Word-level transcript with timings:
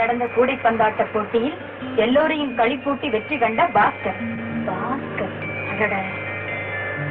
நடந்த 0.00 0.26
கூடைப்பந்தாட்ட 0.36 1.04
போட்டியில் 1.12 1.56
எல்லோரையும் 1.96 2.52
களிப்பூட்டி 2.58 3.08
வெற்றி 3.10 3.36
கண்ட 3.38 3.62
பாஸ்கர். 3.74 4.20
பாஸ்கர்? 4.68 5.34
அதோட 5.72 5.94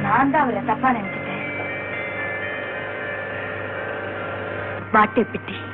நான் 0.02 0.30
தான் 0.30 0.42
அவரை 0.42 0.62
தப்பா 0.66 0.90
நினைச்சிட்டேன். 0.90 1.44
வாட்டுப்பிட்டி 4.94 5.28
பிட்டி. 5.34 5.69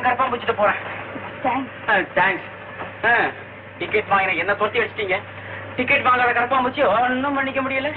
நான் 0.00 0.08
கரப்பாம்பூச்சிட்டு 0.08 0.54
போறேன். 0.60 0.78
தேங்க்ஸ் 2.16 2.46
டிக்கெட் 3.80 4.10
வாங்கின 4.12 4.36
என்ன 4.42 4.52
தொட்டி 4.60 4.78
வச்சிட்டீங்க 4.80 5.16
டிக்கெட் 5.76 6.06
வாங்காத 6.06 6.30
கரப்பாம்பூச்சி 6.38 6.82
ஒன்றும் 6.94 7.36
பண்ணிக்க 7.38 7.60
முடியல. 7.60 7.90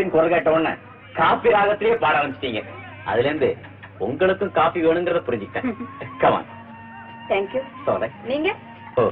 காப்பின்னு 0.00 0.10
குரல் 0.10 0.28
கேட்ட 0.28 0.52
உடனே 0.52 0.70
காப்பி 1.14 1.48
ராகத்திலேயே 1.48 1.94
பாட 1.94 2.18
ஆரம்பிச்சிட்டீங்க. 2.18 2.60
அதுல 3.04 3.26
இருந்து 3.26 3.48
உங்களுக்கும் 3.98 4.52
காபி 4.52 4.86
வேணுங்கிறத 4.86 5.20
புரிஞ்சுக்கிட்டேன். 5.26 5.66
கமான் 6.20 6.46
தேங்க்யூ 7.28 7.62
நீங்க? 8.24 8.50
ஓ. 8.96 9.02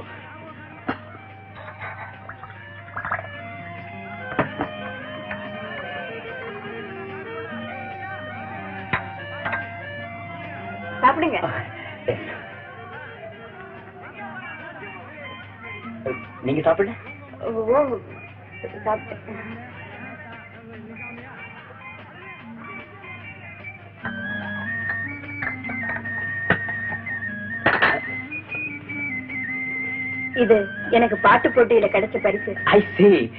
எனக்கு 30.91 31.17
பாட்டு 31.17 31.49
போட்டியில 31.49 31.87
கிடைச்ச 31.95 32.17
பரிசு. 32.21 32.51
ஐ 32.63 32.79
see. 32.97 33.31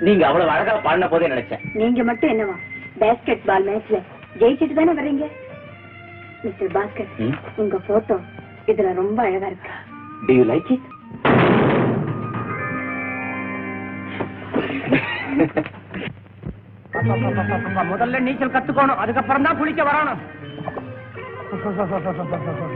நீங்க 0.00 0.26
அவ்வளவு 0.26 0.50
அழகா 0.50 0.72
பாடின 0.76 1.08
போதே 1.08 1.28
நினைச்சேன். 1.28 1.62
நீங்க 1.74 2.02
மட்டும் 2.04 2.30
என்னவா? 2.30 2.56
பேஸ்கெட் 3.00 3.44
பால் 3.44 3.66
மேட்ச்ல 3.68 3.98
ஜெயிச்சிட்டு 4.38 4.74
தானே 4.74 4.92
வர்றீங்க? 4.92 5.26
மிஸ்டர் 6.42 6.72
பாஸ்கர். 6.72 7.10
உங்க 7.56 7.78
போட்டோ 7.86 8.20
இதுல 8.66 8.94
ரொம்ப 8.94 9.22
அழகா 9.22 9.46
இருக்கு. 9.46 9.72
Do 10.28 10.32
you 10.32 10.46
like 10.52 10.70
it? 10.74 10.84
முதல்ல 17.92 18.20
நீச்சல் 18.20 18.54
கத்துக்கணும். 18.56 19.02
அதுக்கப்புறம் 19.04 19.42
தான் 19.42 19.56
குளிக்க 19.56 19.82
வரணும். 19.82 20.22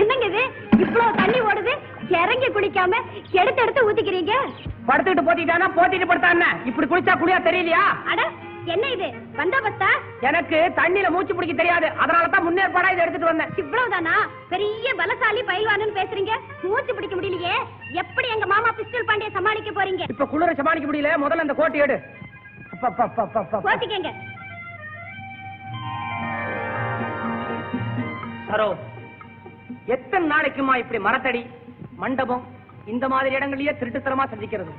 என்னங்க 0.00 0.26
இது? 0.26 0.42
இவ்வளவு 0.78 1.16
தண்ணி 1.16 1.40
ஓடுது? 1.40 1.72
இறங்கி 2.08 2.46
குளிக்காம 2.46 2.92
எடுத்து 3.30 3.62
எடுத்து 3.62 3.90
ஊத்திக்கிறீங்க? 3.90 4.34
படுத்துக்கிட்டு 4.88 5.26
போத்திட்டானா 5.28 5.68
போத்திட்டு 5.76 6.08
படுத்தா 6.10 6.30
என்ன? 6.30 6.46
இப்படி 6.64 6.86
குளிச்சா 6.86 7.14
குளியா 7.20 7.38
தெரியலையா? 7.38 7.84
அட 8.10 8.30
என்ன 8.64 8.90
இது? 8.90 9.12
வந்தாபத்தா 9.36 9.88
எனக்கு 10.20 10.72
தண்ணியில 10.76 11.10
மூச்சு 11.10 11.34
பிடிக்க 11.34 11.54
தெரியாது. 11.54 11.86
அதனால 11.86 12.26
தான் 12.26 12.46
முன்னேற்பாடா 12.46 12.90
இதை 12.90 13.02
எடுத்துட்டு 13.02 13.30
வந்தேன். 13.30 13.52
இவ்வளவுதானா? 13.56 14.14
பெரிய 14.48 14.94
பலசாலி 14.94 15.42
பயில்வானுன்னு 15.50 15.98
பேசுறீங்க. 16.00 16.32
மூச்சு 16.62 16.94
பிடிக்க 16.94 17.16
முடியலையே. 17.16 17.56
எப்படி 17.92 18.28
எங்க 18.28 18.46
மாமா 18.46 18.72
பிஸ்டல் 18.78 19.06
பாண்டிய 19.06 19.30
சமாளிக்க 19.30 19.70
போறீங்க? 19.70 20.04
இப்ப 20.08 20.24
குளிர 20.24 20.54
சமாளிக்க 20.54 20.88
முடியல. 20.92 21.12
முதல்ல 21.16 21.46
அந்த 21.46 21.54
கோட்டை 21.54 21.80
எடு. 21.80 21.98
அப்பா, 22.72 23.72
சரோ 28.54 28.66
எத்தனை 29.94 30.24
நாளைக்குமா 30.32 30.74
இப்படி 30.80 30.98
மரத்தடி? 31.06 31.40
மண்டபம் 32.02 32.42
இந்த 32.92 33.04
மாதிரி 33.12 33.28
இடங்களையே 33.36 33.72
திருட்டுத்தனமா 33.78 34.24
செஞ்சுக்கிறது 34.32 34.72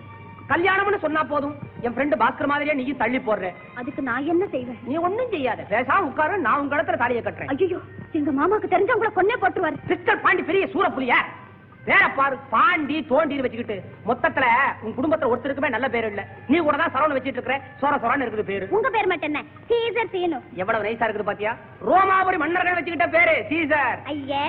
கல்யாணம்னு 0.51 0.99
சொன்னா 1.05 1.21
போதும். 1.31 1.55
என் 1.85 1.95
ஃப்ரெண்டு 1.95 2.15
பாஸ்கர் 2.21 2.49
மாதிரியே 2.51 2.73
நீயும் 2.79 2.99
தள்ளி 3.01 3.19
போடுற. 3.27 3.47
அதுக்கு 3.79 4.01
நான் 4.09 4.29
என்ன 4.33 4.43
செய்வேன்? 4.53 4.79
நீ 4.89 4.95
ஒண்ணும் 5.07 5.31
செய்யாத. 5.33 5.65
பேசாம 5.73 6.07
உட்காரு 6.09 6.35
நான் 6.45 6.61
உங்க 6.63 6.75
இடத்துல 6.77 6.99
தாலியை 7.01 7.23
கட்டுறேன். 7.23 7.51
ஐயோ 7.53 7.79
எங்க 8.19 8.31
மாமாக்கு 8.39 8.73
தெரிஞ்ச 8.73 8.95
உங்களை 8.97 9.11
கொன்னே 9.17 9.37
போட்டுருவாரு. 9.43 9.79
சிஸ்டர் 9.91 10.23
பாண்டி 10.25 10.45
பெரிய 10.51 10.65
சூரப்புலியா? 10.75 11.19
வேற 11.89 12.03
பாரு 12.17 12.35
பாண்டி 12.53 12.97
தோண்டி 13.09 13.35
வச்சுக்கிட்டு 13.43 13.75
மொத்தத்துல 14.09 14.45
உன் 14.83 14.95
குடும்பத்துல 14.97 15.29
ஒருத்தருக்குமே 15.31 15.69
நல்ல 15.75 15.87
பேர் 15.95 16.07
இல்ல. 16.11 16.21
நீ 16.51 16.57
கூட 16.67 16.75
தான் 16.81 16.93
சரவண 16.95 17.15
வச்சிட்டு 17.15 17.39
இருக்கிற. 17.39 17.57
சோர 17.81 17.93
சோரன்னு 18.03 18.25
இருக்குது 18.25 18.47
பேரு. 18.49 18.65
உங்க 18.77 18.89
பேர் 18.95 19.09
மட்டும் 19.11 19.29
என்ன? 19.31 19.41
சீசர் 19.69 20.11
சீனு. 20.13 20.39
எவ்வளவு 20.61 20.85
நைஸா 20.87 21.05
இருக்குது 21.07 21.29
பாத்தியா? 21.29 21.51
ரோமாபுரி 21.89 22.39
மன்னர்கள் 22.43 22.77
வச்சுக்கிட்ட 22.79 23.09
பேரு 23.17 23.35
சீசர். 23.51 23.99
ஐயே 24.13 24.43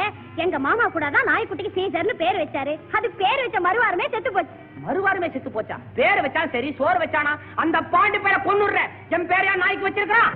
எங்க 0.44 0.58
மாமா 0.68 0.86
கூட 0.96 1.10
தான் 1.16 1.28
நாய்க்குட்டிக்கு 1.32 1.76
சீசர்னு 1.78 2.16
பேர் 2.22 2.42
வச்சாரு. 2.44 2.74
அது 2.98 3.10
பேர் 3.22 3.42
வச்ச 3.44 3.60
மறுவாரமே 3.68 4.08
செத்து 4.14 4.32
போச்சு. 4.32 4.54
மறுவாருமே 4.86 5.28
செத்து 5.34 5.50
போச்சா? 5.50 5.76
பேர் 5.96 6.22
வச்சான் 6.24 6.52
சரி 6.54 6.68
சோறு 6.78 6.98
வச்சானா? 7.02 7.32
அந்த 7.62 7.76
பாண்டி 7.92 8.18
பேரை 8.24 8.38
கொன்னுடுற. 8.46 8.80
என் 9.14 9.28
பேரையா 9.30 9.54
நாய்க்கு 9.62 9.86
வச்சிருக்கான் 9.86 10.28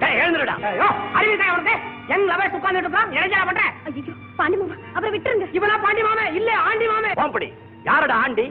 ஐயோ 0.70 0.88
அறிவிக்கா 1.18 1.46
அவனுக்கு 1.52 1.74
என் 2.14 2.26
லவர்ஸ் 2.30 2.56
உட்கார்ந்துட்டு 2.58 2.88
இருக்கான். 2.88 3.12
இளைஞரா 3.18 3.44
பண்ற? 3.50 3.62
பாண்டி 4.40 4.56
மாமா 4.60 4.76
அப்புறம் 4.94 5.14
விட்டுருங்க. 5.16 5.48
இவனா 5.58 5.76
பாண்டி 5.86 6.02
மாமே? 6.08 6.26
இல்ல 6.38 6.50
ஆண்டி 6.68 6.88
மாமே. 6.92 7.12
போம்படி. 7.20 7.48
யாரடா 7.88 8.16
ஆண்டி? 8.24 8.46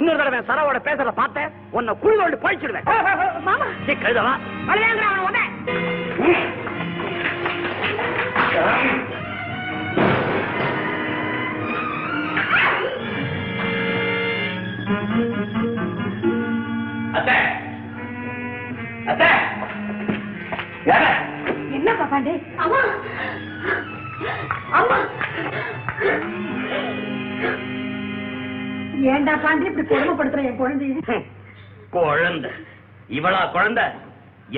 இன்னொரு 0.00 0.18
தடவை 0.20 0.38
சரவோட 0.50 0.78
பேசுறத 0.86 1.12
பார்த்தேன் 1.20 1.50
உன்னை 1.78 1.94
குழி 2.02 2.14
தோண்டி 2.20 2.38
பழிச்சிடுவேன் 2.44 2.86
மாமா. 3.48 3.68
சீ, 3.86 3.94
கழுதவா 4.04 4.34
கல்யாணம் 4.70 5.08
அவனை 5.08 5.24
உடனே 5.28 5.44
அத்தை 12.54 13.01
அத்தை. 19.06 19.28
யார? 20.86 21.04
என்னப்பா 21.76 22.04
பாண்டி? 22.04 22.32
அம்மா. 22.56 22.80
அம்மா. 24.78 24.98
ஏண்டா 29.12 29.34
பாண்டி 29.44 29.66
இப்படி 29.66 29.86
கொடுமைப்படுத்துற 29.88 30.42
என் 30.48 30.60
குழந்தைய? 30.60 30.98
ஹம், 31.08 31.26
குழந்தை. 31.90 32.50
இவளா 33.18 33.50
குழந்தை. 33.50 33.84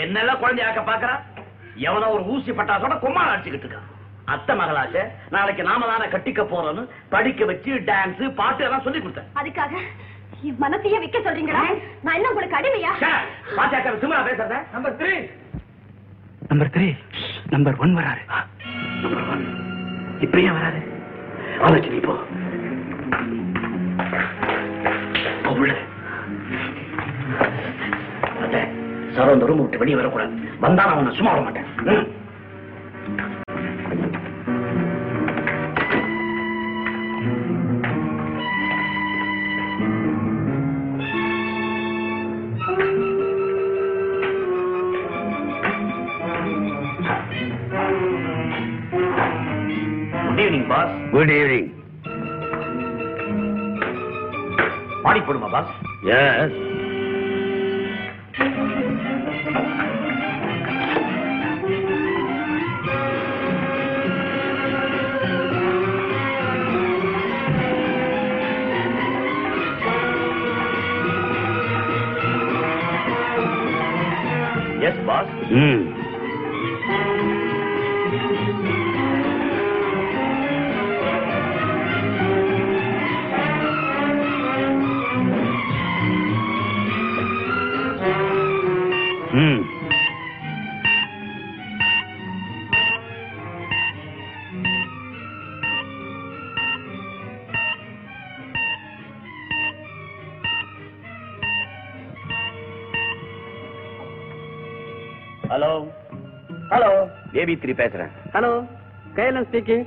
என்னெல்லாம் 0.03 0.43
குழந்தையாக்க 0.43 0.83
பாக்குறா? 0.91 1.15
எவனோ 1.89 2.07
ஒரு 2.17 2.25
ஊசி 2.25 2.53
பட்டாசோட 2.53 2.95
கும்மாள் 3.05 3.33
அடிச்சுக்கிட்டு 3.33 3.67
இருக்கான். 3.67 3.91
அத்தை 4.35 4.53
மகளாச்சே 4.57 5.01
நாளைக்கு 5.31 5.63
நாம 5.63 5.87
தானே 5.87 6.07
கட்டிக்க 6.13 6.43
போறோம்னு 6.51 6.83
படிக்க 7.09 7.45
வச்சு 7.45 7.73
டான்ஸ் 7.89 8.23
பாட்டு 8.41 8.65
எல்லாம் 8.65 8.85
சொல்லி 8.87 9.01
கொடுத்தேன். 9.01 9.31
அதுக்காக 9.41 9.73
என் 10.49 10.61
மனசையே 10.65 10.99
விக்க 11.03 11.19
சொல்றீங்களா? 11.27 11.63
நான் 12.05 12.17
என்ன 12.19 12.31
உங்களுக்கு 12.33 12.59
அடிமையா? 12.59 12.93
பாத்தியாக்க 13.59 13.95
சும்மா 14.03 14.19
பேசுறத? 14.29 14.57
Number 14.75 14.97
three 15.01 15.13
number 16.51 16.73
three 16.75 16.89
number 17.55 17.79
one 17.85 17.95
வராரு. 17.99 18.23
நம்பர் 19.03 19.29
ஒன் 19.35 19.45
இப்படியே 20.25 20.51
வராது 20.59 20.81
ஆலோசனை 21.67 22.01
போ 22.07 22.15
போ. 25.45 25.53
உள்ள. 25.63 25.75
அத்தை, 28.43 28.61
சரோ 29.17 29.33
ரூம் 29.49 29.63
விட்டு 29.63 29.81
வெளியே 29.83 29.99
வரக்கூடாது. 30.01 30.33
வந்தா 30.65 30.85
நான் 30.89 30.99
உன்னை 31.01 31.13
சும்மா 31.19 31.33
விட 31.35 31.43
மாட்டேன். 31.47 31.69
குட் 51.15 51.33
ஈவினிங் 51.37 51.71
பாடி 55.03 55.21
போடுமா 55.21 55.49
பாஸ்? 55.55 55.73
எஸ் 56.17 56.59
எஸ் 74.89 75.03
பாஸ் 75.07 75.33
ம் 75.59 75.83
ஏபி 107.45 107.57
த்ரீ 107.57 107.73
பேசுறேன். 107.81 108.11
ஹலோ 108.33 108.67
கைலன் 109.15 109.47
ஸ்பீக்கிங் 109.51 109.87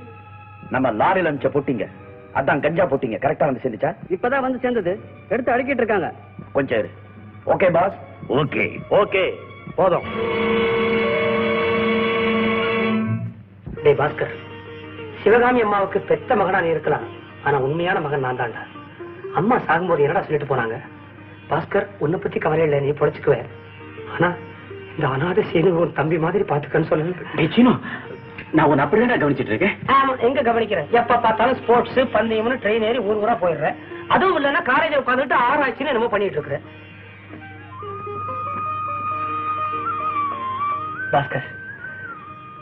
நம்ம 0.70 0.92
லாரி 0.92 1.22
லஞ்ச 1.22 1.48
போட்டீங்க. 1.48 1.88
அதான் 2.34 2.62
கஞ்சா 2.62 2.86
போட்டீங்க. 2.86 3.18
கரெக்டா 3.26 3.46
வந்து 3.46 3.62
சேர்ந்துச்சா? 3.64 3.96
இப்பதான் 4.10 4.42
வந்து 4.42 4.60
சேர்ந்தது. 4.60 5.00
எடுத்து 5.30 5.54
அடிக்கிட்டு 5.54 5.82
இருக்காங்க. 5.84 6.14
கொஞ்சம் 6.54 6.80
இரு. 6.80 6.90
ஓகே 7.46 7.72
பாஸ் 7.72 7.94
ஓகே 8.30 8.80
ஓகே 8.90 9.34
போதும். 9.76 10.04
டேய் 13.84 13.96
பாஸ்கர். 13.96 14.34
சிவகாமி 15.24 15.62
அம்மாவுக்கு 15.62 16.00
பெத்த 16.00 16.36
மகனா 16.36 16.62
நீ 16.62 16.70
இருக்கலாம். 16.70 17.06
ஆனா 17.44 17.58
உண்மையான 17.58 18.00
மகன் 18.00 18.20
நான் 18.20 18.40
தான்டா. 18.40 18.64
அம்மா 19.34 19.58
சாகும்போது 19.58 20.00
என்னடா 20.00 20.22
சொல்லிட்டு 20.22 20.56
போனாங்க? 20.56 20.78
பாஸ்கர் 21.50 21.88
உன்னை 21.98 22.20
பத்தி 22.20 22.40
கவலை 22.40 22.64
இல்லை. 22.64 22.80
நீ 22.80 22.90
பொழைச்சுக்குவே. 22.90 23.38
ஆனா 23.38 23.46
இந்த 24.98 25.08
அனாதை 25.08 25.44
சீனு 25.52 25.72
உன் 25.82 25.98
தம்பி 26.00 26.18
மாதிரி 26.18 26.44
பாத்துக்கன்னு 26.52 26.90
சொல்லல 26.92 27.74
நான் 28.54 28.70
உன்னை 28.70 28.84
அப்படிதான் 28.84 29.22
கவனிச்சிட்டு 29.22 29.54
இருக்கேன் 29.54 29.76
ஆமா 29.96 30.12
எங்க 30.28 30.42
கவனிக்கிறேன்? 30.42 30.88
எப்ப 31.00 31.18
பார்த்தாலும் 31.18 31.58
ஸ்போர்ட்ஸ் 31.62 31.98
பந்தயம்னு 32.14 32.60
ட்ரெயின் 32.64 32.86
ஏறி 32.90 33.00
ஊர் 33.08 33.22
ஊரா 33.24 33.36
போயிடுறேன். 33.42 33.78
அதுவும் 34.08 34.38
இல்லைன்னா 34.40 34.62
காலேஜ் 34.70 35.00
உட்காந்துட்டு 35.00 35.38
ஆராய்ச்சின்னு 35.48 35.92
என்னமோ 35.92 36.10
பண்ணிட்டு 36.14 36.38
இருக்கிறேன் 36.38 36.66
பாஸ்கர் 41.12 41.48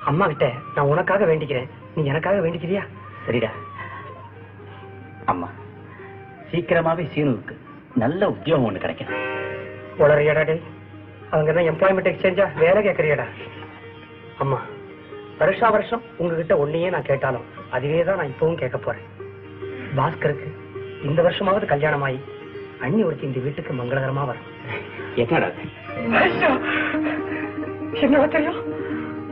அம்மா 0.09 0.25
கிட்ட 0.27 0.47
நான் 0.75 0.89
உனக்காக 0.93 1.25
வேண்டிக்கிறேன். 1.25 1.69
நீ 1.95 2.01
எனக்காக 2.05 2.39
வேண்டிக்கிறியா? 2.41 2.83
சரிடா. 3.27 3.51
அம்மா 5.25 5.47
சீக்கிரமாவே 6.51 7.05
சீனுவுக்கு 7.13 7.55
நல்ல 7.95 8.29
உத்தியோகம் 8.29 8.67
ஒண்ணு 8.69 8.83
கிடைக்கும். 8.85 9.13
உளறியாடா 9.97 10.43
அவங்க 11.31 11.51
தான் 11.53 11.69
எம்ப்ளாய்மெண்ட் 11.71 12.09
எக்ஸ்சேஞ்சா 12.11 12.45
வேலை 12.63 12.79
கேட்கறியாடா 12.87 13.25
அம்மா 14.43 14.59
வருஷா 15.39 15.69
வருஷம் 15.69 16.03
உங்ககிட்ட 16.17 16.53
ஒன்னையே 16.63 16.89
நான் 16.89 17.09
கேட்டாலும் 17.09 17.45
அதுவே 17.75 18.03
தான் 18.03 18.19
நான் 18.19 18.31
இப்பவும் 18.33 18.61
கேட்க 18.61 18.77
போறேன். 18.77 19.07
பாஸ்கருக்கு 19.97 20.47
இந்த 21.03 21.19
வருஷமாவது 21.21 21.65
கல்யாணம் 21.65 22.05
ஆகி 22.07 22.19
அண்ணி 22.85 23.01
ஒருத்தி 23.03 23.25
இந்த 23.25 23.39
வீட்டுக்கு 23.39 23.73
மங்களகரமா 23.73 24.23
வரும். 24.25 24.47
என்னடா 25.15 25.49
என்ன 28.03 28.27
தெரியும்? 28.27 28.59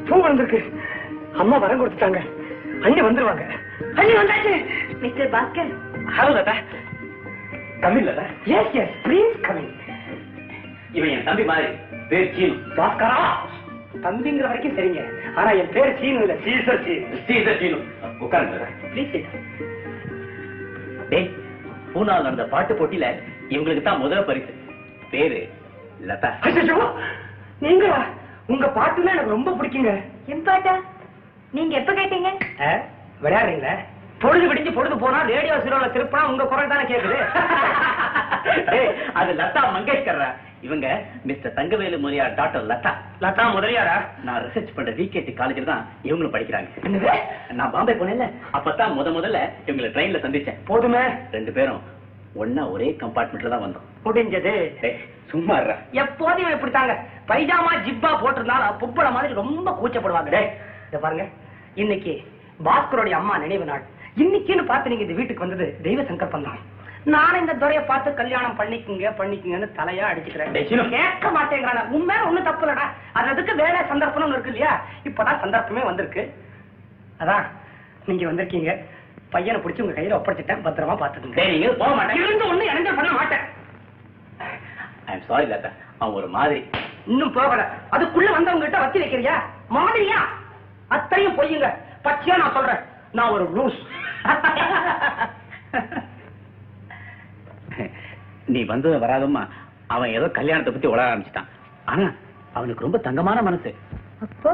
பூ 0.07 0.15
வந்திருக்கு. 0.21 0.59
அம்மா 1.41 1.57
வரம் 1.57 1.81
கொடுத்துட்டாங்க. 1.81 2.21
அண்ணி 2.85 3.01
வந்துருவாங்க. 3.01 3.45
அண்ணி 3.99 4.13
வந்தாச்சு. 4.19 4.53
மிஸ்டர் 5.03 5.31
பாஸ்கர். 5.35 5.71
ஹலோ 6.17 6.43
தமிழ் 7.83 8.05
தாத்தா 8.05 8.25
எஸ் 8.57 8.75
எஸ் 8.83 8.93
ப்ளீஸ் 9.05 9.37
கமிங் 9.47 9.71
இவன் 10.97 11.11
என் 11.15 11.27
தம்பி 11.27 11.43
மாதிரி. 11.49 11.67
பேர் 12.09 12.33
சீனு. 12.35 12.55
பாஸ்கரா? 12.77 13.19
தம்பிங்கிற 14.05 14.45
வரைக்கும் 14.49 14.75
சரிங்க. 14.77 15.01
ஆனா 15.39 15.49
என் 15.61 15.71
பேர் 15.75 15.97
சீனு 15.99 16.21
இல்ல 16.23 16.35
சீசர் 16.45 16.81
சீனு. 16.85 17.19
சீசர் 17.27 17.59
சீனு. 17.61 17.79
உட்காருங்க. 18.25 18.67
ப்ளீஸ் 18.93 19.13
டேய் 21.11 21.29
பூனாவில் 21.93 22.27
நடந்த 22.27 22.45
பாட்டு 22.53 22.73
போட்டியில 22.73 23.07
இவங்களுக்கு 23.53 23.85
தான் 23.87 24.03
முதல் 24.03 24.27
பரிசு. 24.29 24.53
பேரு 25.13 25.39
லதா. 26.09 26.29
நீங்களா? 27.65 27.99
உங்க 28.53 28.67
பாட்டுலாம் 28.77 29.15
எனக்கு 29.15 29.35
ரொம்ப 29.37 29.51
பிடிக்குங்க. 29.59 29.91
என் 30.33 30.45
பாட்டா? 30.47 30.73
நீங்க 31.57 31.73
எப்ப 31.79 31.91
கேட்டீங்க? 31.99 32.29
விளையாடுறீங்களா? 33.23 33.73
பொழுது 34.23 34.45
விடிஞ்சு 34.49 34.71
பொழுது 34.77 34.95
போனா 35.03 35.19
ரேடியோ 35.33 35.55
சீரோல 35.63 35.87
திருப்பினா 35.95 36.23
உங்க 36.31 36.43
குரல் 36.51 36.71
தானே 36.73 36.85
கேக்குது? 36.91 37.17
அது 39.19 39.31
லதா 39.41 39.61
மங்கேஷ்கர் 39.75 40.23
இவங்க 40.67 40.87
மிஸ்டர் 41.29 41.55
தங்கவேலு 41.55 41.97
முறையா 42.03 42.25
டாக்டர் 42.35 42.67
லதா. 42.71 42.91
லதா 43.23 43.45
முதலியாரா? 43.55 43.95
நான் 44.27 44.43
ரிசர்ச் 44.45 44.75
பண்ற 44.75 44.91
விகேடி 44.99 45.33
காலேஜில் 45.39 45.69
தான் 45.71 45.81
இவங்களும் 46.07 46.33
படிக்கிறாங்க? 46.35 46.67
நான் 47.59 47.73
பாம்பே 47.73 47.93
போனேன்ல. 48.01 48.27
அப்பதான் 48.57 48.95
முத 48.99 49.09
முதல்ல 49.17 49.39
இவங்களை 49.67 49.89
ட்ரெயின்ல 49.95 50.21
சந்திச்சேன். 50.25 50.59
போதுமே? 50.69 51.03
ரெண்டு 51.35 51.53
பேரும் 51.57 51.81
ஒன்னா 52.43 52.63
ஒரே 52.75 52.87
கம்பார்ட்மெண்ட்ல 53.01 53.51
தான் 53.53 53.65
வந்தோம். 53.65 53.87
முடிஞ்சது. 54.05 54.53
சும்மா. 55.31 55.57
எப்போதும் 56.03 56.43
இவன் 56.43 56.55
இப்படித்தாங்க. 56.57 56.95
பைஜாமா 57.31 57.73
ஜிப்பா 57.87 58.11
போட்டிருந்தாலும் 58.21 58.79
புப்பள 58.83 59.07
மாதிரி 59.17 59.33
ரொம்ப 59.41 59.71
கூச்சப்படுவாங்க. 59.81 60.41
பாருங்க. 61.03 61.25
இன்னைக்கு 61.83 62.13
பாஸ்கருடைய 62.65 63.15
அம்மா 63.19 63.35
நினைவு 63.43 63.65
நாள். 63.71 63.83
இன்னைக்குன்னு 64.21 64.63
பார்த்து 64.69 64.91
நீங்க 64.91 65.05
இந்த 65.05 65.17
வீட்டுக்கு 65.19 65.45
வந்தது 65.45 65.65
தெய்வ 65.85 66.01
சங்கல்பம் 66.09 66.47
தான். 66.47 66.59
நான் 67.13 67.39
இந்த 67.39 67.53
துறைய 67.61 67.79
பார்த்து 67.85 68.09
கல்யாணம் 68.19 68.57
பண்ணிக்குங்க 68.59 69.07
பண்ணிக்குங்கன்னு 69.19 69.67
தலையா 69.79 70.05
அடிச்சுக்கிறேன். 70.09 70.53
கேட்க 70.95 71.27
மாட்டேங்கிறான 71.37 71.81
உண்மை 71.95 72.15
ஒண்ணும் 72.27 72.47
தப்பு 72.49 72.65
இல்லடா. 72.65 72.85
அது 73.17 73.31
அதுக்கு 73.31 73.53
வேலை 73.61 73.79
சந்தர்ப்பம்னு 73.91 74.35
இருக்கு 74.35 74.51
இல்லையா? 74.53 74.73
இப்பதான் 75.09 75.41
சந்தர்ப்பமே 75.43 75.83
வந்திருக்கு. 75.89 76.23
அதான் 77.21 77.45
நீங்க 78.05 78.25
வந்திருக்கீங்க. 78.29 78.71
பையனை 79.33 79.59
பிடிச்சி 79.61 79.83
உங்க 79.83 79.95
கையில 79.97 80.17
ஒப்படைச்சிட்டேன். 80.19 80.63
பத்திரமா 80.67 80.95
பாத்துக்கங்க 81.01 81.75
போக 81.81 81.91
மாட்டேன். 81.95 82.23
இருந்து 82.23 82.49
ஒண்ணு 82.51 82.69
இணைஞ்சல் 82.71 82.99
பண்ண 82.99 83.11
மாட்டேன். 83.19 83.43
ஐம் 85.11 85.27
சாரி 85.27 85.47
லதா 85.51 85.71
அவன் 85.99 86.17
ஒரு 86.19 86.27
மாதிரி. 86.27 86.59
இன்னும் 87.11 87.35
போகல. 87.37 87.61
அதுக்குள்ள 87.95 88.29
வந்தவங்க 88.31 88.65
கிட்ட 88.65 88.79
வச்சு 88.83 89.01
வைக்கிறியா? 89.03 89.35
மாதிரியா? 89.77 90.19
அத்தனையும் 90.95 91.37
பொய்யுங்க. 91.39 91.69
பச்சையா 92.05 92.37
நான் 92.43 92.55
சொல்றேன். 92.59 92.81
நான் 93.17 93.33
ஒரு 93.35 93.45
லூஸ் 93.57 93.79
நீ 98.53 98.61
வந்தது 98.71 99.05
வராதம்மா. 99.05 99.43
அவன் 99.87 100.13
ஏதோ 100.17 100.27
கல்யாணத்தை 100.37 100.73
பத்தி 100.73 100.87
உலக 100.87 101.11
ஆரம்பிச்சிட்டான். 101.11 101.49
ஆனா 101.85 102.11
அவனுக்கு 102.53 102.85
ரொம்ப 102.85 102.97
தங்கமான 102.97 103.41
மனசு. 103.41 103.75
அப்போ 104.25 104.51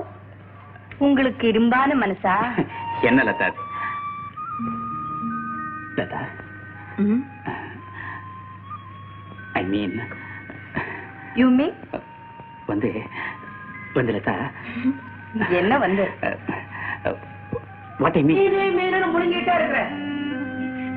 உங்களுக்கு 0.97 1.51
இரும்பான 1.51 1.89
மனசா? 2.03 2.33
என்ன 3.09 3.23
Latha? 3.23 3.49
Latha? 5.97 6.21
I 9.53 9.63
mean 9.73 9.99
you 11.35 11.47
me 11.59 11.67
வந்து 12.65 12.91
வந்து 13.93 14.13
லதா. 14.17 14.35
என்ன 15.61 15.77
வந்து? 15.77 16.05
வாட் 17.99 18.15
ஐ 18.15 18.23
மீன் 18.23 18.51
மீனே 18.51 18.69
மீனு 18.69 19.09
முழுங்கிட்டே 19.15 19.53
இருக்கிறேன். 19.53 19.87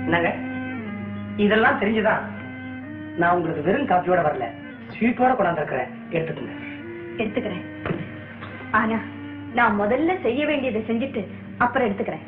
என்னங்க? 0.05 0.35
இதெல்லாம் 1.37 1.81
தெரிஞ்சுதான் 1.81 2.21
நான் 3.17 3.37
உங்களுக்கு 3.37 3.63
வெறும் 3.63 3.87
காப்பியோட 3.87 4.27
வரல. 4.29 4.45
ஸ்வீட்டோட 4.99 5.35
கொண்டாந்துருக்கிறேன். 5.35 5.89
எடுத்துக்கோங்க. 6.11 6.55
எடுத்துக்கிறேன். 7.17 7.65
ஆனா 8.71 8.99
நான் 9.55 9.81
முதல்ல 9.81 10.21
செய்ய 10.23 10.47
வேண்டியதை 10.47 10.85
செஞ்சுட்டு 10.89 11.27
அப்புறம் 11.59 11.89
எடுத்துக்கிறேன். 11.89 12.21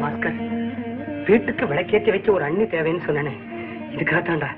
பாஸ்கர் 0.00 0.53
வீட்டுக்கு 1.28 1.64
விளக்கேற்றி 1.70 2.10
வச்சு 2.14 2.30
ஒரு 2.36 2.44
அண்ணி 2.48 2.64
தேவைன்னு 2.72 3.06
சொன்னேனே. 3.06 3.34
இதுக்காகத்தான்டா. 3.94 4.50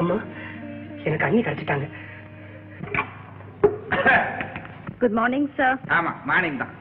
அம்மா 0.00 0.16
எனக்கு 1.06 1.26
அண்ணி 1.28 1.40
கிடைச்சிட்டாங்க. 1.46 1.86
குட் 5.00 5.16
மார்னிங் 5.18 5.48
சார் 5.58 5.78
ஆமா 5.98 6.12
மார்னிங் 6.30 6.60
தான். 6.62 6.74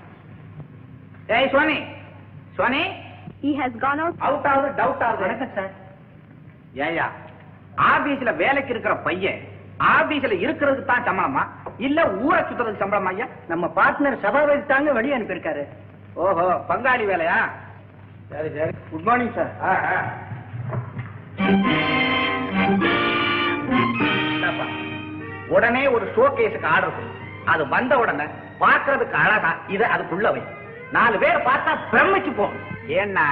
ஏய் 1.36 1.52
Soni. 1.54 1.78
Soni? 2.58 2.84
He 3.44 3.52
has 3.60 3.74
gone 3.84 4.00
out. 4.04 4.16
Out 4.28 4.48
ஆகுது 4.52 4.70
டவுட் 4.80 5.04
ஆகுது. 5.08 5.24
வணக்கம் 5.26 5.54
சார் 5.58 5.74
ஏயா 6.88 7.06
ஆபீஸ்ல 7.92 8.32
வேலைக்கு 8.42 8.74
இருக்கிற 8.74 8.94
பையன் 9.08 9.40
ஆபீஸ்ல 9.96 10.34
இருக்கிறதுக்கு 10.46 10.92
தான் 10.92 11.06
சம்பளமா? 11.08 11.44
இல்ல 11.88 12.00
ஊரை 12.26 12.40
சுத்துறதுக்கு 12.48 12.84
சம்பளமா 12.84 13.12
ஐயா? 13.14 13.28
நம்ம 13.52 13.66
பார்ட்னர் 13.78 14.22
சபாபதி 14.26 14.64
தாங்க 14.72 14.94
வெளியே 14.98 15.16
அனுப்பியிருக்காரு. 15.18 15.64
ஓஹோ 16.24 16.46
பங்காளி 16.70 17.06
வேலையா? 17.12 17.40
சரி 18.30 18.50
சரி. 18.56 18.74
குட் 18.92 19.06
மார்னிங் 19.08 19.34
சார் 19.34 19.54
உடனே 25.50 25.88
ஒரு 25.88 26.06
ஷோகேஸுக்கு 26.16 26.68
ஆர்டர் 26.68 26.96
கொடு 26.96 27.08
அது 27.46 27.64
வந்த 27.68 27.94
உடனே 27.98 28.26
பார்க்கிறதுக்கு 28.60 29.16
அழகா 29.16 29.52
இது 29.68 29.84
அதுக்குள்ள 29.86 30.30
வை. 30.32 30.42
நாலு 30.92 31.18
பேர் 31.18 31.48
பார்த்தா 31.48 31.72
பிரமிச்சு 31.92 32.32
போ. 32.32 32.46
ஏன்னா 33.00 33.26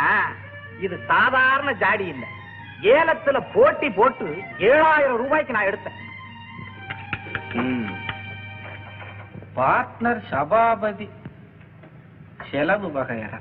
இது 0.79 0.95
சாதாரண 1.05 1.69
ஜாடி 1.73 2.05
இல்ல. 2.05 2.25
ஏலத்துல 2.95 3.37
போட்டி 3.53 3.89
போட்டு 3.89 4.25
ஏழாயிரம் 4.69 5.21
ரூபாய்க்கு 5.23 5.55
நான் 5.55 5.69
எடுத்தேன். 5.69 5.97
பார்ட்னர் 9.55 10.21
சபாபதி. 10.29 11.07
செலவு 12.51 12.89
வகையற. 12.91 13.33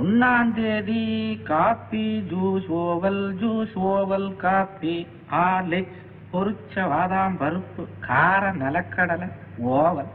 ஒன்னாம் 0.00 0.50
தேதி 0.56 1.02
coffee 1.48 2.06
juice 2.30 2.66
Oval 2.78 3.22
juice 3.42 3.74
Oval 3.90 4.26
coffee 4.42 4.94
Horlicks 5.30 6.00
பொரிச்ச 6.32 6.74
வாதாம் 6.92 7.36
பருப்பு 7.42 7.82
கார 8.06 8.42
நிலக்கடலை 8.62 9.28
ஓவல். 9.76 10.10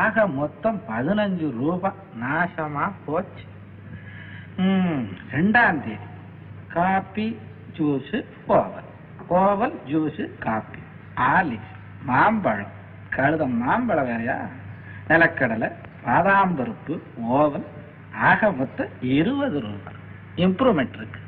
ஆக 0.00 0.26
மொத்தம் 0.38 0.80
பதினஞ்சு 0.88 1.48
ரூபாய் 1.60 2.02
நாசமா 2.22 2.86
போச்சு. 3.06 3.46
ரெண்டாம் 5.36 5.80
தேதி 5.86 5.96
coffee 6.74 7.26
juice 7.78 8.14
Oval. 8.48 8.90
Oval 9.40 9.76
juice 9.92 10.22
coffee 10.38 10.82
Horlicks 11.22 11.74
மாம்பழம். 12.10 12.74
கழுத 13.16 13.46
மாம்பழம் 13.62 14.10
வேறையா? 14.10 14.38
நிலக்கடலை 15.08 15.70
பாதாம் 16.04 16.54
பருப்பு 16.58 16.96
ஓவல். 17.38 17.66
ஆக 18.28 18.50
மொத்தம் 18.50 18.88
இருபது 19.00 19.60
ரூபாய். 19.60 20.00
இம்ப்ரூவ்மெண்ட் 20.44 20.96
இருக்கு. 20.98 21.20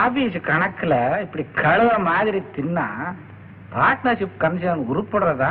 ஆபீஸ் 0.00 0.36
கணக்குல 0.48 0.94
இப்படி 1.24 1.44
கழுத 1.62 1.98
மாதிரி 1.98 2.40
தின்னா 2.56 2.86
பார்ட்னர்ஷிப் 3.74 4.40
கன்சர்ன் 4.44 4.88
உருப்படுறதா? 4.90 5.50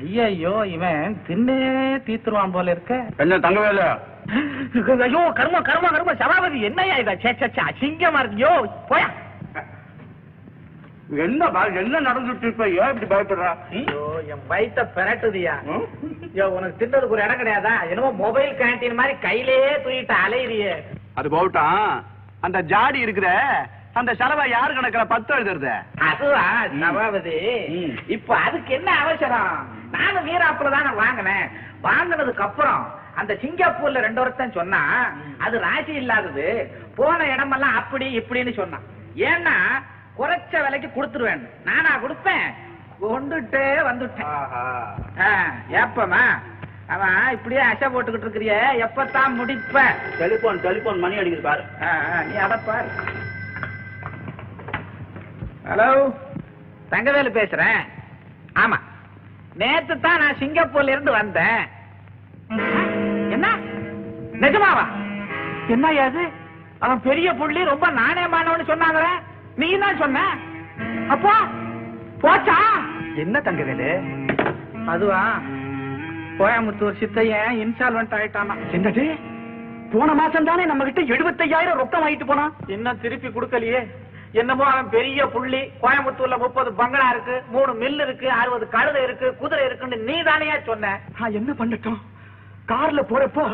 ஐயையோ 0.00 0.54
இவன் 0.74 1.16
தின்னே 1.26 1.58
தீத்துருவான் 2.06 2.54
போல 2.56 2.70
இருக்க. 2.70 2.94
கொஞ்சம் 3.16 3.44
தங்கவேலு 3.46 3.88
ஐயோ 5.06 5.22
கர்ம 5.38 5.60
கர்ம 5.68 5.88
கர்ம 5.88 6.14
சபாபதி 6.14 6.60
என்னையா 6.60 6.96
இதா? 7.02 7.14
சே 7.24 7.30
சே 7.40 7.62
அசிங்கமா 7.70 8.20
இருக்கியோ 8.22 8.52
போயா. 8.90 9.08
என்ன 11.10 11.44
என்ன 11.82 12.00
நடந்துட்டு 12.00 12.46
இருப்ப? 12.46 12.64
ஏன் 12.80 12.90
இப்படி 12.92 13.08
பயப்படுறா? 13.12 13.50
ஐயோ 13.78 14.02
என் 14.32 14.44
வயித்த 14.50 14.80
பெரட்டுதியா. 14.96 15.54
ஐயோ 16.28 16.44
உனக்கு 16.56 16.78
தின்றதுக்கு 16.80 17.16
ஒரு 17.16 17.24
இடம் 17.24 17.40
கிடையாதா? 17.40 17.74
என்னமோ 17.90 18.10
மொபைல் 18.24 18.52
கேண்டீன் 18.60 18.98
மாதிரி 19.00 19.14
கையிலேயே 19.26 19.72
தூக்கிட்டு 19.84 20.14
அலையிறியே. 20.24 20.74
அது 21.14 21.28
போகட்டும் 21.30 21.88
அந்த 22.46 22.58
ஜாடி 22.72 23.04
இருக்குற 23.06 23.30
அந்த 24.00 24.10
செலவை 24.20 24.44
யாரு 24.50 24.72
கணக்குல 24.74 25.04
பத்து 25.12 25.30
எழுதுறது? 25.36 25.72
அதுவா 26.10 26.44
சபாபதி. 26.82 27.38
இப்ப 28.16 28.36
அதுக்கு 28.46 28.72
என்ன 28.74 28.90
அவசரம்? 29.02 29.56
நானும் 29.96 30.26
வீராப்புல 30.28 30.70
தானே 30.76 30.92
வாங்கினேன். 31.02 31.46
வாங்கினதுக்கு 31.82 32.46
அப்புறம் 32.48 32.82
அந்த 33.20 33.32
சிங்கப்பூர்ல 33.42 34.00
ரெண்டு 34.06 34.20
வருஷம் 34.22 34.56
சொன்னா 34.58 34.82
அது 35.44 35.58
ராசி 35.66 35.92
இல்லாதது. 36.02 36.48
போன 36.98 37.18
இடமெல்லாம் 37.34 37.78
அப்படி 37.80 38.06
இப்படின்னு 38.20 38.54
சொன்னான். 38.60 38.86
ஏன்னா 39.30 39.56
குறைச்ச 40.20 40.62
விலைக்கு 40.62 41.02
கொடுத்துருவேன். 41.02 41.48
நானா 41.64 41.98
கொடுப்பேன்? 41.98 42.54
கொண்டுட்டே 43.00 43.80
வந்துட்டேன். 43.80 44.26
ஆ, 45.20 45.50
எப்பமா 45.70 46.38
அவன் 46.86 47.30
இப்படியே 47.32 47.60
அசை 47.60 47.90
போட்டுக்கிட்டு 47.90 48.26
இருக்கிறிய. 48.26 48.78
எப்பத்தான் 48.86 49.34
முடிப்ப? 49.38 49.80
டெலிபோன் 50.18 50.60
டெலிபோன் 50.60 50.98
மணி 50.98 51.16
அடிக்குது 51.16 51.40
பாரு. 51.40 51.62
ஆ, 51.82 51.86
ஆ, 51.86 52.22
நீ 52.22 52.34
அத 52.36 52.56
பாரு. 52.56 52.88
ஹலோ? 55.68 56.14
தங்கவேலு 56.90 57.38
பேசுறேன். 57.38 57.88
ஆமா. 58.54 58.76
நேத்து 59.54 60.00
தான் 60.00 60.18
நான் 60.18 60.36
சிங்கப்பூர்ல 60.36 60.88
இருந்து 60.88 61.10
வந்தேன். 61.10 61.68
என்ன? 63.30 63.58
நிஜமாவா? 64.32 64.86
என்ன 65.68 66.00
அது 66.02 66.28
அவன் 66.78 67.00
பெரிய 67.00 67.32
புள்ளி 67.34 67.64
ரொம்ப 67.64 67.90
நாணயமானவன்னு 67.90 68.66
சொன்னாங்களே. 68.66 69.28
நீ 69.60 69.68
தான் 69.82 70.00
சொன்ன? 70.02 70.18
அப்போ 71.14 71.32
போச்சா? 72.22 72.58
என்ன 73.22 73.36
தங்கவேலு? 73.46 73.88
அதுவா? 74.92 75.22
கோயம்புத்தூர் 76.38 76.98
சித்தையன் 77.00 77.58
இன்சால்வெண்ட் 77.64 78.14
ஆயிட்டானா? 78.18 78.54
என்னது? 78.76 79.04
போன 79.92 80.10
மாசம் 80.20 80.48
தானே 80.48 80.64
நம்ம 80.70 80.84
கிட்ட 80.84 81.02
எழுபத்தையாயிரம் 81.14 81.80
ரொக்கம் 81.80 82.02
வாங்கிட்டு 82.04 82.28
போனான் 82.28 82.52
இன்னும் 82.74 83.00
திருப்பி 83.04 83.28
கொடுக்கலையே. 83.28 83.80
என்னமோ 84.40 84.64
அவன் 84.72 84.90
பெரிய 84.96 85.20
புள்ளி. 85.26 85.60
கோயம்புத்தூர்ல 85.82 86.36
முப்பது 86.38 86.70
பங்களா 86.80 87.06
இருக்கு 87.14 87.36
மூணு 87.54 87.72
மில் 87.82 88.02
இருக்கு 88.04 88.28
அறுபது 88.40 88.66
கழுதை 88.74 89.00
இருக்கு 89.06 89.28
குதிரை 89.40 89.64
இருக்குன்னு 89.68 89.96
நீ 90.08 90.16
தானே 90.22 90.50
சொன்ன? 90.68 90.92
நான் 91.18 91.36
என்ன 91.40 91.52
பண்ணட்டும்? 91.60 92.00
கார்ல 92.72 93.00
போறப்போ 93.12 93.44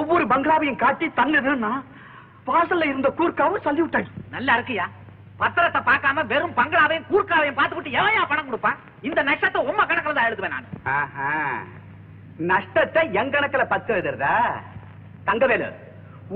ஒவ்வொரு 0.00 0.24
பங்களாவையும் 0.32 0.82
காட்டி 0.84 1.06
தங்குதுன்னா 1.20 1.72
வாசல்ல 2.46 2.86
இருந்த 2.90 3.08
கூர்க்காவும் 3.18 3.64
சொல்லி 3.66 3.82
விட்டாங்க 3.82 4.10
நல்லா 4.30 4.52
இருக்கியா? 4.58 4.84
பத்திரத்தை 5.42 5.80
பார்க்காம 5.88 6.24
வெறும் 6.32 6.56
பங்களாவையும் 6.58 7.08
கூர்க்காவையும் 7.10 7.58
பார்த்துக்கிட்டு 7.58 7.98
எவையா 8.00 8.22
பணம் 8.30 8.48
கொடுப்பான்? 8.48 8.80
இந்த 9.08 9.20
நஷ்டத்தை 9.28 9.60
உம்ம 9.70 9.80
கணக்குல 9.90 10.16
தான் 10.18 10.28
எழுதுவேன் 10.30 10.54
நான். 10.56 10.68
நஷ்டத்தை 12.50 13.02
என் 13.20 13.32
கணக்குல 13.34 13.64
பத்து 13.72 13.90
எழுதுறதா? 13.94 14.34
தங்கவேலு 15.28 15.70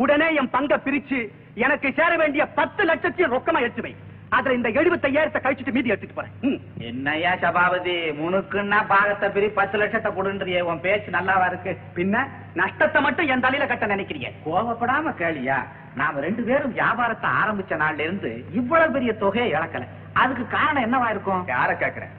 உடனே 0.03 0.29
என் 0.40 0.55
பங்க 0.57 0.75
பிரிச்சு 0.87 1.19
எனக்கு 1.67 1.88
சேர 1.99 2.12
வேண்டிய 2.23 2.45
பத்து 2.59 2.83
லட்சத்தையும் 2.90 3.35
ரொக்கமா 3.35 3.61
எடுத்து 3.67 3.85
வை 3.87 3.93
அதுல 4.37 4.57
இந்த 4.59 4.69
எழுபத்தையாயிரத்தை 4.79 5.40
கழிச்சிட்டு 5.43 5.75
மீதி 5.75 5.93
எடுத்துட்டு 5.93 6.17
போறேன். 6.17 6.57
என்னையா 6.88 7.33
சபாபதி 7.43 7.95
முனுக்குன்னா 8.21 8.79
பாகத்தை 8.93 9.29
பிரி 9.37 9.49
பத்து 9.59 9.77
லட்சத்தை 9.83 10.11
கொடுன்றியே 10.17 10.61
உன் 10.71 10.83
பேச்சு 10.87 11.11
நல்லாவா 11.17 11.47
இருக்கு? 11.51 11.73
பின்ன 11.99 12.25
நஷ்டத்தை 12.61 13.01
மட்டும் 13.07 13.31
என் 13.35 13.45
தலையில 13.45 13.67
கட்ட 13.69 13.87
நினைக்கிறீங்க. 13.95 14.31
கோவப்படாம 14.47 15.14
கேளியா? 15.21 15.59
நாம 16.00 16.20
ரெண்டு 16.26 16.42
பேரும் 16.48 16.74
வியாபாரத்தை 16.76 17.28
ஆரம்பிச்ச 17.40 17.74
நாள்ல 17.83 18.04
இருந்து 18.07 18.30
இவ்வளவு 18.61 18.94
பெரிய 18.94 19.11
தொகையை 19.22 19.48
இழக்கல. 19.57 19.85
அதுக்கு 20.22 20.44
காரணம் 20.54 20.85
என்னவா 20.87 21.09
இருக்கும்? 21.14 21.42
யார 21.54 21.70
கேக்குறேன் 21.83 22.14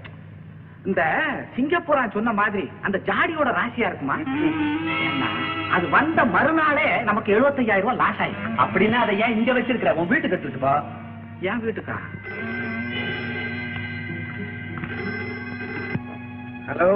இந்த 0.90 1.02
சிங்கப்பூரான் 1.56 2.16
சொன்ன 2.16 2.34
மாதிரி 2.40 2.64
அந்த 2.88 2.98
ஜாடியோட 3.10 3.50
ராசியா 3.60 3.88
இருக்குமா? 3.92 4.18
அது 5.76 5.86
வந்த 5.96 6.20
மறுநாளே 6.36 6.88
நமக்கு 7.10 7.32
75000 7.38 7.82
ரூபாய் 7.84 8.02
லாஸ் 8.04 8.22
ஆயிடுச்சு. 8.24 8.52
அப்படின்னா 8.64 9.00
அதை 9.06 9.16
ஏன் 9.24 9.36
இங்க 9.38 9.54
வச்சிருக்கிற? 9.58 9.94
உன் 10.02 10.12
வீட்டுக்கு 10.12 10.36
எடுத்துட்டு 10.36 10.64
போ. 10.66 10.74
என் 11.50 11.64
வீட்டுக்கா? 11.66 11.98
ஹலோ? 16.70 16.92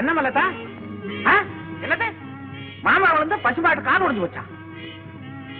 என்ன 0.00 0.10
மல்லத்தா? 0.16 0.44
ஆ 1.30 1.34
என்னது? 1.84 2.08
மாமா 2.86 3.08
வந்து 3.20 3.36
பசுமாட்டு 3.46 3.88
கால் 3.88 4.04
உடைஞ்சு 4.06 4.26
வச்சான் 4.26 4.50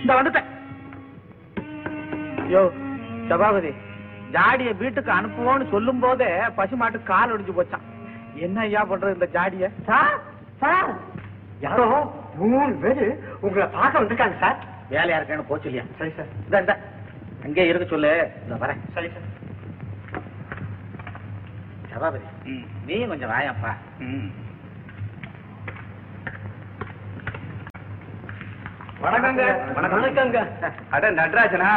இந்த 0.07 0.17
வந்துட்டேன். 0.17 0.49
யோ 2.53 2.61
சபாபதி 3.31 3.71
ஜாடிய 4.35 4.71
வீட்டுக்கு 4.83 5.11
அனுப்புவோம்னு 5.15 5.65
சொல்லும் 5.73 6.03
போதே 6.05 6.29
பசுமாட்டு 6.59 6.99
கால் 7.09 7.33
ஒடிஞ்சு 7.35 7.55
போச்சான் 7.57 7.87
என்ன 8.47 8.61
ஐயா 8.67 8.83
பண்றது 8.91 9.17
இந்த 9.17 9.29
ஜாடிய? 9.37 9.69
Sir 9.89 10.17
sir. 10.63 10.93
யாரோ 11.65 11.87
மூணு 12.41 12.73
பேரு 12.85 13.07
உங்களை 13.41 13.67
பார்க்க 13.77 14.01
வந்திருக்காங்க 14.01 14.39
சார். 14.45 14.59
வேலையா 14.95 15.19
இருக்கேன்னு 15.19 15.49
போச்சு 15.51 15.69
இல்லையா? 15.71 15.87
சரி 15.99 16.13
சார். 16.19 16.31
இந்த 16.45 16.61
இந்த. 16.65 16.75
அங்கே 17.47 17.69
இருக்க 17.71 17.87
சொல்லு. 17.95 18.13
இந்த 18.45 18.59
வரேன். 18.65 18.83
சரி 18.97 19.11
சார். 19.15 19.29
சபாபதி 21.93 22.27
நீ 22.89 22.99
கொஞ்சம் 23.13 23.33
வாயாப்பா. 23.35 23.73
வணக்கங்க. 29.05 29.45
வணக்கங்க. 29.77 30.39
அட 30.95 31.11
நடராஜனா. 31.19 31.71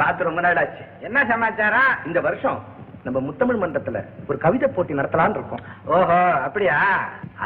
பார்த்து 0.00 0.26
ரொம்ப 0.28 0.40
நாள் 0.46 0.58
ஆச்சு 0.62 0.82
என்ன 1.08 1.18
சமாச்சாரம்? 1.30 1.92
இந்த 2.08 2.20
வருஷம் 2.26 2.58
நம்ம 3.04 3.18
முத்தமிழ் 3.26 3.60
மன்றத்துல 3.62 3.98
ஒரு 4.28 4.38
கவிதை 4.44 4.68
போட்டி 4.68 4.98
நடத்தலாம்னு 5.00 5.38
இருக்கோம். 5.38 5.62
ஓஹோ 5.96 6.18
அப்படியா? 6.46 6.78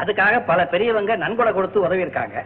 அதுக்காக 0.01 0.41
பல 0.49 0.65
பெரியவங்க 0.73 1.15
நன்கொடை 1.23 1.53
கொடுத்து 1.53 1.85
உதவி 1.87 2.05
இருக்காங்க 2.07 2.43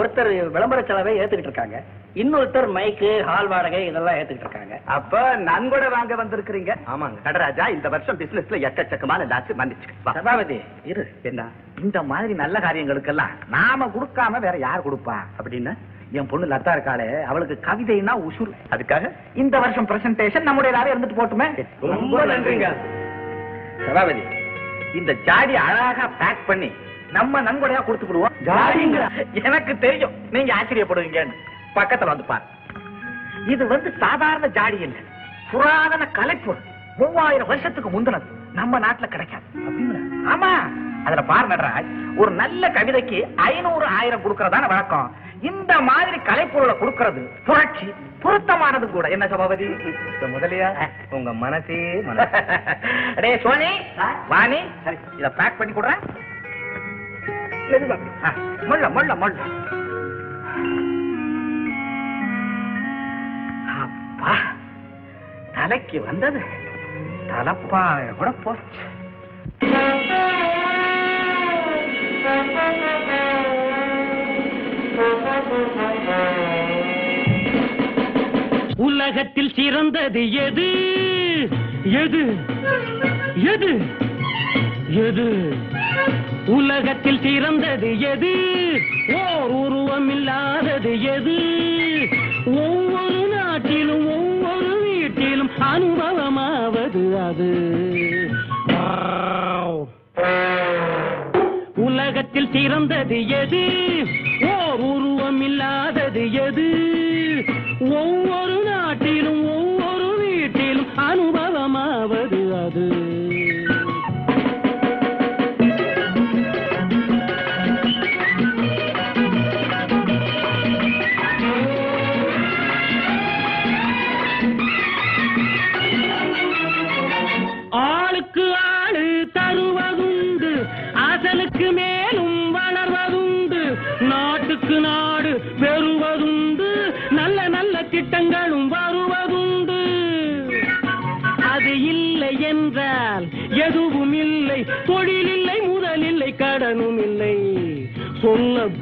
ஒருத்தர் 0.00 0.28
விளம்பர 0.52 0.80
செலவை 0.88 1.12
ஏத்துக்கிட்டு 1.22 1.50
இருக்காங்க. 1.50 1.78
இன்னொருத்தர் 2.20 2.68
மைக்கு 2.76 3.10
ஹால் 3.26 3.50
வாடகை 3.52 3.80
இதெல்லாம் 3.88 4.18
ஏத்துக்கிட்டு 4.20 4.46
இருக்காங்க. 4.46 4.76
அப்ப 4.96 5.20
நன்கொடை 5.48 5.88
வாங்க 5.94 6.14
வந்திருக்கிறீங்க. 6.20 6.72
ஆமாங்க. 6.92 7.18
நடராஜா 7.26 7.64
இந்த 7.74 7.88
வருஷம் 7.94 8.18
பிசினஸ்ல 8.20 8.60
எக்கச்சக்கமான 8.68 9.26
லாச்சு 9.32 9.58
மன்னிச்சு 9.60 9.90
சபாபதி 10.16 10.58
இரு. 10.92 11.04
என்ன? 11.30 11.44
இந்த 11.84 12.00
மாதிரி 12.12 12.34
நல்ல 12.42 12.58
காரியங்களுக்கெல்லாம் 12.66 13.34
நாம 13.56 13.90
கொடுக்காம 13.98 14.40
வேற 14.46 14.56
யார் 14.66 14.86
கொடுப்பா? 14.88 15.18
அப்படின்னா 15.40 15.74
என் 16.12 16.26
பொண்ணு 16.26 16.46
லதா 16.46 16.68
இருக்காளே 16.68 17.22
அவளுக்கு 17.22 17.58
கவிதைனா 17.62 18.12
உசுர் 18.28 18.52
அதுக்காக? 18.70 19.10
இந்த 19.34 19.58
வருஷம் 19.58 19.86
பிரசன்டேஷன் 19.86 20.42
நம்முடைய 20.42 20.78
எல்லாரும் 20.78 21.02
இருந்துட்டு 21.02 21.20
போட்டுமே. 21.20 21.66
ரொம்ப 21.80 22.24
நன்றிங்க. 22.24 22.76
சபாபதி 23.86 24.22
இந்த 24.94 25.14
ஜாடி 25.24 25.56
அழகா 25.56 26.06
பேக் 26.18 26.46
பண்ணி 26.46 26.72
நம்ம 27.12 27.40
நன்கொடையா 27.40 27.80
கொடுத்துடுவோம் 27.80 28.30
ஜாடிங்களா? 28.44 29.08
எனக்கு 29.44 29.78
தெரியும். 29.78 30.10
நீங்க 30.30 30.54
ஆச்சரியப்படுவீங்கன்னு. 30.54 31.32
பக்கத்துல 31.74 32.04
வந்து 32.04 32.24
பாரு. 32.24 32.42
இது 33.46 33.66
வந்து 33.66 33.94
சாதாரண 33.98 34.46
ஜாடி 34.48 34.78
இல்ல. 34.78 34.96
புராதன 35.50 36.08
கலைப்பொருள். 36.12 36.64
மூவாயிரம் 36.96 37.46
வருஷத்துக்கு 37.46 37.90
முந்தினது 37.90 38.26
நம்ம 38.52 38.78
நாட்டுல 38.78 39.06
கிடைக்காது. 39.06 39.42
ஆமா. 40.26 40.52
அதுல 41.04 41.22
பாரு 41.22 41.48
நடராஜ் 41.48 42.16
ஒரு 42.16 42.30
நல்ல 42.30 42.70
கவிதைக்கு 42.70 43.32
ஐநூறு 43.36 43.84
ஆயிரம் 43.86 44.22
கொடுக்கறதான 44.22 44.66
வழக்கம். 44.66 45.26
இந்த 45.42 45.80
மாதிரி 45.80 46.18
கலைப்பொருளை 46.28 46.74
கொடுக்கறது 46.78 47.22
புரட்சி 47.46 47.86
பொருத்தமானது 48.22 48.86
கூட. 48.90 49.08
என்ன 49.08 49.26
சபாபதி? 49.28 49.66
முதலியா? 50.34 50.68
உங்க 51.10 51.32
மனசே 51.42 51.78
டே 53.22 53.30
சோனி 53.44 53.70
வாணி. 54.28 54.60
இத 55.18 55.30
பேக் 55.38 55.58
பண்ணி 55.58 55.72
கொடுறேன் 55.74 56.02
முள்ள 58.68 58.88
முள்ள 58.88 59.14
முள்ள. 59.14 59.38
அப்பா 63.76 64.34
தலைக்கு 65.52 66.00
வந்தது. 66.00 66.42
தலைப்பாய 67.28 68.14
கூட 68.18 68.30
போச்சு. 68.44 68.84
உலகத்தில் 79.18 79.54
சிறந்தது 79.54 80.32
எது? 80.32 80.66
எது? 82.02 82.20
எது? 83.52 83.70
எது? 85.06 85.26
உலகத்தில் 86.46 87.18
சிறந்தது 87.22 87.90
எது? 88.00 88.32
ஓர் 89.14 89.50
உருவம் 89.50 90.08
இல்லாதது 90.10 90.92
எது? 91.02 91.36
ஒவ்வொரு 92.46 93.20
நாட்டிலும் 93.34 94.06
ஒவ்வொரு 94.06 94.70
வீட்டிலும் 94.82 95.50
அனுபவமாவது 95.72 97.02
அது. 97.26 97.50
உலகத்தில் 101.76 102.50
சிறந்தது 102.52 103.28
எது? 103.28 103.64
ஓர் 104.42 104.80
உருவம் 104.92 105.42
இல்லாதது 105.42 106.32
எது? 106.32 106.68
ஒவ்வொரு 107.80 108.47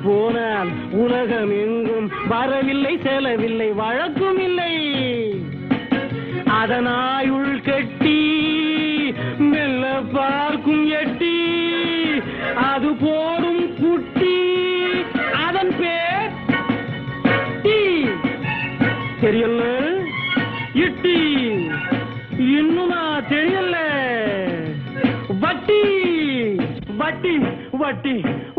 போனால் 0.07 0.71
உலகம் 0.97 1.53
எங்கும் 1.63 2.09
வரவில்லை 2.29 2.95
செலவில்லை 3.03 3.69
வழக்கும் 3.75 4.41
இல்லை 4.41 4.73
அதனால் 6.53 7.16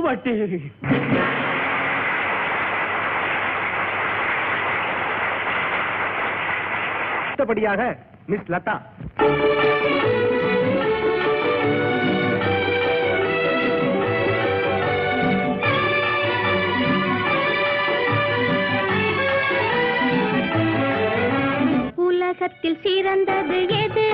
बटे 0.07 0.33
அடுத்தபடியாக 7.29 7.81
மிஸ் 8.25 8.49
லதா 8.51 8.75
உலகத்தில் 21.97 22.79
சிறந்தது 22.83 23.59
எது 23.77 24.07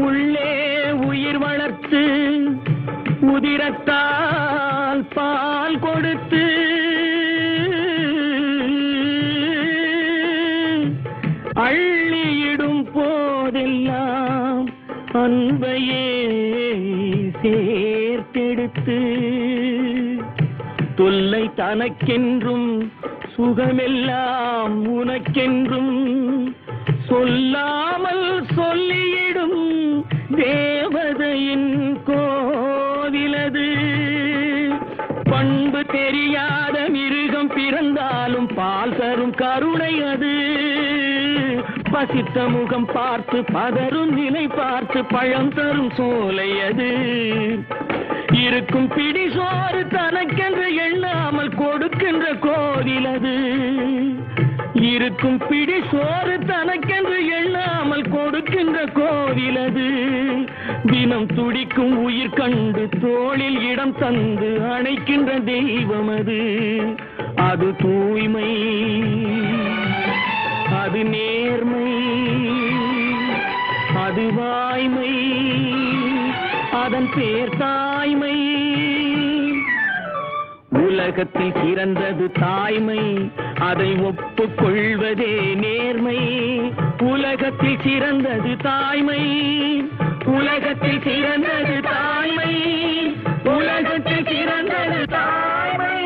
உள்ளே 0.00 0.52
உயிர் 1.06 1.38
வளர்த்து 1.38 2.02
உதிரத்தால் 3.30 5.04
பால் 5.14 5.78
கொடுத்து 5.78 6.44
அள்ளியிடும் 11.64 12.82
போதெல்லாம் 12.92 14.66
அன்பையே 15.18 16.06
சேர்த்தெடுத்து 17.42 18.98
தொல்லை 20.96 21.44
தனக்கென்றும் 21.56 22.68
சுகமெல்லாம் 23.34 24.76
உனக்கென்றும் 24.94 25.94
சொல்லாமல் 27.08 28.26
சொல்லி 28.54 29.07
தேவதையின் 31.38 31.96
கோவிலது. 32.06 33.66
பண்பு 35.24 35.84
தெரியாத 35.84 36.88
மிருகம் 36.88 37.50
பிறந்தாலும் 37.54 38.48
பால் 38.54 38.96
தரும் 38.96 39.34
கருணை 39.34 40.02
அது. 40.02 40.32
பசித்த 41.90 42.48
முகம் 42.48 42.88
பார்த்து 42.92 43.40
பதரும் 43.40 44.12
நிலை 44.12 44.46
பார்த்து 44.46 45.04
பழம் 45.04 45.52
தரும் 45.54 45.90
சோலை 45.90 46.50
அது. 46.60 46.90
இருக்கும் 48.32 48.88
பிடி 48.88 49.26
சோறு 49.30 49.82
தனக்கென்று 49.86 50.68
எண்ணாமல் 50.74 51.54
கொடுக்கின்ற 51.54 52.32
கோவிலது. 52.32 53.06
அது 53.14 54.17
இருக்கும் 54.98 55.36
பிடி 55.48 55.76
சோறு 55.90 56.34
தனக்கென்று 56.50 57.18
எண்ணாமல் 57.38 58.06
கொடுக்கின்ற 58.14 58.78
கோவிலது. 58.98 59.88
தினம் 60.90 61.26
துடிக்கும் 61.36 61.94
உயிர் 62.04 62.36
கண்டு 62.38 62.84
தோளில் 63.02 63.60
இடம் 63.70 63.94
தந்து 63.98 64.50
அணைக்கின்ற 64.74 65.30
தெய்வம் 65.50 66.10
அது 66.16 66.40
அது 67.48 67.68
தூய்மை 67.82 68.50
அது 70.82 71.02
நேர்மை 71.14 71.92
அது 74.06 74.26
வாய்மை 74.38 75.12
அதன் 76.84 77.10
பேர் 77.16 77.56
தாய்மை. 77.58 78.36
உலகத்தில் 80.78 81.52
சிறந்தது 81.52 82.32
தாய்மை. 82.32 83.30
அதை 83.58 83.92
ஒப்புக்கொள்வதே 83.92 85.54
நேர்மை. 85.54 86.18
உலகத்தில் 86.98 87.78
சிறந்தது 87.82 88.56
தாய்மை. 88.56 89.22
உலகத்தில் 90.24 91.02
சிறந்தது 91.02 91.80
தாய்மை. 91.82 92.54
உலகத்தில் 93.44 94.26
சிறந்தது 94.26 95.04
தாய்மை. 95.06 96.04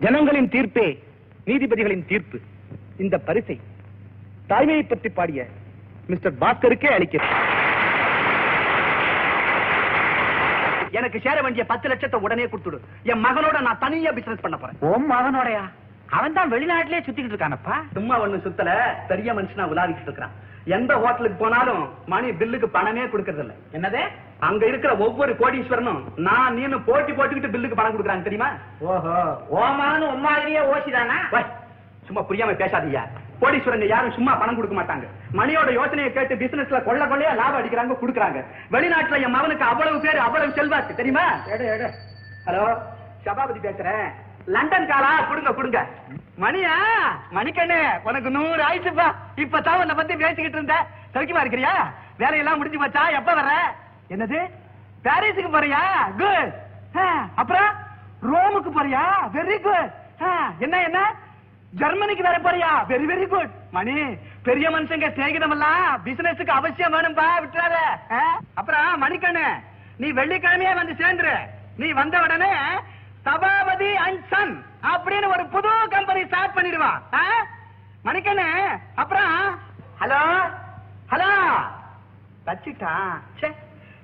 ஜனங்களின் 0.00 0.48
தீர்ப்பே 0.48 0.98
நீதிபதிகளின் 1.46 2.06
தீர்ப்பு. 2.06 2.40
இந்த 2.96 3.18
பரிசை 3.18 3.60
தாய்மையை 4.48 4.88
பற்றி 4.88 5.08
பாடிய 5.08 5.46
மிஸ்டர் 6.10 6.34
பாஸ்கருக்கே 6.42 6.90
அளிக்கிறது 6.96 7.32
எனக்கு 10.98 11.18
சேர 11.22 11.36
வேண்டிய 11.44 11.62
பத்து 11.70 11.86
லட்சத்தை 11.90 12.18
உடனே 12.24 12.44
கொடுத்துடு. 12.50 12.78
என் 13.12 13.22
மகனோட 13.24 13.56
நான் 13.66 13.80
தனியா 13.84 14.10
பிசினஸ் 14.18 14.42
பண்ண 14.44 14.56
போறேன். 14.58 14.76
உன் 14.90 15.06
மகனோடயா? 15.12 15.62
அவன் 16.16 16.36
தான் 16.36 16.52
வெளிநாட்டிலே 16.52 17.00
சுத்திக்கிட்டு 17.06 17.34
இருக்கானப்பா. 17.34 17.76
சும்மா 17.96 18.14
ஒண்ணு 18.24 18.38
சுத்தல. 18.44 18.70
பெரிய 19.10 19.32
மனுஷனா 19.38 19.64
உலாவிக்கிட்டு 19.72 20.10
இருக்கிறான். 20.10 20.34
எந்த 20.76 20.92
ஹோட்டலுக்கு 21.02 21.38
போனாலும் 21.42 21.82
மணி 22.12 22.28
பில்லுக்கு 22.40 22.68
பணமே 22.76 23.06
கொடுக்கறது 23.12 23.42
இல்ல 23.44 23.54
என்னது? 23.76 24.02
அங்க 24.48 24.62
இருக்கிற 24.70 24.92
ஒவ்வொரு 25.06 25.32
கோடீஸ்வரனும் 25.40 26.00
நான் 26.28 26.56
நீனு 26.58 26.78
போட்டி 26.88 27.12
போட்டுக்கிட்டு 27.18 27.52
பில்லுக்கு 27.54 27.80
பணம் 27.80 27.94
கொடுக்குறாங்க 27.96 28.26
தெரியுமா? 28.28 28.50
ஓஹோ 28.92 29.16
ஓ 29.56 29.66
மகன் 29.80 30.08
உன் 30.12 30.24
மாதிரியே 30.28 30.62
ஓசிதானா? 30.74 31.18
சும்மா 32.08 32.22
புரியாம 32.30 32.56
பேசாதீங்க. 32.62 33.02
கோடீஸ்வரங்க 33.44 33.86
யாரும் 33.92 34.16
சும்மா 34.16 34.32
பணம் 34.40 34.58
கொடுக்க 34.58 34.74
மாட்டாங்க. 34.78 35.06
மணியோட 35.38 35.70
யோசனையை 35.78 36.10
கேட்டு 36.12 36.34
பிசினஸ்ல 36.42 36.80
கொள்ள 36.88 37.02
கொள்ளையா 37.12 37.32
லாபம் 37.40 37.60
அடிக்கிறாங்க 37.60 37.96
கொடுக்குறாங்க. 38.02 38.40
வெளிநாட்டுல 38.74 39.22
என் 39.26 39.34
மகனுக்கு 39.36 39.64
அவ்வளவு 39.70 39.98
பேர் 40.04 40.24
அவ்வளவு 40.26 40.56
செல்வாக்கு 40.58 41.00
தெரியுமா? 41.00 41.26
ஹலோ 42.46 42.64
சபாபதி 43.26 43.60
பேசுறேன். 43.66 44.06
லண்டன் 44.54 44.88
காலா? 44.90 45.12
கொடுங்க 45.28 45.50
கொடுங்க. 45.58 45.80
மணியா? 46.42 46.74
மணிக்கண்ணு 47.36 47.78
உனக்கு 48.08 48.30
நூறு 48.36 48.60
ஆயிடுச்சுப்பா. 48.68 49.06
இப்பதான் 49.44 49.80
உன்னை 49.82 49.94
பத்தி 50.00 50.14
பேசிக்கிட்டு 50.22 50.58
இருந்த. 50.58 50.76
சௌக்கியமா 51.14 51.44
இருக்கிறியா? 51.44 51.74
வேலையெல்லாம் 52.22 52.58
முடிஞ்சு 52.60 52.80
போச்சா? 52.82 53.04
எப்ப 53.18 53.34
வர? 53.40 53.50
என்னது? 54.14 54.40
பாரிஸுக்கு 55.06 55.50
போறியா? 55.56 55.82
குட் 56.20 56.52
அப்புறம்? 57.42 57.70
ரோமுக்கு 58.30 58.70
போறியா? 58.78 59.04
வெரி 59.36 59.56
குட் 59.68 59.92
என்ன 60.66 60.76
என்ன? 60.88 61.00
ஜெர்மனிக்கு 61.74 62.22
வேற 62.22 62.38
போறியா? 62.38 62.90
வெரி 62.90 63.04
வெரி 63.12 63.26
குட் 63.26 63.50
மணி 63.70 63.92
பெரிய 64.42 64.70
மனுஷங்க 64.70 65.08
சிநேகிதமெல்லாம் 65.08 65.98
பிசினஸுக்கு 66.04 66.48
அவசியம் 66.48 66.92
வேணும்பா 66.92 67.24
விட்டுறாத. 67.40 67.74
ஆ? 68.10 68.38
அப்புறம் 68.54 69.02
மணிக்கண்ணு 69.02 69.44
நீ 69.96 70.12
வெள்ளிக்கிழமையே 70.12 70.74
வந்து 70.74 70.92
சேர்ந்துரு. 70.92 71.36
நீ 71.76 71.92
வந்த 71.92 72.20
உடனே 72.20 72.50
சபாபதி 73.22 73.96
அண்ட் 73.96 74.28
சன் 74.28 74.64
அப்படின்னு 74.82 75.28
ஒரு 75.28 75.46
புது 75.46 75.68
கம்பெனி 75.90 76.26
ஸ்டார்ட் 76.26 76.56
பண்ணிடுவா. 76.56 77.14
ஆ? 77.14 77.22
மணிக்கண்ணு 78.04 78.78
அப்புறம் 78.94 79.58
ஹலோ 80.00 80.52
ஹலோ. 81.10 81.54
வச்சுட்டான். 82.46 83.20
ச்சே 83.40 83.52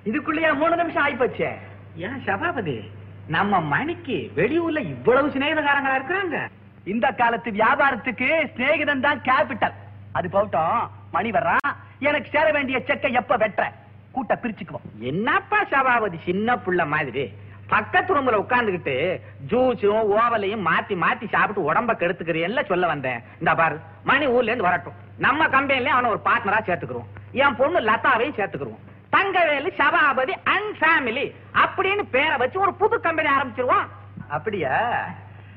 இதுக்குள்ளேயே 0.05 0.53
மூணு 0.53 0.75
நிமிஷம் 0.75 1.07
ஆயிப்போச்சே. 1.07 1.57
ஏன் 1.95 2.21
சபாபதி? 2.25 2.91
நம்ம 3.27 3.61
மணிக்கு 3.61 4.31
வெளியூர்ல 4.35 4.79
இவ்வளவு 4.79 5.29
சிநேகிதக்காரங்களா 5.29 6.01
இருக்கிறாங்க. 6.01 6.49
இந்த 6.85 7.11
காலத்து 7.11 7.51
வியாபாரத்துக்கு 7.51 8.27
சிநேகிதன் 8.55 8.99
தான் 8.99 9.21
கேபிட்டல் 9.21 9.77
அது 10.11 10.29
போகட்டும் 10.29 10.89
மணி 11.11 11.29
வர்றான் 11.31 11.69
எனக்கு 11.99 12.29
சேர 12.29 12.51
வேண்டிய 12.51 12.79
செக்கை 12.79 13.13
எப்ப 13.13 13.37
வெட்டுற? 13.37 13.65
கூட்ட 14.11 14.39
பிரிச்சுக்குவோம் 14.41 14.87
என்னப்பா 14.99 15.63
சபாபதி 15.63 16.19
சின்ன 16.25 16.55
புள்ள 16.55 16.87
மாதிரி? 16.87 17.33
பக்கத்து 17.67 18.15
ரூம்ல 18.15 18.39
உட்கார்ந்துகிட்டு 18.43 19.21
ஜூஸும் 19.51 20.07
ஓவலையும் 20.15 20.65
மாத்தி 20.69 20.95
மாத்தி 21.03 21.29
சாப்பிட்டு 21.29 21.73
உடம்ப 21.73 21.91
கெடுத்துக்கிறேன்ல 21.93 22.65
சொல்ல 22.65 22.87
வந்தேன். 22.87 23.23
இந்த 23.39 23.55
பாரு 23.55 23.79
மணி 24.03 24.27
ஊர்ல 24.27 24.51
இருந்து 24.51 24.67
வரட்டும். 24.69 24.97
நம்ம 25.17 25.47
கம்பெனில 25.47 25.91
அவனை 25.91 26.09
ஒரு 26.09 26.21
பார்ட்னரா 26.25 26.59
சேர்த்துக்கிறோம். 26.67 27.09
என் 27.31 27.55
பொண்ணு 27.55 27.79
லதாவையும் 27.79 28.37
சேர்த்துக்கிறோம். 28.39 28.81
தங்கவேலு 29.11 29.71
சபாபதி 29.75 30.33
அண்ட் 30.43 30.77
ஃபேமிலி 30.79 31.33
அப்படின்னு 31.53 32.01
பேரை 32.11 32.37
வச்சு 32.37 32.59
ஒரு 32.59 32.73
புது 32.73 32.99
கம்பெனி 32.99 33.29
ஆரம்பிச்சிருவோம். 33.29 33.87
அப்படியா? 34.29 34.75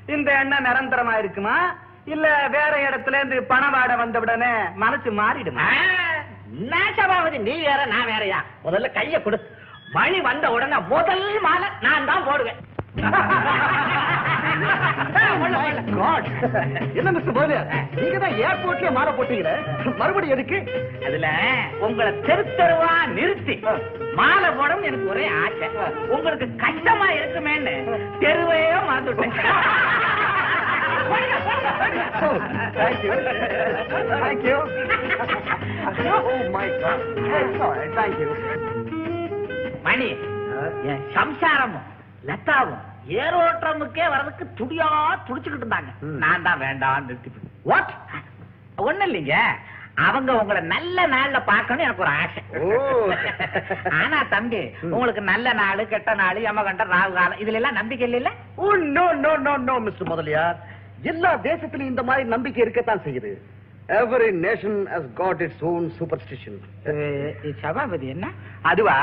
இந்த 0.09 0.33
எண்ணம் 0.33 0.65
நிரந்தரமா 0.65 1.19
இருக்குமா 1.19 1.57
இல்ல 2.07 2.49
வேற 2.49 2.91
இடத்துல 2.91 3.19
இருந்து 3.19 3.43
பணவாட 3.43 3.97
வந்த 3.97 4.19
உடனே 4.21 4.53
மனசு 4.75 5.11
மாறிடுமா? 5.11 5.67
சபாபதி 6.99 7.39
நீ 7.39 7.61
வேற 7.61 7.85
நான் 7.85 8.07
வேறயா? 8.07 8.39
முதல்ல 8.65 8.93
கைய 8.93 9.23
கொடு. 9.23 9.39
மணி 9.93 10.21
வந்த 10.21 10.51
உடனே 10.51 10.77
முதல் 10.89 11.41
மாலை 11.41 11.69
நான் 11.81 12.05
தான் 12.05 12.25
போடுவேன். 12.25 12.59
என்ன 16.99 17.11
மிஸ்டர் 17.13 17.37
போது 17.39 17.57
நீங்க 17.97 18.19
தான் 18.19 18.37
ஏர்போர்ட்லயே 18.43 18.91
மாற 18.91 19.09
போட்டீங்களே? 19.11 19.55
மறுபடியும் 19.99 20.35
எதுக்கு? 20.37 20.59
அதுல 21.07 21.29
உங்களை 21.81 22.11
தெரு 22.21 22.45
தெருவா 22.61 22.93
நிறுத்தி 23.17 23.57
மாலை 24.15 24.51
போடும் 24.51 24.87
எனக்கு 24.89 25.11
ஒரே 25.11 25.27
ஆசை. 25.41 25.69
உங்களுக்கு 26.09 26.49
கஷ்டமா 26.57 27.09
இருக்குமேன்னு 27.13 27.75
தெருவையே 28.21 28.71
மறந்துட்டேன். 28.91 29.37
தேங்க்யூ 37.97 38.29
மணி 39.85 40.09
என் 40.91 41.03
சம்சாரமும் 41.17 41.89
லதாவும் 42.29 42.83
ஏரோட்டமுக்கே 43.23 44.05
வர்றதுக்கு 44.13 44.45
துடியா 44.59 44.89
துடிச்சுக்கிட்டு 45.27 45.65
இருந்தாங்க. 45.65 45.93
நான் 46.23 46.45
தான் 46.49 46.63
வேண்டாம் 46.65 47.07
நிறுத்தி 47.09 47.31
வாட் 47.71 47.95
ஒண்ணு 48.89 49.07
இல்லைங்க. 49.09 49.37
அவங்க 50.07 50.31
உங்களை 50.43 50.61
நல்ல 50.75 50.99
நாள்ல 51.15 51.39
பார்க்கணும் 51.51 51.85
எனக்கு 51.87 52.05
ஒரு 52.05 52.13
ஆசை. 52.21 52.41
ஆனா 53.99 54.19
தம்பி 54.33 54.63
உங்களுக்கு 54.95 55.23
நல்ல 55.33 55.53
நாள் 55.61 55.83
கெட்ட 55.93 56.15
நாள் 56.23 56.41
யமகண்ட 56.47 56.85
ராகு 56.95 57.13
காலம் 57.19 57.43
இதுல 57.43 57.61
எல்லாம் 57.61 57.79
நம்பிக்கை 57.81 58.09
இல்ல 58.21 58.33
no 58.97 59.05
no 59.25 59.35
no 59.47 59.53
no 59.69 59.77
mister 59.87 60.11
Mudaliar. 60.13 60.59
எல்லா 61.13 61.31
தேசத்திலும் 61.49 61.93
இந்த 61.93 62.05
மாதிரி 62.09 62.25
நம்பிக்கை 62.35 62.63
இருக்கத்தான் 62.65 63.05
செய்யுது. 63.07 63.33
Every 63.89 64.29
nation 64.45 64.77
has 64.93 65.09
got 65.15 65.41
its 65.47 65.65
own 65.71 65.87
superstition 65.97 66.59
Sabapathi 67.63 68.07
என்ன? 68.07 68.27
அதுவா? 68.63 68.95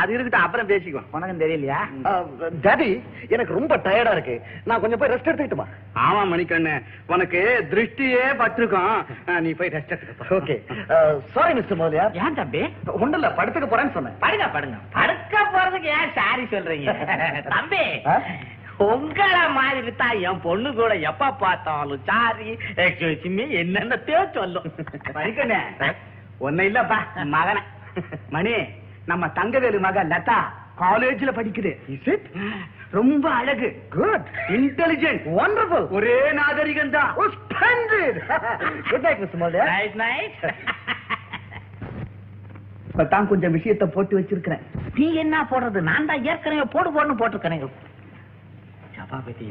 அது 0.00 0.10
இருக்கட்டும் 0.14 0.44
அப்புறம் 0.46 0.68
பேசிக்குவோம். 0.70 1.08
உனக்கும் 1.16 1.42
தெரியலையா? 1.42 1.80
டாடி 2.66 2.88
எனக்கு 3.28 3.56
ரொம்ப 3.58 3.76
டயர்டா 3.86 4.12
இருக்கு. 4.16 4.36
நான் 4.64 4.80
கொஞ்சம் 4.80 5.00
போய் 5.00 5.12
ரெஸ்ட் 5.12 5.28
எடுத்துக்கிட்டுமா 5.30 5.66
ஆமா 6.06 6.22
மணிக்கண்ணு. 6.32 6.74
உனக்கு 7.06 7.42
திருஷ்டியே 7.72 8.24
பட்டிருக்கோம். 8.42 8.96
நீ 9.46 9.52
போய் 9.60 9.74
ரெஸ்ட் 9.76 9.94
எடுத்துக்க 9.96 10.38
ஓகே 10.38 10.56
சாரி 11.34 11.54
மிஸ்டர் 11.60 11.80
முதலியார் 11.82 12.18
ஏன் 12.24 12.38
தம்பி? 12.40 12.62
இல்ல 13.20 13.30
படுத்துக்க 13.40 13.68
போறேன்னு 13.74 13.96
சொன்னேன். 13.98 14.18
படுங்க 14.24 14.48
படுங்க. 14.56 14.78
படுக்க 14.98 15.44
போறதுக்கு 15.56 15.90
ஏன் 15.98 16.16
சாரி 16.20 16.46
சொல்றீங்க? 16.56 16.94
தம்பி? 17.56 17.84
உங்கள 18.90 19.36
மாதிரி 19.58 19.90
தான் 20.02 20.20
என் 20.28 20.42
பொண்ணு 20.46 20.68
கூட 20.80 20.92
எப்ப 21.10 21.30
பார்த்தாலும் 21.42 22.04
சாரி. 22.10 22.48
எக்ஸ்கியூஸ் 22.84 23.26
மீ 23.36 23.44
என்னென்னத்தையோ 23.62 24.22
சொல்லும். 24.36 24.66
மணிக்கண்ணு 25.16 25.60
ஒன்னும் 26.46 26.68
இல்லப்பா 26.70 26.98
மகனை. 27.36 27.62
மணி 28.36 28.54
நம்ம 29.10 29.26
தங்கவேலு 29.38 29.78
மக 29.86 30.02
லதா 30.12 30.38
காலேஜ்ல 30.82 31.30
படிக்குது. 31.38 31.72
ரொம்ப 32.98 33.26
அழகு. 33.40 33.68
குட் 33.96 34.28
இன்டெலிஜென்ட் 34.56 35.24
வண்டர்ஃபுல் 35.38 35.86
ஒரே 35.96 36.16
நாகரிகம் 36.40 36.94
தான். 36.96 37.12
Good 37.18 37.38
night 39.04 39.20
mister 39.22 39.42
Mudaliar 39.42 39.72
nice 39.74 39.96
nice 40.04 40.38
இப்பதான் 42.88 43.28
கொஞ்சம் 43.30 43.54
விஷயத்தை 43.56 43.86
போட்டு 43.94 44.14
வச்சிருக்கிறேன். 44.18 44.64
நீ 44.98 45.06
என்ன 45.22 45.36
போடுறது? 45.50 45.80
நான் 45.90 46.08
தான் 46.10 46.26
ஏற்கனவே 46.30 46.64
போடு 46.74 46.88
போடணும் 46.96 47.20
போட்டிருக்கேன் 47.20 47.90
சபாபதி 49.12 49.46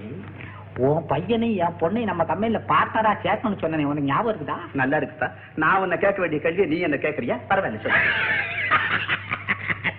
உன் 0.85 1.07
பையனையும் 1.07 1.65
என் 1.65 1.81
பொண்ணையும் 1.81 2.03
நம்ம 2.03 2.25
கம்பெனில 2.25 2.63
பார்ட்னரா 2.69 3.15
சேர்க்கணும்னு 3.23 3.61
சொன்னேன் 3.61 3.85
உனக்கு 3.85 4.03
ஞாபகம் 4.03 4.31
இருக்குதா? 4.31 4.57
நல்லா 4.73 4.97
இருக்குதா 4.97 5.31
நான் 5.55 5.81
உன்னை 5.81 5.97
கேட்க 5.97 6.21
வேண்டிய 6.21 6.41
கேள்வியை 6.41 6.69
நீ 6.69 6.79
என்ன 6.79 6.95
கேட்கறியா? 6.95 7.39
பரவாயில்ல 7.49 7.83
சொல்லு. 7.83 8.01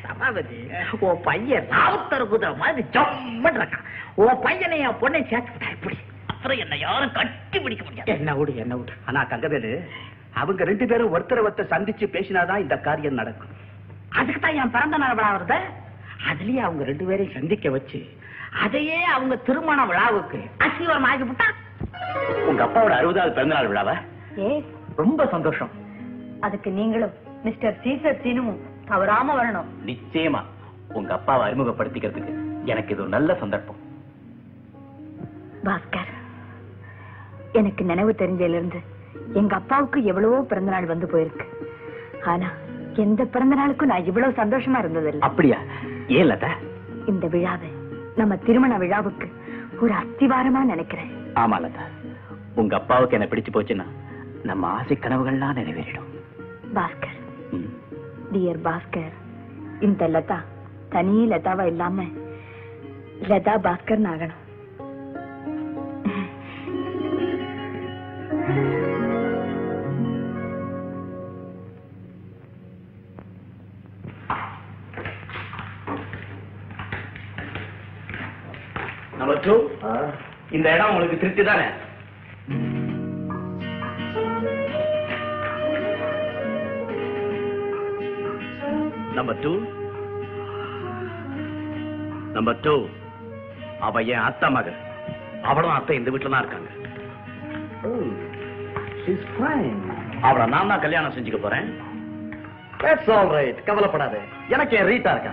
சபாபதி 0.04 0.70
உன் 1.00 1.22
பையன் 1.22 1.66
ராவுத்தர் 1.74 2.28
குதிரை 2.28 2.56
மாதிரி 2.56 2.86
ஜம்மன் 2.96 3.60
இருக்கான். 3.60 3.84
உன் 4.14 4.40
பையனை 4.40 4.78
என் 4.78 5.02
பொண்ணை 5.02 5.24
சேர்த்துக்கிட்டா 5.24 5.70
இப்படி 5.70 5.96
அப்புறம் 6.26 6.58
என்ன 6.58 6.78
யாரும் 6.78 7.12
கட்டி 7.12 7.60
பிடிக்க 7.60 7.84
முடியாது. 7.84 8.12
என்ன 8.12 8.34
விடு 8.34 8.56
என்ன 8.56 8.76
விடு. 8.76 8.92
ஆனா 9.06 9.24
தங்கவேலு 9.24 9.82
அவங்க 10.34 10.64
ரெண்டு 10.64 10.86
பேரும் 10.86 11.14
ஒருத்தரை 11.14 11.42
ஒருத்தர் 11.42 11.74
சந்திச்சு 11.74 12.08
பேசினாதான் 12.08 12.58
இந்த 12.58 12.78
காரியம் 12.78 13.14
நடக்கும். 13.14 13.50
அதுக்கு 14.10 14.40
தான் 14.40 14.54
என் 14.54 14.70
பிறந்த 14.70 14.96
நாள் 14.96 15.22
வருது. 15.22 15.58
அதுலயே 16.30 16.58
அவங்க 16.58 16.84
ரெண்டு 16.84 17.04
பேரையும் 17.04 17.32
சந்திக்க 17.32 17.70
வச்சு 17.70 18.21
அதையே 18.60 19.04
அவங்க 19.04 19.36
திருமண 19.36 19.86
விழாவுக்கு 19.86 20.38
அசீவரம் 20.58 21.06
ஆகிவிட்டா 21.06 21.48
உங்க 22.46 22.64
அப்பாவோட 22.64 22.92
அறுபதாவது 22.92 23.32
பிறந்தநாள் 23.32 23.70
விழாவா? 23.70 23.96
ஏ 24.38 24.64
ரொம்ப 24.96 25.26
சந்தோஷம். 25.26 25.70
அதுக்கு 26.40 26.70
நீங்களும் 26.70 27.10
மிஸ்டர் 27.44 27.76
சீசர் 27.84 28.20
சீனுவும் 28.24 28.58
தவறாம 28.86 29.42
வரணும். 29.42 29.64
நிச்சயமா. 29.86 30.40
உங்க 30.92 31.12
அப்பாவை 31.12 31.52
அறிமுகப்படுத்திக்கிறதுக்கு 31.52 32.64
எனக்கு 32.64 32.92
இது 32.92 33.00
ஒரு 33.00 33.10
நல்ல 33.10 33.34
சந்தர்ப்பம். 33.34 33.76
பாஸ்கர் 35.64 36.12
எனக்கு 37.52 37.84
நினைவு 37.84 38.14
தெரிஞ்சதுல 38.18 38.58
இருந்து 38.58 38.80
எங்க 39.32 39.54
அப்பாவுக்கு 39.54 40.04
எவ்வளவோ 40.04 40.40
பிறந்த 40.40 40.70
நாள் 40.70 40.84
வந்து 40.84 41.06
போயிருக்கு. 41.06 41.46
ஆனா 42.24 42.46
எந்த 42.94 43.24
பிறந்த 43.24 43.54
நாளுக்கும் 43.54 43.88
நான் 43.88 44.04
இவ்வளவு 44.04 44.32
சந்தோஷமா 44.32 44.80
இருந்ததில்லை. 44.84 45.18
அப்படியா? 45.18 45.58
ஏன் 46.06 46.30
லதா? 46.30 46.50
இந்த 47.06 47.26
விழாவை 47.26 47.80
நம்ம 48.16 48.36
திருமண 48.36 48.78
விழாவுக்கு 48.78 49.28
ஒரு 49.80 49.92
அஸ்திவாரமா 49.92 50.64
நினைக்கிறேன். 50.64 51.10
ஆமா 51.34 51.56
லதா. 51.60 51.84
உங்க 52.54 52.76
அப்பாவுக்கு 52.76 53.18
என்ன 53.18 53.28
பிடிச்சு 53.30 53.54
போச்சுன்னா 53.54 53.84
நம்ம 54.42 54.66
ஆசை 54.66 54.98
கனவுகள்லாம் 55.00 55.54
நிறைவேறிடும். 55.54 56.10
பாஸ்கர். 56.74 57.18
டியர் 58.32 58.60
பாஸ்கர் 58.64 59.12
இந்த 59.80 60.08
லதா 60.08 60.38
தனி 60.88 61.26
லதாவா 61.30 61.66
இல்லாம 61.66 62.02
லதா 63.22 63.54
பாஸ்கர் 63.66 64.08
ஆகணும் 64.12 64.40
நம்பர் 79.22 79.42
டூ 79.46 79.54
இந்த 80.56 80.66
இடம் 80.74 80.90
உங்களுக்கு 80.92 81.16
திருப்தி 81.22 81.42
தானே? 81.48 81.66
நம்பர் 89.16 89.40
டூ 89.44 89.52
நம்பர் 92.36 92.60
டூ 92.66 92.74
அவ 93.86 94.02
என் 94.14 94.26
அத்தை 94.28 94.48
மகள். 94.56 94.78
அவளும் 95.50 95.76
அத்தை 95.76 95.94
இந்த 96.00 96.10
வீட்டுல 96.12 96.32
தான் 96.34 96.44
இருக்காங்க. 96.44 96.70
அவளை 100.28 100.44
நான் 100.54 100.70
தான் 100.72 100.84
கல்யாணம் 100.84 101.16
செஞ்சுக்க 101.16 101.40
போறேன். 101.46 101.68
That's 102.84 103.08
all 103.16 103.28
right. 103.36 103.58
கவலைப்படாத. 103.70 104.16
எனக்கு 104.54 104.76
என் 104.78 104.88
ரீட்டா 104.92 105.10
இருக்கா? 105.16 105.32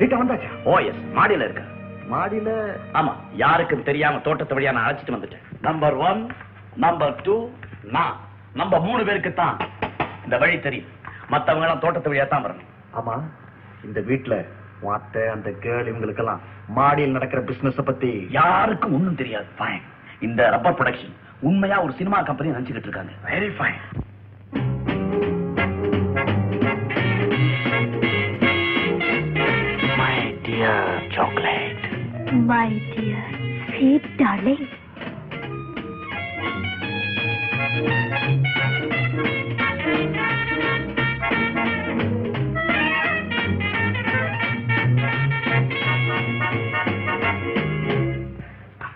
ரீட்டா 0.00 0.18
வந்தாச்சா? 0.20 0.50
ஓ 0.70 0.74
எஸ் 0.90 1.00
மாடியில 1.18 1.46
இருக்கா? 1.48 1.64
மாடியில 2.12 2.50
ஆமா 2.98 3.12
யாருக்கும் 3.42 3.86
தெரியாம 3.88 4.20
தோட்டத்து 4.26 4.56
வழியா 4.56 4.74
நான் 4.76 4.86
அழைச்சிட்டு 4.86 5.16
வந்துட்டேன். 5.16 5.44
நம்பர் 5.66 5.96
ஒன் 6.08 6.20
நம்பர் 6.84 7.14
டூ 7.26 7.36
நான். 7.96 8.14
நம்ம 8.60 8.78
மூணு 8.86 9.02
பேருக்கு 9.08 9.32
தான் 9.42 9.56
இந்த 10.26 10.36
வழி 10.42 10.56
தெரியும். 10.66 10.90
மத்தவங்க 11.32 11.66
எல்லாம் 11.66 11.82
தோட்டத்து 11.84 12.10
வழியா 12.10 12.26
தான் 12.32 12.44
வரணும். 12.46 12.70
ஆமா 12.98 13.14
இந்த 13.88 14.00
வீட்ல 14.10 14.34
உன் 14.84 14.94
அத்தை 14.98 15.24
அந்த 15.34 15.50
கேர்ள் 15.64 15.90
இவங்களுக்கெல்லாம் 15.90 16.42
மாடியில் 16.78 17.16
நடக்கிற 17.16 17.40
பிசினஸ் 17.50 17.88
பத்தி 17.90 18.10
யாருக்கும் 18.38 18.94
ஒண்ணும் 18.98 19.20
தெரியாது. 19.22 19.48
ஃபைன் 19.58 19.82
இந்த 20.26 20.42
ரப்பர் 20.54 20.78
ப்ரொடக்ஷன் 20.80 21.14
உண்மையா 21.48 21.78
ஒரு 21.86 21.92
சினிமா 22.00 22.18
கம்பெனி 22.30 22.54
நினைச்சுக்கிட்டு 22.54 22.90
இருக்காங்க. 22.90 23.14
Very 23.30 23.50
fine 23.58 23.80
my 30.00 30.16
dear 30.46 30.92
chocolate 31.16 31.63
my 32.50 32.68
dear 32.92 33.30
sweet 33.66 34.08
darling 34.20 34.66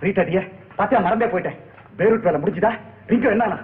Rita 0.05 0.23
டிய 0.29 0.41
பாத்தியா 0.77 1.01
மறந்தே 1.05 1.27
போயிட்டேன். 1.27 1.59
பேரூட் 1.99 2.27
வேலை 2.27 2.39
முடிஞ்சுதா? 2.43 2.71
ரிங்கு 3.11 3.33
என்னன்னா 3.35 3.59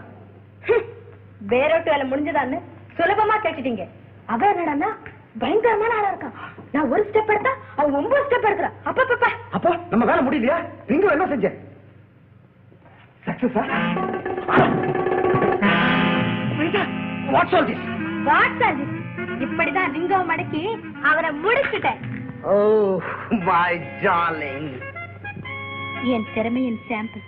வேரோட்டு 1.53 1.91
வேலை 1.93 2.05
முடிஞ்சதான்னு 2.11 2.59
சுலபமா 2.97 3.35
கேட்டுட்டீங்க. 3.45 3.85
அவ 4.33 4.41
என்னடான்னா 4.53 4.89
பயங்கரமான 5.43 5.95
ஆளா 5.99 6.11
இருக்கான் 6.13 6.37
நான் 6.75 6.91
ஒரு 6.91 7.03
ஸ்டெப் 7.09 7.33
எடுத்தா 7.33 7.53
அவன் 7.77 7.97
ஒன்பது 7.99 8.23
ஸ்டெப் 8.25 8.47
எடுக்கிறான். 8.49 8.77
அப்பப்பப்பா 8.85 9.29
அப்போ 9.51 9.71
நம்ம 9.91 10.05
வேலை 10.05 10.23
முடியலையா? 10.27 10.57
ரிங்கு 10.89 11.15
என்ன 11.15 11.27
செஞ்ச? 11.33 11.49
சக்சஸா 13.27 13.63
வாட்ஸ் 17.35 17.55
ஆல் 17.59 17.69
திஸ் 17.71 17.85
வாட்ஸ் 18.29 18.65
இப்படிதான் 19.45 19.93
லிங்கம் 19.95 20.29
மடக்கி 20.31 20.63
அவரை 21.03 21.31
முடிச்சுட்டேன். 21.45 22.01
ஓ 22.45 22.55
மை 23.49 23.71
டார்லிங் 24.05 24.69
என் 26.15 26.29
திறமையின் 26.35 26.81
சாம்பிள் 26.89 27.25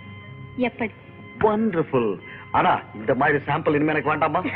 எப்படி? 0.67 0.93
வண்டர்ஃபுல் 1.39 2.11
ஆனா 2.51 2.71
இந்த 2.95 3.11
மாதிரி 3.15 3.39
சாம்பிள் 3.47 3.75
இனிமே 3.75 3.93
எனக்கு 3.93 4.11
வேண்டாமா? 4.11 4.41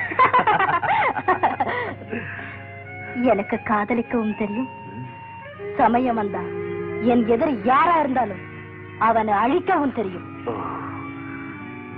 எனக்கு 3.31 3.55
காதலிக்கவும் 3.69 4.37
தெரியும். 4.37 4.69
சமயம் 5.79 6.19
வந்தா 6.21 6.41
என் 7.11 7.23
எதிரி 7.35 7.53
யாரா 7.71 7.95
இருந்தாலும் 8.03 8.41
அவனை 9.07 9.33
அழிக்கவும் 9.43 9.95
தெரியும். 9.99 10.27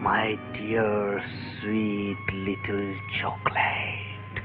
My 0.06 0.28
dear 0.56 1.20
sweet 1.48 2.32
little 2.46 2.88
chocolate 3.20 4.40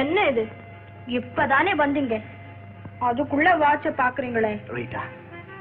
என்ன 0.00 0.26
இது? 0.32 0.44
இப்பதானே 1.18 1.72
வந்தீங்க? 1.82 2.16
அதுக்குள்ள 3.08 3.48
வாட்ச 3.62 3.92
பாக்குறீங்களே. 4.02 4.52
ரைட்டா 4.76 5.02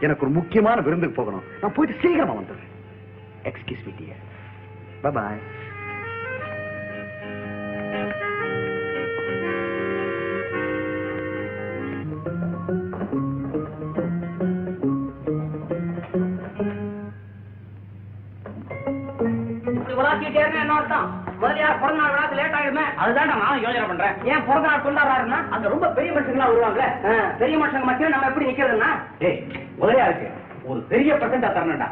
எனக்கு 0.06 0.26
ஒரு 0.26 0.34
முக்கியமான 0.40 0.78
விருந்துக்கு 0.88 1.20
போகணும். 1.20 1.48
நான் 1.62 1.76
போயிட்டு 1.78 2.02
சீக்கிரமா 2.02 2.36
வந்துடுறேன். 2.40 2.74
Excuse 3.52 3.86
me 3.88 3.94
dear 4.00 4.22
bye 5.04 5.12
bye 5.18 5.42
அர்த்தம் 21.00 21.38
முதலியார் 21.42 21.80
பிறந்த 21.82 22.00
நாள் 22.02 22.14
விழாக்கு 22.14 22.38
லேட் 22.40 22.58
ஆகுமே 22.60 22.84
அதுதான் 23.02 23.30
நான் 23.32 23.62
யோசனை 23.66 23.86
பண்றேன். 23.92 24.16
ஏன் 24.32 24.46
பிறந்த 24.48 24.68
நாள் 24.70 24.84
கொண்டாடுறாருன்னா 24.86 25.40
அங்க 25.56 25.66
ரொம்ப 25.74 25.88
பெரிய 25.98 26.12
மனுஷங்களா 26.16 26.48
வருவாங்க 26.52 26.84
பெரிய 27.42 27.56
மனுஷங்க 27.62 27.88
மத்தியில 27.90 28.14
நம்ம 28.14 28.30
எப்படி 28.32 28.48
நிக்கிறதுன்னா 28.50 28.90
ஏய் 29.28 29.40
முதலியா 29.82 30.08
இருக்கு 30.10 30.28
ஒரு 30.70 30.80
பெரிய 30.92 31.12
பிரசண்டா 31.22 31.50
தரணும்டா. 31.56 31.88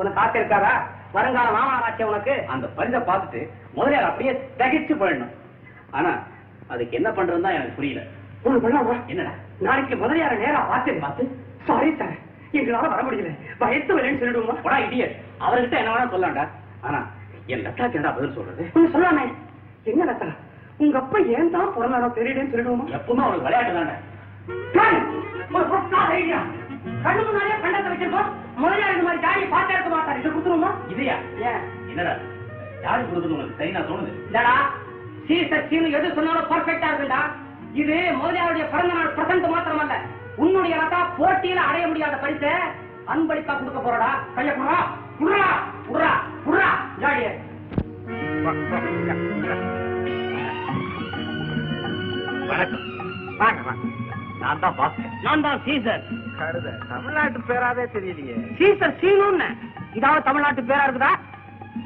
உனக்கு 0.00 0.20
ஆசை 0.24 0.36
இருக்காதா? 0.40 0.70
வருங்கால 1.16 1.48
மாமனாராச்சே 1.56 2.04
உனக்கு? 2.10 2.34
அந்த 2.52 2.66
பரிசை 2.76 3.00
பார்த்துட்டு 3.08 3.40
முதலியார் 3.78 4.08
அப்படியே 4.10 4.32
தகிச்சு 4.60 4.94
போயிடணும். 5.00 5.34
ஆனா 5.96 6.12
அதுக்கு 6.72 6.96
என்ன 6.98 7.08
பண்றதுன்னு 7.18 7.46
தான் 7.46 7.56
எனக்கு 7.58 7.76
புரியல. 7.78 8.02
ஒண்ணு 8.46 8.62
பண்ணாமா 8.64 8.94
என்னடா? 9.12 9.32
நாளைக்கு 9.66 9.96
முதலியார 10.04 10.32
நேரா 10.44 10.60
பார்த்தேன் 10.72 11.02
பார்த்து 11.04 11.24
சாரி 11.68 11.90
சார் 12.00 12.16
எங்களால 12.58 12.88
வர 12.94 13.02
முடியல. 13.06 13.30
பயத்து 13.62 13.96
வரேன்னு 13.98 14.20
சொல்லிடுவோமா? 14.22 14.56
இடியட் 14.86 15.14
அவர்கிட்ட 15.46 15.76
என்ன 15.82 15.92
வேணா 15.94 16.12
சொல்லலாம்டா. 16.14 16.44
ஆனா 16.88 17.00
என் 17.48 17.64
லட்டாக்கு 17.66 17.96
என்னடா 17.98 18.14
பதில் 18.16 18.36
சொல்றது? 18.36 18.62
ஒண்ணு 18.74 18.92
சொல்லாமே. 18.94 19.24
என்ன 19.84 20.04
லத்தா 20.04 20.28
உங்க 20.78 20.96
அப்பா 20.98 21.18
ஏன் 21.34 21.50
தான் 21.50 21.74
பிறந்தாரோ 21.76 22.08
தெரியலன்னு 22.16 22.52
சொல்லிடுவோமா? 22.52 22.86
எப்பவுமே 22.96 23.22
அவனுக்கு 23.24 23.46
விளையாட்டு 23.46 23.74
தானே! 23.76 23.94
ஒரு 25.54 25.64
ஐடியா 26.14 26.38
கண்ணு 27.04 27.22
முன்னாடியே 27.26 27.56
கண்டத்தை 27.62 27.90
வச்சிருக்கோம். 27.92 28.28
முதலியார் 28.56 28.94
இந்த 28.94 29.04
மாதிரி 29.06 29.22
ஜாடியை 29.22 29.48
பார்த்தே 29.50 29.74
இருக்க 29.74 29.90
மாட்டார். 29.90 30.18
இதை 30.20 30.28
கொடுத்துருவோமா? 30.30 30.70
இதையா? 30.92 31.16
ஏன்? 31.48 31.62
என்னடா? 31.90 32.12
யாரு 32.82 33.02
கொடுக்குறது 33.02 33.36
உனக்கு 33.36 33.58
சரியா 33.58 33.82
தோணுது. 33.82 34.12
இல்லடா 34.28 34.54
சீனு 35.68 35.88
எது 35.98 36.14
சொன்னாலும் 36.14 36.50
பர்ஃபெக்டா 36.52 36.88
இருக்குடா 36.90 37.20
இது 37.74 37.96
முதலியாருடைய 38.20 38.64
பிறந்த 38.74 38.92
நாள் 38.94 39.14
பிரசன்ட் 39.16 39.48
மாத்திரமல்ல. 39.54 39.96
உன்னுடைய 40.36 40.76
போட்டியில 41.18 41.60
அடைய 41.68 41.84
முடியாத 41.86 42.14
பரிசை 42.16 42.52
அன்பளிப்பா 43.12 43.52
கொடுக்க 43.58 43.80
போறடா. 43.80 44.08
கைய 44.36 44.52
குடுறா 44.58 44.78
குடுறா 45.18 45.42
குடுறா 45.88 46.12
குடுறா 46.46 46.68
ஜாடிய 47.02 47.28
வணக்கம். 52.50 52.82
வாங்க 53.40 53.60
வாங்க. 53.68 53.84
நான் 54.40 54.60
தான் 54.62 54.76
பாஸ்கர். 54.78 55.14
நான் 55.26 55.44
தான் 55.46 55.62
சீசர். 55.66 56.04
கழுத 56.38 56.72
தமிழ்நாட்டு 56.90 57.40
பேராவே 57.48 57.84
தெரியலையே. 57.94 58.34
சீசர் 58.58 58.98
சீனுன்னு. 59.00 59.48
இதாவது 59.98 60.26
தமிழ்நாட்டு 60.28 60.62
பேரா 60.70 60.84
இருக்குதா? 60.86 61.12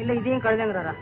இல்ல 0.02 0.12
இதையும் 0.20 0.44
கழுதுங்கிறாரா? 0.46 0.94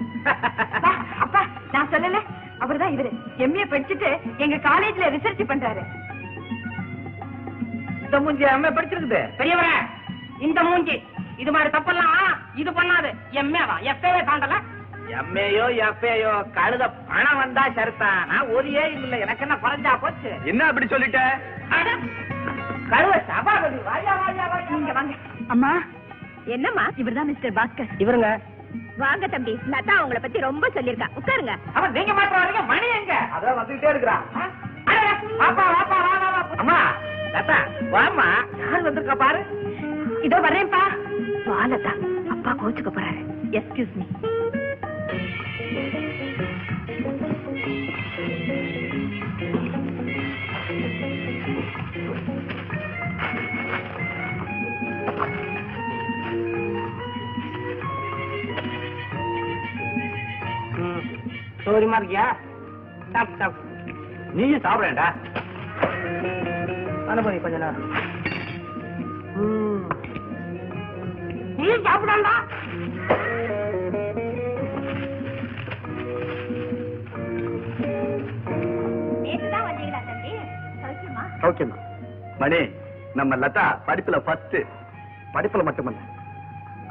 அப்பா, 0.77 0.93
அப்பா 1.25 1.43
நான் 1.73 1.91
சொல்லல. 1.95 2.21
அவர்தான் 2.65 2.95
இவரு. 2.97 3.11
எம்ஏ 3.47 3.65
படிச்சுட்டு 3.73 4.11
எங்க 4.45 4.57
காலேஜ்ல 4.69 5.11
ரிசர்ச் 5.17 5.51
பண்றாரு. 5.53 5.85
இந்த 8.05 8.21
மூஞ்சி 8.25 8.45
அம்மா 8.55 8.69
படிச்சிருக்குது. 8.79 9.23
பெரியவரே 9.41 9.75
இந்த 10.47 10.61
மூஞ்சி. 10.69 10.97
இது 11.43 11.51
மாதிரி 11.55 11.71
தப்பெல்லாம் 11.77 12.17
இது 12.63 12.71
பண்ணாது. 12.79 13.11
எம்ஏவா? 13.41 13.77
எஃப்ஏவே 13.93 14.21
தாண்டல. 14.29 14.57
எம்ஏயோ 15.21 15.67
எஃப்ஏயோ 15.87 16.33
கழுத 16.57 16.85
பணம் 17.11 17.39
வந்தா 17.43 17.65
சரிதான். 17.79 18.23
நான் 18.31 18.51
ஒரு 18.57 18.69
ஏ 18.79 18.85
இல்ல. 18.97 19.15
எனக்கு 19.25 19.45
என்ன 19.47 19.57
குறைஞ்சா 19.65 19.93
போச்சு? 20.05 20.31
என்ன 20.51 20.67
அப்படி 20.71 20.87
சொல்லிட்ட? 20.93 21.21
கழுத 22.93 23.17
சபாபதி 23.31 23.79
வாயா 23.89 24.13
வாயா 24.23 24.45
வாயா. 24.53 24.69
நீங்க 24.75 24.93
வாங்க. 24.99 25.15
அம்மா. 25.55 25.73
என்னம்மா? 26.57 26.85
இவர்தான் 27.03 27.31
மிஸ்டர் 27.31 27.57
பாஸ்கர். 27.59 27.91
இவருங்க? 28.05 28.29
வாங்க 29.03 29.25
தம்பி. 29.33 29.53
லதா 29.73 29.97
உங்களை 30.05 30.21
பத்தி 30.23 30.39
ரொம்ப 30.49 30.65
சொல்லியிருக்கா. 30.77 31.09
உட்காருங்க. 31.19 31.55
அவன் 31.77 31.95
நீங்க 31.97 32.13
மாத்திரம் 32.19 32.43
வரீங்க 32.43 32.63
மணி 32.73 32.89
எங்க? 33.01 33.15
அதான் 33.37 33.59
வந்துகிட்டே 33.61 33.91
இருக்கிறான் 33.95 34.25
வாப்பா 35.41 35.65
வாப்பா 35.75 35.97
வா 36.05 36.15
வா 36.23 36.29
வா. 36.37 36.41
அம்மா 36.63 36.79
லதா 37.35 37.59
வாமா 37.95 38.27
யார் 38.63 38.87
வந்திருக்கா 38.87 39.17
பாரு? 39.25 39.41
இதோ 40.27 40.39
வர்றேன்ப்பா. 40.45 40.83
பாலதா 41.47 41.93
அப்பா 42.35 42.51
கோச்சுக்க 42.61 42.91
போறாரு. 42.97 43.23
எஸ்கியூஸ் 43.59 43.97
மீ 43.99 44.07
சோரியமா 61.65 61.99
இருக்கியா? 62.01 62.27
சாப்பிட்டு 63.13 63.41
சாப்பிட்டு 63.43 63.67
நீயும் 64.37 64.65
சாப்பிடேன்டா 64.67 65.07
அனுபவி 67.13 67.39
கொஞ்ச 67.45 67.59
நேரம். 67.65 67.85
வந்தீங்களா 79.61 80.01
தம்பி? 80.03 80.33
சௌக்கியமா? 80.83 81.25
ஓகேம்மா 81.49 81.77
மணி 82.41 82.61
நம்ம 83.15 83.37
லதா 83.37 83.65
படிப்புல 83.87 84.17
ஃபர்ஸ்ட் 84.21 84.57
படிப்புல 85.35 85.63
மட்டுமல்ல 85.63 86.01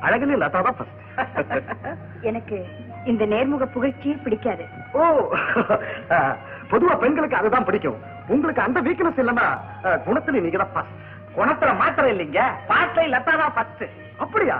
அழகுலயும் 0.02 0.44
லதா 0.44 0.60
தான் 0.62 0.78
ஃபர்ஸ்ட் 0.78 1.04
எனக்கு 2.24 2.58
இந்த 3.06 3.24
நேர்முக 3.26 3.66
புகழ்ச்சியே 3.74 4.16
பிடிக்காது. 4.18 4.64
ஓ 4.94 5.02
பொதுவா 6.72 6.94
பெண்களுக்கு 6.98 7.40
அதுதான் 7.40 7.68
பிடிக்கும். 7.68 8.00
உங்களுக்கு 8.30 8.62
அந்த 8.62 8.80
வீக்னஸ் 8.82 9.22
இல்லன்னா 9.22 9.46
அஹ், 9.84 10.00
குணத்துல 10.06 10.40
நீங்க 10.40 10.58
தான் 10.58 10.74
ஃபர்ஸ்ட் 10.74 10.96
குணத்துல 11.38 11.72
மாத்திரம் 11.82 12.12
இல்லைங்க. 12.14 12.42
பாட்டை 12.68 13.06
லத்தா 13.14 13.34
தான் 13.42 13.56
பத்து. 13.56 13.86
அப்படியா? 14.20 14.58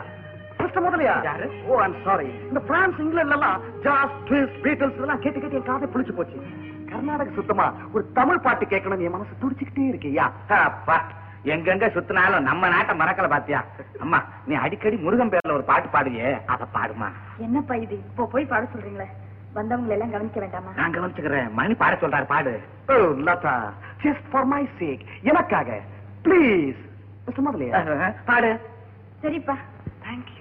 ஃபர்ஸ்ட் 0.58 0.80
முதலையா? 0.86 1.16
யாரு? 1.28 1.48
ஓ 1.68 1.76
ஐம் 1.86 1.98
சாரி 2.06 2.28
இந்த 2.50 2.60
பிரான்ஸ் 2.70 3.02
இங்கிலாந்துல 3.04 3.38
எல்லாம் 3.38 3.58
ஜாஸ் 3.86 4.16
ட்விஸ்ட் 4.28 4.60
பீட்டில்ஸ் 4.66 5.00
எல்லாம் 5.04 5.22
கேட்டு 5.24 5.40
கேட்டு 5.40 5.60
என் 5.60 5.70
காதை 5.70 5.88
புளிச்சு 5.94 6.14
போச்சு. 6.18 6.38
கர்நாடக 6.92 7.32
சுத்தமா 7.38 7.66
ஒரு 7.94 8.04
தமிழ் 8.14 8.44
பாட்டு 8.46 8.66
கேட்கணும் 8.66 9.04
என் 9.08 9.16
மனசு 9.16 9.42
துடிச்சுக்கிட்டே 9.42 9.88
இருக்கியா? 9.92 10.26
அப்பா 10.60 10.98
எங்கெங்க 11.54 11.88
சுத்தினாலும் 11.96 12.48
நம்ம 12.50 12.70
நாட்டை 12.70 12.94
மறக்கல 13.02 13.28
பாத்தியா? 13.34 13.60
அம்மா 14.02 14.20
நீ 14.48 14.56
அடிக்கடி 14.56 14.98
முருகன் 14.98 15.32
பேர்ல 15.34 15.58
ஒரு 15.58 15.64
பாட்டு 15.64 15.90
பாடுவியே. 15.96 16.32
அத 16.54 16.68
பாடுமா. 16.78 17.10
என்னப்பா 17.38 17.76
இது? 17.76 17.98
இப்போ 18.10 18.26
போய் 18.26 18.52
பாட 18.54 18.64
சொல்றீங்களே. 18.74 19.08
வந்தவங்களை 19.56 19.94
எல்லாம் 19.98 20.12
கவனிக்க 20.12 20.40
வேண்டாமா? 20.40 20.72
நான் 20.76 20.96
கவனிச்சுக்கிறேன். 20.96 21.48
மணி 21.54 21.76
பாட 21.76 21.96
சொல்றாரு 22.02 22.28
பாடு. 22.34 22.54
ஓ 22.90 22.96
Latha 23.28 23.56
just 24.04 24.28
for 24.32 24.50
my 24.54 24.64
sake 24.80 25.06
எனக்காக. 25.24 25.70
ப்ளீஸ் 26.26 26.82
மிஸ்டர் 27.28 27.46
முதலியா 27.46 27.82
பாடு 28.26 28.52
சரிப்பா 29.22 29.56
தேங்க் 30.02 30.32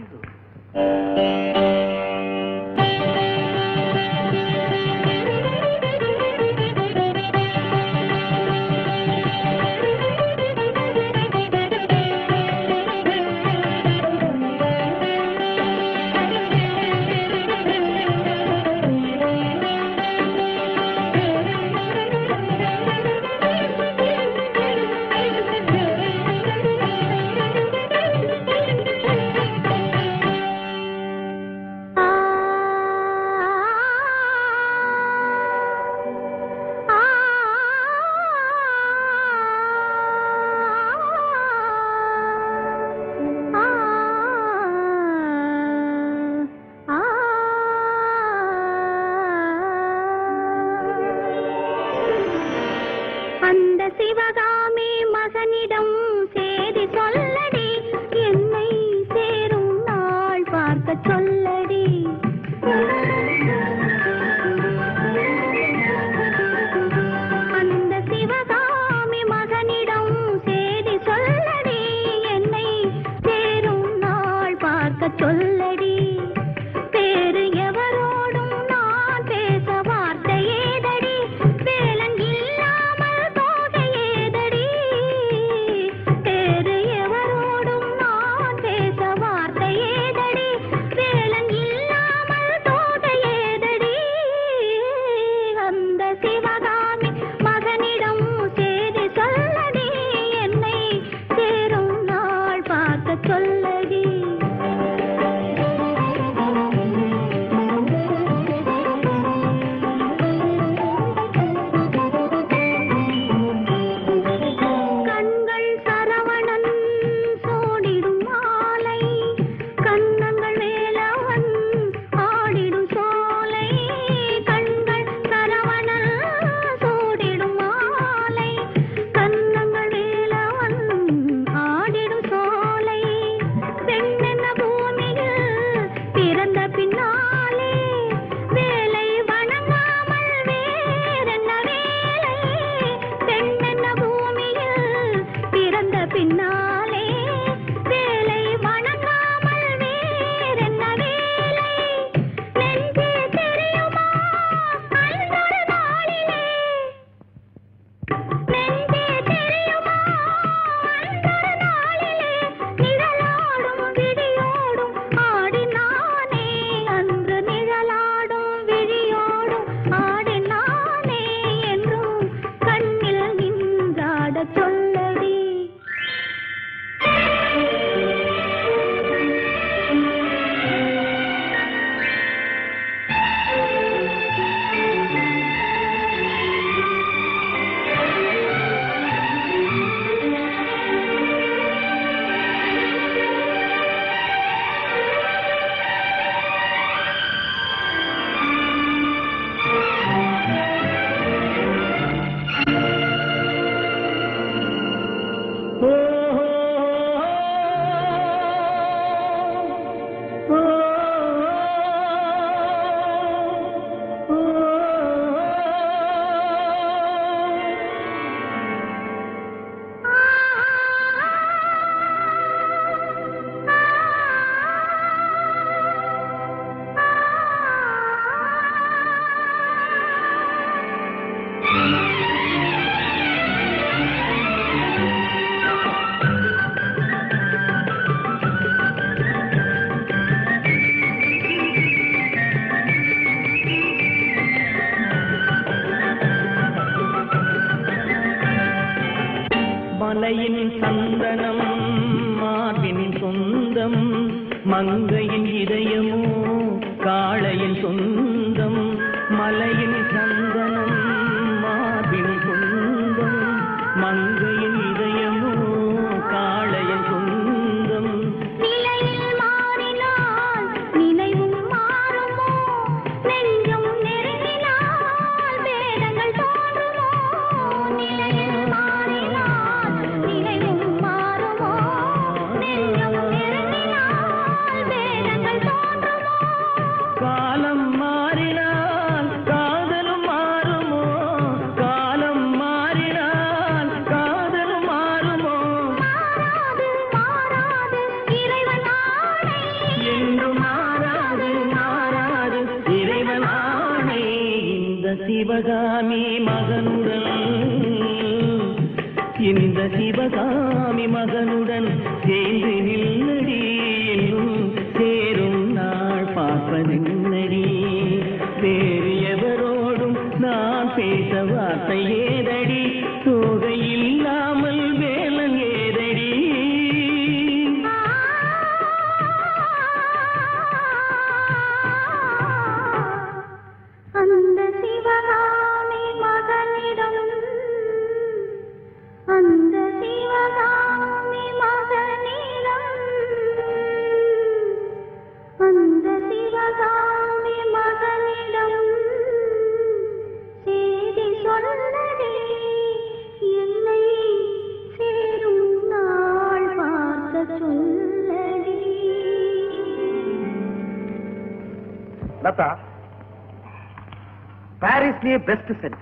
பெஸ்ட் 365.48 365.72
சென்ட் 365.82 366.00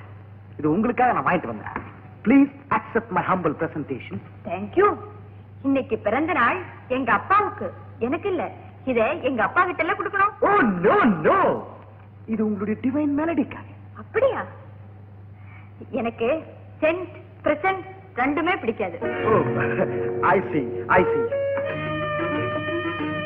இது 0.58 0.66
உங்களுக்காக 0.74 1.12
நான் 1.14 1.26
வாங்கிட்டு 1.26 1.52
வந்தேன். 1.52 1.76
Please 2.24 2.52
accept 2.78 3.12
my 3.16 3.22
humble 3.30 3.54
presentation 3.60 4.20
thank you 4.48 4.86
இன்னைக்கு 5.64 5.96
பிறந்த 6.06 6.32
நாள் 6.40 6.58
எங்க 6.96 7.10
அப்பாவுக்கு. 7.18 7.66
எனக்கு 8.06 8.28
இல்ல. 8.32 8.44
இத 8.90 9.00
எங்க 9.28 9.40
அப்பா 9.46 9.60
கிட்ட 9.64 9.82
எல்லாம் 9.84 9.98
கொடுக்கணும். 10.00 10.32
ஓ 10.46 10.50
நோ 10.84 10.96
நோ 11.26 11.38
இது 12.32 12.40
உங்களுடைய 12.46 12.76
டிவைன் 12.84 13.14
மெலடிக்காக 13.20 13.68
அப்படியா? 14.02 14.40
எனக்கு 16.00 16.28
சென்ட் 16.82 17.14
பிரசன்ட் 17.44 17.84
ரெண்டுமே 18.20 18.54
பிடிக்காது. 18.62 18.96
ஓ 19.28 19.32
I 20.34 20.36
see 20.50 20.62
I 20.98 21.02
see 21.12 21.20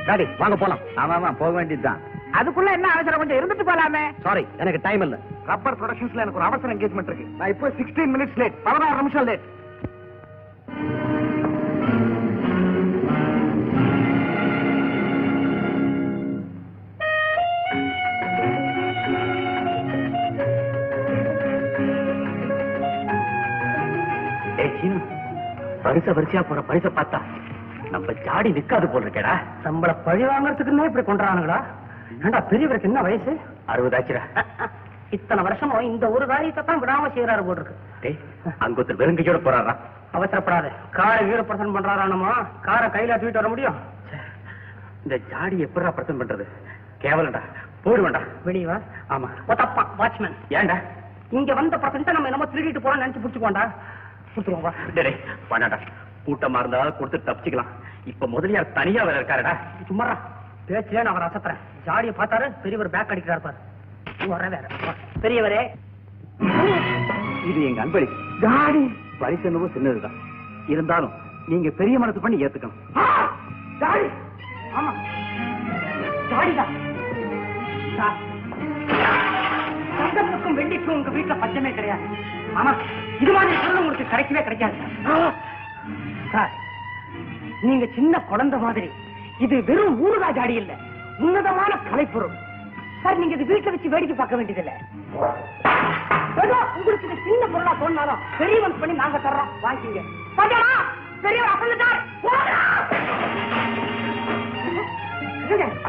daddy 0.08 0.26
வாங்க 0.42 0.56
போலாம். 0.62 0.82
ஆமா 1.02 1.14
ஆமா 1.18 1.30
போக 1.40 1.50
வேண்டியதுதான். 1.58 2.00
அதுக்குள்ள 2.39 2.70
என்ன 2.76 2.89
அவசரம் 2.95 3.20
கொஞ்சம் 3.20 3.39
இருந்துட்டு 3.41 3.64
போலாமே. 3.68 4.03
சாரி 4.26 4.43
எனக்கு 4.62 4.80
டைம் 4.86 5.05
இல்ல. 5.07 5.16
ரப்பர் 5.51 5.78
ப்ரொடக்ஷன்ஸ்ல 5.80 6.24
எனக்கு 6.24 6.41
ஒரு 6.41 6.49
அவசர 6.49 6.74
என்கேஜ்மெண்ட் 6.74 7.11
இருக்கு. 7.11 7.28
நான் 7.39 7.53
இப்போ 7.55 7.68
16 7.78 8.11
மினிட்ஸ் 8.14 8.41
லேட் 8.43 8.59
பதினாறு 8.66 9.01
நிமிஷம் 9.03 9.28
லேட் 9.30 9.47
வரிசை 25.84 26.12
வரிசையா 26.16 26.41
போற 26.47 26.61
பரிசை 26.68 26.91
பார்த்தா 26.97 27.18
நம்ம 27.93 28.12
ஜாடி 28.24 28.51
நிக்காது 28.57 28.86
போல் 28.93 29.05
இருக்கேடா. 29.05 29.34
நம்மள 29.66 29.91
பழி 30.07 30.22
வாங்கறதுக்குன்னே 30.30 30.89
இப்படி 30.89 31.05
கொண்டானுங்களா 31.07 31.59
ஏண்டா 32.24 32.40
பெரியவருக்கு 32.50 32.88
என்ன 32.90 33.00
வயசு? 33.06 33.32
அறுபதாச்சுடா. 33.72 34.22
இத்தனை 35.16 35.42
வருஷமும் 35.46 35.88
இந்த 35.90 36.06
ஒரு 36.14 36.24
காரியத்தை 36.30 36.62
தான் 36.64 36.80
விடாம 36.82 37.09
செய்யறாரு 37.14 37.42
போல் 37.46 37.59
இருக்கு. 37.59 38.11
அங்க 38.64 38.80
ஒருத்தர் 38.80 39.00
வெறுங்கையோட 39.02 39.38
போறாரா? 39.46 39.74
அவசரப்படாத. 40.16 40.66
காரை 40.98 41.22
வீரப்பிரசன் 41.28 41.74
பண்றாரானமா 41.76 42.32
காரை 42.66 42.88
கையில 42.96 43.16
தூக்கிட்டு 43.20 43.40
வர 43.42 43.50
முடியும்? 43.54 43.78
இந்த 45.04 45.16
ஜாடி 45.30 45.56
எப்படா 45.66 45.92
பிரசன் 45.98 46.20
பண்றது? 46.20 46.46
கேவலம்டா 47.04 47.42
போடுவேண்டா 47.84 48.20
வெளியே 48.46 48.66
வா. 48.70 48.76
ஆமா. 49.14 49.28
ஒத்தப்பா 49.50 49.82
வாட்ச்மேன் 50.00 50.36
ஏன்டா? 50.59 50.76
இங்க 51.38 51.52
வந்த 51.61 51.76
பிரசன்ட்ட 51.84 52.16
நம்ம 52.16 52.30
என்னமோ 52.30 52.48
திருடிட்டு 52.52 52.82
போறோம் 52.84 53.02
நினைச்சு 53.02 53.22
புடிச்சுக்கோண்டா 53.24 53.64
கொடுத்துருவோம் 54.32 54.78
டேய் 54.96 55.16
வேண்டாடா 55.50 55.78
கூட்டமா 56.26 56.61
இருந்தா 56.62 56.80
கொடுத்து 56.98 57.18
தப்பிச்சுக்கலாம். 57.28 57.70
இப்ப 58.12 58.26
முதலியார் 58.34 58.74
தனியா 58.78 59.02
வேற 59.09 59.16
இருக்காருடா. 59.20 59.54
சும்மாரா 59.90 60.16
பேச்சிலே 60.68 61.02
நான் 61.02 61.14
அவரை 61.14 61.28
அசத்துறேன். 61.28 61.60
ஜாடியை 61.86 62.12
பார்த்தாரு 62.12 62.60
பெரியவர் 62.62 62.90
பேக் 62.90 63.10
அடிக்கிறார் 63.10 63.44
பாரு. 63.46 63.56
வர 64.26 64.48
வேற. 64.48 64.66
பெரியவரே. 65.20 65.62
இது 67.48 67.64
எங்க 67.68 67.84
அன்பளி 67.84 68.08
ஜாடி. 68.40 68.82
பரிசு 69.18 69.42
என்னவோ 69.42 69.68
சின்னதுதான். 69.72 70.16
இருந்தாலும் 70.68 71.12
நீங்க 71.46 71.70
பெரிய 71.70 71.98
மனசு 71.98 72.20
பண்ணி 72.20 72.44
ஏத்துக்கணும். 72.44 72.78
ஜாடி. 73.78 74.06
ஆமா. 74.76 74.92
ஜாடிதான் 76.30 76.72
வெள்ளிக்கும் 80.58 80.94
உங்க 80.96 81.10
வீட்டுல 81.10 81.40
பஞ்சமே 81.40 81.70
கிடையாது. 81.70 82.02
ஆமா 82.54 82.76
இது 83.20 83.32
மாதிரி 83.32 83.56
பொருள் 83.56 83.76
உங்களுக்கு 83.76 84.16
கிடைக்கவே 84.16 84.42
கிடைக்காது. 84.42 84.74
சார் 86.32 86.50
நீங்க 87.62 87.86
சின்ன 87.94 88.20
குழந்தை 88.20 88.58
மாதிரி 88.58 88.90
இது 89.45 89.57
வெறும் 89.68 89.97
ஊறுகாய் 90.05 90.36
ஜாடி 90.39 90.55
இல்ல. 90.61 90.72
உன்னதமான 91.24 91.72
கலைப்பொருள். 91.89 92.36
சார் 93.03 93.18
நீங்க 93.20 93.34
இது 93.36 93.49
வீட்டுல 93.51 93.72
வச்சு 93.74 93.93
வேடிக்கை 93.95 94.16
பார்க்க 94.16 94.39
வேண்டியதில்லை. 94.39 94.74
உங்களுக்கு 96.78 97.07
இது 97.09 97.16
சின்ன 97.26 97.43
பொருளா 97.53 97.72
தோணினாலும் 97.80 98.22
பெரியவன் 98.41 98.78
பண்ணி 98.80 98.95
நாங்க 99.03 99.18
தர்றோம். 99.26 99.51
பாத்தியாடா? 100.39 100.72
பெரியவர் 101.24 101.55
அசந்துட்டார் 101.55 102.01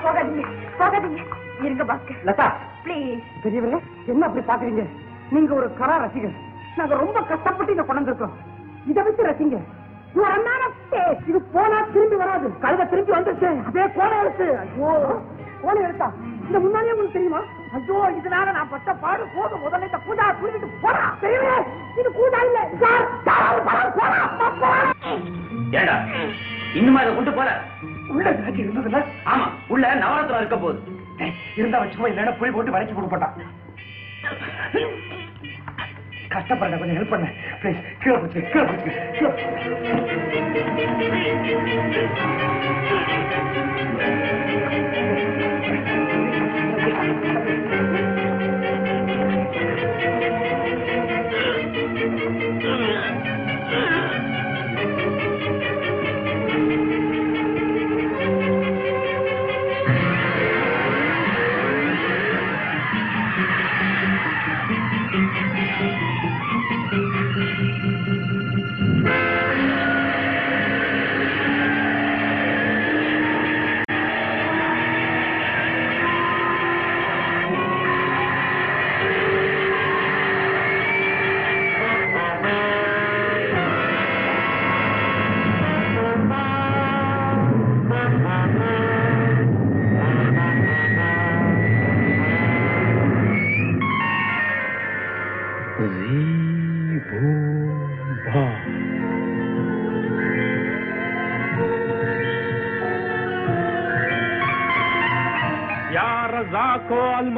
போகாதீங்க 0.04 0.44
போகாதீங்க. 0.80 1.22
இருங்க 1.66 1.84
பாஸ்கர். 1.90 2.20
லதா! 2.28 2.46
ப்ளீஸ் 2.84 3.26
பெரியவரே 3.44 3.80
என்ன 4.12 4.26
அப்படி 4.28 4.44
பாக்குறீங்க 4.52 4.84
நீங்க 5.36 5.52
ஒரு 5.60 5.68
கரா 5.80 5.96
ரசிகர். 6.04 6.38
நாங்க 6.78 6.96
ரொம்ப 7.04 7.18
கஷ்டப்பட்டு 7.32 7.74
இதை 7.76 7.84
கொண்டு 7.86 8.00
வந்திருக்கோம். 8.02 8.36
இதை 8.92 9.04
வச்சு 9.08 9.28
ரசிங்க. 9.30 9.58
இது 11.30 11.40
போனா 11.54 11.78
திரும்பி 11.94 12.16
வராது. 12.16 12.48
கழுத 12.62 12.86
திரும்பி 12.86 13.12
வந்துச்சு 13.12 13.48
அதே 13.68 13.84
கோண 13.96 14.12
எழுத்து 14.22 14.46
ஐயோ 14.62 14.92
கோண 15.62 15.76
எழுத்தா 15.80 16.08
இந்த 16.46 16.60
முன்னாடியே 16.60 16.94
உங்களுக்கு 16.94 17.18
தெரியுமா? 17.18 17.42
ஐயோ 17.74 17.98
இதனால 18.20 18.52
நான் 18.52 18.72
பட்ட 18.72 18.94
பாடு 18.96 19.24
போதும். 19.36 19.64
முதல்ல 19.64 19.88
இந்த 19.90 20.00
பூஜா 20.06 20.26
புரிஞ்சுட்டு 20.40 20.70
போறா 20.84 21.04
தெரியவே 21.22 21.56
இது 22.00 22.10
பூஜா 22.18 22.40
இல்ல. 22.48 22.60
போறா 23.98 24.22
போறா 24.60 24.82
ஏடா 25.80 25.98
இன்னுமா 26.74 27.02
இதை 27.04 27.12
கொண்டு 27.16 27.34
போல? 27.34 27.50
உள்ள 28.12 28.30
காட்சி 28.36 28.64
இருந்ததுல 28.64 29.00
ஆமா 29.26 29.46
உள்ள 29.70 29.94
நவரத்னம் 29.96 30.42
இருக்க 30.42 30.58
போகுது. 30.58 30.80
இருந்தா 31.56 31.82
வச்சுக்கோ 31.82 32.10
இல்லைன்னா 32.10 32.36
புளி 32.40 32.52
போட்டு 32.52 32.76
வரைச்சு 32.76 32.96
போட்டு 32.96 33.12
போட்டான் 33.12 33.36
கஷ்டப்படுற 36.34 36.78
கொஞ்சம் 36.78 36.98
ஹெல்ப் 36.98 37.10
பண்ண. 37.10 37.28
ப்ளீஸ் 37.62 37.82
கீழே 38.04 38.18
போச்சு 38.18 38.42
கீழே 38.52 38.66
போச்சு 38.66 38.92
கீழே 39.18 39.32
mm-hmm. 52.62 53.29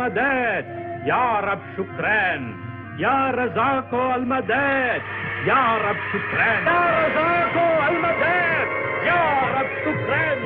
المدد 0.01 0.65
یا 1.05 1.39
رب 1.39 1.59
شکرین 1.77 2.53
یا 2.97 3.31
رضا 3.31 3.81
کو 3.89 3.95
المدد 3.95 5.01
یا 5.45 5.77
رب 5.77 5.97
شکرین 6.11 6.65
یا 6.65 7.07
رضا 7.07 7.49
کو 7.53 7.65
المدد 7.87 8.67
یا 9.05 9.23
رب 9.55 9.69
شکرین 9.83 10.39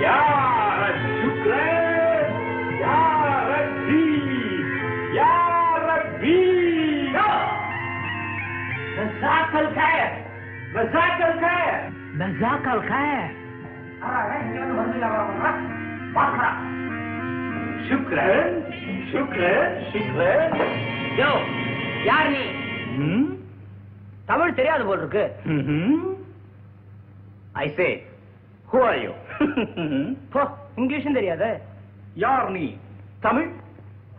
یا 0.00 0.20
رب 0.80 0.98
شکرین 1.22 2.26
یا 2.80 3.44
ربی 3.50 4.64
یا 5.14 5.76
ربی 5.88 7.12
جزاک 8.96 9.54
الخیر 9.54 10.10
جزاک 10.74 11.20
الخیر 11.20 11.80
جزاک 12.18 12.68
الخير. 12.68 13.30
أرى 14.02 14.22
ليس 14.28 14.56
يوم 14.56 14.78
الله 14.78 15.12
ومرك 15.24 15.54
بخرة 16.14 16.80
சுக்ரன் 17.88 18.56
சுக்ரன் 19.10 19.76
சுக்ரன். 19.90 20.54
யோ 21.20 21.30
யார் 22.10 22.28
நீ 22.34 22.44
தமிழ் 24.26 24.56
தெரியாது 24.58 24.84
போல் 24.88 25.02
இருக்கு 25.02 25.24
I 27.62 27.66
say 27.78 27.88
who 28.68 28.80
are 28.88 28.98
you 29.04 29.12
போ 30.34 30.42
இங்கிலீஷும் 30.80 31.18
தெரியாத. 31.18 31.44
யார் 32.16 32.48
நீ? 32.50 32.66
Tamil? 33.26 33.48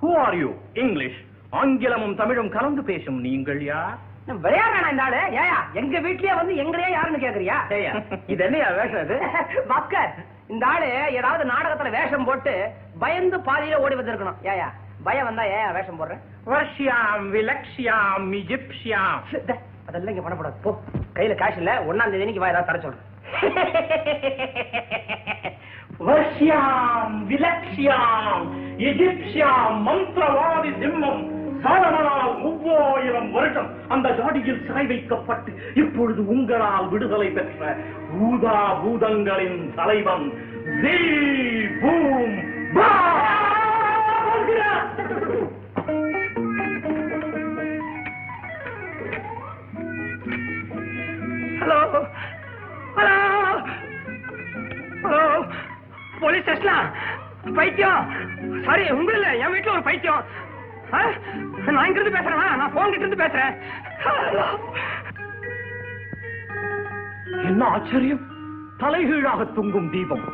Who 0.02 0.10
are 0.24 0.38
you 0.42 0.50
English 0.84 1.20
ஆங்கிலமும் 1.60 2.18
தமிழும் 2.22 2.54
கலந்து 2.56 2.84
பேசும் 2.90 3.20
நீங்கள் 3.28 3.62
யார்? 3.72 3.98
விளையாடுறானா 4.44 4.90
இந்த 4.94 5.04
ஆளு? 5.06 5.22
ஏயா 5.42 5.58
எங்க 5.80 6.00
வீட்லயே 6.06 6.34
வந்து 6.40 6.54
எங்களையே 6.64 6.92
யாருன்னு 6.94 7.24
கேக்குறியா? 7.24 7.58
இது 8.34 8.46
வேஷம் 8.80 9.04
இது 9.06 9.18
இந்த 10.54 10.66
ஆளு 10.70 10.88
ஏதாவது 11.18 11.44
நாடகத்துல 11.52 11.90
வேஷம் 11.98 12.26
போட்டு 12.30 12.54
பயந்து 13.02 13.38
பாதியில 13.48 13.82
ஓடி 13.84 13.96
வந்திருக்கணும் 13.98 14.40
ஏயா 14.52 14.68
பயம் 15.06 15.28
வந்தா 15.28 15.44
ஏன் 15.54 15.74
வேஷம் 15.76 16.00
போடுறேன். 16.00 16.20
ரஷ்யாம் 16.48 17.30
விலக்ஷியாம் 17.34 18.34
இஜிப்சியாம் 18.40 19.22
அதெல்லாம் 19.88 20.14
இங்க 20.14 20.24
பண்ணக்கூடாது. 20.24 20.56
போ. 20.64 20.72
கையில 21.16 21.36
காசு 21.36 21.60
இல்ல. 21.62 21.72
ஒன்னாம் 21.90 22.12
தேதி 22.14 22.40
வா 22.40 22.54
ஏதாவது 22.54 22.68
தர 22.68 22.80
சொல்றேன் 22.80 23.08
ரஷ்யாம் 26.10 27.30
விலக்ஷியாம் 27.30 28.46
எகிப்சியாம் 28.90 29.88
மந்திரவாதி 29.88 30.72
சிம்மம் 30.80 31.24
சாதனால் 31.64 32.40
மூவாயிரம் 32.40 33.32
வருஷம் 33.32 33.70
அந்த 33.90 34.10
ஜாடியில் 34.20 34.68
சிறை 34.68 34.86
வைக்கப்பட்டு 34.86 35.52
இப்பொழுது 35.76 36.28
உங்களால் 36.28 36.88
விடுதலை 36.88 37.30
பெற்ற 37.30 37.76
பூதா 38.12 38.82
பூதங்களின் 38.82 39.76
தலைவன் 39.76 40.32
ஜீ 40.82 40.96
பூம்! 41.82 42.61
ஹலோ 42.72 42.84
ஹலோ 52.98 53.16
ஹலோ 55.04 55.22
போலீஸ் 56.20 56.46
ஸ்டேஷனா? 56.46 56.78
பைத்தியம். 57.58 58.04
சாரி 58.66 58.84
உங்க 58.92 59.12
இல்ல 59.14 59.28
என் 59.44 59.54
வீட்டுல 59.54 59.76
ஒரு 59.76 59.84
பைத்தியம். 59.90 60.24
நான் 61.76 61.88
இங்க 61.88 62.00
இருந்து 62.00 62.18
பேசுறேன்? 62.18 62.58
நான் 62.62 62.74
போன் 62.76 62.92
கிட்ட 62.92 63.06
இருந்து 63.06 63.24
பேசுறேன். 63.24 63.54
என்ன 67.50 67.66
ஆச்சரியம்? 67.76 68.24
தலைகீழாக 68.84 69.46
தொங்கும் 69.58 69.90
தீபம். 69.96 70.28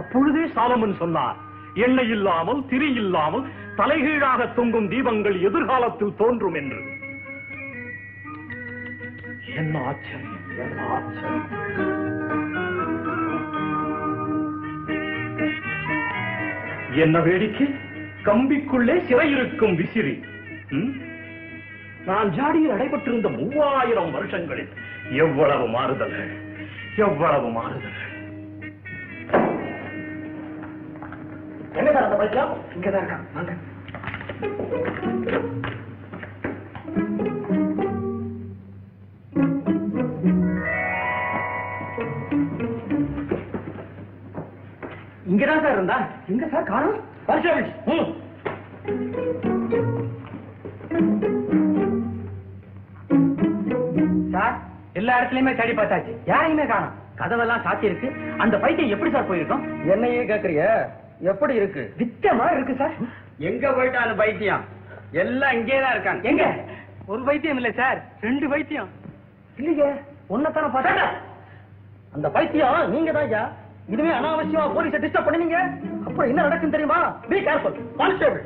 அப்பொழுதே 0.00 0.44
சாலமன் 0.56 1.00
சொன்னார். 1.04 1.38
எண்ணெய் 1.74 2.10
இல்லாமல் 2.10 2.60
திரி 2.70 2.88
இல்லாமல் 3.02 3.44
தலைகீழாக 3.76 4.46
தொங்கும் 4.46 4.88
தீபங்கள் 4.90 5.36
எதிர்காலத்தில் 5.48 6.16
தோன்றும் 6.16 6.54
என்று. 6.54 6.80
என்ன 9.60 9.74
ஆச்சரியம் 9.88 10.44
என்ன 10.64 10.78
ஆச்சரியம். 10.94 11.48
என்ன 17.04 17.18
வேடிக்கை? 17.20 17.66
கம்பிக்குள்ளே 18.24 18.96
சிறையிருக்கும் 19.08 19.74
விசிறி. 19.74 20.14
நான் 22.06 22.30
ஜாடியில் 22.38 22.74
அடைபட்டிருந்த 22.74 23.28
மூவாயிரம் 23.38 24.14
வருஷங்களில் 24.14 24.72
எவ்வளவு 25.24 25.66
மாறுதல்கள் 25.68 26.32
எவ்வளவு 26.96 27.48
மாறுதல்கள். 27.50 28.01
பைத்தியம் 32.22 32.50
இங்கதான் 32.74 33.00
இருக்கான். 33.02 33.24
வாங்க. 33.34 33.52
இங்கதான் 45.30 45.62
சார் 45.62 45.72
இருந்தா? 45.72 46.06
எங்க 46.28 46.48
சார் 46.48 46.62
காணும்? 46.62 47.00
பரிசோதி 47.28 47.70
சார் 54.30 54.58
எல்லா 54.92 55.20
இடத்துலயுமே 55.20 55.56
தேடி 55.56 55.76
பார்த்தாச்சு. 55.76 56.16
யாரையுமே 56.24 56.66
காணும். 56.66 57.00
கதவெல்லாம் 57.18 57.64
சாத்தி 57.66 57.82
இருக்கு 57.82 58.12
அந்த 58.38 58.58
பைத்தியம் 58.58 58.90
எப்படி 58.90 59.10
சார் 59.10 59.30
போயிருக்கோம்? 59.30 59.90
என்னையே 59.90 60.22
கேக்குறிய 60.22 60.88
எப்படி 61.22 61.54
இருக்கு? 61.54 61.82
வித்தமா 61.98 62.46
இருக்கு 62.54 62.74
சார். 62.76 62.94
எங்க 63.48 63.70
போயிட்டான் 63.70 64.16
பைத்தியம்? 64.16 64.64
எல்லாம் 65.22 65.52
இங்கேதான் 65.52 65.92
இருக்காங்க 65.92 66.28
எங்க? 66.28 66.44
ஒரு 67.06 67.22
வைத்தியம் 67.24 67.56
இல்ல 67.56 67.70
சார். 67.72 67.98
ரெண்டு 68.20 68.48
வைத்தியம் 68.48 68.90
இல்லையே 69.56 69.88
ஒன்னதான 70.30 70.70
பார்த்தா 70.74 71.06
அந்த 72.12 72.28
பைத்தியம் 72.28 72.90
நீங்க 72.90 73.12
தான் 73.12 73.50
இதுவே 73.88 74.10
அனாவசியமா 74.10 74.66
போலீஸை 74.74 74.98
டிஸ்டர்ப் 75.04 75.26
பண்ணுவீங்க 75.26 75.58
அப்புறம் 76.06 76.28
என்ன 76.28 76.42
நடக்கும் 76.42 76.70
தெரியுமா? 76.70 76.98
பி 77.28 77.38
கேர்ஃபுல் 77.46 77.78
கான்ஸ்டபிள் 77.98 78.42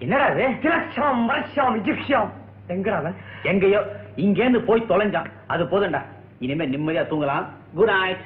என்னடா 0.00 0.26
இது? 0.26 0.44
கிளக்ஷாம் 0.62 1.20
மரக்ஷாம் 1.28 1.74
இஜிப்ஷியாம். 1.80 2.30
எங்கடா 2.68 3.10
எங்கேயோ 3.42 3.80
இங்கேருந்து 4.16 4.60
போய் 4.68 4.88
தொலைஞ்சான். 4.88 5.30
அது 5.46 5.64
போதண்டா 5.64 6.00
இனிமே 6.38 6.66
நிம்மதியா 6.66 7.02
தூங்கலாம். 7.10 7.46
குட் 7.74 7.90
நைட் 7.90 8.22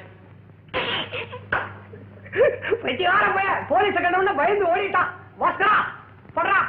போலீஸ் 3.69 3.95
கண்டவன 3.95 4.35
பயந்து 4.35 4.65
ஓடிட்டான். 4.75 5.11
வாஸ்கரா 5.39 5.75
படுறா. 6.35 6.59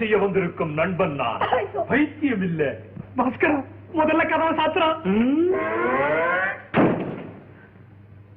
செய்ய 0.00 0.16
வந்திருக்கும் 0.18 0.72
நண்பன் 0.74 1.16
நான். 1.16 1.40
பைத்தியம் 1.90 2.44
இல்ல 2.48 2.62
பாஸ்கரா 3.18 3.56
முதல்ல 3.98 4.22
கதவை 4.30 4.52
சாத்துறா. 4.58 4.88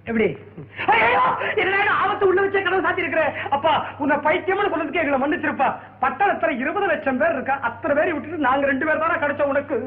எப்படி? 0.08 0.28
ஐயோ 0.94 1.24
என்ன 1.64 1.74
ஆபத்து 1.98 2.26
உள்ள 2.30 2.40
வச்ச 2.44 2.62
கதவை 2.62 2.82
சாத்தி 2.86 3.04
இருக்கிற 3.04 3.24
அப்பா 3.58 3.74
உன்னை 4.04 4.16
பைத்தியம்னு 4.26 4.72
சொன்னதுக்கு 4.74 5.02
எங்களை 5.04 5.20
மன்னிச்சிருப்பா. 5.24 5.68
பட்டணத்துல 6.04 6.54
இருபது 6.64 6.88
லட்சம் 6.92 7.20
பேர் 7.22 7.36
இருக்கா? 7.38 7.58
அத்தனை 7.70 7.96
பேரை 7.98 8.14
விட்டுட்டு 8.14 8.48
நாங்க 8.48 8.70
ரெண்டு 8.72 8.88
பேர் 8.88 9.04
தானே 9.04 9.18
கிடைச்சோம் 9.24 9.52
உனக்கு? 9.54 9.78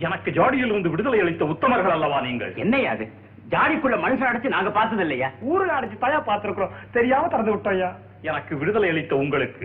எனக்கு 0.00 0.30
ஜாடியில் 0.38 0.72
இருந்து 0.72 0.92
விடுதலை 0.92 1.20
அளித்த 1.24 1.44
உத்தமர்கள் 1.52 1.94
அல்லவா 1.96 2.18
நீங்கள்? 2.20 2.52
என்னையா 2.62 2.92
அது? 2.96 3.06
ஜாடிக்குள்ள 3.52 3.96
மனுஷன் 4.02 4.28
அடைச்சு 4.28 4.54
நாங்க 4.54 4.70
பார்த்தது 4.72 5.02
இல்லையா 5.02 5.28
ஊருல 5.48 5.74
அடிச்சு 5.76 5.96
தாயா 5.98 6.20
பாத்துருக்கிறோம் 6.28 6.74
தெரியாம 6.92 7.28
திறந்து 7.28 7.54
விட்டோம்யா 7.54 7.90
எனக்கு 8.22 8.52
விடுதலை 8.60 8.88
அளித்த 8.92 9.14
உங்களுக்கு 9.16 9.64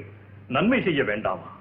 நன்மை 0.50 0.84
செய்ய 0.84 1.04
வேண்டாமா? 1.04 1.58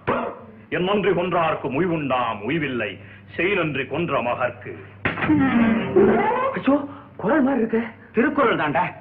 என் 0.68 0.84
நன்றி 0.84 1.10
கொன்றார்க்கு 1.10 1.68
முய்வுண்டாம் 1.70 2.40
உய்வில்லை. 2.40 2.98
செய் 3.36 3.54
நன்றி 3.54 3.86
கொன்ற 3.86 4.22
மகர்க்கு 4.22 4.74
குரல் 7.16 7.42
மாதிரி 7.42 7.58
இருக்கு. 7.58 7.82
திருக்குறள் 8.12 8.56
தாண்டா. 8.56 8.92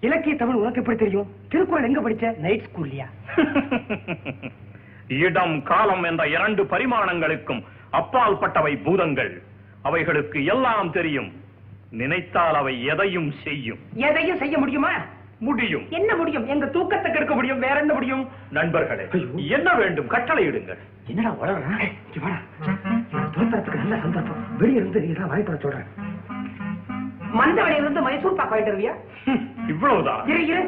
இலக்கிய 0.00 0.34
தமிழ் 0.34 0.54
உனக்கு 0.54 0.80
எப்படி 0.80 0.98
தெரியும்? 0.98 1.26
திருக்குறள் 1.48 1.84
எங்க 1.84 2.00
படிச்ச? 2.00 2.36
நைட் 2.36 2.62
ஸ்கூல்லையா? 2.62 3.06
இடம் 5.08 5.62
காலம் 5.62 6.02
என்ற 6.02 6.28
இரண்டு 6.28 6.64
பரிமாணங்களுக்கும் 6.64 7.64
அப்பால் 7.90 8.38
பட்டவை 8.38 8.76
பூதங்கள். 8.76 9.42
அவைகளுக்கு 9.82 10.44
எல்லாம் 10.44 10.92
தெரியும். 10.92 11.32
நினைத்தால் 11.90 12.54
அவை 12.54 12.84
எதையும் 12.84 13.32
செய்யும். 13.44 13.78
எதையும் 13.94 14.38
செய்ய 14.38 14.58
முடியுமா? 14.58 14.90
முடியும். 15.46 15.84
என்ன 15.98 16.10
முடியும்? 16.20 16.46
எங்க 16.52 16.66
தூக்கத்தை 16.74 17.08
கெடுக்க 17.12 17.34
முடியும்? 17.38 17.62
வேற 17.64 17.76
என்ன 17.82 17.92
முடியும்? 17.98 18.24
நண்பர்களே 18.56 19.04
என்ன 19.56 19.68
வேண்டும்? 19.80 20.10
கட்டளையிடுங்கள் 20.14 20.82
என்னடா 21.10 21.30
வளர்றான் 21.42 21.86
தோத்துறதுக்கு 23.34 23.80
நல்ல 23.82 23.96
சந்தர்ப்பம். 24.04 24.42
வெளிய 24.60 24.80
இருந்து 24.80 25.00
நீ 25.04 25.12
தான் 25.12 25.30
வர 25.32 25.56
சொல்றேன். 25.64 25.88
மந்தவழியில 27.40 27.84
இருந்து 27.86 28.04
மைசூர் 28.06 28.38
பாக்கு 28.38 28.54
வாங்கிட்டு 28.54 28.72
வருவியா? 28.74 28.94
இவ்வளவுதான் 29.72 30.28
இரு 30.32 30.42
இரு. 30.52 30.62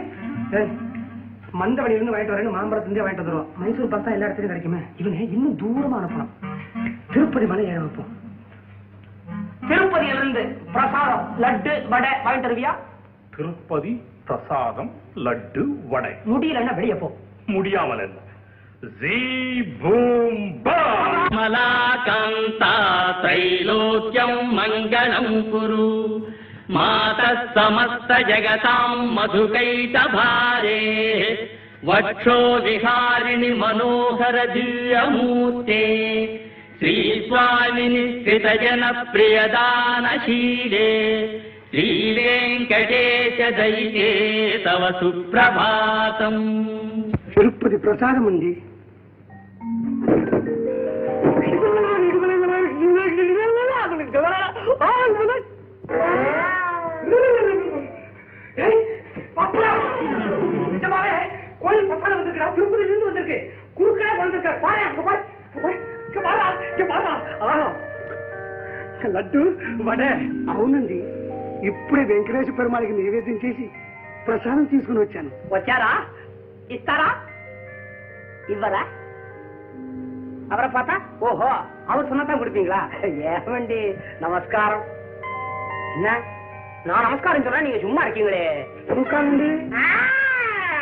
இருந்து 1.97 2.15
வாங்கிட்டு 2.15 2.35
வரேன்னு 2.35 2.57
மாம்பழத்திலிருந்தே 2.57 3.05
வாங்கிட்டு 3.05 3.25
வந்துருவோம். 3.25 3.51
மைசூர் 3.63 3.91
பாக்கு 3.93 4.07
தான் 4.07 4.17
எல்லா 4.17 4.29
இடத்துலயும் 4.29 4.53
கிடைக்குமே. 4.53 4.81
இவனை 5.03 5.27
இன்னும் 5.37 5.59
தூரமா 5.63 5.99
அனுப்பணும். 6.01 6.33
திருப்பதி 7.13 7.47
மலை 7.53 7.67
ஏற 7.73 7.79
வைப்போம். 7.85 8.11
திருப்பதியில 9.69 10.19
இருந்து 10.21 10.43
பிரசாதம் 10.75 11.27
லட்டு 11.45 11.75
வடை 11.93 12.11
வாங்கிட்டு 12.25 12.49
வருவியா? 12.49 12.73
திருப்பதி? 13.37 13.93
பிரசாதம் 14.28 14.92
லட்டு 15.26 15.64
வடை 15.94 16.14
முடியலன்னா 16.32 16.74
வெளியே 16.80 16.98
போ 17.04 17.08
முடியாமல் 17.56 18.04
என்ன 18.08 18.18
ஜீ 19.00 19.18
பூம் 19.82 20.44
பா 20.66 20.80
मलाकान्ता 21.34 22.70
त्रैलोक्यम् 23.22 24.54
मङ्गलम् 24.58 25.36
कुरु 25.52 25.88
मातः 26.76 27.42
समस्तजगताम् 27.56 29.12
मधुकैटभारे 29.16 30.80
वक्षो 31.90 32.38
विहारिणि 32.66 33.52
मनोहर 33.62 34.38
दिव्यमूर्ते 34.56 35.84
श्रीस्वामिनि 36.80 38.04
कृतजनप्रियदानशीले 38.26 40.90
శ్రీవేంకటేశైతే 42.67 44.07
తవ 44.65 44.83
సుప్రభాతం 44.99 46.37
తిరుపతి 47.27 47.79
ప్రసాదం 47.79 48.27
అండి 48.27 48.51
கோயில் 61.63 61.89
பக்கம் 61.91 62.13
வந்திருக்கா 62.13 62.47
திருப்பதி 62.51 62.85
இருந்து 62.85 63.09
வந்திருக்கு 63.09 63.39
குறுக்கே 63.75 64.11
வந்திருக்கா 64.19 64.53
பாரு 64.63 64.83
அங்க. 64.85 65.03
பாரு 65.05 65.23
பாரு 66.89 67.09
ஆஹா 67.45 67.69
லட்டு 69.15 69.41
வடை 69.81 70.11
అవునండి 70.51 70.99
ఇప్పుడే 71.70 72.04
వెంకటేశ్వర 72.12 72.56
పెరుమాళికి 72.60 72.94
నివేదన 72.98 73.40
చేసి 73.44 73.66
ప్రసాదం 74.28 74.64
తీసుకుని 74.66 75.02
వచ్చాను 75.02 75.32
వచ్చారా 75.52 75.92
ఇస్తారా 76.70 77.10
ఇవ్వరా 78.54 78.84
அவரை 80.52 80.70
பார்த்தா 80.70 80.96
ஓஹோ 81.28 81.50
அவர் 81.90 82.10
சொன்னதான் 82.10 82.40
கொடுப்பீங்களா 82.40 82.80
ஏவண்டி 83.32 83.82
நமஸ்காரம் 84.22 84.86
என்ன 85.96 86.10
நான் 86.86 87.06
நமஸ்காரம் 87.08 87.46
சொல்றேன் 87.46 87.68
நீங்க 87.68 87.82
சும்மா 87.82 88.04
இருக்கீங்களே 88.06 88.46
நமஸ்காரம் 88.90 89.38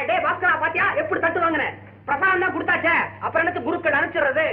டே 0.08 0.18
பாஸ்கரா 0.26 0.56
பாத்தியா 0.58 0.88
எப்படி 1.02 1.20
தட்டு 1.20 1.44
வாங்கினேன் 1.44 1.76
பிரசாதம் 2.08 2.44
தான் 2.44 2.56
கொடுத்தாச்சே 2.56 2.96
அப்புறம் 3.20 3.44
எனக்கு 3.46 3.66
குருக்கள் 3.68 3.98
அனுப்பிச்சிடுறது 3.98 4.48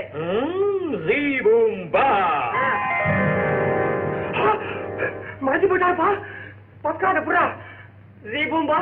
ஜீ 5.50 5.68
பூம் 5.68 5.82
பா 5.82 5.90
மறைச்சு 6.00 6.02
போயிட்டாப்பா 6.02 6.10
பக்காத 6.84 7.18
புறா 7.28 7.44
ஜீபூம்பா 8.32 8.80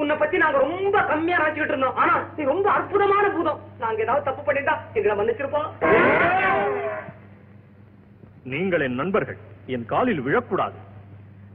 உன்னை 0.00 0.14
பத்தி 0.20 0.36
நாங்க 0.42 0.58
ரொம்ப 0.64 0.96
கம்மியா 1.10 1.36
நினைச்சுக்கிட்டு 1.40 1.74
இருந்தோம். 1.74 1.98
ஆனா 2.02 2.14
நீ 2.36 2.42
ரொம்ப 2.52 2.66
அற்புதமான 2.78 3.26
பூதம். 3.36 3.60
நாங்க 3.82 4.02
ஏதாவது 4.04 4.26
தப்பு 4.28 4.42
பண்ணிட்டா 4.48 4.74
எங்களை 4.96 5.14
மன்னிச்சிருப்போம் 5.18 5.68
நீங்கள் 8.52 8.84
என் 8.86 9.00
நண்பர்கள். 9.00 9.38
என் 9.74 9.86
காலில் 9.92 10.24
விழக்கூடாது. 10.26 10.78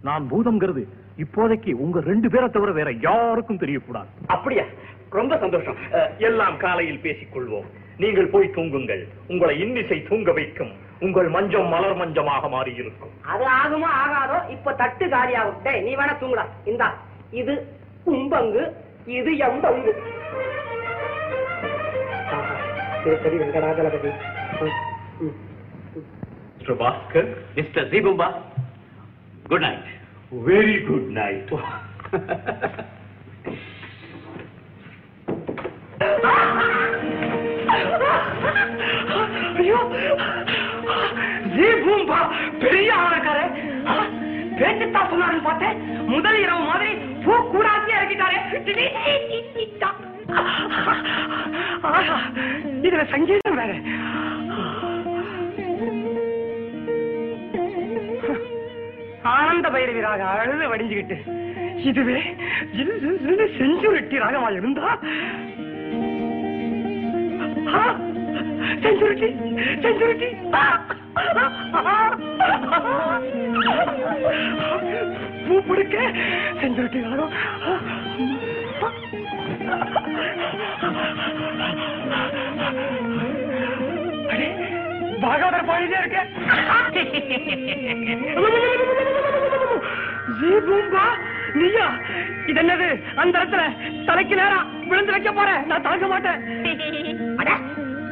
நான் 0.07 0.23
பூதம்ங்கிறது 0.31 0.83
இப்போதைக்கு 1.23 1.71
உங்க 1.83 1.99
ரெண்டு 2.11 2.27
பேரை 2.29 2.47
தவிர 2.49 2.71
வேற 2.79 2.91
யாருக்கும் 3.07 3.61
தெரியக்கூடாது. 3.63 4.09
அப்படியா? 4.35 4.65
ரொம்ப 5.17 5.37
சந்தோஷம். 5.43 5.77
எல்லாம் 6.29 6.57
காலையில் 6.65 7.03
பேசிக் 7.05 7.33
கொள்வோம் 7.35 7.69
நீங்கள் 8.03 8.31
போய் 8.33 8.55
தூங்குங்கள். 8.57 9.03
உங்களை 9.31 9.55
இன்னிசை 9.65 9.99
தூங்க 10.09 10.31
வைக்கும். 10.39 10.73
உங்கள் 11.05 11.29
மஞ்சம் 11.35 11.69
மலர் 11.73 11.95
மஞ்சமாக 11.99 12.49
மாறி 12.53 12.71
இருக்கும் 12.81 13.13
அது 13.31 13.45
ஆகுமோ 13.59 13.89
ஆகாதோ? 14.01 14.37
இப்ப 14.55 14.73
தட்டு 14.81 15.05
காலியாகும். 15.13 15.61
டேய் 15.65 15.83
நீ 15.85 15.91
வேணா 15.99 16.13
தூங்குடா. 16.21 16.45
இந்தா. 16.71 16.87
இது 17.41 17.53
உம்பங்கு 18.15 18.63
இது 19.19 19.31
எம்பங்கு. 19.47 19.93
சரி 23.23 23.37
Venkatachalapathi. 23.41 24.11
Mister 26.57 26.79
Bhaskar. 26.83 27.29
Mister 27.57 27.89
தீபம்பா. 27.93 28.29
Good 29.49 29.65
night. 29.67 29.89
Very 30.49 30.77
good 30.89 31.09
night 31.19 31.53
ஐயோ. 39.61 39.79
நீ 41.61 41.69
பூம்பா 41.85 42.19
பெரிய 42.63 42.91
ஆளக்காரே. 43.05 43.45
பேச்சுத்தான் 44.59 45.09
சொன்னாருன்னு 45.11 45.47
பார்த்தேன். 45.47 45.77
முதல் 46.13 46.39
இரவு 46.43 46.63
மாதிரி 46.69 46.89
பூ 47.25 47.33
கூடாசியா 47.53 47.97
இறக்கிட்டாரே. 47.99 48.39
இதுல 52.87 53.03
சங்கீதம் 53.13 53.59
வேற. 53.61 53.71
ஆனந்த 59.33 59.67
பைரவிராக 59.73 60.21
அழுது 60.41 60.67
வடிஞ்சுக்கிட்டு 60.71 61.17
இதுவே 61.89 62.19
இது 62.81 63.45
செஞ்சுருட்டி 63.59 64.23
ராகமா 64.23 64.49
இருந்தா 64.59 64.87
செஞ்சுருட்டி 68.83 69.29
செஞ்சுருட்டி 69.83 70.29
பூ 75.47 75.55
பிடிக்க 75.67 75.97
செஞ்சுருட்டி 76.61 77.01
வரும் 77.07 77.33
பாகவதர் 85.23 85.69
போயிட்டே 85.69 85.97
இருக்க. 86.01 86.19
ஜீ 90.39 90.51
பூம்பா 90.67 91.05
நீயா? 91.59 91.87
இது 92.49 92.59
என்னது 92.63 92.87
அந்த 93.21 93.33
இடத்துல 93.39 93.63
தலைக்கு 94.07 94.35
நேரம் 94.41 94.67
விழுந்து 94.89 95.13
வைக்க 95.15 95.31
போறேன். 95.39 95.61
நான் 95.69 95.85
தாங்க 95.87 96.07
மாட்டேன். 96.13 96.39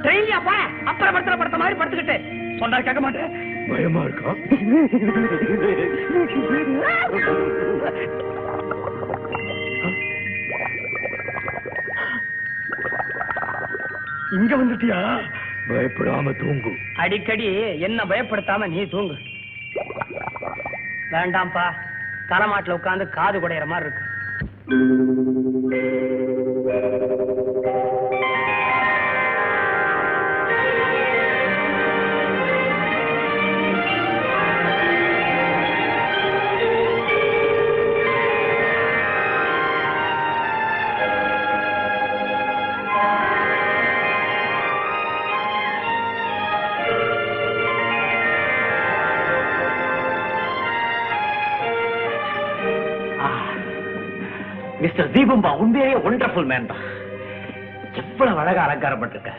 ட்ரெயின்லயா 0.04 0.40
போற 0.44 0.58
அப்புறம் 0.86 1.16
படுத்துற 1.16 1.38
படுத்த 1.38 1.58
மாதிரி 1.58 1.80
படுத்துக்கிட்டு. 1.80 2.18
சொன்னா 2.60 2.80
கேட்க 2.82 3.02
மாட்டேன். 3.02 3.32
பயமா 3.70 4.04
இருக்கா? 4.04 4.32
இங்க 14.38 14.54
வந்துட்டியா? 14.56 15.00
பயப்படாம 15.70 16.34
தூங்கு. 16.40 16.72
அடிக்கடி 16.96 17.48
என்ன 17.88 18.04
பயப்படுத்தாம 18.10 18.68
நீ 18.68 18.86
தூங்கு. 18.86 19.18
வேண்டாம்ப்பா. 21.12 21.66
தலைமாட்டுல 22.30 22.78
உட்கார்ந்து 22.80 23.10
காது 23.10 23.38
குடையிற 23.40 23.66
மாதிரி 23.66 23.88
இருக்கு. 23.88 24.06
மிஸ்டர் 55.00 55.18
தீபம்பா 55.18 55.52
உண்மையிலேயே 55.64 55.98
ஒண்டர்ஃபுல் 56.08 56.48
மேன் 56.50 56.66
தான். 56.70 56.82
எவ்வளவு 58.00 58.40
அழகா 58.42 58.62
அலங்காரப்பட்டிருக்க. 58.66 59.32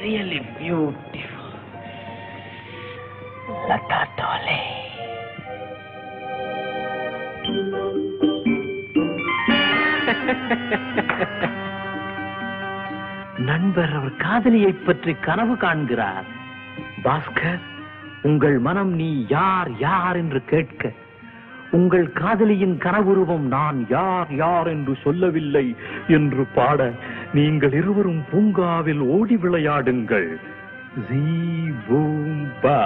ரியலி 0.00 0.40
பியூட்டிஃபுல் 0.56 1.54
லதா 3.70 4.00
டாலே 4.18 4.58
நண்பர் 13.48 13.94
அவர் 14.00 14.20
காதலியை 14.26 14.72
பற்றி 14.72 15.14
கனவு 15.28 15.56
காண்கிறார். 15.64 16.28
பாஸ்கர் 17.06 17.62
உங்கள் 18.30 18.58
மனம் 18.68 18.92
நீ 19.02 19.12
யார் 19.36 19.70
யார் 19.88 20.18
என்று 20.24 20.42
கேட்க 20.52 20.92
உங்கள் 21.72 22.12
காதலியின் 22.12 22.76
கனவுருவம் 22.78 23.46
நான் 23.48 23.86
யார் 23.88 24.30
யார் 24.34 24.68
என்று 24.68 24.96
சொல்லவில்லை 25.02 25.76
என்று 26.08 26.44
பாட 26.54 26.92
நீங்கள் 27.32 27.72
இருவரும் 27.72 28.22
பூங்காவில் 28.30 29.00
ஓடி 29.00 29.36
விளையாடுங்கள். 29.36 30.30
ஜீ 31.08 31.24
பூம்பா 31.88 32.80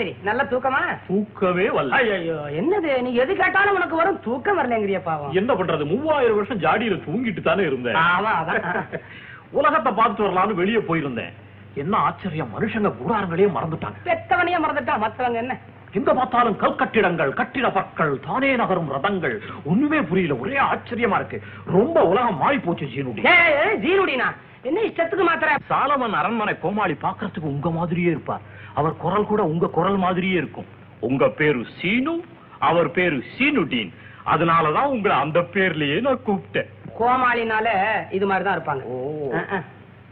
ராத்திரி. 0.00 0.12
நல்ல 0.28 0.42
தூக்கமா? 0.50 0.80
தூக்கமே 1.08 1.64
வரல. 1.68 1.96
ஐயோ 1.96 2.36
என்னது? 2.60 2.90
நீ 3.02 3.10
எது 3.14 3.32
கேட்டாலும் 3.36 3.74
உனக்கு 3.74 3.96
வரும் 3.96 4.20
தூக்கம் 4.20 4.58
வரலங்கிறிய 4.58 4.98
பாவம். 5.02 5.32
என்ன 5.32 5.54
பண்றது? 5.54 5.84
மூவாயிரம் 5.90 6.38
வருஷம் 6.38 6.62
ஜாடியில 6.64 6.96
தூங்கிட்டு 7.06 7.42
தானே 7.42 7.64
இருந்தேன். 7.64 7.98
உலகத்தை 9.58 9.90
பார்த்துட்டு 9.92 10.26
வரலாம்னு 10.26 10.60
வெளியே 10.60 10.80
போயிருந்தேன். 10.88 11.32
என்ன 11.74 11.94
ஆச்சரியம். 12.06 12.52
மனுஷங்க 12.54 12.90
கூடாரங்களையே 13.00 13.48
மறந்துட்டாங்க. 13.56 13.98
பெத்தவனையே 14.04 14.58
மறந்துட்டான் 14.64 15.02
மத்தவங்க 15.04 15.38
என்ன? 15.38 15.56
எங்க 15.92 16.10
பார்த்தாலும் 16.14 16.58
கல்கட்டிடங்கள் 16.58 17.32
கட்டிட 17.32 17.68
பற்கள் 17.70 18.12
தானே 18.26 18.56
நகரும் 18.56 18.92
ரதங்கள். 18.92 19.36
ஒண்ணுமே 19.64 20.00
புரியல. 20.02 20.36
ஒரே 20.36 20.56
ஆச்சரியமா 20.70 21.18
இருக்கு. 21.20 21.38
ரொம்ப 21.66 22.04
உலகம் 22.04 22.40
மாறி 22.44 22.58
போச்சு 22.58 22.86
ஜீனுடி 22.86 23.26
ஜீனுடினா? 23.84 24.28
என்ன 24.62 24.78
இஷ்டத்துக்கு 24.80 25.26
மாத்திர 25.26 25.50
சாலமன் 25.70 26.16
அரண்மனை 26.20 26.54
கோமாளி 26.58 26.96
பாக்குறதுக்கு 27.02 27.52
உங்க 27.54 27.70
மாதிரியே 27.70 28.10
இருப்பார். 28.10 28.46
அவர் 28.74 28.96
குரல் 28.96 29.26
கூட 29.26 29.44
உங்க 29.44 29.66
குரல் 29.66 29.96
மாதிரியே 29.96 30.32
இருக்கும். 30.32 30.66
உங்க 31.00 31.28
பேரு 31.28 31.66
சீனு 31.80 32.24
அவர் 32.58 32.90
பேரு 32.90 33.24
சீனுடீன். 33.38 33.92
அதனாலதான் 34.26 34.84
உங்களை 34.84 35.16
அந்த 35.16 35.40
பேர்லயே 35.40 36.00
நான் 36.00 36.20
கூப்பிட்டேன். 36.26 36.70
கோமாளினால 36.98 37.68
இது 38.10 38.26
மாதிரிதான் 38.26 38.58
இருப்பாங்க. 38.58 38.82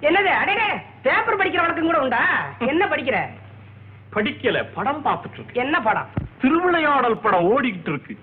என்னது? 0.03 0.31
அடடே 0.43 0.69
பேப்பர் 1.03 1.37
படிக்கிற 1.37 1.57
வழக்கம் 1.57 1.85
கூட 1.85 2.01
உண்டா? 2.01 2.47
என்ன 2.59 2.87
படிக்கிற? 2.87 3.19
படிக்கல 4.15 4.67
படம் 4.75 5.05
பார்த்துட்டு 5.05 5.33
இருக்கேன் 5.33 5.65
என்ன 5.65 5.81
படம்? 5.81 6.09
திருவிளையாடல் 6.41 7.19
படம் 7.19 7.49
ஓடிக்கிட்டு 7.51 7.89
இருக்கு. 7.89 8.19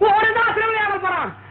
ஒருதான் 0.00 0.54
திருவிளையாடல் 0.54 1.00
படம். 1.00 1.42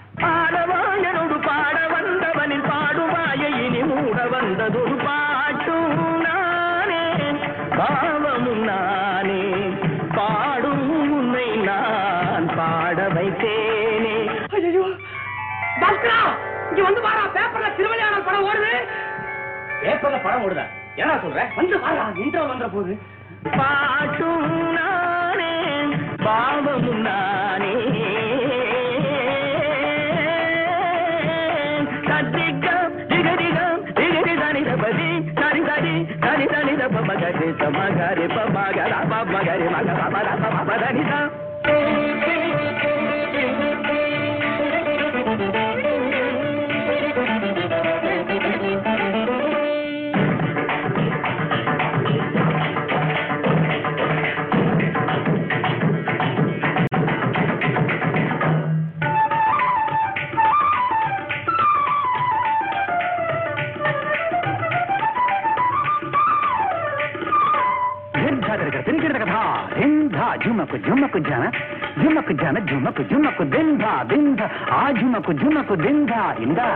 பாஸ்கரா 16.04 16.22
இங்க 16.70 16.82
வந்து 16.82 17.01
பாரா 17.01 17.24
பேப்பர்ல 17.36 17.68
திருவிளையாடல் 17.78 18.26
படம் 18.28 18.45
ஓடுது. 18.45 18.72
பேப்பர்ல 19.82 20.18
படம் 20.24 20.43
ஓடுதா? 20.45 20.66
என்ன 20.95 21.14
சொல்ற? 21.24 21.43
வந்து 21.56 21.78
பாரா 21.80 22.06
இன்ட்ரோ 22.24 22.43
வந்த 22.47 22.68
போது. 22.68 22.93
பாட்டும் 23.58 24.47
நானே 24.78 25.51
பாவமும் 26.26 27.01
நானே. 27.01 27.74
சத்திகம் 32.08 32.95
திகதிகம் 33.12 33.82
திகதி 33.97 34.36
தனிதபதி 34.41 35.10
சரி 35.34 35.62
சரி 35.70 35.95
சரி 36.24 36.74
झुमक 70.44 70.74
झुमक 70.86 71.16
झन 71.30 71.44
झुमक 72.02 72.30
झन 72.41 72.58
झुमक 72.70 73.00
झुमक 73.12 73.40
दिन 73.54 73.70
धा 73.82 73.94
आ 74.80 74.91
झुमक 74.91 75.28
झुमक 75.41 75.72
दिन 75.86 76.00
इंदा। 76.45 76.70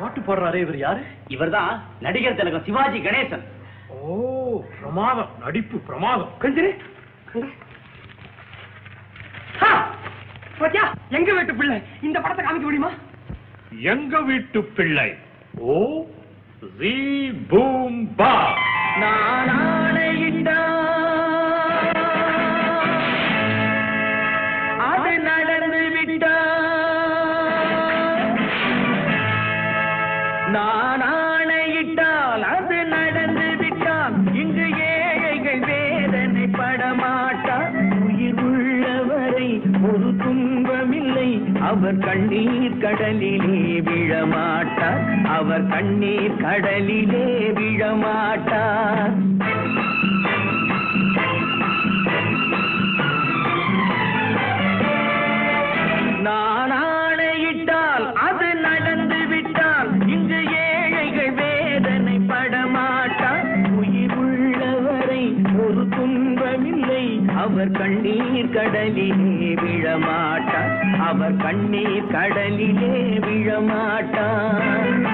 பாட்டு 0.00 0.20
போடுறாரு 0.20 0.54
இவர் 0.54 0.76
யாரு? 0.76 1.02
இவர்தான் 1.34 1.74
நடிகர் 2.00 2.34
திலகம் 2.34 2.64
சிவாஜி 2.66 2.98
கணேசன். 2.98 3.44
ஓ 3.88 4.14
பிரமாதம் 4.80 5.28
நடிப்பு 5.44 5.78
பிரமாதம். 5.88 6.32
கஞ்சிரே 6.42 6.72
எங்க 11.12 11.30
வீட்டு 11.32 11.54
பிள்ளை? 11.54 11.76
இந்த 12.02 12.16
படத்தை 12.20 12.42
காமிக்க 12.44 12.66
முடியுமா? 12.68 12.92
எங்க 13.92 14.14
வீட்டு 14.20 14.60
பிள்ளை? 14.76 15.08
ஓ 15.70 15.76
ஜீ 16.78 16.92
பூம் 17.50 18.00
பா 18.16 18.32
நான் 19.02 19.50
ஆணையிட்டா 19.62 20.58
கண்ணீர் 42.04 42.78
கடலிலே 42.78 43.56
விழமாட்டார் 43.80 45.02
அவர் 45.28 45.66
கண்ணீர் 45.68 46.36
கடலிலே 46.40 47.26
விழமாட்டார் 47.58 49.14
நான் 56.22 56.72
ஆணையிட்டால் 56.82 58.06
அது 58.24 58.48
நடந்து 58.60 59.20
விட்டால் 59.26 59.90
இங்கு 60.08 60.40
ஏழைகள் 60.64 61.32
வேதனை 61.32 62.16
படமாட்டார் 62.30 63.48
உயிர் 63.76 64.16
உள்ளவரை 64.18 65.24
ஒரு 65.64 65.84
துன்பமில்லை. 65.96 67.04
அவர் 67.36 67.72
கண்ணீர் 67.72 68.52
கடலிலே 68.52 69.10
விழமாட்டார் 69.62 70.41
அவர் 71.12 71.36
கண்ணீர் 71.36 72.10
கடலிலே 72.10 72.92
விழமாட்டான் 73.24 75.11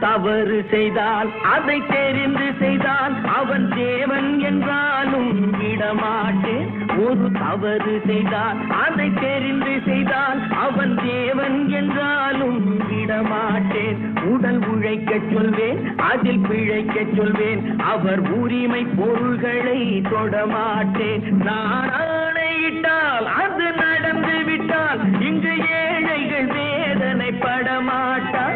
தவறு 0.00 0.58
செய்தால் 0.70 1.28
அதை 1.54 1.78
தெரிந்து 1.90 2.46
செய்தால் 2.58 3.14
அவன் 3.38 3.66
தேவன் 3.76 4.28
என்றாலும் 4.40 5.30
விடமாட்டேன். 5.60 6.68
ஒரு 7.06 7.26
தவறு 7.38 7.94
செய்தால் 8.06 8.58
அதை 8.84 9.08
தெரிந்து 9.20 9.74
செய்தால் 9.86 10.40
அவன் 10.66 10.94
தேவன் 11.06 11.58
என்றாலும் 11.80 12.60
விடமாட்டேன். 12.90 13.98
உடல் 14.32 14.62
உழைக்க 14.72 15.18
சொல்வேன் 15.32 15.80
அதில் 16.10 16.44
பிழைக்க 16.48 17.04
சொல்வேன் 17.16 17.62
அவர் 17.92 18.22
உரிமை 18.40 18.82
பொருள்களை 18.98 19.80
தொடமாட்டேன். 20.12 21.24
நான் 21.48 21.92
ஆணையிட்டால் 22.02 23.26
அது 23.42 23.66
நடந்து 23.82 24.36
விட்டால் 24.44 25.00
இங்கு 25.20 25.54
ஏழைகள் 25.82 26.50
வேதனை 26.56 27.30
படமாட்டார் 27.44 28.55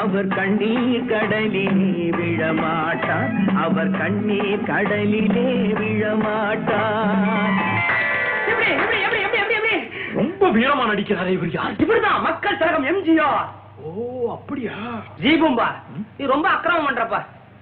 அவர் 0.00 0.28
கண்ணீர் 0.28 1.06
கடலிலே 1.06 2.06
விழமாட்டார். 2.18 3.32
அவர் 3.64 3.90
கண்ணீர் 3.90 4.66
கடலிலே 4.70 5.48
விழமாட்டார். 5.80 7.56
ரொம்ப 10.14 10.48
வீரமா 10.56 10.84
நடிக்கிறாரே 10.90 11.32
இவர் 11.38 11.50
யார்? 11.50 11.74
இப்படிதான் 11.82 12.24
மக்கள் 12.28 12.56
திலகம் 12.56 12.86
எம்ஜிஆர். 12.90 13.48
ஓ 13.82 13.90
அப்படியா? 14.36 14.76
ஜீபும்பா 15.22 15.68
நீ 16.16 16.26
ரொம்ப 16.34 16.48
அக்கிரமம் 16.48 16.88
பண்றப்பா. 16.88 17.20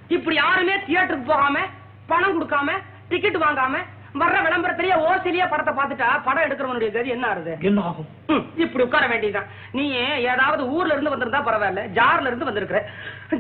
இப்படி 0.09 0.37
யாருமே 0.37 0.77
தியேட்டருக்கு 0.87 1.31
போகாம 1.33 1.59
பணம் 2.07 2.37
கொடுக்காம 2.37 2.69
டிக்கெட் 3.09 3.43
வாங்காம 3.45 3.75
வர்ற 4.21 4.39
விளம்பரத்திலேயே 4.47 4.97
ஓசிலேயே 5.09 5.47
படத்தை 5.51 5.73
பார்த்துட்டா 5.79 6.09
படம் 6.27 6.47
எடுக்கிறவனுடைய 6.47 6.91
கதி 6.93 7.15
என்ன 7.17 7.27
ஆறுது? 7.33 7.53
என்ன 7.69 7.81
ஆகும்? 7.89 8.09
இப்படி 8.65 8.85
உட்கார 8.85 9.05
வேண்டியதுதான். 9.13 9.49
நீ 9.73 9.85
ஏதாவது 10.33 10.63
ஊர்ல 10.77 10.95
இருந்து 10.95 11.15
வந்திருந்தா 11.15 11.41
பரவாயில்ல 11.49 11.85
ஜார்ல 11.99 12.31
இருந்து 12.31 12.49
வந்திருக்கிற. 12.49 12.81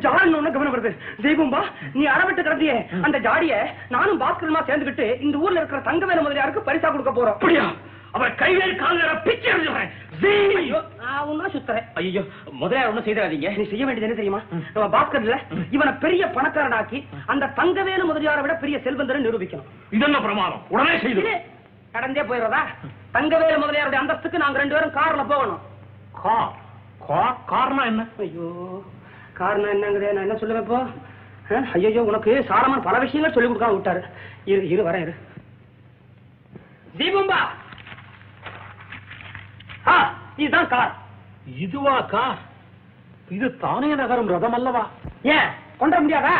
ஜார்னு 0.07 0.39
ஒண்ணு 0.40 0.55
கவனம் 0.55 0.74
வருது 0.74 0.93
ஜெய்பும்பா 1.24 1.62
நீ 1.98 2.05
அறவிட்டு 2.15 2.47
கிடந்தியே. 2.48 2.77
அந்த 3.09 3.19
ஜாடிய 3.28 3.57
நானும் 3.97 4.20
பாஸ்கரமா 4.20 4.62
சேர்ந்துகிட்டு 4.70 5.09
இந்த 5.27 5.36
ஊர்ல 5.44 5.61
இருக்கிற 5.61 5.81
தங்கவேல 5.90 6.24
முதலியாருக்கு 6.27 6.66
பரிசா 6.70 6.90
கொடுக்க 6.90 7.12
போறோம். 7.12 7.36
அப்படியா? 7.39 7.66
அவர் 8.16 8.34
கைவேல் 8.40 8.74
கால்வேல 8.82 9.14
பிச்சை 9.24 9.48
எழுதுறேன் 9.55 9.93
செய்தாதீங்க 13.06 13.48
நீ 13.59 13.64
செய்ய 13.70 13.84
வேண்டியது 13.86 14.06
என்ன 14.09 14.18
தெரியுமா? 14.20 14.40
நம்ம 14.74 14.86
பாஸ்கர்ல 14.94 15.36
இவனை 15.76 15.93
பெரிய 16.05 16.22
பணக்காரனாக்கி 16.36 16.98
அந்த 17.32 17.51
தங்கவேலு 17.59 18.05
முதலியாரை 18.10 18.43
விட 18.44 18.55
பெரிய 18.62 18.76
செல்வந்தரை 18.86 19.20
நிரூபிக்கணும். 19.26 19.68
இது 19.97 20.05
என்ன 20.09 20.20
பிரமாதம்? 20.26 20.62
உடனே 20.74 20.94
செய்து 21.05 21.34
கடந்தே 21.94 22.22
போயிடுறதா? 22.30 22.62
தங்கவேலு 23.16 23.59
முதலியாருடைய 23.64 24.01
அந்தஸ்துக்கு 24.02 24.43
நாங்க 24.44 24.59
ரெண்டு 24.62 24.76
பேரும் 24.76 24.97
கார்ல 24.98 25.22
போகணும். 25.32 25.60
கார் 26.22 26.55
கார் 27.09 27.36
கார்னா 27.52 27.84
என்ன? 27.93 28.02
ஐயோ 28.24 28.48
காரணம் 29.40 29.72
என்னங்குதே 29.74 30.14
நான் 30.16 30.26
என்ன 30.26 30.38
சொல்லுவேன் 30.43 30.64
இப்போ 30.66 30.80
ஐயோ 31.76 32.02
உனக்கு 32.10 32.32
சாரமான 32.51 32.82
பல 32.88 32.97
விஷயங்கள் 33.05 33.34
சொல்லி 33.36 33.48
கொடுக்காம 33.51 33.76
விட்டாரு. 33.76 34.02
இரு 34.52 34.62
இரு 34.74 34.82
வரேன் 34.88 35.05
இரு. 35.06 35.14
தீபம்பா 36.98 37.40
இதுதான் 40.36 40.68
கார். 40.68 40.92
இதுவா 41.46 42.00
கார்? 42.00 42.38
இது 43.28 43.56
தானே 43.56 43.94
நகரும் 43.94 44.28
ரதம் 44.28 44.52
அல்லவா? 44.52 44.82
ஏன்? 45.22 45.48
கொண்டு 45.78 46.00
முடியாதா? 46.00 46.34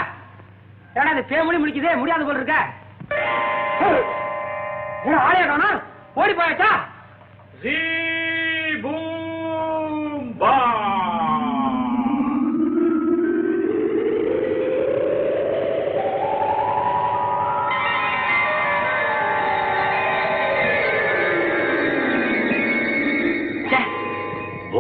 ஏன்னா 0.95 1.11
அது 1.15 1.25
பேமொழி 1.31 1.59
முடிக்குதே 1.59 1.97
முடியாது 1.97 2.25
போல 2.25 2.39
இருக்க. 2.39 2.57
ஆளையா 5.27 5.47
காணா. 5.47 5.71
ஓடி 6.15 6.33
போயாச்சா? 6.33 6.71
ச்சே, 7.61 7.77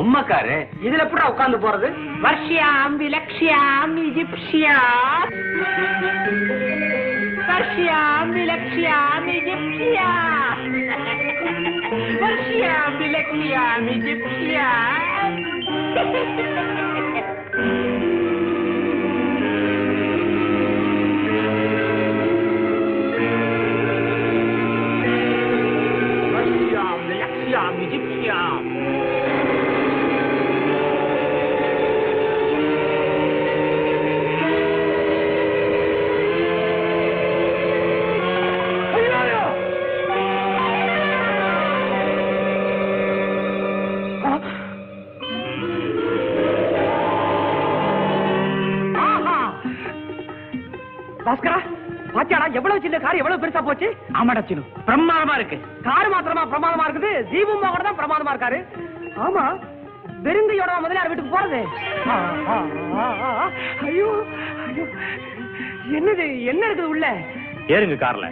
பொம்மைக்காரு. 0.06 0.56
இதுல 0.84 1.08
கூட 1.08 1.22
உட்கார்ந்து 1.28 1.58
போறது? 1.58 1.88
வர்ஷியாம் 2.22 2.96
விலக்ஷியாம் 3.00 3.94
இஜிப்சியாம் 4.04 5.32
வர்ஷியாம் 7.48 8.30
விலக்ஷியாம் 8.36 9.26
இஜிப்சியாம் 9.36 10.62
வர்ஷியாம் 12.22 12.96
விலக்ஷியாம் 13.00 13.88
இஜிப்சியாம் 13.96 15.14
பெருசா 53.56 53.68
போச்சு? 53.68 53.88
ஆமாடா 54.20 54.40
சினு. 54.48 54.62
பிரமாதமா 54.88 55.34
இருக்கு. 55.38 55.56
கார் 55.86 56.08
மாத்திரமா 56.12 56.42
பிரமாதமா 56.52 56.84
இருக்குது. 56.88 57.10
கூட 57.74 57.82
தான் 57.86 57.98
பிரமாதமா 58.00 58.32
இருக்காரு. 58.34 58.58
ஆமா. 59.26 59.44
வெறுங்கையோட 60.26 60.72
முதலியார் 60.84 61.10
வீட்டுக்கு 61.10 61.34
போறது. 61.34 61.60
ஐயோ 63.86 64.08
ஐயோ. 64.66 64.84
என்னது 65.98 66.26
என்ன 66.52 66.62
இருக்குது 66.68 66.92
உள்ள? 66.94 67.06
ஏறுங்க 67.74 67.96
கார்ல. 68.04 68.26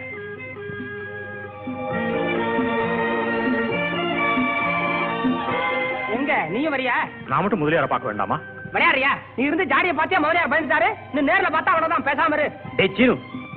எங்க? 6.16 6.32
நீயும் 6.54 6.74
வரியா? 6.74 6.96
நான் 7.30 7.42
மட்டும் 7.42 7.62
முதலியார 7.62 7.88
பார்க்க 7.92 8.10
வேண்டாமா? 8.10 8.38
விளையாடுறியா? 8.74 9.12
நீ 9.36 9.42
இருந்து 9.48 9.70
ஜாடியை 9.72 9.94
பாத்தியா 10.00 10.20
முதலியார் 10.24 10.52
பயந்துட்டாரு. 10.52 10.90
நீ 11.14 11.20
நேர்ல 11.30 11.50
பார்த்தா 11.56 11.72
அவ்வளவுதான் 11.74 12.06
பேசாம 12.10 12.36
இரு. 12.38 12.46
டே 12.80 12.86
சினு. 12.98 13.16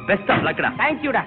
பெஸ்ட் 0.09 0.29
ஆஃப் 0.33 0.45
லக்டா 0.47 0.69
தேங்க்யூடா 0.81 1.23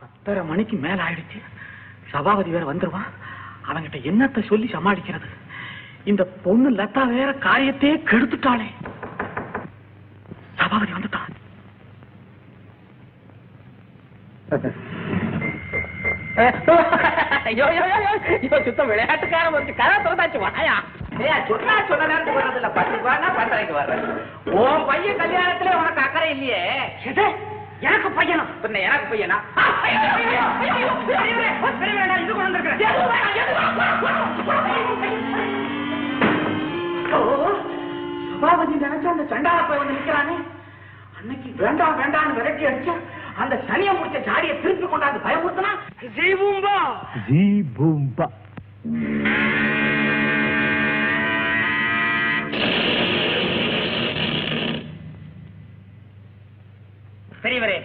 பத்தரை 0.00 0.42
மணிக்கு 0.50 0.76
மேல 0.84 0.98
ஆயிடுச்சு. 1.06 1.38
சபாபதி 2.12 2.50
வேற 2.54 2.64
வந்துருவான் 2.70 3.10
அவங்கிட்ட 3.68 3.98
என்னத்த 4.10 4.38
சொல்லி 4.50 4.66
சமாளிக்கிறது? 4.72 5.28
இந்த 6.10 6.22
பொண்ணு 6.44 6.68
லதா 6.78 7.02
வேற 7.12 7.30
காரியத்தையே 7.46 7.96
கெடுத்துட்டாளே. 8.10 8.68
சபாபதி 10.60 10.92
வந்துட்டான் 10.96 11.32
சுத்தம் 18.66 18.90
விளையாட்டுக்காரன் 18.90 19.56
வந்து 19.56 19.72
கதை 19.80 19.96
திறந்தாச்சு 20.04 20.38
வாயா. 20.44 20.76
சொன்னா 21.18 21.74
சொன்ன 21.88 22.06
நேரத்துக்கு 22.10 22.40
வர்றதில்ல 22.40 22.68
பத்துக்கு 22.76 23.08
வரனா 23.08 23.28
பத்தரைக்கு 23.38 23.74
வர்றேன். 23.78 24.04
உன் 24.60 24.86
பையன் 24.88 25.20
கல்யாணத்துல 25.20 25.74
உனக்கு 25.80 26.02
அக்கறை 26.04 26.30
இல்லையே. 26.34 26.62
எது? 27.10 27.26
எனக்கு 27.80 28.08
பையனா? 28.18 28.44
பின்ன 28.62 28.80
எனக்கு 28.88 29.06
பையனா? 29.12 29.38
இது 32.22 32.32
கொண்டு 32.32 32.42
வந்திருக்கிறேன். 32.42 32.80
சபாபதி 38.30 38.74
நினைச்சா 38.84 39.10
அந்த 39.14 39.24
சண்டால 39.32 39.60
போய் 39.68 39.80
வந்து 39.80 39.96
நிக்கிறானே. 39.98 40.36
அன்னைக்கு 41.18 41.50
வேண்டாம் 41.62 41.98
வேண்டாம்னு 42.00 42.38
விரட்டி 42.38 42.64
அடிச்சா 42.70 42.94
அந்த 43.42 43.54
சனியை 43.68 43.92
முடிச்ச 43.98 44.18
சாடியை 44.28 44.56
திருப்பி 44.62 44.86
கொண்டாந்து 44.86 45.24
பயமுறுத்தினா. 45.26 45.72
ஜீ 46.16 46.28
பூம்பா. 47.76 48.26
பெரியவரே 57.44 57.78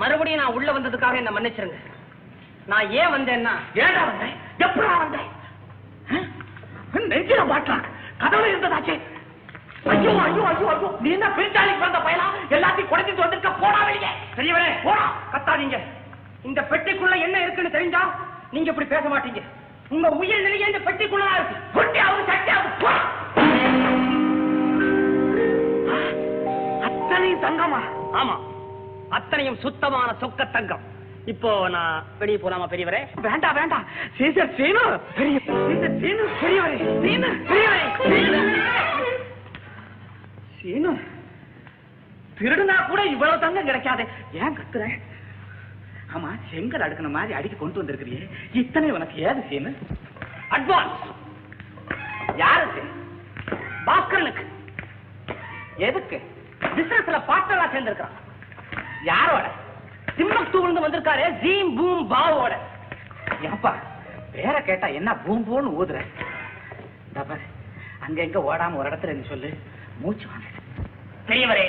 மறுபடியும் 0.00 0.40
நான் 0.42 0.56
உள்ள 0.56 0.68
வந்ததுக்காக 0.72 1.18
என்ன 1.20 1.30
மன்னிச்சிருங்க. 1.36 1.78
நான் 2.70 2.90
ஏன் 3.00 3.12
வந்தேன்னா 3.14 3.54
ஏடா 3.84 4.02
வந்தேன் 4.10 4.36
எப்படா 4.66 4.92
வந்தேன் 5.02 5.30
நெஞ்சில 7.12 7.42
மாட்டான் 7.50 7.82
கதவுல 8.22 8.50
இருந்ததாச்சே. 8.50 8.94
ஐயோ 9.92 10.12
ஐயோ 10.26 10.42
ஐயோ 10.50 10.66
ஐயோ. 10.74 10.88
நீ 11.02 11.08
என்ன 11.16 11.26
பிரிச்சாலிக்கு 11.36 11.84
வந்த 11.86 11.98
பயலா? 12.06 12.26
எல்லாத்தையும் 12.56 12.90
குறைச்சிட்டு 12.92 13.24
வந்திருக்க 13.24 13.50
போடா 13.62 13.80
வெளியே. 13.88 14.10
பெரியவரே 14.36 14.70
போடா. 14.86 15.04
கத்தாதீங்க. 15.32 15.78
இந்த 16.48 16.60
பெட்டிக்குள்ள 16.70 17.16
என்ன 17.26 17.36
இருக்குன்னு 17.44 17.76
தெரிஞ்சா 17.76 18.02
நீங்க 18.54 18.70
இப்படி 18.72 18.88
பேச 18.94 19.04
மாட்டீங்க. 19.14 19.42
உங்க 19.94 20.08
உயிர் 20.20 20.44
நிலையே 20.46 20.70
இந்த 20.70 20.80
பெட்டிக்குள்ளதான் 20.88 21.38
இருக்கு. 21.38 21.56
குட்டியாவது 21.76 22.24
சட்டியாவது 22.30 22.70
அத்தனை 22.86 23.02
அத்தனையும் 26.88 27.44
தங்கமா? 27.46 27.82
ஆமா. 28.20 28.34
அத்தனையும் 29.18 29.62
சுத்தமான 29.64 30.08
சொக்க 30.22 30.44
தங்கம் 30.56 30.84
இப்போ 31.32 31.50
நான் 31.74 32.04
வெளியே 32.20 32.38
போலாமா 32.40 32.66
பெரியவரே? 32.72 33.00
வேண்டாம் 33.26 33.56
வேண்டாம் 33.58 33.84
சீசர் 34.16 34.54
சீனு. 34.58 34.82
பெரிய 35.18 35.36
சீசர் 35.46 35.94
சீனு 36.02 36.24
பெரியவரே. 36.40 36.78
சீனு 37.04 37.30
பெரியவரே 37.50 37.84
சீனு. 40.58 40.92
திருடுனா 42.38 42.76
கூட 42.90 43.00
இவ்வளவு 43.14 43.42
தங்கம் 43.44 43.68
கிடைக்காதே. 43.68 44.04
ஏன் 44.42 44.56
கத்துற? 44.58 44.84
ஆமா 46.14 46.30
செங்கல் 46.50 46.84
அடுக்கின 46.86 47.10
மாதிரி 47.16 47.32
அடிக்க 47.38 47.56
கொண்டு 47.60 47.80
வந்திருக்கிறியே. 47.80 48.22
இத்தனை 48.62 48.90
உனக்கு 48.96 49.16
ஏது 49.28 49.42
சீனு? 49.50 49.72
அட்வான்ஸ் 50.56 51.06
யாருக்கு 52.42 52.82
பாஸ்கரனுக்கு. 53.88 54.44
எதுக்கு? 55.88 56.18
பிசினஸ்ல 56.76 57.18
பார்ட்னரா 57.30 57.66
சேர்ந்திருக்கான் 57.72 58.14
யாரோட? 59.10 59.46
திம்பக்தூர்ந்து 60.16 60.84
வந்திருக்காரு 60.84 61.24
ஜீம் 61.42 61.72
பூம் 61.78 62.04
பாவோட. 62.12 62.52
ஏப்பா 63.48 63.72
பேரை 64.34 64.60
கேட்டா 64.68 64.86
என்ன 64.98 65.10
பூம் 65.24 65.44
பூன்னு 65.48 65.74
ஊதுற? 65.80 65.98
பாரு 67.16 67.44
அங்க 68.06 68.18
எங்க 68.26 68.38
ஓடாம 68.50 68.78
ஒரு 68.80 68.88
இடத்துல 68.90 69.14
நீ 69.18 69.22
சொல்லு. 69.28 69.50
மூச்சு 70.02 70.26
வாங்க. 70.30 70.46
பெரியவரே 71.28 71.66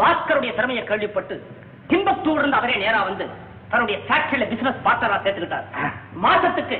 பாஸ்கருடைய 0.00 0.50
திறமையை 0.58 0.82
கேள்விப்பட்டு 0.84 1.34
திம்பக்தூர் 1.90 2.40
இருந்து 2.40 2.58
அவரே 2.60 2.76
நேரா 2.84 3.00
வந்து 3.08 3.24
தன்னுடைய 3.70 3.96
ஃபேக்டரியில 4.06 4.46
பிசினஸ் 4.52 4.84
பார்ட்னரா 4.86 5.16
சேர்த்துக்கிட்டார். 5.24 5.66
மாசத்துக்கு 6.24 6.78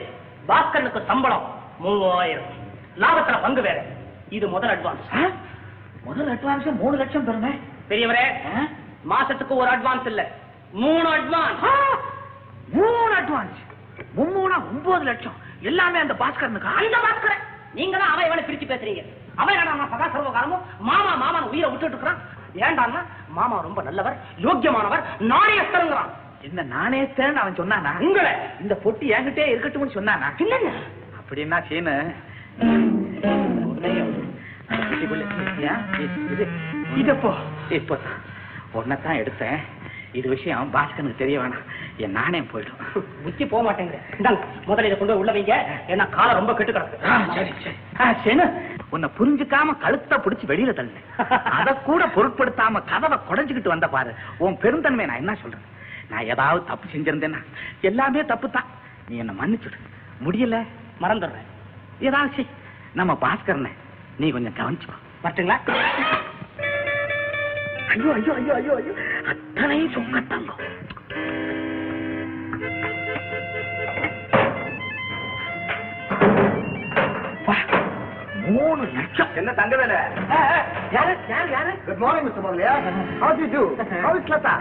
பாஸ்கரனுக்கு 0.48 1.01
சம்பளம் 1.10 1.47
மூவாயிரம். 1.84 2.51
லாபத்துல 3.02 3.40
பங்கு 3.44 3.62
வேற. 3.68 3.78
இது 4.36 4.47
முதல் 4.55 4.72
அட்வான்ஸ்? 4.74 5.09
முதல் 6.06 6.30
அட்வான்ஸ் 6.34 6.68
மூணு 6.82 6.97
லட்சம் 7.02 7.26
பெருமை 7.28 7.52
பெரியவரே 7.90 8.24
மாசத்துக்கு 9.10 9.54
ஒரு 9.62 9.68
அட்வான்ஸ் 9.74 10.08
இல்ல. 10.12 10.22
மூணு 10.82 11.08
அட்வான்ஸ் 11.18 11.64
மூணு 12.76 13.12
அட்வான்ஸ் 13.20 13.60
மும்மூணா 14.16 14.56
ஒன்பது 14.70 15.04
லட்சம். 15.08 15.36
எல்லாமே 15.70 15.98
அந்த 16.04 16.14
பாஸ்கரனுக்கு 16.22 16.70
அந்த 16.82 16.96
பாஸ்கரன். 17.06 17.42
நீங்க 17.78 17.96
தான் 17.98 18.12
அவன் 18.12 18.26
இவனை 18.28 18.42
பிரிச்சு 18.46 18.66
பேசுறீங்க. 18.70 19.02
அவன் 19.40 19.54
என்னடா 19.54 19.86
சதா 19.92 20.06
சர்வகாலமும் 20.14 20.64
மாமா 20.88 21.12
மாமா 21.22 21.38
உயிரை 21.52 21.68
விட்டுட்டு 21.70 21.94
இருக்கிறான்? 21.96 22.20
ஏண்டான்னா 22.66 23.00
மாமா 23.36 23.56
ரொம்ப 23.66 23.82
நல்லவர் 23.88 24.16
யோக்கியமானவர் 24.46 25.04
நாணயஸ்தருங்கிறான் 25.32 26.10
என்ன 26.46 26.62
நானே 26.74 27.00
தேன் 27.18 27.40
அவன் 27.42 27.58
சொன்னானா? 27.60 27.90
உங்களை. 28.06 28.32
இந்த 28.62 28.74
பொட்டி 28.84 29.06
என்கிட்டே 29.16 29.44
இருக்கட்டும்னு 29.52 29.96
சொன்னானா? 29.98 30.28
இல்லைங்க. 30.44 30.72
அப்படின்னா 31.18 31.58
சீனு 31.68 31.94
இதப்போ 37.00 37.30
இப்போ 37.78 37.96
உன்னைத்தான் 38.73 39.20
எடுத்தேன். 39.23 39.59
இது 40.12 40.28
விஷயம் 40.28 40.73
பாஸ்கனுக்கு 40.74 41.16
தெரிய 41.16 41.40
வேணாம். 41.40 41.66
என் 41.97 42.11
நாணயம் 42.11 42.49
போயிடும். 42.53 42.81
புத்தி 43.24 43.47
போக 43.47 43.62
மாட்டேங்குது 43.62 44.01
இந்தாங்க 44.19 44.40
முதல்ல 44.66 44.89
இதை 44.89 44.99
கொண்டு 44.99 45.19
உள்ள 45.19 45.32
வைங்க. 45.32 45.55
ஏன்னா 45.89 46.09
காலம் 46.09 46.36
ரொம்ப 46.36 46.55
கெட்டு 46.55 46.73
கிடக்கு. 46.73 46.99
சரி 47.35 47.53
சரி. 48.24 48.40
உன்னை 48.90 49.09
புரிஞ்சுக்காம 49.19 49.78
கழுத்தை 49.78 50.19
பிடிச்சு 50.19 50.51
வெளியில 50.53 50.73
தள்ளு 50.73 51.01
அத 51.59 51.74
கூட 51.74 52.07
பொருட்படுத்தாம 52.07 52.82
கதவை 52.85 53.19
குடைஞ்சுக்கிட்டு 53.28 53.74
வந்த 53.74 53.89
பாரு. 53.89 54.15
உன் 54.39 54.59
பெருந்தன்மை 54.59 55.07
நான் 55.07 55.16
என்ன 55.16 55.35
சொல்றேன் 55.35 55.69
நான் 56.11 56.24
ஏதாவது 56.24 56.65
தப்பு 56.65 56.89
செஞ்சிருந்தேன்னா 56.89 57.40
எல்லாமே 57.81 58.24
தப்பு 58.24 58.51
தான் 58.51 58.69
நீ 59.09 59.16
என்ன 59.16 59.32
மன்னிச்சுடு. 59.32 59.78
முடியல? 60.24 60.57
மறந்துடுறேன். 61.01 61.49
ஏதாவது. 62.01 62.47
நம்ம 62.93 63.19
பாஸ்கரனை 63.20 63.73
நீ 64.16 64.31
கொஞ்சம் 64.31 64.57
கவனிச்சுக்கோ. 64.59 64.99
வரட்டுங்களா? 65.24 65.59
ஐயோ 67.93 68.10
ஐயோ 68.16 68.32
ஐயோ 68.40 68.55
ஐயோ 68.59 68.74
ஐயோ. 68.81 68.93
அத்தனை 69.31 69.78
சொக்கத்தாங்க 69.94 70.51
மூணு 78.48 78.82
லட்சம். 78.94 79.32
என்ன 79.36 79.51
தங்க 79.52 79.74
வேலை? 79.77 79.98
யாரு? 80.97 81.12
யாரு 81.28 81.48
யாரு? 81.51 81.73
Good 81.86 82.01
morning 82.05 82.27
mister 82.27 82.44
Mudaliar 82.47 82.73
how 83.23 83.39
do 83.40 83.47
do 83.55 83.62
how 84.05 84.16
is 84.20 84.31
Latha? 84.32 84.55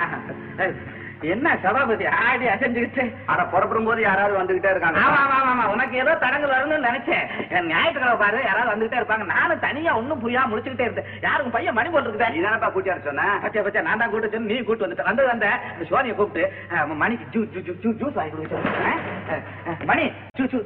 என்ன 1.34 1.48
சபாபதி? 1.64 2.06
ஆடி 2.26 2.46
அசைஞ்சுக்கிட்டு. 2.54 3.04
அட 3.32 3.42
புறப்படும் 3.54 3.88
போது 3.88 4.02
யாராவது 4.02 4.36
வந்துகிட்டே 4.40 4.70
இருக்காங்க. 4.74 5.00
ஆமா 5.06 5.20
ஆமா 5.24 5.38
ஆமா, 5.54 5.66
உனக்கு 5.74 5.96
ஏதோ 6.04 6.14
தடங்கு 6.24 6.52
வரணும்னு 6.52 6.88
நினைச்சேன். 6.88 7.26
ஞாயிற்றுக்கிழமை 7.72 8.18
பாரு 8.24 8.40
யாராவது 8.48 8.72
வந்துகிட்டே 8.74 9.00
இருப்பாங்க. 9.02 9.26
நானும் 9.34 9.64
தனியா 9.66 9.92
ஒண்ணும் 10.00 10.22
புரியாம 10.24 10.50
முடிச்சுக்கிட்டே 10.52 10.88
இருந்தேன். 10.88 11.10
யாருக்கும் 11.26 11.56
பையன் 11.56 11.78
மணி 11.80 11.90
போட்டு 11.90 12.10
இருக்குதா 12.10 12.30
இதானப்பா 12.40 12.70
கூட்டியாரு 12.76 13.08
சொன்னேன் 13.08 13.36
பச்சை 13.46 13.64
பச்சை. 13.68 13.84
நான் 13.90 14.02
தான் 14.04 14.14
கூட்டு 14.14 14.46
நீ 14.52 14.60
கூட்டு 14.70 14.86
வந்துட்ட. 14.86 15.08
வந்து 15.10 15.30
வந்த. 15.32 15.48
சோனியை 15.92 16.16
கூப்பிட்டு 16.16 16.96
மணிக்கு 17.04 17.28
ஜூ 17.36 17.44
ஜூ 17.54 17.62
ஜூ 17.68 17.76
ஜூ 17.84 17.92
ஜூஸ் 18.02 18.18
வாங்கி 18.20 18.36
கொடுத்து 18.38 19.86
மணி 19.92 20.06
ஜூ 20.40 20.46
ஜூ 20.54 20.60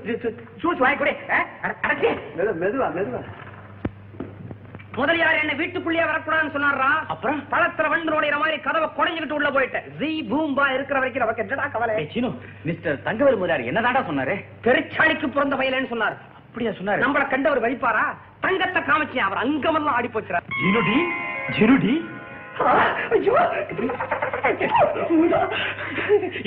ஜூஸ் 0.63 0.83
வாங்கி 0.85 0.99
கொடு. 1.01 1.15
அடச்சி. 1.85 2.11
மெது 2.39 2.53
மெதுவா 2.63 2.89
மெதுவா. 2.97 3.21
முதலியார் 4.97 5.39
என்ன 5.41 5.53
வீட்டுக்குள்ளேயே 5.61 6.05
வரக்கூடாதுன்னு 6.09 6.55
சொன்னாரா 6.55 6.89
அப்புறம்? 7.13 7.39
பழத்துல 7.51 7.87
நோடிற 8.09 8.37
மாதிரி 8.43 8.57
கதவை 8.67 8.87
குடைஞ்சுக்கிட்டு 8.97 9.37
உள்ள 9.37 9.49
போயிட்டேன். 9.55 9.87
ஜீ 9.99 10.09
பூம்பா 10.31 10.65
இருக்கிற 10.75 10.97
வரைக்கும் 10.99 11.23
நமக்கு 11.23 11.43
என்னடா 11.45 11.65
கவலை? 11.73 11.95
சீனு 12.13 12.29
மிஸ்டர் 12.69 13.03
தங்கவேல் 13.07 13.39
முதலாளி 13.41 13.69
என்னதாடா 13.71 14.01
சொன்னாரு? 14.09 14.35
பெருச்சாளிக்கு 14.65 15.29
பிறந்த 15.35 15.57
வயலன்னு 15.61 15.91
சொன்னார். 15.93 16.15
அப்படியா 16.47 16.71
சொன்னாரு? 16.79 17.03
நம்மள 17.05 17.23
கண்டவர் 17.33 17.63
வழிப்பாரா 17.65 18.05
தங்கத்தை 18.45 18.81
காமிச்சு 18.89 19.19
அவர் 19.27 19.43
அங்கமெல்லாம் 19.45 19.97
ஆடி 19.99 20.11
போச்சுறார். 20.15 20.45
ஜினுடி 20.61 20.97
ஜினுடி 21.59 21.95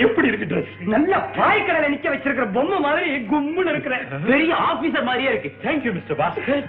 எப்படி 0.05 0.29
இருக்கு 0.29 0.47
ட்ரெஸ் 0.51 0.71
நல்ல 0.95 1.17
பாய்க்கடையில 1.37 1.91
நிக்க 1.95 2.09
வச்சிருக்கிற 2.13 2.47
பொம்மை 2.57 2.79
மாதிரி 2.87 3.09
கும்முன்னு 3.33 3.73
இருக்கிற 3.75 3.97
பெரிய 4.31 4.55
ஆபீசர் 4.71 5.09
மாதிரியே 5.11 5.33
இருக்கு. 5.33 5.51
Thank you 5.67 5.93
mister 5.99 6.21
Bhaskar 6.23 6.65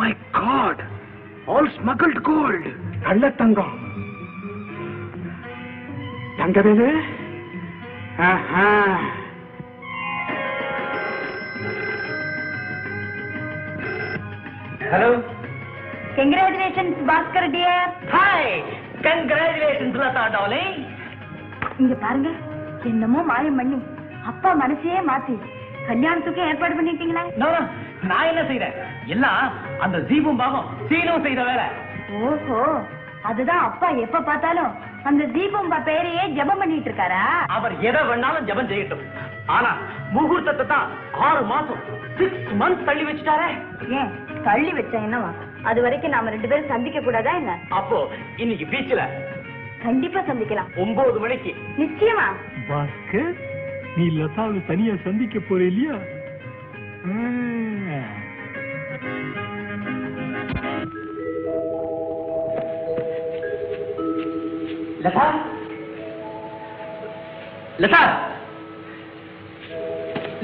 my 0.00 0.10
god 0.38 0.82
all 1.52 1.68
smuggled 1.76 2.20
gold 2.28 2.66
நல்ல 3.06 3.28
தங்கம். 3.40 3.74
Thangavelu 6.38 6.88
hello 14.92 15.10
congratulations 16.18 16.98
Bhaskar 17.10 17.48
dear 17.54 17.88
hi 18.14 18.52
congratulations 19.06 19.98
Latha 20.02 20.24
darling 20.36 20.76
இங்க 21.80 21.94
பாருங்க. 22.04 22.30
என்னமோ 22.90 23.20
மாயம் 23.30 23.58
பண்ணி 23.60 23.78
அப்பா 24.30 24.50
மனசையே 24.62 25.00
மாத்தி. 25.10 25.34
கல்யாணத்துக்கு 25.88 26.40
ஏற்பாடு 26.50 26.74
பண்ணிட்டீங்களா? 26.76 27.24
நான் 28.10 28.28
என்ன 28.30 28.42
செய்றேன் 28.50 28.76
எல்லாம் 29.14 29.44
அந்த 29.84 29.98
ஜீபும் 30.10 30.40
பாவம் 30.42 30.68
சீனும் 30.90 31.24
செய்த 31.26 31.42
வேலை. 31.50 31.66
ஓஹோ 32.20 32.58
அதுதான் 33.28 33.62
அப்பா 33.68 33.88
எப்ப 34.04 34.22
பார்த்தாலும் 34.28 34.72
அந்த 35.08 35.22
தீபம்பா 35.36 35.78
பேரையே 35.88 36.24
ஜெபம் 36.38 36.60
பண்ணிட்டு 36.62 36.88
இருக்காரா? 36.90 37.22
அவர் 37.56 37.74
எதை 37.88 38.00
வேணாலும் 38.08 38.46
ஜெபம் 38.48 38.70
செய்யட்டும். 38.70 39.04
ஆனா 39.56 39.70
முகூர்த்தத்தை 40.16 40.64
தான் 40.66 40.88
ஆறு 41.28 41.42
மாசம் 41.52 41.80
சிக்ஸ் 42.18 42.52
மந்த்ஸ் 42.60 42.86
தள்ளி 42.88 43.04
வச்சுட்டாரே. 43.08 43.48
ஏன் 43.98 44.10
தள்ளி 44.48 44.72
வச்சேன் 44.78 45.06
என்னவா? 45.08 45.30
அது 45.70 45.78
வரைக்கும் 45.86 46.14
நாம 46.16 46.30
ரெண்டு 46.34 46.50
பேரும் 46.50 46.72
சந்திக்க 46.74 47.00
கூடாதா 47.00 47.32
என்ன? 47.40 47.54
அப்போ 47.78 47.98
இன்னைக்கு 48.36 48.66
பீச்ல 48.72 49.04
கண்டிப்பா 49.84 50.20
சந்திக்கலாம். 50.28 50.70
ஒன்பது 50.82 51.18
மணிக்கு. 51.24 51.52
நிச்சயமா. 51.82 52.26
பாஸ்கர் 52.68 53.32
நீ 53.96 54.04
லதாவை 54.18 54.60
தனியா 54.70 54.94
சந்திக்க 55.06 55.38
போற 55.48 55.62
இல்லையா? 55.72 55.96
லதா? 57.04 57.16
லதா? 67.78 68.02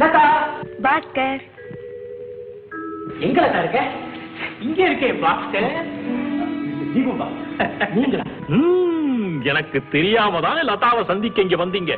லதா? 0.01 0.24
பாஸ்கர். 0.85 1.43
எங்க 3.20 3.41
லதா 3.41 3.59
இருக்க? 3.59 3.81
இங்க 4.61 4.81
இருக்கே 4.89 5.11
பாஸ்கர். 5.24 5.70
தீபம்பா 6.95 7.28
நீங்களா? 7.95 8.27
எனக்கு 9.53 9.82
தெரியாம 9.93 10.41
தானே 10.41 10.62
லதாவை 10.73 11.05
சந்திக்க 11.05 11.41
இங்க 11.41 11.57
வந்தீங்க. 11.57 11.97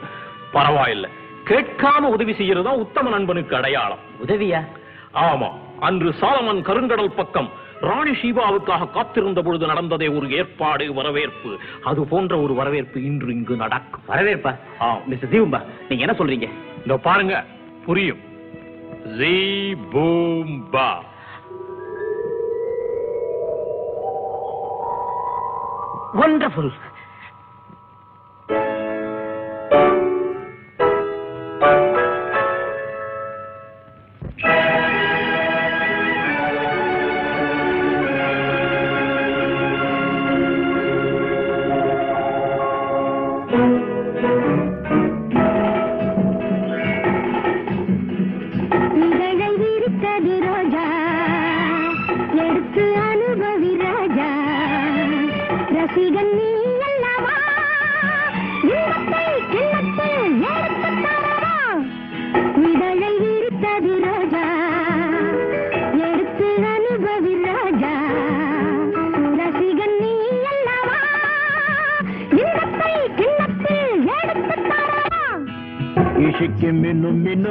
பரவாயில்ல. 0.55 1.09
கேட்காம 1.53 2.01
உதவி 2.01 2.33
செய்யறதா 2.33 2.75
உத்தம 2.75 3.11
நண்பனுக்கு 3.11 3.57
அடையாளம். 3.57 3.99
உதவியா? 4.27 4.67
ஆமா. 5.15 5.49
அன்று 5.81 6.11
சாலமன் 6.11 6.63
கருங்கடல் 6.63 7.15
பக்கம் 7.17 7.51
ராணி 7.81 8.11
ஷீபாவுக்காக 8.11 8.91
காத்திருந்த 8.91 9.43
பொழுது 9.43 9.67
நடந்ததே 9.67 10.09
ஒரு 10.09 10.31
ஏற்பாடு 10.31 10.95
வரவேற்பு. 10.95 11.59
அது 11.85 12.05
போன்ற 12.05 12.41
ஒரு 12.41 12.55
வரவேற்பு 12.55 13.05
இன்று 13.05 13.33
இங்கு 13.33 13.57
நடக்கும். 13.57 14.01
வரவேற்பா? 14.09 14.59
மிஸ்டர் 15.07 15.31
தீபம்பா 15.31 15.63
நீங்க 15.89 16.05
என்ன 16.05 16.15
சொல்றீங்க? 16.19 16.49
இதோ 16.85 16.97
பாருங்க. 16.97 17.45
புரியும். 17.87 18.19
ஜீ 19.19 19.75
பூம் 19.93 20.61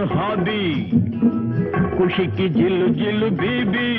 मिनु 0.09 1.97
खुशी 1.97 2.25
की 2.27 2.49
जिल 2.49 2.77
जिल 2.93 3.29
बीबी 3.29 3.89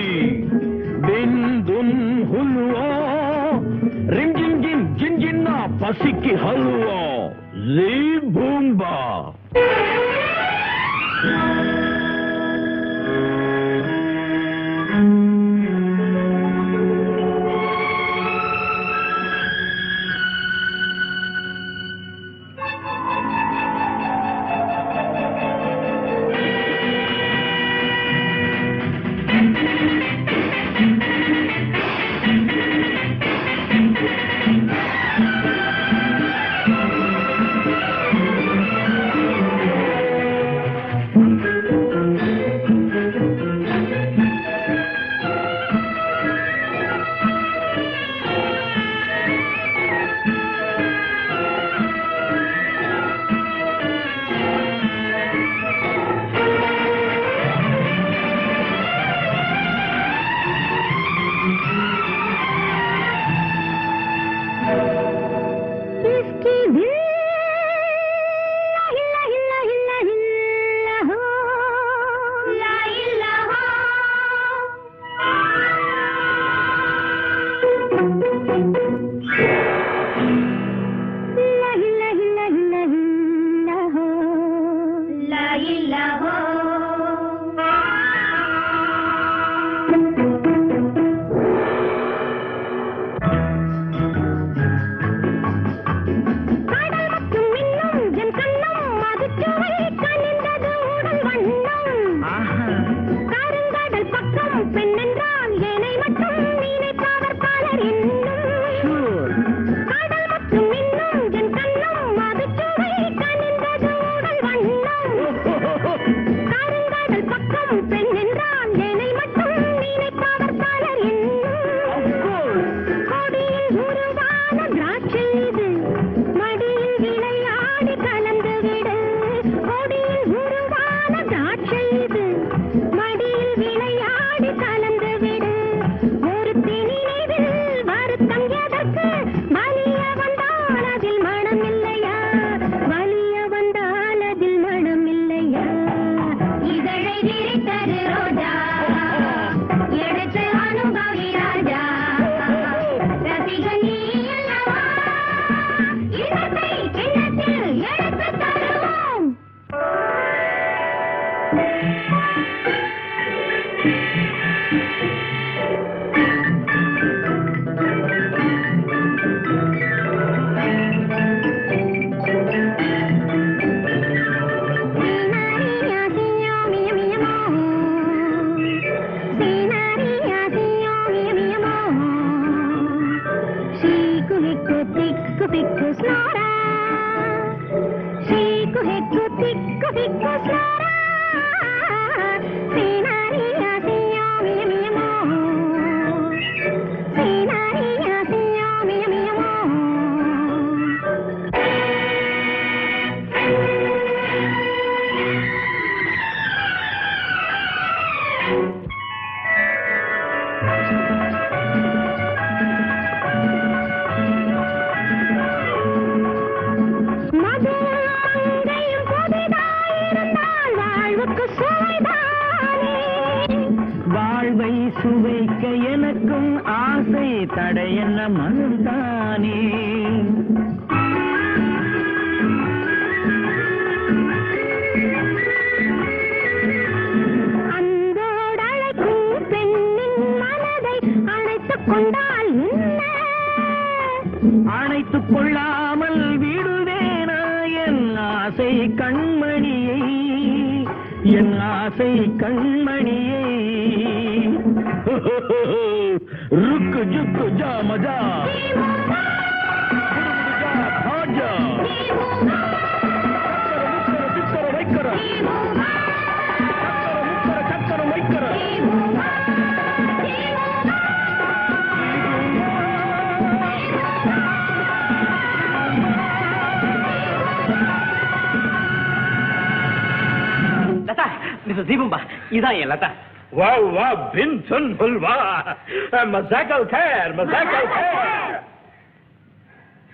दिन 1.06 1.62
दुन 1.66 1.90
हुलवा 2.30 2.88
रिम 4.16 4.32
जिन 4.32 4.62
जिन 4.62 4.94
जिन 4.96 5.18
जिन्ना 5.18 5.56
पसी 5.82 6.12
की 6.12 6.34
हलवा 6.34 7.01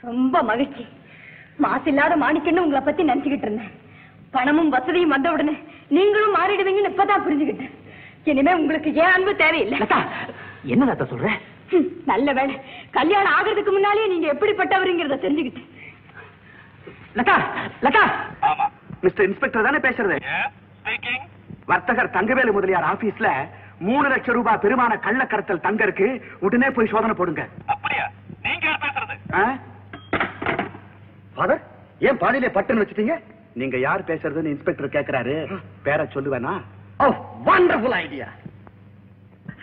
ரொம்ப 0.03 0.43
மகிழ்ச்சி. 0.51 0.85
மாசில்லாத 1.65 2.15
மாணிக்கன்னு 2.23 2.65
உங்களை 2.65 2.83
பத்தி 2.83 3.03
நினைச்சுக்கிட்டு 3.03 3.47
இருந்தேன். 3.49 3.73
பணமும் 4.35 4.73
வசதியும் 4.75 5.15
வந்த 5.15 5.29
உடனே 5.35 5.55
நீங்களும் 5.97 6.37
மாறிடுவீங்கன்னு 6.39 6.93
இப்பதான் 6.93 7.25
புரிஞ்சுக்கிட்டேன் 7.27 7.75
இனிமே 8.31 8.53
உங்களுக்கு 8.61 8.89
ஏன் 9.03 9.15
அன்பு 9.17 9.33
தேவையில்லை? 9.43 9.77
லதா 9.83 9.99
என்ன 10.73 10.87
லதா 10.91 11.05
சொல்ற? 11.13 11.29
நல்ல 12.11 12.29
வேலை 12.39 12.55
கல்யாணம் 12.97 13.35
ஆகிறதுக்கு 13.39 13.73
முன்னாலேயே 13.75 14.07
நீங்க 14.13 14.27
எப்படிப்பட்டவருங்கிறத 14.35 15.19
தெரிஞ்சுக்கிட்டேன் 15.25 15.69
லதா 17.19 17.37
லதா! 17.87 18.03
மிஸ்டர் 19.05 19.27
இன்ஸ்பெக்டர் 19.29 19.67
தானே 19.69 19.81
பேசுறது? 19.87 20.17
வர்த்தகர் 21.69 22.15
தங்கவேலு 22.17 22.57
முதலியார் 22.57 22.91
ஆபீஸ்ல 22.93 23.29
மூணு 23.87 24.07
லட்சம் 24.13 24.37
ரூபாய் 24.39 24.63
பெருமான 24.63 24.93
கள்ளக்கடத்தல் 25.07 25.65
தங்க 25.67 25.83
இருக்கு 25.87 26.09
உடனே 26.47 26.69
போய் 26.77 26.91
சோதனை 26.93 27.15
போடுங்க. 27.19 27.43
அப்படியா? 27.73 28.05
நீங்க 28.45 28.67
யார் 28.69 28.83
பேசுறது? 28.85 29.17
ஃபாதர் 31.35 31.63
ஏன் 32.09 32.21
பாடியில 32.23 32.49
பட்டுன்னு 32.57 32.83
வச்சிட்டீங்க? 32.83 33.17
நீங்க 33.61 33.77
யார் 33.87 34.09
பேசுறதுன்னு 34.11 34.53
இன்ஸ்பெக்டர் 34.55 34.95
கேக்குறாரு. 34.97 35.35
பேர 35.87 36.07
சொல்லுவேனா? 36.15 36.55
ஓ 37.05 37.07
வண்டர்ஃபுல் 37.49 37.97
ஐடியா 38.05 38.29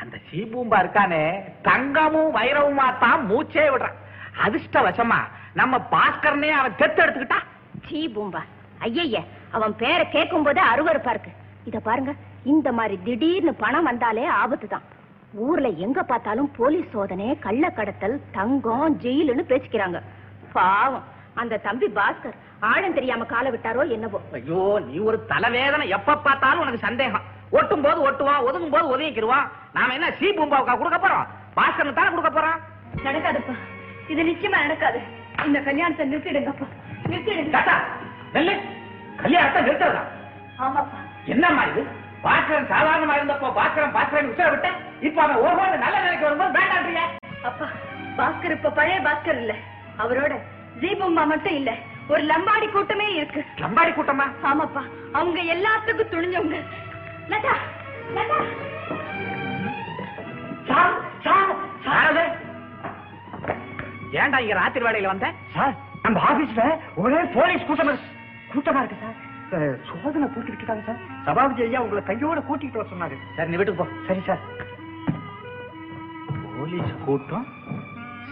அந்த 0.01 0.15
சீபூம்பா 0.29 0.77
இருக்கானே 0.83 1.23
தங்கமும் 1.67 2.31
வைரவுமா 2.37 2.87
தான் 3.03 3.21
மூச்சே 3.29 3.65
விடுறான் 3.73 3.99
அதிர்ஷ்டவசமா 4.45 5.19
நம்ம 5.59 5.75
பாஸ்கரனே 5.93 6.49
அவன் 6.59 6.79
தெத்து 6.81 7.03
எடுத்துக்கிட்டா? 7.03 7.39
சீ 7.87 7.99
பூம்பா 8.15 8.41
ஐயய்ய 8.87 9.19
அவன் 9.57 9.75
பேரை 9.81 10.05
கேட்கும் 10.15 10.45
போதே 10.47 10.61
அருவருப்பா 10.71 11.11
இருக்கு. 11.15 11.31
இத 11.69 11.79
பாருங்க. 11.87 12.13
இந்த 12.53 12.69
மாதிரி 12.77 12.95
திடீர்னு 13.05 13.53
பணம் 13.63 13.87
வந்தாலே 13.89 14.25
ஆபத்து 14.41 14.67
தான் 14.73 14.85
ஊர்ல 15.45 15.67
எங்க 15.85 15.99
பார்த்தாலும் 16.09 16.49
போலீஸ் 16.57 16.91
சோதனை 16.93 17.27
கள்ள 17.45 17.65
கடத்தல் 17.77 18.15
தங்கம் 18.37 18.97
ஜெயிலுன்னு 19.03 19.43
பேசிக்கிறாங்க. 19.51 19.99
பாவம். 20.57 21.05
அந்த 21.41 21.59
தம்பி 21.65 21.87
பாஸ்கர் 21.97 22.37
ஆழம் 22.71 22.95
தெரியாம 22.97 23.25
காலை 23.31 23.49
விட்டாரோ 23.53 23.81
என்னவோ. 23.95 24.19
ஐயோ 24.37 24.61
நீ 24.85 24.95
ஒரு 25.09 25.17
தலைவேதனை. 25.31 25.85
எப்ப 25.97 26.15
பார்த்தாலும் 26.27 26.61
உனக்கு 26.63 26.85
சந்தேகம். 26.87 27.25
ஒட்டும் 27.57 27.83
போது 27.85 27.99
ஒட்டுவான் 28.07 28.45
ஒதுங்கும் 28.47 28.75
போது 28.75 28.85
ஒதுங்கிக்கிடுவான் 28.93 29.49
நாம 29.75 29.93
என்ன 29.97 30.11
சீ 30.19 30.27
பூம்பாவுக்கா 30.37 30.75
கொடுக்க 30.79 30.99
போறோம்? 30.99 31.27
பாஸ்கரன் 31.57 31.99
தானே 31.99 32.13
கொடுக்க 32.13 32.31
போறோம் 32.37 32.61
நடக்காதுப்பா. 33.07 33.55
இது 34.13 34.21
நிச்சயமா 34.31 34.57
நடக்காது. 34.65 34.99
இந்த 35.49 35.59
கல்யாணத்தை 35.67 36.05
நிறுத்திடுங்கப்பா. 36.11 36.67
நிறுத்திடுங்க. 37.11 37.75
கல்யாணத்தை 39.23 39.59
நிறுத்துறதா? 39.67 40.03
ஆமாப்பா. 40.63 40.99
என்னம்மா 41.33 41.63
இது? 41.73 41.83
பாஸ்கரன் 42.25 42.71
சாதாரணமா 42.73 43.15
இருந்தப்போ 43.17 43.47
பாஸ்கரன் 43.57 44.29
உத்தரவு 44.31 44.53
விட்ட 44.53 44.69
இப்ப 45.07 45.19
அவன் 45.23 45.41
ஒவ்வொரு 45.47 45.77
நல்ல 45.83 45.97
நிலைக்கு 46.05 46.27
வரும்போது 46.27 46.57
வேண்டான்றீங்க. 46.59 47.03
அப்பா 47.49 47.67
பாஸ்கர் 48.19 48.55
இப்ப 48.57 48.71
பழைய 48.79 48.99
பாஸ்கர் 49.07 49.41
இல்ல. 49.43 49.53
அவரோட 50.03 50.33
தீபம்மா 50.81 51.23
மட்டும் 51.31 51.57
இல்ல 51.59 51.71
ஒரு 52.07 52.21
லம்பாடி 52.31 52.67
கூட்டமே 52.71 53.07
இருக்கு. 53.15 53.41
லம்பாடி 53.63 53.91
கூட்டமா? 53.93 54.25
ஆமாப்பா 54.49 54.83
அவங்க 55.19 55.39
எல்லாத்துக்கும் 55.55 56.11
துணிஞ்சவங்க. 56.13 56.57
லதா 57.31 57.53
லதா. 58.15 58.39
சார் 60.69 60.95
சார் 61.25 61.53
சாரது 61.87 62.25
ஏன்டா 64.21 64.37
இங்க 64.43 64.55
ராத்திரி 64.61 64.85
வேலையில 64.85 65.11
வந்த? 65.13 65.27
சார் 65.55 65.73
நம்ம 66.03 66.19
ஆபீஸ்ல 66.29 66.63
ஒரே 67.03 67.21
போலீஸ் 67.37 67.67
கூட்டம். 67.69 68.03
கூட்டமா 68.53 68.81
இருக்கு 68.81 69.03
சார். 69.03 69.14
சோதனை 69.89 70.27
போட்டுக்கிட்டு 70.27 70.63
இருக்காங்க 70.63 70.85
சார்? 70.87 70.99
சபாபதி 71.25 71.63
ஐயா 71.65 71.81
உங்களை 71.81 72.03
கையோட 72.03 72.39
கூட்டிட்டு 72.49 72.79
வர 72.79 72.87
சொன்னாரு. 72.93 73.17
சரி 73.35 73.49
நீ 73.49 73.55
வீட்டுக்கு 73.55 73.83
போ. 73.83 73.89
சரி 74.07 74.21
சார். 74.27 74.41
போலீஸ் 76.57 76.93
கூட்டம் 77.05 77.45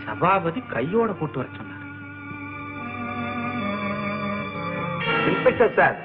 சபாபதி 0.05 0.63
கையோட 0.75 1.11
கூட்டு 1.11 1.39
வர 1.41 1.49
சொன்னார். 1.57 1.81
இன்ஸ்பெக்டர் 5.31 5.75
சார் 5.79 5.97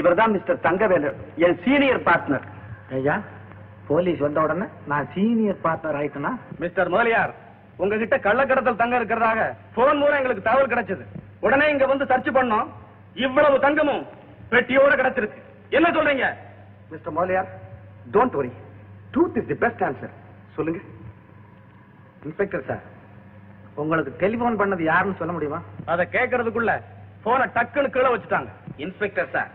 இவர்தான் 0.00 0.32
மிஸ்டர் 0.36 0.64
தங்கவேலு 0.66 1.10
என் 1.46 1.58
சீனியர் 1.64 2.06
பார்ட்னர். 2.08 2.46
ஐயா 2.98 3.16
போலீஸ் 3.88 4.20
வந்த 4.26 4.40
உடனே 4.40 4.66
நான் 4.86 5.08
சீனியர் 5.14 5.64
பார்ட்னர் 5.64 5.98
ஆயிட்டேனா? 6.00 6.32
மிஸ்டர் 6.58 6.92
மோலியார் 6.94 7.34
உங்ககிட்ட 7.76 8.16
கள்ளக்கடத்தல் 8.16 8.80
தங்கம் 8.80 9.00
இருக்கிறதாக 9.00 9.52
போன் 9.74 10.00
மூலம் 10.00 10.18
எங்களுக்கு 10.18 10.48
தகவல் 10.48 10.72
கிடைச்சது. 10.72 11.04
உடனே 11.40 11.70
இங்க 11.70 11.86
வந்து 11.86 12.06
சர்ச் 12.06 12.30
பண்ணோம். 12.38 12.68
இவ்வளவு 13.14 13.60
தங்கமும் 13.60 14.06
பெட்டியோட 14.50 14.92
கிடைச்சிருக்கு. 15.00 15.38
என்ன 15.70 15.88
சொல்றீங்க? 15.90 16.26
Mister 16.90 17.14
Moliyar 17.18 17.50
don't 18.14 18.36
worry 18.40 18.52
truth 19.12 19.36
is 19.36 19.46
the 19.46 19.54
best 19.54 19.82
answer 19.82 20.14
சொல்லுங்க. 20.54 20.80
இன்ஸ்பெக்டர் 22.24 22.64
சார் 22.64 22.82
உங்களுக்கு 23.74 24.12
டெலிபோன் 24.18 24.58
பண்ணது 24.58 24.82
யாருன்னு 24.82 25.16
சொல்ல 25.16 25.32
முடியுமா? 25.32 25.62
அதை 25.84 26.06
கேட்கறதுக்குள்ள 26.12 26.82
போனை 27.22 27.46
டக்குன்னு 27.54 27.90
கீழே 27.90 28.10
வச்சுட்டாங்க. 28.14 28.50
இன்ஸ்பெக்டர் 28.76 29.30
சார் 29.30 29.50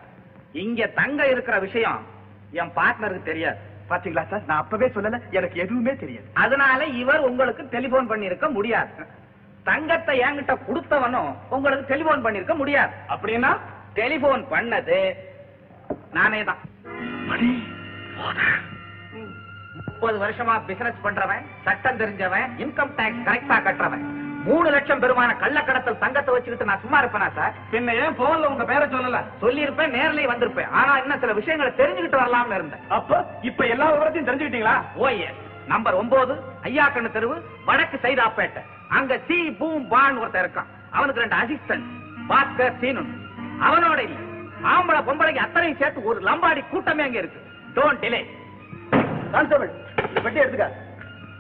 இங்க 0.52 0.88
தங்க 0.88 1.28
இருக்கிற 1.28 1.60
விஷயம் 1.60 2.06
என் 2.52 2.72
பார்ட்னருக்கு 2.76 3.24
தெரியாது. 3.24 3.58
பாத்தீங்களா 3.90 4.28
சார் 4.28 4.46
நான் 4.46 4.58
அப்பவே 4.58 4.88
சொல்லல 4.88 5.22
எனக்கு 5.32 5.60
எதுவுமே 5.60 5.96
தெரியாது. 5.96 6.28
அதனால 6.34 6.86
இவர் 6.86 7.20
உங்களுக்கு 7.20 7.64
டெலிபோன் 7.64 8.10
பண்ணிருக்க 8.10 8.52
முடியாது. 8.52 8.92
தங்கத்தை 9.70 10.16
என்கிட்ட 10.26 10.54
கொடுத்தவனும் 10.68 11.32
உங்களுக்கு 11.56 11.90
டெலிபோன் 11.92 12.26
பண்ணிருக்க 12.26 12.56
முடியாது. 12.62 12.94
அப்படின்னா 13.14 13.52
டெலிபோன் 14.00 14.44
பண்ணது 14.54 15.00
நானே 16.18 16.42
தான். 16.50 16.62
முப்பது 19.88 20.18
வருஷமா 20.24 20.54
பிசினஸ் 20.68 21.04
பண்றவன் 21.04 21.44
சட்டம் 21.66 22.00
தெரிஞ்சவன் 22.02 22.48
இன்கம் 22.64 22.96
டாக்ஸ் 23.00 23.26
கரெக்டா 23.28 23.58
கட்டுறவன். 23.66 24.06
மூணு 24.46 24.68
லட்சம் 24.76 25.02
பெருமான 25.04 25.32
கள்ளக்கடத்தல் 25.42 26.02
தங்கத்தை 26.04 26.34
வச்சுக்கிட்டு 26.34 26.68
நான் 26.70 26.84
சும்மா 26.84 27.00
இருப்பேனா 27.02 27.28
சார்? 27.38 27.56
பின்ன 27.72 27.96
ஏன் 28.04 28.18
போன்ல 28.20 28.52
உங்க 28.52 28.66
பேரை 28.70 28.86
சொல்லல? 28.94 29.20
சொல்லியிருப்பேன் 29.42 29.94
நேர்லயே 29.98 30.30
வந்திருப்பேன். 30.32 30.72
ஆனா 30.80 30.92
இன்னும் 31.02 31.22
சில 31.24 31.34
விஷயங்களை 31.40 31.72
தெரிஞ்சுக்கிட்டு 31.82 32.22
வரலாம்னு 32.22 32.58
இருந்தேன். 32.60 32.86
அப்ப 32.98 33.22
இப்ப 33.50 33.68
எல்லா 33.74 33.88
விவரத்தையும் 33.94 34.30
தெரிஞ்சுக்கிட்டீங்களா? 34.30 34.78
ஓஏ 35.04 35.30
நம்பர் 35.74 36.00
ஒன்பது 36.02 36.36
ஐயாக்கண்ணு 36.70 37.16
தெருவு 37.18 37.36
வடக்கு 37.70 37.98
சைதாப்பேட்டை. 38.06 38.64
அங்க 38.98 39.20
சி 39.28 39.38
பூம் 39.60 39.88
பான் 39.88 40.18
ஒருத்தன் 40.18 40.44
இருக்கான். 40.44 40.70
அவனுக்கு 40.92 41.22
ரெண்டு 41.22 41.36
அசிஸ்டன்ட் 41.36 41.88
பாஸ்கர் 42.30 42.80
சீனு. 42.82 43.04
அவனோட 43.68 44.00
இல்ல. 44.08 44.18
ஆம்பளை 44.72 45.00
பொம்பளைக்கு 45.08 45.46
அத்தனையும் 45.46 45.78
சேர்த்து 45.78 46.04
ஒரு 46.04 46.20
லம்பாடி 46.22 46.62
கூட்டமே 46.70 47.04
அங்க 47.04 47.18
இருக்கு. 47.18 47.40
டோன்ட் 47.76 48.02
டிலே 48.04 48.22
கான்ஸ்டபிள் 49.32 49.70
பெட்டி 50.24 50.40
எடுத்துக்க. 50.40 50.68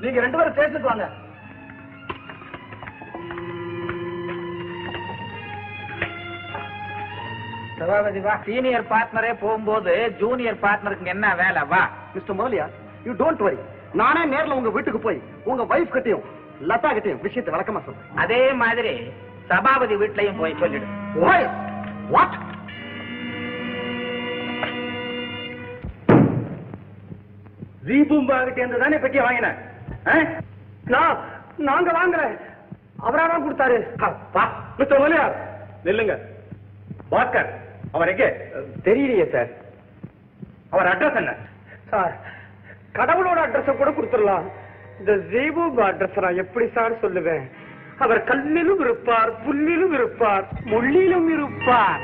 நீங்க 0.02 0.20
ரெண்டு 0.20 0.38
பேரும் 0.38 0.54
ஸ்டேஷனுக்கு 0.54 0.92
வாங்க. 0.92 1.08
சபாபதி 7.80 8.20
வா. 8.20 8.34
சீனியர் 8.46 8.90
பார்ட்னரே 8.90 9.34
போகும்போது 9.42 10.14
ஜூனியர் 10.20 10.64
பார்ட்னருக்கு 10.64 11.14
என்ன 11.16 11.36
வேலை? 11.36 11.62
வா. 11.64 11.90
மிஸ்டர் 12.14 12.40
முதலியா 12.40 12.66
யூ 13.04 13.12
டோன்ட் 13.22 13.44
வரி 13.48 13.58
நானே 13.94 14.38
நேர்ல 14.38 14.58
உங்க 14.60 14.70
வீட்டுக்கு 14.70 15.00
போய் 15.00 15.22
உங்க 15.44 15.64
வைஃப் 15.64 15.96
கிட்டயும் 15.96 16.26
லதா 16.70 16.90
கிட்டயும் 16.96 17.24
விஷயத்தை 17.26 17.52
விளக்கமா 17.54 17.82
சொல்றேன் 17.86 18.22
அதே 18.24 18.42
மாதிரி 18.62 18.94
சபாபதி 19.50 19.96
வீட்லயும் 20.02 20.40
போய் 20.42 20.60
சொல்லிடு. 20.62 20.88
வாட் 22.14 22.36
ஜீபூம்பா 27.88 28.38
கிட்ட 28.48 28.60
இருந்து 28.62 28.82
தானே 28.84 28.98
பெட்டியை 29.04 29.24
வாங்கினேன்? 29.26 29.58
நான் 30.94 31.18
நாங்க 31.70 31.90
வாங்கல 32.00 32.24
அவரா 33.08 33.26
தான் 33.32 33.46
கொடுத்தாரு. 33.46 33.78
மிஸ்டர் 34.80 35.26
நில்லுங்க. 35.88 36.16
பாஸ்கர் 37.14 37.50
அவர் 37.96 38.12
எங்கே? 38.14 38.30
தெரியலையே 38.88 39.26
சார் 39.36 39.52
அவர் 40.74 40.90
அட்ரஸ் 40.92 41.20
என்ன? 41.22 41.34
சார் 41.92 42.16
கடவுளோட 42.98 43.40
அட்ரஸ் 43.46 43.80
கூட 43.82 43.92
கொடுத்துடலாம். 43.98 44.46
இந்த 45.00 45.12
ஜீபூபா 45.32 45.84
அட்ரஸ் 45.90 46.22
நான் 46.22 46.36
எப்படி 46.36 46.68
சார் 46.68 47.02
சொல்லுவேன்? 47.02 47.44
அவர் 47.98 48.24
கல்லிலும் 48.24 48.80
இருப்பார் 48.80 49.32
புல்லிலும் 49.46 49.94
இருப்பார் 49.94 50.48
முள்ளிலும் 50.64 51.30
இருப்பார். 51.34 52.02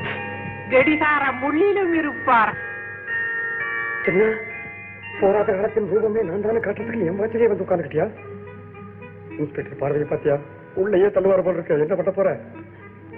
கடிகார 0.70 1.32
முள்ளிலும் 1.32 1.94
இருப்பார். 1.94 2.54
என்ன? 4.04 4.24
போராட்ட 5.20 5.52
காலத்தின் 5.52 5.90
ரூபமே 5.92 6.22
நான் 6.22 6.40
தானே 6.40 6.58
காட்டுறதுக்கு 6.58 7.06
என் 7.06 7.20
வாச்சிலே 7.20 7.48
வந்து 7.48 7.64
உட்காந்துக்கிட்டியா 7.64 8.06
இன்ஸ்பெக்டர் 9.38 9.78
பார்வையை 9.78 10.08
பாத்தியா? 10.08 10.36
உள்ளேயே 10.74 11.06
தள்ளுவார 11.06 11.42
போல 11.42 11.56
இருக்க. 11.56 11.74
என்ன 11.74 11.94
பண்ண 11.94 12.10
போற? 12.10 12.40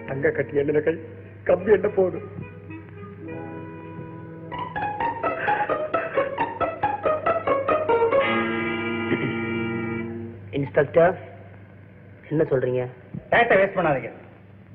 தங்க 0.07 0.31
கட்டி 0.31 0.57
என்ன 0.57 0.81
கை 0.81 0.95
கம்பி 1.45 1.73
என்ன 1.73 1.89
போகுது? 1.89 2.19
இன்ஸ்பெக்டர் 10.59 11.15
என்ன 12.33 12.43
சொல்றீங்க? 12.53 12.83
டேட்டை 13.33 13.57
வேஸ்ட் 13.59 13.79
பண்ணாதீங்க. 13.79 14.11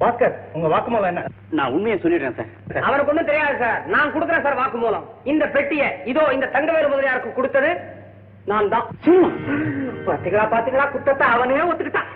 பாஸ்கர் 0.01 0.35
உங்க 0.55 0.67
வாக்குமூலம் 0.73 1.11
என்ன? 1.11 1.23
நான் 1.57 1.73
உண்மையை 1.75 1.97
சொல்லிடுறேன் 2.03 2.37
சார். 2.37 2.51
அவனுக்கு 2.87 3.11
ஒண்ணும் 3.11 3.29
தெரியாது 3.29 3.55
சார். 3.63 3.81
நான் 3.95 4.13
கொடுக்குறேன் 4.13 4.45
சார் 4.45 4.59
வாக்குமூலம். 4.61 5.05
இந்த 5.31 5.45
பெட்டியை 5.55 5.89
இதோ 6.11 6.23
இந்த 6.35 6.47
தங்கவேலு 6.55 6.91
முதலியாருக்கு 6.93 7.37
கொடுத்தது. 7.37 7.71
நான் 8.51 8.71
தான். 8.73 8.87
பாத்தீங்களா 10.07 10.45
பாத்தீங்களா? 10.53 10.85
குற்றத்தை 10.93 11.25
அவனே 11.35 11.61
ஒத்துக்கிட்டான். 11.69 12.09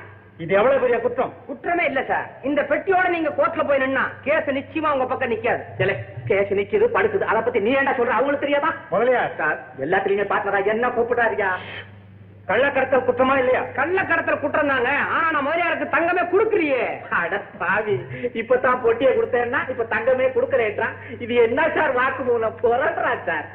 இது 0.43 0.51
எவ்வளவு 0.59 0.81
பெரிய 0.81 0.97
குற்றம்? 1.03 1.31
குற்றமே 1.49 1.83
இல்ல 1.89 2.01
சார். 2.09 2.25
இந்த 2.47 2.61
பெட்டியோட 2.71 3.05
நீங்க 3.13 3.29
கோர்ட்ல 3.37 3.63
போய் 3.67 3.81
நின்னா 3.83 4.03
கேஸ் 4.25 4.49
நிச்சயமா 4.57 4.89
உங்க 4.95 5.05
பக்கம் 5.11 5.31
நிக்காது. 5.33 5.95
கேஸ் 6.31 6.51
நிக்குது 6.59 6.87
படுக்குது. 6.97 7.29
அத 7.31 7.39
பத்தி 7.45 7.59
நீ 7.67 7.71
ஏன்டா 7.79 7.93
சொல்ற? 7.99 8.17
அவங்களுக்கு 8.17 8.45
தெரியாதா? 8.45 8.71
முதலியா 8.93 9.21
சார் 9.41 9.57
எல்லாத்துலயுமே 9.85 10.27
பாத்ததா 10.33 10.59
என்ன 10.73 10.91
கூப்பிட்டாருயா? 10.97 11.51
கள்ளக்கடத்தல் 12.47 13.05
குற்றமா 13.05 13.37
இல்லையா? 13.37 13.61
கள்ள 13.61 14.03
கடத்தல் 14.03 14.39
குற்றம் 14.39 14.67
தாங்க. 14.67 14.89
ஆனா 14.89 15.31
நான் 15.31 15.43
முதலியாருக்கு 15.43 15.97
தங்கமே 15.97 16.23
குடுக்கலையே. 16.27 17.09
அட 17.09 17.41
பாவி. 17.57 17.93
இப்பதான் 18.33 18.81
பொட்டியை 18.81 19.11
கொடுத்தேன்னா 19.11 19.69
இப்ப 19.69 19.83
தங்கமே 19.83 20.27
குடுக்கறேன்றான். 20.27 20.95
இது 21.19 21.35
என்ன 21.35 21.69
சார் 21.75 21.95
வாக்குமூலம் 21.95 22.55
புரட்டுறா 22.63 23.23
சார். 23.25 23.45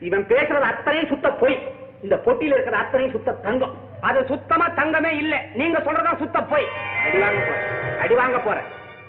இவன் 0.00 0.24
பேசுறது 0.24 0.60
அத்தனையும் 0.60 1.08
சுத்த 1.08 1.30
பொய். 1.30 1.68
இந்த 2.02 2.16
பொட்டியில 2.24 2.52
இருக்கிற 2.52 2.76
அத்தனையும் 2.76 3.14
சுத்த 3.14 3.32
தங்கம். 3.32 3.74
அது 4.00 4.26
சுத்தமா 4.26 4.68
தங்கமே 4.68 5.16
இல்ல. 5.16 5.42
நீங்க 5.54 5.78
சொல்றதா 5.78 6.16
சுத்த 6.16 6.40
பொய். 6.42 6.66
அடி 7.04 7.18
வாங்க 7.18 7.40
போறேன். 7.40 7.98
அடி 7.98 8.14
வாங்க 8.14 8.38
போறேன். 8.38 8.64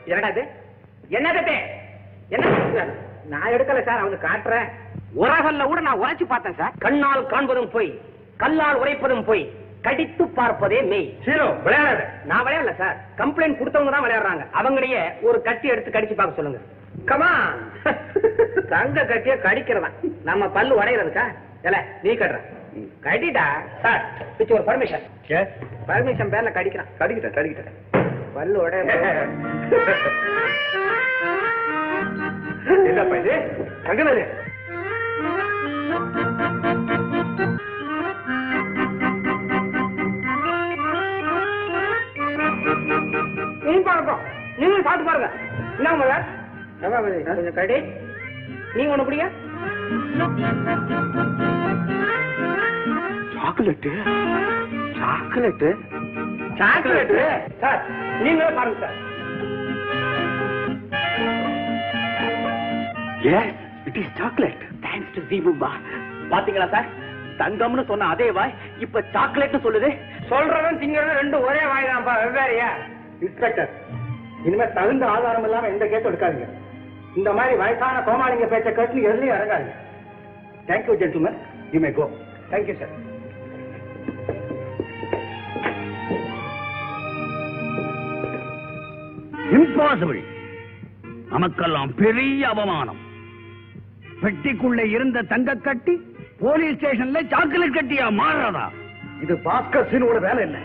என்னடா 0.06 0.28
இது? 0.28 0.48
என்னது 1.10 1.58
என்ன 2.30 2.86
நான் 3.26 3.52
எடுக்கல 3.52 3.84
சார் 3.84 4.00
அவங்க 4.00 4.28
காட்டுறேன். 4.28 4.70
உரகல்ல 5.22 5.64
கூட 5.64 5.82
நான் 5.82 6.02
உரைச்சு 6.02 6.24
பார்த்தேன் 6.24 6.56
சார். 6.56 6.72
கண்ணால் 6.80 7.28
காண்பதும் 7.28 7.70
பொய். 7.70 8.02
கல்லால் 8.40 8.76
உரைப்பதும் 8.76 9.26
பொய் 9.26 9.52
கடித்து 9.86 10.24
பார்ப்பதே 10.36 10.82
மெய். 10.92 11.08
ஹீரோ 11.26 11.48
விளையாடாத. 11.66 12.02
நான் 12.26 12.46
விளையாடல 12.46 12.76
சார். 12.78 12.96
கம்ப்ளைண்ட் 13.18 13.60
கொடுத்தவங்க 13.60 13.92
தான் 13.92 14.06
விளையாடுறாங்க. 14.06 14.44
அவங்களையே 14.60 15.02
ஒரு 15.28 15.42
கட்டி 15.42 15.68
எடுத்து 15.74 15.92
கடிச்சு 15.92 16.16
பார்க்க 16.16 16.40
சொல்லுங்க. 16.40 16.60
கமா 17.10 17.30
தங்க 18.72 19.06
கட்டிய 19.06 19.34
கடிக்கிறதா 19.44 19.90
நம்ம 20.24 20.48
பல்லு 20.56 20.80
உடையிறதுக்கா 20.80 21.26
இல்ல 21.66 21.78
நீ 22.04 22.14
கட்டுற 22.14 22.40
கட்டிட்டா 23.04 23.46
சார் 23.84 24.02
பிச்சு 24.38 24.54
ஒரு 24.54 24.64
பர்மிஷன் 24.70 25.06
பர்மிஷன் 25.90 26.32
பேர்ல 26.34 26.52
கடிக்கிறான் 26.54 26.90
கடிக்கிட்டேன் 27.02 27.38
கடிக்கிட்டேன் 27.38 27.78
பல்லு 28.36 28.60
உடைய 28.60 28.84
என்னப்பா 32.90 33.18
இது? 33.18 33.34
தங்கவேலு 33.86 34.24
நீ 43.66 43.74
பார்ப்போம் 43.88 44.22
நீங்களும் 44.60 44.86
சாப்பிட்டு 44.88 45.10
பாருங்க. 45.10 45.30
என்ன 45.78 45.92
முதல் 45.96 46.26
கொஞ்சம் 47.30 47.58
கடி 47.60 47.78
நீங்க 48.76 48.94
ஒண்ணு 48.94 49.08
பிடிங்க 49.08 49.28
சாக்லேட்டு? 53.36 53.92
சாக்லேட்டு? 55.00 55.70
சாக்லேட் 56.60 57.14
சார் 57.62 57.82
நீங்களே 58.24 58.52
பாருங்க 58.58 58.80
sir. 58.84 58.98
Yes 63.34 63.54
it 63.88 64.00
is 64.02 64.14
chocolate 64.20 64.64
thanks 64.86 65.14
to 65.16 65.24
Jeebuba 65.32 65.72
பாத்தீங்களா 66.32 66.68
சார்? 66.76 66.90
தங்கம்னு 67.42 67.84
சொன்ன 67.92 68.10
அதே 68.14 68.28
வாய் 68.38 68.54
இப்ப 68.86 69.04
சாக்லேட் 69.16 69.64
சொல்லுது. 69.66 69.90
சொல்றவன் 70.32 70.80
திங்கிறவன் 70.82 71.20
ரெண்டும் 71.22 71.46
ஒரே 71.50 71.64
வாய் 71.72 71.90
தான்ப்பா 71.92 72.14
வெவ்வேறையா? 72.24 72.70
இன்ஸ்பெக்டர். 73.26 73.72
இனிமே 74.48 74.66
தகுந்த 74.78 75.06
ஆதாரம் 75.14 75.46
இல்லாம 75.48 75.70
எந்த 75.74 75.86
கேஸ் 75.94 76.10
எடுக்காதீங்க. 76.10 76.50
இந்த 77.20 77.30
மாதிரி 77.38 77.56
வயசான 77.62 78.04
கோமாளிங்க 78.10 78.48
பேச்ச 78.54 78.70
கேட்டு 78.80 79.08
எதுலயும் 79.10 79.38
இறங்காதீங்க. 79.38 79.76
Thank you 80.70 80.96
gentleman 81.02 81.40
you 81.74 81.80
may 81.86 81.92
go 82.00 82.08
thank you 82.52 82.76
sir 82.82 82.94
impossible 89.58 90.22
நமக்கெல்லாம் 91.34 91.92
பெரிய 92.02 92.42
அவமானம். 92.54 93.02
பெட்டிக்குள்ள 94.22 94.82
இருந்த 94.96 95.24
தங்க 95.32 95.56
கட்டி 95.68 95.96
போலீஸ் 96.44 96.78
ஸ்டேஷன்ல 96.78 97.20
சாக்லேட் 97.34 97.76
கட்டியா 97.78 98.06
மாறுறதா? 98.20 98.66
இது 99.24 99.34
பாஸ்கர் 99.48 99.90
சீனோட 99.92 100.20
வேலை 100.28 100.42
இல்லை. 100.48 100.62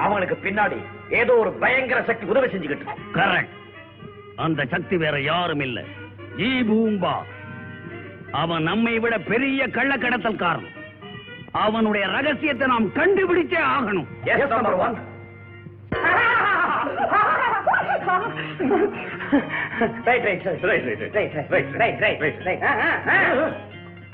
அவனுக்கு 0.00 0.36
பின்னாடி 0.44 0.78
ஏதோ 1.20 1.32
ஒரு 1.42 1.50
பயங்கர 1.62 2.00
சக்தி 2.02 2.30
உதவி 2.32 2.48
செஞ்சுக்கிட்டு 2.48 2.96
கரெக்ட் 3.18 3.56
அந்த 4.44 4.62
சக்தி 4.74 4.96
வேற 4.96 5.16
யாரும் 5.22 5.64
இல்ல 5.66 5.78
ஜி 6.38 6.50
பூம்பா 6.68 7.14
அவன் 8.40 8.66
நம்மை 8.70 8.94
விட 9.04 9.14
பெரிய 9.30 9.62
கள்ளக்கடத்தல்காரன் 9.76 10.68
அவனுடைய 11.62 12.04
ரகசியத்தை 12.16 12.66
நாம் 12.72 12.92
கண்டுபிடிச்சே 12.98 13.60
ஆகணும் 13.76 14.08
yes 14.34 14.52
number 14.52 14.78
one 14.84 14.96
right 20.06 20.24
right 20.26 20.44
right 20.64 20.86
right 21.16 21.34
right 21.50 21.74
right 21.82 22.00
right 22.02 22.22
right 22.22 22.42
right 22.46 22.64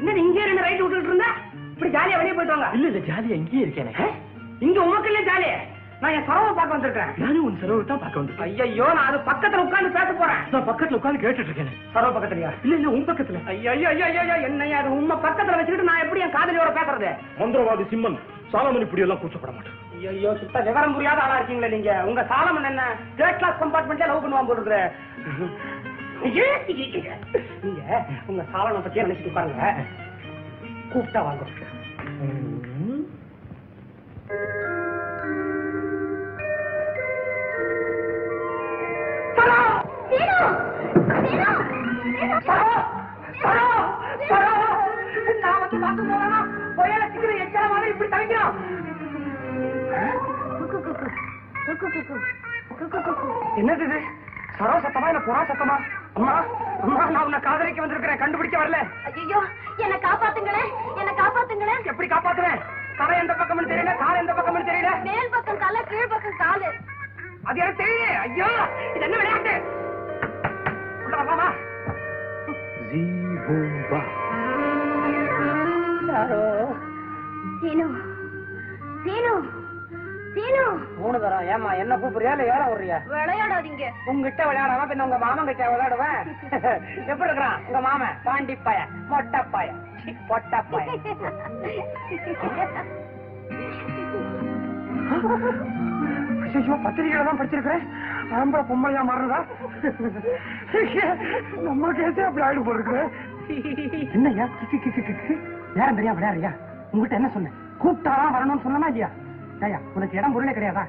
என்ன 0.01 0.17
இங்கே 0.25 0.43
ரெண்டு 0.49 0.65
ரைட் 0.67 0.83
விட்டுட்டு 0.83 1.11
இருந்தா 1.11 1.31
இப்படி 1.73 1.91
ஜாலியா 1.97 2.19
வெளியே 2.21 2.35
போயிட்டு 2.37 2.55
வாங்க 2.55 2.69
இல்ல 2.77 2.87
இல்ல 2.91 3.01
ஜாலியா 3.09 3.37
இங்கேயே 3.41 3.65
இருக்கேனே 3.67 3.95
இங்க 4.61 4.79
உமக்கு 4.87 5.11
இல்ல 5.13 5.23
ஜாலி 5.31 5.49
நான் 6.02 6.14
என் 6.16 6.27
சரவை 6.28 6.51
பார்க்க 6.56 6.74
வந்திருக்கேன் 6.74 7.12
நானும் 7.23 7.44
உன் 7.47 7.59
சரவை 7.60 7.85
தான் 7.85 8.01
பார்க்க 8.01 8.20
வந்தேன் 8.20 8.40
ஐயோ 8.64 8.86
நான் 8.97 9.09
அது 9.10 9.18
பக்கத்துல 9.28 9.62
உட்கார்ந்து 9.64 9.90
பேச 9.97 10.09
போறேன். 10.12 10.43
நான் 10.52 10.66
பக்கத்துல 10.68 10.98
உட்கார்ந்து 10.98 11.23
கேட்டுட்டு 11.23 11.51
இருக்கேன். 11.51 11.70
சரவ 11.94 12.10
பக்கத்துலயா? 12.16 12.51
இல்ல 12.64 12.74
இல்ல 12.78 12.89
உன் 12.97 13.06
பக்கத்துல. 13.10 13.40
ஐயோ 13.52 13.70
ஐயோ 13.74 13.89
ஐயோ 13.94 14.06
ஐயோ 14.24 14.36
என்னையா 14.48 14.78
அது 14.81 14.90
உண்மை 14.98 15.16
பக்கத்துல 15.27 15.59
வச்சுக்கிட்டு 15.59 15.89
நான் 15.90 16.02
எப்படி 16.05 16.24
என் 16.27 16.36
காதலியோட 16.36 16.70
பேசுறது? 16.78 17.10
மந்திரவாதி 17.40 17.86
சிம்மன் 17.93 18.18
சாலமன் 18.52 18.85
இப்படி 18.86 19.05
எல்லாம் 19.05 19.20
கூச்சப்பட 19.23 19.52
மாட்டான். 19.52 19.78
ஐயோ 20.10 20.32
சுத்த 20.40 20.59
விவரம் 20.66 20.94
புரியாத 20.97 21.20
ஆளா 21.24 21.39
இருக்கீங்களே 21.39 21.70
நீங்க. 21.77 21.93
உங்க 22.10 22.23
சாலமன் 22.32 22.70
என்ன? 22.70 22.82
தேர்ட் 23.18 23.40
கிளாஸ் 23.40 23.60
கம்பார்ட்மெண்ட்ல 23.62 24.10
லவ் 24.10 24.28
நீங்க 27.62 27.82
உங்க 28.28 28.43
சாலனை 28.52 28.78
பத்தியே 28.81 29.06
நினைச்சிட்டு 29.06 29.32
பாருங்க 29.32 29.64
கூப்பிட்டா 30.93 31.20
வாங்க! 31.23 31.44
என்னது 53.61 53.85
இது? 53.89 53.99
சரோ 54.59 54.75
சத்தமா 54.85 55.07
இல்ல 55.11 55.21
புறா 55.27 55.41
சத்தமா? 55.51 55.77
அம்மா 56.17 56.35
அம்மா 56.85 57.03
நான் 57.15 57.27
உன்னை 57.29 57.41
காதலிக்க 57.47 57.81
வந்திருக்கிறேன். 57.83 58.21
கண்டுபிடிக்க 58.23 58.57
வரல. 58.63 58.79
ஐயோ 59.11 59.41
என்ன 59.85 59.95
காப்பாத்துங்களேன் 60.07 60.71
என்ன 61.01 61.11
காப்பாத்துங்களேன் 61.23 61.83
எப்படி 61.91 62.09
காப்பாத்துவேன்? 62.15 62.61
தலை 62.99 63.17
எந்த 63.23 63.33
பக்கம்னு 63.41 63.71
தெரியல 63.73 63.95
கால் 64.03 64.21
எந்த 64.23 64.33
பக்கம்னு 64.33 64.69
தெரியல. 64.71 64.93
மேல் 65.09 65.33
பக்கம் 65.35 65.63
தலை 65.65 65.81
கீழ் 65.91 66.13
பக்கம் 66.15 66.39
காலு. 66.43 66.71
அது 67.47 67.60
எனக்கு 67.62 67.82
தெரியல 67.82 68.06
ஐயோ 68.24 68.48
இது 68.94 69.05
என்ன 69.06 69.16
விளையாட்டு? 69.16 69.55
உள்ள 71.05 71.16
யாரோ 76.10 76.40
சீனு 77.60 77.86
சீனு 79.05 79.32
சீனு. 80.36 80.64
மூணு 80.98 81.18
தரம் 81.20 81.47
ஏமா 81.52 81.70
என்ன 81.82 81.94
கூப்பிடுறியா? 81.97 82.32
இல்ல 82.35 82.47
ஏற 82.51 82.62
விடுறியா 82.70 82.97
விளையாடாதீங்க. 83.12 83.85
உங்ககிட்ட 84.10 84.43
விளையாடாம 84.48 84.86
பின்ன 84.90 85.06
உங்க 85.06 85.18
மாமன் 85.23 85.48
கிட்ட 85.51 85.70
விளையாடுவேன். 85.73 86.18
எப்படி 87.10 87.28
இருக்கிறான் 87.28 87.59
உங்க 87.68 87.81
மாமன்? 87.86 88.16
பாண்டி 88.27 88.56
பய 88.66 88.81
மொட்டை 89.12 89.40
பய 89.55 89.68
பொட்ட 90.28 90.62
பய 90.70 90.86
ஐயோ 96.57 96.74
பத்திரிகையில 96.85 97.24
தான் 97.28 97.39
படிச்சிருக்கிறேன். 97.39 97.85
ஆம்பளை 98.39 98.62
பொம்பளையா 98.69 99.03
மாறுறதா? 99.09 99.39
நம்ம 101.66 101.91
கேசே 101.99 102.23
அப்படி 102.28 102.45
ஆயிடு 102.47 102.66
போயிருக்கிறேன் 102.69 103.11
என்னய்யா? 104.16 104.47
கிக்கு 104.61 104.78
கிக்கு 104.85 105.03
கிக்கு 105.09 105.35
யாரும் 105.78 105.99
தெரியா 105.99 106.15
விளையாடுறியா? 106.19 106.53
உங்ககிட்ட 106.93 107.19
என்ன 107.20 107.31
சொன்னேன்? 107.37 107.57
கூப்பிட்டாதான் 107.83 108.35
வரணும்னு 108.37 108.65
சொன்னா 108.66 108.89
இல்லையா? 108.93 109.11
ஐயா 109.66 109.78
உனக்கு 109.97 110.19
இடம் 110.19 110.35
பொருளே 110.37 110.55
கிடையாதா? 110.57 110.85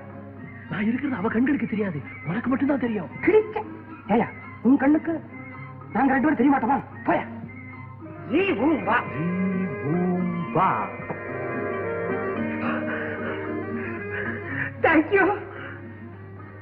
நான் 0.72 0.88
இருக்கிறது 0.90 1.20
அவ 1.20 1.30
கண்களுக்கு 1.36 1.68
தெரியாது. 1.74 2.00
உனக்கு 2.30 2.50
மட்டும்தான் 2.52 2.86
தெரியும். 2.86 3.12
கிழிச்ச 3.26 3.58
ஏயா 4.16 4.28
உன் 4.68 4.82
கண்ணுக்கு 4.84 5.14
நாங்க 5.96 6.14
ரெண்டு 6.14 6.26
பேரும் 6.26 6.40
தெரிய 6.42 6.52
மாட்டோமா 6.54 6.78
போயா. 7.08 7.26
நீ 8.32 8.42
உன் 8.66 8.80
வா. 8.90 8.98
வா. 10.58 10.70
தேங்க்யூ 14.86 15.24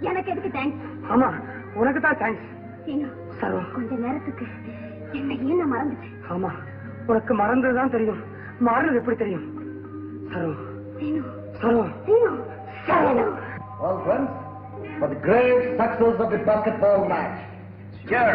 எனக்கு 0.02 0.32
எதுக்கு 0.32 0.50
தேங்க்ஸ் 0.50 0.84
ஆமா 1.10 1.30
உனக்கு 1.76 2.00
தான் 2.00 2.20
தேங்க்ஸ் 2.20 2.48
சரோ 3.40 3.60
கொஞ்ச 3.74 3.92
நேரத்துக்கு 3.96 4.46
என்னையே 5.14 5.56
நான் 5.56 5.74
மறந்துட்டேன்? 5.74 6.16
ஆமா 6.30 6.52
உனக்கு 7.08 7.34
மறந்ததுதான் 7.34 7.90
தெரியும். 7.90 8.22
மாறுறது 8.62 8.96
எப்படி 8.96 9.16
தெரியும்? 9.16 9.46
Saro 10.34 10.52
Saro 11.62 11.84
Seenu. 12.06 12.32
All 13.80 13.98
friends, 14.06 14.30
for 15.00 15.08
the 15.08 15.20
great 15.20 15.78
success 15.78 16.20
of 16.20 16.30
the 16.30 16.40
basketball 16.46 17.06
match. 17.10 17.38
என்ன 18.12 18.32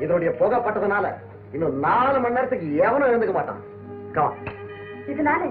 இதனுடைய 0.04 0.32
புகை 0.40 0.60
பட்டதுனால 0.60 1.06
இன்னும் 1.54 1.80
நாலு 1.86 2.18
மணி 2.20 2.36
நேரத்துக்கு 2.38 2.68
எவனும் 2.86 3.10
எழுந்துக்க 3.10 3.36
மாட்டான். 3.38 3.62
இதனால 5.12 5.42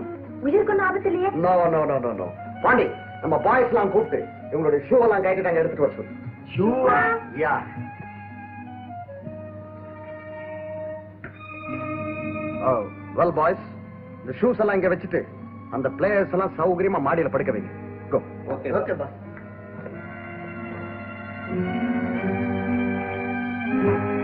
உயிருக்கு 0.44 0.72
ஒன்றும் 0.72 0.86
ஆபத்து 0.88 1.08
இல்லையே? 1.10 1.28
No. 1.44 2.26
பாண்டி 2.64 2.86
நம்ம 3.22 3.36
பாய்ஸ் 3.46 3.70
எல்லாம் 3.72 3.92
கூப்பிட்டு 3.94 4.18
இவங்களுடைய 4.50 4.80
ஷூ 4.88 4.96
எல்லாம் 5.06 5.24
கைட்டு 5.24 5.46
நாங்க 5.46 5.60
எடுத்துட்டு 5.62 5.86
வர 5.86 5.94
சொல்லு. 5.96 6.14
ஷூவா 6.54 6.98
யா 7.42 7.54
வெல் 13.18 13.36
பாய்ஸ் 13.38 13.64
இந்த 14.20 14.32
ஷூஸ் 14.40 14.60
எல்லாம் 14.62 14.78
இங்க 14.78 14.90
வச்சுட்டு 14.92 15.20
அந்த 15.76 15.88
பிளேயர்ஸ் 15.98 16.34
எல்லாம் 16.36 16.56
சௌகரியமா 16.58 17.00
மாடியில 17.06 17.30
படுக்க 17.34 17.52
வைங்க. 17.56 17.72
கோ 18.12 18.20
ஓகே 18.54 18.72
ஓகே 18.80 18.96
பா 19.02 19.08
Do 23.78 24.15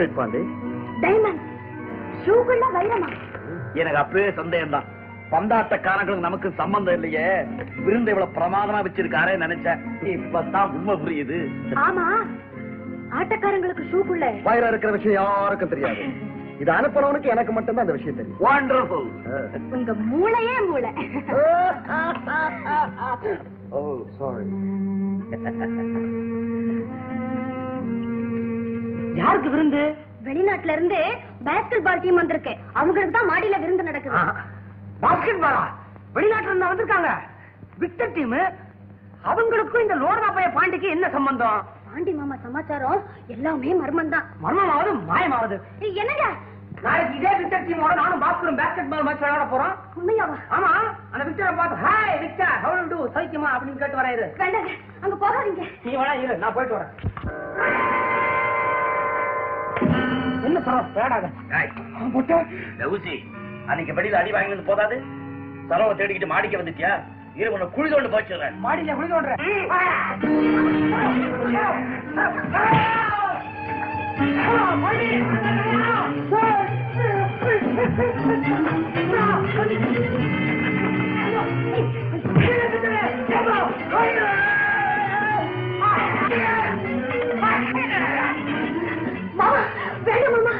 it, 0.00 0.16
பாண்டி. 0.16 0.38
டைமண்ட் 1.00 1.40
ஷூக்குள்ள 2.24 2.64
வைரமா? 2.74 3.08
எனக்கு 3.74 3.96
அப்பவே 3.96 4.32
சந்தேகம் 4.32 4.70
தான் 4.70 4.84
பந்தாட்டக்காரங்களுக்கு 5.30 6.18
நமக்கு 6.18 6.50
சம்பந்தம் 6.50 6.94
இல்லையே. 6.94 7.46
விருந்து 7.84 8.12
இவ்வளவு 8.12 8.32
பிரமாதமா 8.32 8.86
வச்சிருக்காரே 8.86 9.44
நினைச்சேன். 9.44 10.02
இப்பதான் 10.02 10.70
உண்மை 10.70 10.94
புரியுது. 10.94 11.50
ஆமா 11.74 12.24
ஆட்டக்காரங்களுக்கு 13.10 13.92
ஷூக்குள்ள. 13.92 14.42
வயிறு 14.42 14.68
இருக்கிற 14.68 14.92
விஷயம் 14.92 15.22
யாருக்கும் 15.22 15.68
தெரியாது. 15.68 16.32
இது 16.58 16.72
அனுப்புறவனுக்கு 16.72 17.22
எனக்கு 17.22 17.52
மட்டும்தான் 17.52 17.86
அந்த 17.86 17.92
விஷயம் 17.92 18.16
தெரியும். 18.16 18.40
Wonderful. 18.40 19.10
உங்க 19.70 19.92
மூளையே 19.92 20.68
மூளை. 20.68 20.92
ஓ 23.70 24.04
சாரி 24.18 24.44
யாருக்கு 29.20 29.50
விருந்து? 29.54 29.82
வெளிநாட்டுல 30.26 30.74
இருந்து 30.76 30.98
பேஸ்கெட் 31.46 31.84
பால் 31.86 32.02
டீம் 32.02 32.20
வந்திருக்கு. 32.20 32.52
அவங்களுக்கு 32.80 33.14
தான் 33.16 33.30
மாடியில 33.30 33.56
விருந்து 33.62 33.88
நடக்குது. 33.88 34.20
பாஸ்கெட் 35.04 35.42
பாலா 35.44 35.62
வெளிநாட்டுல 36.16 36.52
இருந்து 36.52 36.70
வந்திருக்காங்க. 36.70 37.10
விக்டர் 37.82 38.14
டீம் 38.16 38.36
அவங்களுக்கும் 39.30 39.84
இந்த 39.84 39.96
லோடா 40.02 40.28
பைய 40.36 40.48
பாண்டிக்கு 40.56 40.88
என்ன 40.94 41.06
சம்பந்தம்? 41.16 41.58
பாண்டி 41.88 42.12
மாமா 42.20 42.36
சமாச்சாரம் 42.44 43.02
எல்லாமே 43.34 43.74
மர்மம் 43.82 44.14
தான் 44.14 44.26
மர்மமாவது 44.44 44.92
மாயமாவது. 45.10 45.56
என்னங்க? 46.02 46.26
நாளைக்கு 46.84 47.18
இதே 47.18 47.32
விக்டர் 47.40 47.66
டீமோட 47.66 47.92
நானும் 48.00 48.22
பாஸ்கரும் 48.24 48.58
பேஸ்கெட் 48.60 48.90
பால் 48.92 49.04
மேட்ச் 49.08 49.22
விளையாட 49.24 49.44
போறோம். 49.52 49.74
உண்மையாவா? 49.98 50.36
ஆமா 50.56 50.70
அந்த 51.12 51.22
விக்டரை 51.28 51.52
பார்த்து 51.60 51.82
ஹாய் 51.84 52.18
விக்டர் 52.24 52.56
you 52.78 52.88
do? 52.94 53.00
சைக்கியமா 53.16 53.50
அப்படின்னு 53.56 53.82
கேட்டு 53.82 54.00
வராரு 54.00 54.26
வேண்டாங்க 54.42 54.72
அங்க 55.04 55.14
போகாதீங்க. 55.24 55.66
நீ 55.84 55.92
வேணா 56.00 56.16
இரு 56.24 56.40
நான் 56.44 56.56
போயிட்டு 56.58 56.76
வரேன். 56.78 58.10
என்ன 60.42 60.60
சொல்ற 60.60 61.18
இந்த 62.70 62.86
ஊசி 62.88 63.14
அன்னைக்கு 63.66 63.92
வெளியில 63.92 64.20
அடி 64.20 64.30
வாங்கினது 64.32 64.64
போதாது. 64.64 64.96
சரவை 65.68 65.92
தேடிக்கிட்டு 65.94 66.32
மாடிக்க 66.32 66.56
வந்துட்டியா? 66.56 66.92
இரு 67.36 67.52
உன்னை 67.52 67.66
குழி 67.70 67.88
தோண்டு 67.90 68.08
போச்சுறேன் 68.08 68.56
மாடியில 68.60 68.94
குளிக்க 68.94 69.14
விடுறேன் 69.16 70.52
மாமா 89.34 89.60
வேண்டாம் 90.04 90.30
மாமா 90.30 90.54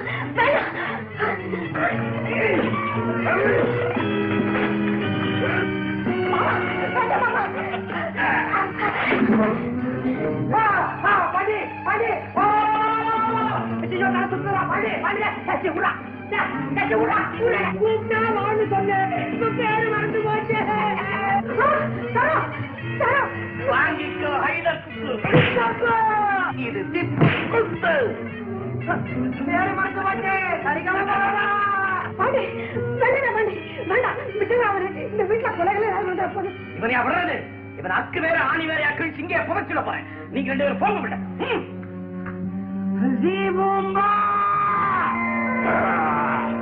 வாங்கிக்கோ 23.68 24.30
குத்து. 24.42 25.94
இது 26.58 26.80
திப்பு 26.92 27.92
இந்த 35.12 35.24
வீட்டுல 35.30 35.50
கொலைகளை 35.56 35.88
இவனை 36.76 36.94
விடுறது? 37.04 37.36
இவன் 37.78 37.94
அக்கு 37.98 38.18
வேற 38.20 38.38
ஆணி 38.50 38.64
வேற 38.66 38.82
அக்கள் 38.86 39.14
சிங்க 39.16 39.44
புதைச்சிட 39.48 39.80
போறேன். 39.84 40.06
நீங்க 40.32 40.48
ரெண்டு 40.50 40.64
பேரும் 40.64 40.82
போக 40.82 40.98
விட 41.00 41.14
ஜீபூம்பா. 43.22 44.08
டேய் 45.64 46.52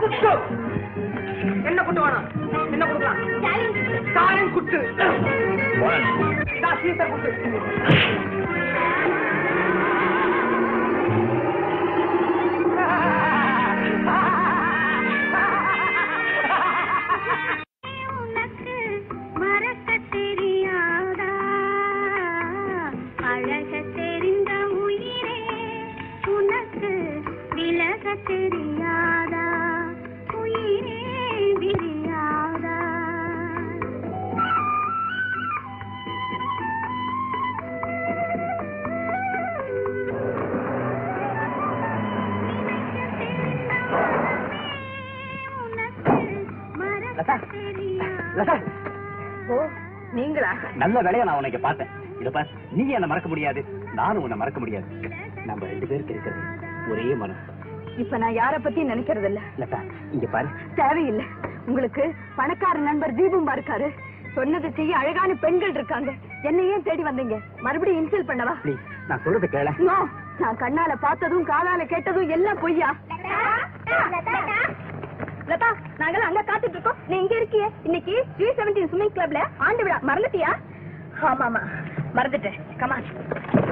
குத்து. 0.00 0.32
என்ன 1.64 1.82
குத்து 1.82 2.00
வேணும்? 2.00 2.26
என்ன 2.70 2.84
ஸ்டாலின் 4.10 4.52
குத்து. 4.52 4.78
இதா 6.56 6.70
சீசர் 6.82 7.10
குத்து. 7.10 7.30
நல்ல 50.86 50.98
வேலையா 51.06 51.24
நான் 51.28 51.38
உனக்கு 51.40 51.58
பார்த்தேன். 51.66 51.92
இத 52.20 52.30
பார் 52.34 52.50
நீ 52.76 52.82
என்ன 52.96 53.06
மறக்க 53.10 53.28
முடியாது. 53.28 53.60
நானும் 53.98 54.22
உன்னை 54.24 54.36
மறக்க 54.40 54.58
முடியாது. 54.62 54.86
நம்ம 55.48 55.66
ரெண்டு 55.70 55.86
பேருக்கு 55.90 56.12
இருக்கிறது 56.14 56.42
ஒரே 56.90 57.06
மனசு. 57.22 57.54
இப்ப 58.02 58.18
நான் 58.22 58.36
யார 58.40 58.54
பத்தி 58.64 58.80
நினைக்கிறது 58.90 59.28
இல்ல 59.30 59.40
லதா 59.60 59.80
இங்க 60.12 60.26
பாரு. 60.34 60.48
தேவையில்லை. 60.80 61.26
உங்களுக்கு 61.66 62.04
பணக்கார 62.36 62.76
நண்பர் 62.88 63.14
தீபம் 63.18 63.48
இருக்காரு. 63.48 63.88
சொன்னதை 64.36 64.70
செய்ய 64.78 64.92
அழகான 65.02 65.34
பெண்கள் 65.44 65.74
இருக்காங்க. 65.78 66.10
என்ன 66.42 66.62
ஏன் 66.72 66.86
தேடி 66.88 67.04
வந்தீங்க. 67.08 67.36
மறுபடியும் 67.66 68.00
இன்சல்ட் 68.02 68.30
பண்ணவா? 68.30 68.54
நான் 69.08 69.22
சொல்றது 69.24 69.48
கேள. 69.48 69.72
நான் 70.42 70.60
கண்ணால 70.62 70.94
பார்த்ததும் 71.06 71.48
காதால 71.52 71.84
கேட்டதும் 71.94 72.28
எல்லாம் 72.36 72.62
பொய்யா? 72.64 72.90
லதா 75.50 75.68
நாங்களாம் 76.00 76.28
அங்க 76.28 76.40
காத்துட்டு 76.46 76.76
இருக்கோம். 76.76 77.00
நீ 77.10 77.16
இங்க 77.22 77.34
இருக்கியே. 77.40 77.68
இன்னைக்கு 77.82 78.14
த்ரீ 78.38 78.48
செவன்டீன் 78.56 78.88
ஸ்விம்மிங் 78.92 79.14
கிளப்ல 79.16 79.42
ஆண்டு 79.66 79.82
விழா. 79.84 79.98
மறந்துட்டியா? 80.08 80.50
ஆமாமா 81.22 81.60
மறந்துட்டேன். 82.14 82.58
கமான் 82.78 83.65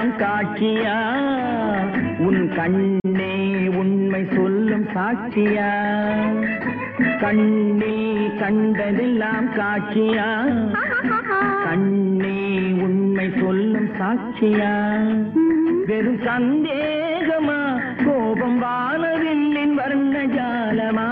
கண்டதெல்லாம் 0.00 0.20
காட்சியா? 0.20 0.94
உன் 2.18 2.44
கண்ணே 2.56 3.34
உண்மை 3.68 4.20
சொல்லும் 4.34 4.86
சாட்சியா? 4.94 5.68
கண்ணில் 7.20 8.36
கண்டதெல்லாம் 8.38 9.48
காட்சியா? 9.54 10.28
கண்ணே 11.64 12.38
உண்மை 12.84 13.30
சொல்லும் 13.40 13.90
சாட்சியா? 13.98 14.72
வெறும் 15.86 16.22
சந்தேகமா? 16.28 17.60
கோபம் 18.04 18.58
வானவில்லின் 18.62 19.74
வர்ண 19.74 20.24
ஜாலமா 20.36 21.08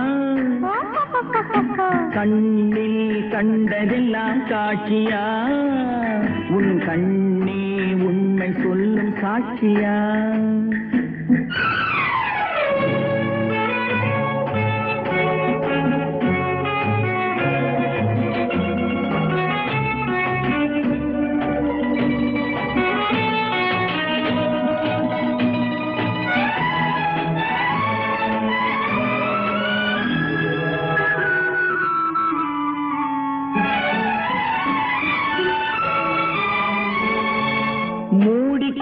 கண்ணில் 2.14 3.28
கண்டதெல்லாம் 3.30 4.42
காட்சியா? 4.48 5.24
உன் 6.48 6.74
கண்ணே 6.86 7.27
சொல்லும் 8.62 9.12
சாட்சியா 9.20 9.96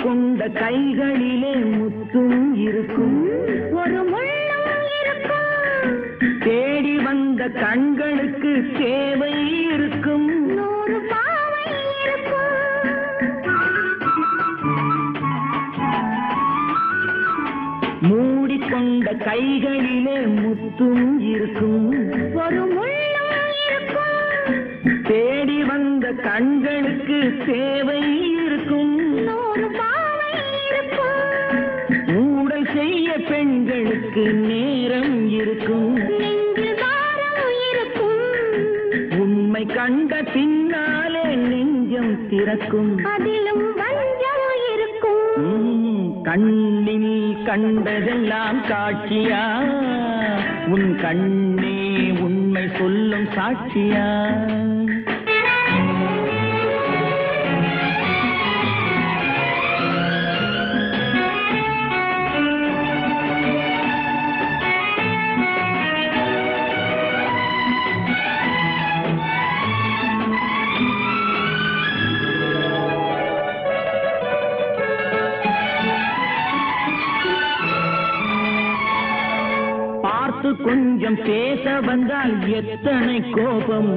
மூடிக்கொண்ட 0.07 0.53
கைகளிலே 0.53 1.53
முத்தும் 1.55 2.55
இருக்கும். 2.55 3.29
ஒரு 3.73 3.99
முள்ளும் 4.11 4.85
இருக்கும். 5.03 6.39
தேடி 6.41 6.99
வந்த 6.99 7.49
கண்களுக்கு 7.49 8.65
சேவை 8.79 9.63
இருக்கும். 9.63 10.31
மூடிக்கொண்ட 18.03 19.25
கைகளிலே 19.25 20.17
முத்தும் 20.17 21.19
இருக்கும். 21.19 21.89
ஒரு 22.33 22.75
தேடி 25.03 25.65
வந்த 25.65 26.13
கண்களுக்கு 26.13 27.43
சேவை 27.47 28.01
இருக்கும். 28.45 28.96
ஊடல் 32.17 32.69
செய்ய 32.75 33.09
பெண்களுக்கு 33.31 34.25
நேரம் 34.49 35.15
இருக்கும். 35.31 35.97
உண்மை 39.23 39.65
கண்ட 39.67 40.23
பின்னாலே 40.23 41.25
நெஞ்சம் 41.51 42.29
திறக்கும். 42.29 42.93
அதிலும் 43.15 43.65
கண்ணில் 46.29 47.37
கண்டதெல்லாம் 47.45 48.59
காட்சியா 48.71 49.43
உன் 50.69 50.89
கண்ணே 51.01 51.77
உண்மை 52.25 52.65
சொல்லும் 52.79 53.29
சாட்சியா? 53.37 54.07
கொஞ்சம் 80.67 81.19
பேச 81.27 81.81
வந்தால் 81.81 82.35
எத்தனை 82.51 83.17
கோபம்? 83.31 83.91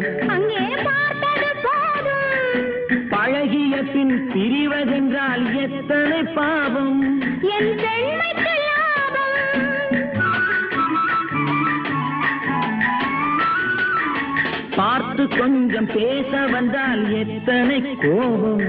பழகிய 3.10 3.76
பின் 3.94 4.14
பிரிவதென்றால் 4.34 5.46
எத்தனை 5.66 6.24
பாவம்? 6.38 7.00
பார்த்து 14.76 15.28
கொஞ்சம் 15.28 15.90
பேச 15.94 16.32
வந்தால் 16.52 17.04
எத்தனை 17.18 17.80
கோபம்? 17.96 18.62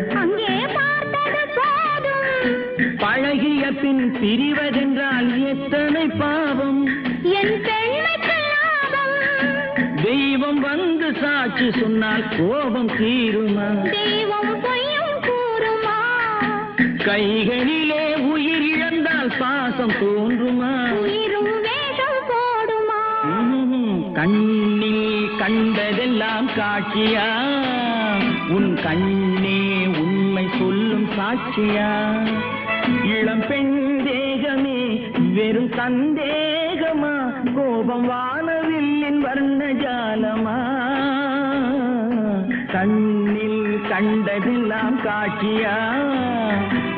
பழகிய 2.98 3.62
பின் 3.72 4.02
பிரிவதென்றால் 4.20 5.28
எத்தனை 5.52 6.06
பாவம்? 6.18 6.80
என் 7.38 7.54
தெய்வம் 10.10 10.60
வந்து 10.60 11.14
சாட்சி 11.14 11.70
சொன்னால் 11.80 12.24
கோபம் 12.38 12.88
தீருமா? 12.88 13.90
தெய்வம் 13.90 14.60
பொய்யும் 14.60 15.20
கூறுமா? 15.22 15.98
கைகளிலே 17.04 18.14
உயிர் 18.16 18.62
இழந்தால் 18.62 19.32
பாசம் 19.38 19.90
தோன்றுமா? 19.90 20.90
உயிரும் 21.00 21.60
வேஷம் 21.60 22.20
போடுமா. 22.30 23.02
கண்ணில் 24.14 25.28
கண்டதெல்லாம் 25.38 26.48
காட்சியா? 26.48 27.28
உன் 28.48 28.78
கண்ணே 28.82 29.86
உண்மை 29.86 30.46
சொல்லும் 30.58 31.08
சாட்சியா? 31.10 31.90
இளம் 33.04 33.46
பெண் 33.48 34.00
தேகமே 34.04 35.10
வெறும் 35.34 35.72
சந்தேகமா 35.72 36.19
கண்ணில் 42.72 43.62
கண்டதெல்லாம் 43.88 44.98
காட்சியா 45.06 45.74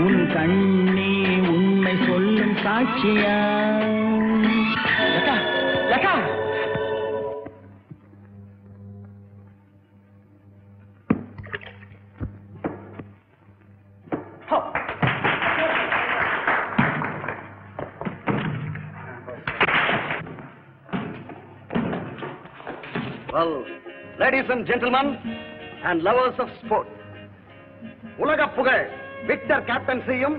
உன் 0.04 0.22
கண்ணே 0.34 1.12
உண்மை 1.54 1.94
சொல்லும் 2.06 2.56
சாட்சியா? 2.64 3.36
Well, 23.32 23.64
ladies 24.18 24.44
and 24.50 24.66
gentlemen 24.66 25.06
and 25.88 26.02
lovers 26.08 26.38
of 26.44 26.50
sport, 26.62 26.88
உலக 28.22 28.46
புகழ் 28.56 28.84
விக்டர் 29.28 29.64
கேப்டன்சியும் 29.70 30.36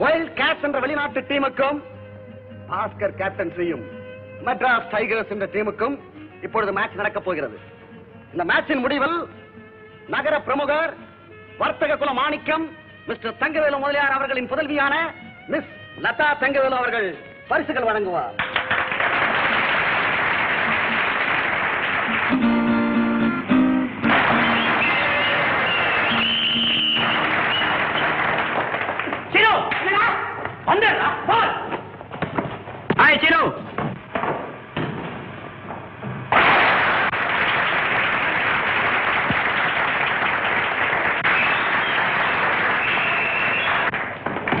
வைல்ட் 0.00 0.32
கேட்ஸ் 0.40 0.64
என்ற 0.66 0.78
வெளிநாட்டு 0.84 1.20
டீமுக்கும் 1.30 1.78
பாஸ்கர் 2.70 3.14
கேப்டன்சியும் 3.20 3.84
மெட்ராஸ் 4.46 4.88
டைகர்ஸ் 4.94 5.32
என்ற 5.34 5.46
டீமுக்கும் 5.54 5.96
இப்பொழுது 6.46 6.72
மேட்ச் 6.78 6.98
நடக்கப் 7.00 7.26
போகிறது. 7.26 7.56
இந்த 8.32 8.44
மேட்சின் 8.50 8.82
முடிவில் 8.84 9.18
நகர 10.14 10.34
பிரமுகர் 10.48 10.92
வர்த்தக 11.62 11.96
குல 12.02 12.12
மாணிக்கம் 12.22 12.66
மிஸ்டர் 13.08 13.38
தங்கவேலு 13.42 13.78
முதலியார் 13.84 14.16
அவர்களின் 14.16 14.50
புதல்வியான 14.52 14.94
மிஸ் 15.52 15.72
லதா 16.06 16.28
தங்கவேலு 16.42 16.78
அவர்கள் 16.80 17.08
பரிசுகள் 17.52 17.88
வழங்குவார். 17.90 18.34
வந்துடுறா 30.66 31.08
பால் 31.28 31.52
ஹாய் 32.98 33.20
சினு 33.22 33.40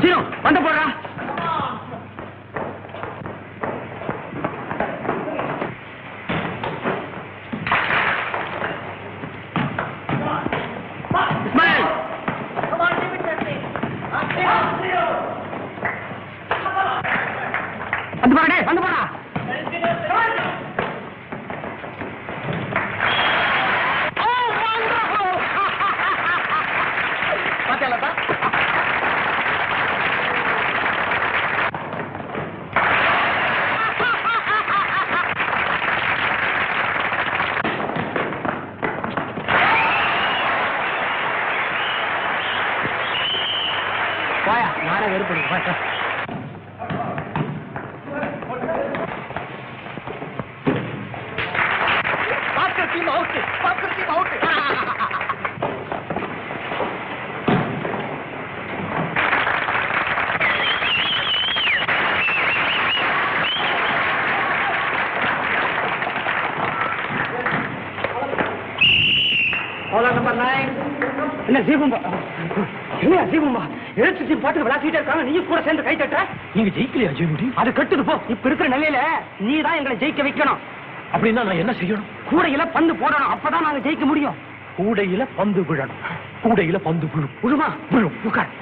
சினு 0.00 0.16
வந்து 0.44 0.60
போடுறா 0.60 0.86
இஸ்மாயில் 11.46 11.86
வந்து 18.20 18.34
போடா 18.34 18.48
டேய், 18.48 18.66
வந்து 18.66 18.82
போடா 18.82 19.00
பாத்தியா 27.66 27.88
லதா 27.92 28.10
போயா 44.44 44.66
நானே 44.86 45.06
வெறுப்பு 45.12 45.34
Bhaskar 52.56 52.92
team 52.92 53.10
out 53.12 53.34
Bhaskar 53.62 53.94
team 53.96 54.12
out 54.14 54.34
number 70.08 70.38
nine 70.40 70.70
என்ன 71.48 71.58
தீபம்பா 71.66 71.98
என்ன 73.02 73.24
தீபம்பா 73.32 73.62
எழுத்து 73.96 74.26
டீம் 74.28 74.42
பாட்டுக்கு 74.44 74.66
விளையாடிட்டே 74.66 74.98
இருக்காங்க 74.98 75.24
நீ 75.28 75.42
கூட 75.42 75.60
சேர்ந்து 75.62 75.86
கை 75.86 75.96
தட்ட 75.96 76.18
நீங்க 76.54 76.70
ஜெயிக்கலையா 76.76 77.12
ஜெயமுடி 77.18 77.45
அது 77.60 77.70
கட்டுது 77.70 78.02
போ. 78.08 78.14
இப்ப 78.32 78.44
இருக்கிற 78.48 78.68
நிலையில 78.74 78.98
நீ 79.46 79.54
தான் 79.66 79.76
எங்களை 79.78 79.96
ஜெயிக்க 80.02 80.22
வைக்கணும். 80.26 80.60
அப்படின்னா 81.14 81.42
நான் 81.48 81.60
என்ன 81.62 81.72
செய்யணும்? 81.80 82.08
கூடையில 82.30 82.64
பந்து 82.76 82.92
போடணும். 83.00 83.32
அப்பதான் 83.34 83.66
நாங்க 83.66 83.82
ஜெயிக்க 83.86 84.06
முடியும். 84.10 84.36
கூடையில 84.78 85.26
பந்து 85.36 85.60
விழணும் 85.68 86.02
கூடையில 86.44 86.78
பந்து 86.88 87.06
விழும் 87.14 87.36
விழுமா 87.44 87.68
விழும் 87.94 88.18
உட்கார். 88.30 88.52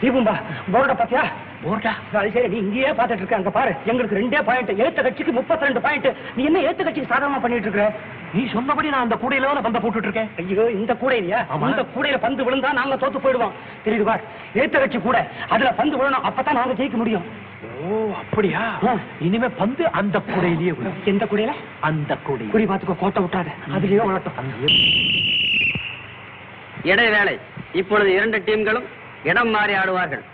தீபம்பா 0.00 0.32
போர்ட 0.72 0.92
பாத்தியா? 0.98 1.22
அது 2.18 2.28
சரி 2.34 2.48
நீ 2.52 2.58
இங்கேயே 2.64 2.90
பாத்துட்டு 2.98 3.22
இருக்க 3.22 3.36
அங்க 3.38 3.50
பாரு. 3.56 3.72
எங்களுக்கு 3.90 4.18
ரெண்டே 4.18 4.40
பாயிண்ட் 4.48 4.70
எழுத்த 4.82 5.00
கட்சிக்கு 5.06 5.32
முப்பத்தி 5.38 5.66
ரெண்டு 5.68 5.80
பாயிண்ட் 5.86 6.08
நீ 6.36 6.42
என்ன 6.48 6.58
எழுத்த 6.66 6.82
கட்சிக்கு 6.86 7.10
சாதகமா 7.12 7.38
பண்ணிட்டு 7.44 7.68
இருக்க? 7.68 7.86
நீ 8.34 8.42
சொன்னபடி 8.54 8.88
நான் 8.94 9.04
அந்த 9.06 9.16
கூடையில 9.22 9.48
தான் 9.48 9.66
பந்த 9.66 9.78
போட்டுட்டு 9.82 10.08
இருக்கேன். 10.08 10.30
ஐயோ 10.40 10.64
இந்த 10.78 10.92
கூடையிலையா. 11.02 11.40
இந்த 11.70 11.84
கூடையில 11.94 12.18
பந்து 12.26 12.44
விழுந்தா 12.46 12.70
நாங்க 12.78 12.96
தோத்து 13.02 13.24
போயிடுவோம். 13.24 13.54
தெரியுது 13.84 14.06
பார். 14.10 14.22
எழுத்த 14.60 14.76
கட்சி 14.82 15.00
கூட 15.08 15.18
அதுல 15.54 15.72
பந்து 15.80 15.98
விழணும் 16.00 16.26
அப்பதான் 16.30 16.58
நாங்க 16.60 16.76
ஜெயிக்க 16.80 16.98
முடியும். 17.02 17.26
ஓ 17.82 17.98
அப்படியா. 18.22 18.62
இனிமே 19.26 19.48
பந்து 19.60 19.84
அந்த 20.00 20.16
கூடையிலேயே 20.30 20.74
விழும். 20.78 20.98
எந்த 21.12 21.24
கூடையில? 21.32 21.54
அந்த 21.90 22.12
கூடை 22.28 22.46
குறி 22.54 22.66
பாத்துக்கோ 22.72 22.98
கோட்டை 23.04 23.22
விட்டாத. 23.26 23.48
அதுலயே 23.76 24.06
விழட்டும். 24.10 24.38
இடைவேளை 26.92 27.36
இப்பொழுது 27.80 28.10
இரண்டு 28.18 28.38
டீம்களும் 28.48 28.88
இடம் 29.30 29.54
மாறி 29.56 29.74
ஆடுவார்கள். 29.82 30.24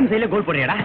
சேம் 0.00 0.10
சைடுல 0.10 0.26
கோல் 0.28 0.44
போடுறியாடா? 0.44 0.76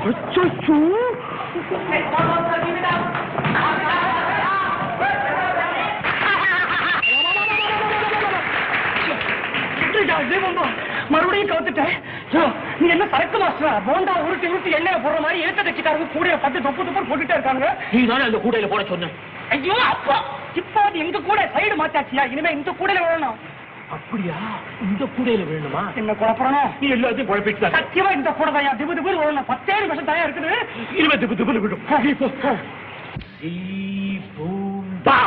மறுபடியும் 11.11 11.49
கவுத்துட்டேன். 11.51 11.95
நீ 12.79 12.87
என்ன 12.89 13.05
சரக்கு 13.11 13.37
மாஸ்டரா? 13.37 13.73
போண்டா 13.87 14.13
உருட்டி 14.25 14.47
உருட்டி 14.47 14.69
எண்ணெய் 14.77 15.03
போடுற 15.03 15.19
மாதிரி 15.21 15.43
எழுத்த 15.45 15.63
தைச்சிட்டாரு 15.63 16.07
கூட 16.15 16.35
பத்து 16.43 16.63
தொப்பு 16.65 16.85
தொப்பு 16.87 17.03
போட்டுட்டே 17.09 17.35
இருக்காங்க 17.37 17.65
நீ 17.93 18.01
தானே 18.05 18.23
அந்த 18.29 18.39
கூடையில 18.45 18.69
போட 18.71 18.83
சொன்ன? 18.91 19.09
ஐயோ 19.55 19.75
அப்பா. 19.91 20.17
இப்போ 20.61 20.81
எங்க 21.03 21.17
கூட 21.29 21.39
சைடு 21.55 21.75
மாத்தாச்சியா? 21.81 22.23
இனிமே 22.33 22.51
இந்த 22.57 22.71
கூடையில 22.79 23.03
விழணும் 23.05 23.37
அப்படியா 23.89 24.35
இந்த 24.85 25.03
கூடையில 25.15 25.43
வேணுமா 25.49 25.83
என்ன 25.95 26.13
குழப்பறணும் 26.13 26.71
நீ 26.79 26.87
எல்லாத்தையும் 26.89 27.29
குழப்பிட்டு 27.29 27.75
சத்தியமா 27.75 28.11
இந்த 28.11 28.31
கூட 28.31 28.49
தான் 28.51 28.79
திபு 28.79 28.95
திபு 28.95 29.13
விழணும் 29.15 29.49
பத்தேழு 29.51 29.83
நிமிஷம் 29.85 30.09
தயா 30.09 30.25
இருக்குது 30.25 30.53
இருபது 30.95 31.21
திப்பு 31.21 31.37
திப்பு 31.37 31.59
விடும் 31.59 31.85
பூம்பா 34.35 35.19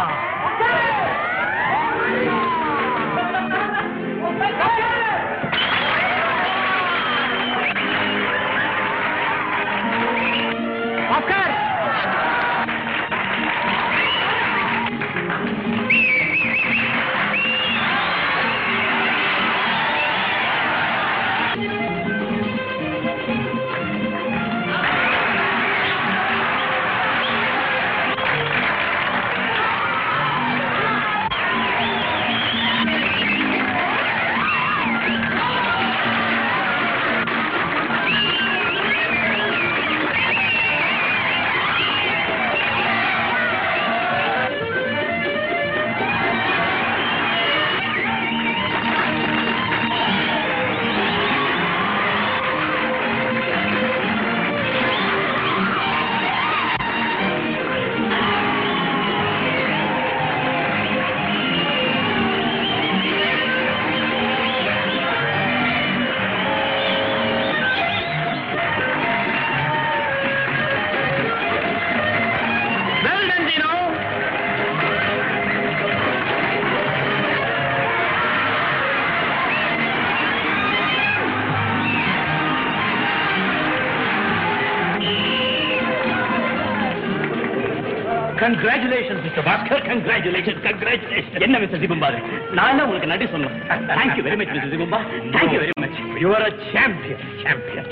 Congratulations, 88.48 89.20
Mr. 89.20 89.40
Bhaskar. 89.44 89.78
Congratulations, 89.84 90.58
congratulations. 90.66 91.34
என்ன 91.46 91.56
மிஸ்டர் 91.62 91.82
சிபம்பாரு 91.82 92.18
நான் 92.58 92.76
தான் 92.76 92.84
உங்களுக்கு 92.86 93.10
நன்றி 93.12 93.26
சொல்லணும்? 93.32 93.56
Thank you 93.90 94.22
very 94.26 94.36
much 94.40 94.52
mister 94.54 94.72
சிபம்பா 94.74 95.00
thank you 95.34 95.58
very 95.62 95.74
much 95.76 95.96
You 96.22 96.30
are 96.36 96.44
a 96.46 96.54
champion, 96.70 97.18
champion. 97.42 97.84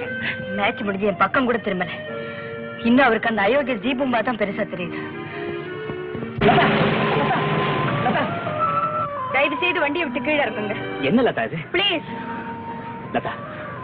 Match 0.58 0.80
முடிஞ்சு 0.86 1.10
என் 1.10 1.20
பக்கம் 1.24 1.48
கூட 1.48 1.58
திரும்பல. 1.66 1.92
இன்னும் 2.88 3.06
அவருக்கு 3.06 3.30
அந்த 3.32 3.42
அயோக்கிய 3.46 3.76
தீபம்பா 3.84 4.20
தான் 4.28 4.40
பெருசா 4.42 4.64
தெரியுது. 4.72 4.98
தயவு 9.34 9.56
செய்து 9.62 9.78
வண்டியை 9.84 10.06
விட்டு 10.06 10.22
கீழே 10.28 10.42
இருக்குங்க 10.46 10.74
என்ன 11.10 11.26
லதா 11.28 11.44
இது? 11.50 11.58
ப்ளீஸ் 11.74 12.08
லதா 13.16 13.34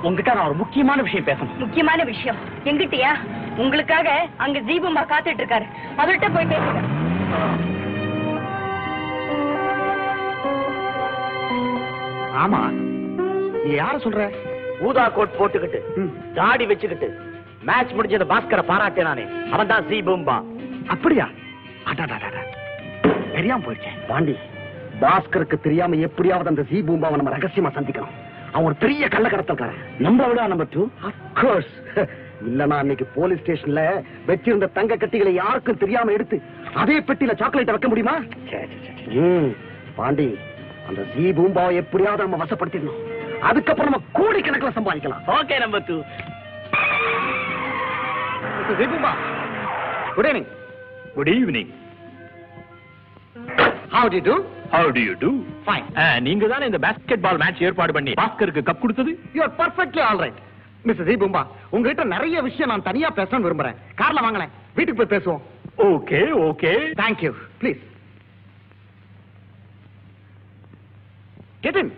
உங்ககிட்ட 0.02 0.34
நான் 0.34 0.48
ஒரு 0.50 0.54
முக்கியமான 0.54 1.02
விஷயம் 1.02 1.26
பேசணும். 1.26 1.58
முக்கியமான 1.58 2.04
விஷயம். 2.04 2.38
எங்கிட்டயா? 2.64 3.12
உங்களுக்காக 3.56 4.08
அங்க 4.36 4.60
தீபம்பா 4.60 5.02
காத்துட்டு 5.12 5.42
இருக்காரு. 5.42 5.66
அவர்கிட்ட 6.00 6.28
போய் 6.34 6.52
பேசுங்க. 6.52 6.80
ஆமா. 12.42 12.60
நீ 13.64 13.72
யார 13.74 13.96
சொல்ற? 14.04 14.22
ஊதா 14.86 15.08
கோட் 15.08 15.36
போட்டுக்கிட்டு 15.38 15.80
தாடி 16.34 16.66
வச்சுக்கிட்டு 16.66 17.08
மேட்ச் 17.68 17.92
முடிஞ்சது 17.96 18.24
பாஸ்கரை 18.32 18.64
பாராட்டினானே 18.70 19.24
அவன் 19.54 19.70
தான் 19.72 19.86
சி 19.88 20.02
பூம்பா 20.02 20.36
அப்படியா? 20.86 21.26
தெரியாம 23.36 23.62
போயிடுச்சேன் 23.66 24.00
பாண்டி 24.08 24.34
பாஸ்கருக்கு 25.02 25.56
தெரியாம 25.66 25.96
எப்படியாவது 26.06 26.50
அந்த 26.52 26.62
ஜி 26.70 26.78
பூம்பாவை 26.88 27.16
நம்ம 27.16 27.32
ரகசியமா 27.36 27.70
சந்திக்கணும். 27.76 28.16
அவன் 28.52 28.66
ஒரு 28.68 28.76
பெரிய 28.82 29.04
கள்ள 29.08 29.26
கடத்தல்காரன் 29.28 29.82
நம்ம 30.06 30.26
விட 30.28 30.46
நம்பர் 30.52 30.72
டூ 30.74 30.82
அப்கோர்ஸ் 31.08 31.72
இல்லனா 32.46 32.76
அன்னைக்கு 32.82 33.06
போலீஸ் 33.16 33.42
ஸ்டேஷன்ல 33.42 33.82
வச்சிருந்த 34.28 34.68
தங்க 34.78 34.96
கட்டிகளை 34.96 35.32
யாருக்கும் 35.34 35.82
தெரியாம 35.82 36.12
எடுத்து 36.16 36.36
அதே 36.82 36.96
பெட்டியில 37.08 37.34
சாக்லேட் 37.40 37.74
வைக்க 37.74 37.88
முடியுமா? 37.88 38.14
ம், 39.22 39.50
பாண்டி 39.98 40.26
அந்த 40.88 41.00
ஜி 41.14 41.26
பூம்பாவை 41.38 41.74
எப்படியாவது 41.82 42.24
நம்ம 42.24 42.40
வசப்படுத்திடணும். 42.42 43.00
அதுக்கப்புறம் 43.48 43.90
நம்ம 43.90 44.08
கோடிக்கணக்கில் 44.18 44.76
சம்பாதிக்கலாம். 44.78 45.22
Okay 45.36 45.58
number 45.58 45.86
two 45.88 45.96
G 48.80 48.86
Boomba 48.92 49.12
good 50.16 50.28
evening 50.30 50.50
good 51.14 51.32
evening 51.36 51.70
how 53.94 54.10
do 54.14 54.20
do 54.28 54.34
how 54.72 54.90
do 54.96 55.02
you 55.06 55.14
do 55.22 55.30
fine 55.64 55.86
நீங்க 56.26 56.46
தானே 56.52 56.68
இந்த 56.70 56.80
பாஸ்கெட் 56.84 57.24
பால் 57.26 57.40
மேட்ச் 57.42 57.64
ஏற்பாடு 57.68 57.92
பண்ணி 57.96 58.12
பாஸ்கருக்கு 58.20 58.68
கப் 58.68 58.82
கொடுத்தது? 58.82 59.12
You 59.36 59.42
are 59.46 59.54
perfectly 59.60 60.02
all 60.08 60.22
right 60.24 60.40
mister 60.88 61.08
தீபும்பா 61.10 61.42
உங்ககிட்ட 61.74 62.04
நிறைய 62.14 62.36
விஷயம் 62.48 62.72
நான் 62.72 62.88
தனியா 62.88 63.08
பேசணும்னு 63.18 63.48
விரும்புறேன். 63.48 63.78
கார்ல 64.00 64.22
வாங்களேன். 64.24 64.52
வீட்டுக்கு 64.76 65.00
போய் 65.00 65.14
பேசுவோம். 65.14 65.42
Okay 65.88 66.20
okay 66.46 66.72
thank you 67.00 67.30
please 67.60 67.82
get 71.64 71.78
in 71.82 71.92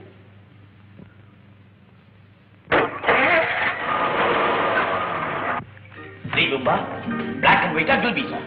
Jeeboomba 6.52 6.76
black 7.40 7.62
and 7.64 7.74
white 7.76 7.92
at 7.94 8.06
B 8.18 8.24
sir 8.32 8.46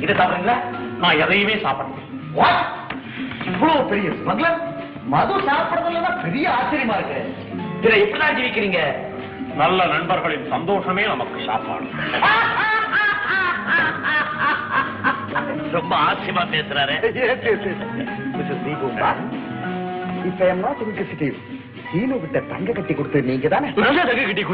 இது 0.00 0.12
சாப்பிடுங்களா 0.14 0.56
நான் 0.98 1.18
எதையுமே 1.18 1.56
What? 2.38 2.56
இவ்வளவு 3.44 3.88
பெரிய 3.88 4.08
ஸ்மக்லர்? 4.10 4.56
மது 5.04 5.34
சாப்பிடுறதுல 5.48 6.22
பெரிய 6.22 6.46
ஆச்சரியமா 6.50 6.94
இருக்கு. 6.98 7.20
இதை 7.82 8.02
எப்படிதான் 8.02 8.36
ஜீவிக்கிறீங்க 8.38 8.80
நல்ல 9.54 9.86
நண்பர்களின் 9.86 10.48
சந்தோஷமே 10.48 11.04
நமக்கு 11.06 11.44
சாப்பாடு. 11.46 11.86
ரொம்ப 15.72 15.96
ஆச்சரியமா 15.96 16.44
பேசுறாரு. 16.54 16.94
இப்ப 20.26 20.44
I 20.44 20.48
am 20.48 20.60
not 20.60 20.82
inquisitive 20.86 21.36
Seenu 21.90 22.16
விட்ட 22.22 22.38
தங்க 22.50 22.70
கட்டி 22.72 22.94
கொடுத்து 22.94 23.18
நீங்க 23.28 23.48
தானே? 23.48 23.68
நல்ல 23.82 23.98
தகு 24.08 24.22
கிட்டி. 24.28 24.44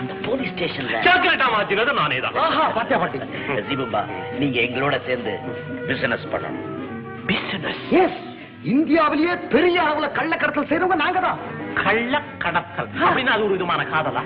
அந்த 0.00 0.12
போலீஸ் 0.26 0.52
ஸ்டேஷன்ல. 0.54 0.96
சாக்லேட்டா 1.06 1.46
மாத்தினது 1.54 1.92
நானே 2.00 2.18
தான். 2.24 2.36
ஆஹா 2.44 2.64
பாத்தியா 2.76 2.98
பாட்டி? 3.02 3.18
ஜீபும்பா 3.68 4.02
நீங்க 4.40 4.58
எங்களோட 4.66 4.96
சேர்ந்து 5.06 5.32
பிசினஸ் 5.88 6.26
பண்ணணும். 6.32 6.66
பிசினஸ் 7.30 7.84
எஸ் 8.02 8.18
இந்தியாவிலேயே 8.74 9.34
பெரிய 9.54 9.76
அளவுல 9.84 10.06
கள்ளக்கடத்தல் 10.18 10.70
செய்றவங்க 10.70 10.98
நாங்க 11.04 11.20
தான். 11.26 11.40
கள்ள 11.82 12.14
கடத்தல் 12.44 12.90
அப்படின்னா 13.06 13.34
அது 13.36 13.46
ஒரு 13.48 13.56
விதமான 13.56 13.84
காதலா? 13.94 14.24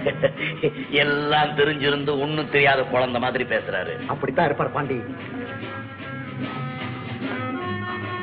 எல்லாம் 1.02 1.54
தெரிஞ்சிருந்து 1.58 2.12
ஒண்ணும் 2.24 2.50
தெரியாத 2.52 2.80
குழந்தை 2.92 3.18
மாதிரி 3.24 3.44
பேசுறாரு. 3.44 3.92
அப்படித்தான் 4.12 4.48
இருப்பார் 4.48 4.74
பாண்டி. 4.76 4.96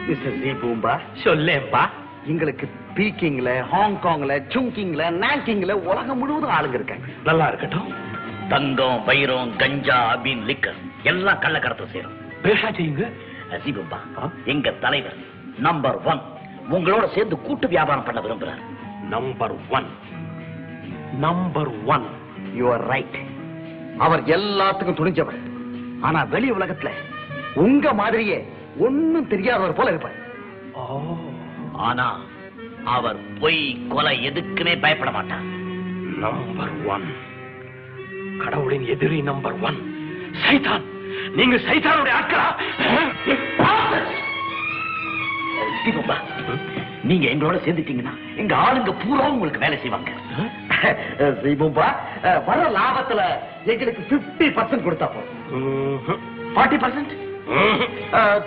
மிஸ்டர் 0.07 0.37
ஜி 0.43 0.51
பூம்பா 0.61 0.93
சொல்லேப்பா 1.23 1.83
எங்களுக்கு 2.31 2.65
பீக்கிங்ல 2.95 3.49
ஹாங்காங்ல 3.71 4.33
சுங்கிங்ல 4.53 5.03
நாங்கிங்ல 5.23 5.73
உலகம் 5.89 6.17
முழுவதும் 6.17 6.55
ஆளுங்க 6.57 6.77
இருக்காங்க. 6.79 7.07
நல்லா 7.23 7.47
இருக்கட்டும். 7.47 7.89
தங்கம் 8.49 9.03
வைரம் 9.05 9.55
கஞ்சா 9.55 9.97
அபின் 10.15 10.43
லிக்கர் 10.49 10.79
எல்லாம் 11.03 11.39
கள்ள 11.39 11.59
கடத்தல் 11.59 11.93
செய்யறோம் 11.93 12.17
பேசா 12.43 12.67
செய்யுங்க 12.77 13.05
அசிபம்பா 13.53 13.99
எங்க 14.45 14.71
தலைவர் 14.71 15.17
நம்பர் 15.59 15.99
ஒன் 16.03 16.21
உங்களோட 16.71 17.05
சேர்ந்து 17.15 17.35
கூட்டு 17.41 17.67
வியாபாரம் 17.67 18.03
பண்ண 18.03 18.19
விரும்புறாரு. 18.21 18.63
Number 19.09 19.55
one 19.69 19.87
number 21.19 21.71
one 21.85 22.05
you 22.53 22.71
are 22.71 22.85
right 22.93 23.17
அவர் 23.97 24.23
எல்லாத்துக்கும் 24.23 24.99
துணிஞ்சவர். 24.99 25.39
ஆனா 26.01 26.23
வெளி 26.23 26.49
உலகத்துல 26.51 26.89
உங்க 27.55 27.93
மாதிரியே 27.93 28.39
ஒண்ணும் 28.77 29.27
தெரியாதவர் 29.27 29.77
போல 29.79 29.89
இருப்பார். 29.89 30.25
ஆனா 31.87 32.07
அவர் 32.95 33.17
பொய் 33.41 33.61
கொலை 33.93 34.13
எதுக்குமே 34.29 34.73
பயப்பட 34.83 35.11
மாட்டார். 35.17 35.47
நம்பர் 36.23 36.75
ஒன் 36.93 37.07
கடவுளின் 38.43 38.85
எதிரி 38.93 39.19
நம்பர் 39.29 39.57
ஒன் 39.67 39.79
சைதான் 40.43 40.85
நீங்க 41.39 41.55
சைதானுடைய 41.67 42.15
ஆட்களா? 42.19 42.47
நீங்க 47.09 47.25
எங்களோட 47.33 47.57
சேர்ந்துட்டீங்கன்னா 47.65 48.13
எங்க 48.41 48.53
ஆளுங்க 48.63 48.91
பூரா 49.03 49.25
உங்களுக்கு 49.33 49.63
வேலை 49.65 49.77
செய்வாங்க. 49.83 50.11
தீபம்பா 51.43 51.87
வர 52.47 52.59
லாபத்துல 52.77 53.21
எங்களுக்கு 53.73 54.01
பிப்டி 54.11 54.47
பர்சன்ட் 54.57 54.85
கொடுத்தா 54.87 55.07
போதும். 55.13 56.21
ஃபார்ட்டி 56.55 56.79
பர்சன்ட் 56.83 57.13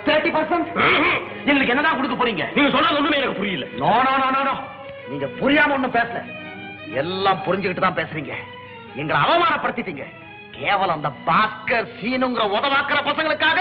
தேர்ட்டி 0.07 0.31
பர்சன்ட் 0.35 0.69
எங்களுக்கு 1.49 1.73
என்னதான் 1.73 1.97
கொடுக்க 1.99 2.15
போறீங்க? 2.17 2.45
நீங்க 2.55 2.69
சொன்னது 2.75 2.97
ஒண்ணுமே 2.99 3.19
எனக்கு 3.21 3.39
புரியல. 3.41 3.67
No 3.81 3.91
no 4.07 4.13
no 4.21 4.27
no 4.35 4.41
no 4.49 4.55
நீங்க 5.11 5.27
புரியாம 5.39 5.75
ஒண்ணும் 5.77 5.95
பேசல. 5.97 6.19
எல்லாம் 7.01 7.43
புரிஞ்சுக்கிட்டு 7.45 7.85
தான் 7.85 7.99
பேசுறீங்க. 7.99 8.33
எங்களை 9.01 9.17
அவமானப்படுத்திட்டீங்க. 9.25 10.05
கேவலம் 10.57 10.97
அந்த 10.99 11.11
பாஸ்கர் 11.27 11.91
சீனுங்கிற 11.99 12.43
உதவாக்குற 12.57 12.99
பசங்களுக்காக. 13.09 13.59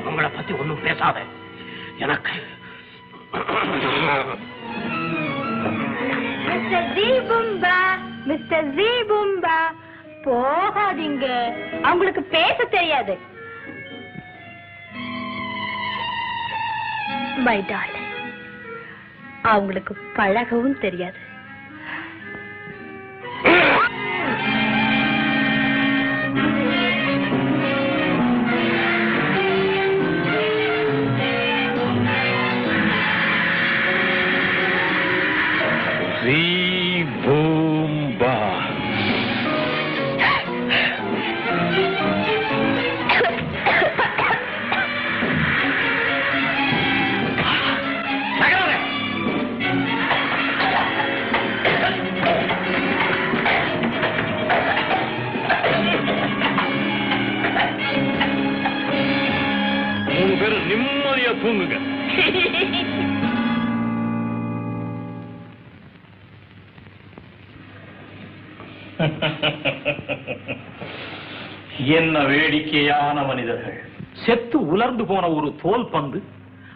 அவங்கள 0.00 0.28
பத்தி 0.36 0.52
ஒண்ணும் 0.62 0.84
பேசாத. 0.86 1.18
எனக்கு 2.04 2.34
மிஸ்டர் 6.48 6.88
ஜீபும்பா 6.96 7.76
மிஸ்டர் 8.30 8.68
ஜீபும்பா 8.78 9.58
போகாதீங்க. 10.26 11.26
அவங்களுக்கு 11.88 12.22
பேச 12.36 12.58
தெரியாது. 12.76 13.14
My 17.36 17.58
darling. 17.60 18.10
அவங்களுக்கு 19.42 19.96
பழகவும் 20.16 20.78
தெரியாது. 20.78 21.30
தூங்குங்க. 61.52 61.78
என்ன 71.78 72.24
வேடிக்கையான 72.24 73.22
மனிதர்கள். 73.22 73.78
செத்து 74.26 74.66
உலர்ந்து 74.66 75.04
போன 75.06 75.30
ஒரு 75.30 75.54
தோல் 75.62 75.86
பந்து 75.86 76.22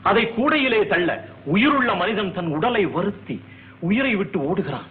அதை 0.02 0.22
கூடையிலே 0.30 0.86
தள்ள 0.86 1.28
உயிருள்ள 1.44 1.94
மனிதன் 1.94 2.32
தன் 2.32 2.46
உடலை 2.46 2.84
வருத்தி 2.86 3.36
உயிரை 3.80 4.14
விட்டு 4.16 4.38
ஓடுகிறான். 4.48 4.88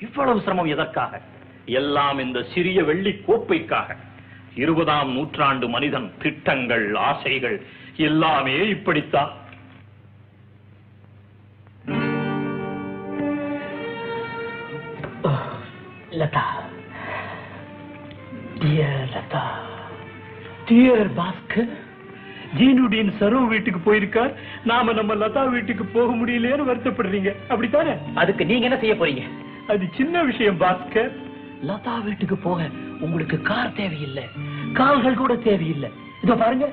இவ்வளவு 0.00 0.40
சிரமம் 0.40 0.72
எதற்காக? 0.74 1.20
எல்லாம் 1.64 2.18
இந்த 2.18 2.38
சிறிய 2.54 2.84
வெள்ளி 2.84 3.12
கோப்பைக்காக. 3.26 3.96
இருபதாம் 4.54 5.12
நூற்றாண்டு 5.12 5.68
மனிதன் 5.68 6.12
திட்டங்கள் 6.22 6.94
ஆசைகள் 6.94 7.56
எல்லாமே 7.96 8.68
இப்படித்தான். 8.68 9.38
லதா 16.10 16.44
டியர் 18.60 19.06
லதா 19.14 19.44
டியர் 20.66 21.10
பாஸ்கர் 21.16 21.70
ஜீனுடின் 22.58 23.12
சரோ 23.20 23.48
வீட்டுக்கு 23.48 23.92
போயிருக்கார். 23.92 24.34
நாம 24.64 24.92
நம்ம 24.92 25.14
லதா 25.14 25.50
வீட்டுக்கு 25.50 25.84
போக 25.84 26.12
முடியலையேன்னு 26.12 26.68
வருத்தப்படுறீங்க. 26.70 27.34
அப்படித்தானே? 27.48 27.92
அதுக்கு 28.14 28.46
நீங்க 28.46 28.64
என்ன 28.64 28.78
செய்ய 28.78 28.94
போறீங்க? 28.94 29.22
அது 29.68 29.88
சின்ன 29.96 30.22
விஷயம் 30.22 30.60
பாஸ்கர். 30.60 31.10
லதா 31.66 32.04
வீட்டுக்கு 32.04 32.36
போக 32.36 32.68
உங்களுக்கு 33.00 33.42
கார் 33.42 33.72
தேவையில்லை. 33.72 34.24
கால்கள் 34.72 35.14
கூட 35.14 35.34
தேவையில்லை. 35.34 35.90
இதோ 36.22 36.34
பாருங்க. 36.34 36.72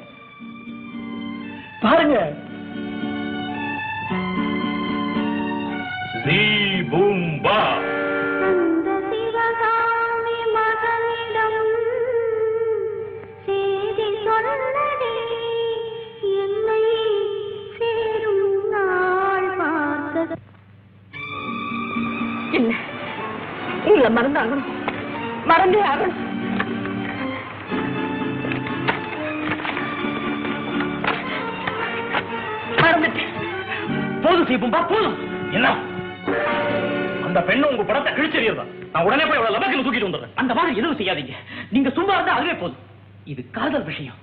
நாள் 18.74 19.56
பார்த்தது. 19.58 20.36
இல்ல 22.52 22.74
உங்களை 23.86 24.10
மறந்தாகணும் 24.14 24.66
மறந்தே 25.45 25.82
ஆகணும். 25.82 26.27
மறந்துட்டேன் 32.82 33.34
போதும் 34.22 34.48
சீப்பும்பா 34.48 34.88
போதும். 34.88 35.18
என்ன? 35.52 35.70
அந்த 37.26 37.40
பெண்ணு 37.40 37.64
உங்க 37.64 37.84
படத்தை 37.84 38.14
கிழிச்செறியறதா 38.14 38.66
நான் 38.91 39.04
உடனே 39.04 39.26
போய் 39.26 39.38
அவளை 39.38 39.80
தூக்கிட்டு 39.80 40.08
வந்துடுறேன். 40.08 40.36
அந்த 40.36 40.54
மாதிரி 40.54 40.78
எதுவும் 40.78 40.98
செய்யாதீங்க. 40.98 41.36
நீங்க 41.70 41.90
சும்மா 41.90 42.14
இருந்தா 42.14 42.36
அதுவே 42.36 42.54
போதும். 42.54 42.84
இது 43.26 43.49
காதல் 43.52 43.84
விஷயம். 43.84 44.16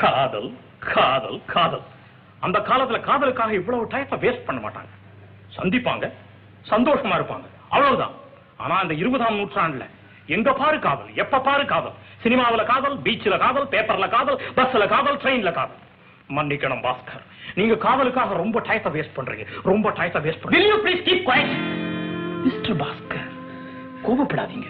காதல் 0.00 0.54
காதல் 0.78 1.40
காதல். 1.46 1.82
அந்த 2.40 2.58
காலத்துல 2.58 3.00
காதலுக்காக 3.00 3.52
இவ்வளவு 3.52 3.86
டயத்தை 3.86 4.16
வேஸ்ட் 4.24 4.44
பண்ண 4.44 4.68
மாட்டாங்க. 4.68 4.92
சந்திப்பாங்க 5.56 6.12
சந்தோஷமா 6.70 7.14
இருப்பாங்க. 7.18 7.46
அவ்வளவுதான். 7.68 8.10
ஆனா 8.56 8.78
அந்த 8.78 8.94
இருபதாம் 8.94 9.38
நூற்றாண்டுல 9.38 9.86
எங்க 10.26 10.52
பாரு 10.52 10.78
காதல் 10.78 11.14
எப்ப 11.14 11.40
பாரு 11.40 11.64
காதல்? 11.64 11.92
சினிமாவுல 12.24 12.64
காதல் 12.64 12.98
பீச்ல 12.98 13.38
காதல் 13.38 13.66
பேப்பர்ல 13.66 14.08
காதல் 14.08 14.40
பஸ்ல 14.56 14.88
காதல் 14.88 15.16
ட்ரெயின்ல 15.16 15.52
காதல். 15.52 15.76
மன்னிக்கணும் 16.28 16.82
பாஸ்கர். 16.82 17.24
நீங்க 17.58 17.74
காதலுக்காக 17.84 18.34
ரொம்ப 18.42 18.58
டயத்தை 18.68 18.90
வேஸ்ட் 18.96 19.16
பண்றீங்க. 19.18 19.44
ரொம்ப 19.70 19.90
டயத்தை 19.98 20.20
waste 20.26 20.44
Will 20.44 20.54
will 20.54 20.70
you 20.72 20.76
please 20.84 21.02
keep 21.08 21.24
quiet 21.28 21.52
mister 22.46 22.76
Bhaskar 22.82 23.28
கோபப்படாதீங்க. 24.06 24.68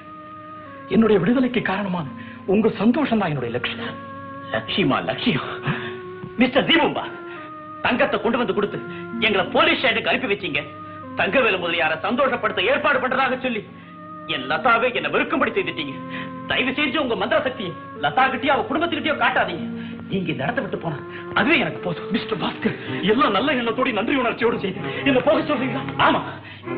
என்னுடைய 0.95 1.17
விடுதலைக்கு 1.23 1.63
காரணமான 1.73 2.07
உங்க 2.53 2.69
சந்தோஷம் 2.83 3.21
தான் 3.23 3.33
என்னுடைய 3.33 3.53
லட்சியம். 3.57 3.97
லட்சியமா 4.55 4.99
லட்சியம்? 5.09 5.49
மிஸ்டர் 6.43 6.69
தீபம்பா 6.71 7.05
தங்கத்தை 7.87 8.17
கொண்டு 8.23 8.39
வந்து 8.41 8.57
கொடுத்து 8.59 8.79
எங்களை 9.27 9.45
போலீஸ் 9.57 9.79
ஸ்டேஷனுக்கு 9.81 10.11
அனுப்பி 10.13 10.31
வச்சீங்க. 10.33 10.61
தங்கவேலு 11.19 11.59
முதலியார 11.65 11.93
சந்தோஷப்படுத்த 12.07 12.71
ஏற்பாடு 12.71 12.99
பண்றதாக 13.03 13.37
சொல்லி 13.45 13.63
என் 14.35 14.49
லதாவை 14.53 14.89
என்ன 14.99 15.09
வெறுக்கும்படி 15.15 15.53
செய்துட்டீங்க. 15.57 15.95
தயவு 16.51 16.73
செஞ்சு 16.79 16.99
உங்க 17.05 17.15
மந்திர 17.23 17.39
சக்தியை 17.47 17.73
லதா 18.05 18.25
கிட்டயோ 18.33 18.55
அவ 18.55 18.65
குடும்பத்துக்கிட்டயோ 18.71 19.17
காட்டாதீங்க. 19.25 19.67
நீங்க 20.11 20.29
இந்த 20.33 20.45
இடத்தை 20.45 20.63
விட்டு 20.65 20.79
போனா 20.79 20.99
அதுவே 21.35 21.59
எனக்கு 21.59 21.81
போதும். 21.81 22.11
மிஸ்டர் 22.17 22.41
பாஸ்கர் 22.43 22.77
எல்லாம் 23.13 23.37
நல்ல 23.37 23.53
எண்ணத்தோட 23.53 23.93
நன்றி 23.99 24.17
உணர்ச்சியோடு 24.23 24.63
செய்து 24.65 24.81
என்ன 25.05 25.21
போக 25.29 25.41
சொல்றீங்களா? 25.51 25.83
ஆமா. 26.07 26.21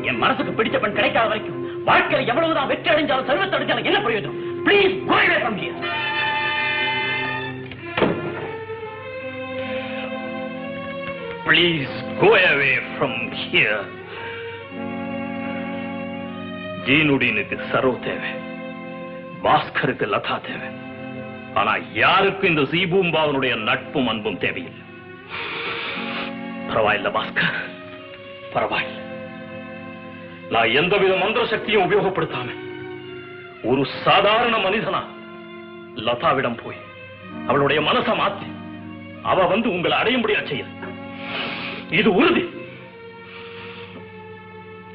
என் 0.09 0.21
மனசுக்கு 0.23 0.57
பிடிச்ச 0.59 0.77
பெண் 0.79 0.97
கிடைக்காத 0.99 1.27
வரைக்கும் 1.27 1.59
வாழ்க்கையில 1.89 2.27
எவ்வளவுதான் 2.31 2.71
வெற்றி 2.73 2.89
அடைஞ்சாலும் 2.93 3.29
சர்வத்தை 3.29 3.57
அடைஞ்சாலும் 3.57 3.89
என்ன 3.91 4.01
பிரயோஜனம்? 4.07 4.39
Please 11.47 11.93
go 12.21 12.29
away 12.51 12.73
from 12.97 13.13
here. 13.43 13.79
ஜீனுடீனுக்கு 16.87 17.55
சரோ 17.71 17.91
தேவை. 18.05 18.31
பாஸ்கருக்கு 19.43 20.05
லதா 20.05 20.35
தேவை. 20.47 20.69
ஆனா 21.53 21.75
யாருக்கும் 21.93 22.49
இந்த 22.49 22.61
சீபூம்பாவனுடைய 22.61 23.59
நட்பும் 23.59 24.07
அன்பும் 24.07 24.37
தேவையில்லை? 24.37 24.79
பரவாயில்ல 26.67 27.11
பாஸ்கர். 27.11 27.53
பரவாயில்ல. 28.53 28.99
நான் 30.49 30.69
எந்தவித 30.69 31.15
மந்திர 31.15 31.45
சக்தியும் 31.45 31.91
உபயோகப்படுத்தாம 31.91 32.53
ஒரு 33.63 33.87
சாதாரண 34.03 34.57
மனிதனா 34.57 35.03
லதாவிடம் 35.95 36.59
போய் 36.63 36.75
அவளுடைய 37.47 37.81
மனசை 37.81 38.19
மாத்தி 38.19 38.51
அவ 39.21 39.45
வந்து 39.45 39.69
உங்களை 39.69 39.97
அடையும்படியா 39.97 40.47
செய்ய 40.47 40.63
இது 41.89 42.13
உறுதி. 42.13 42.49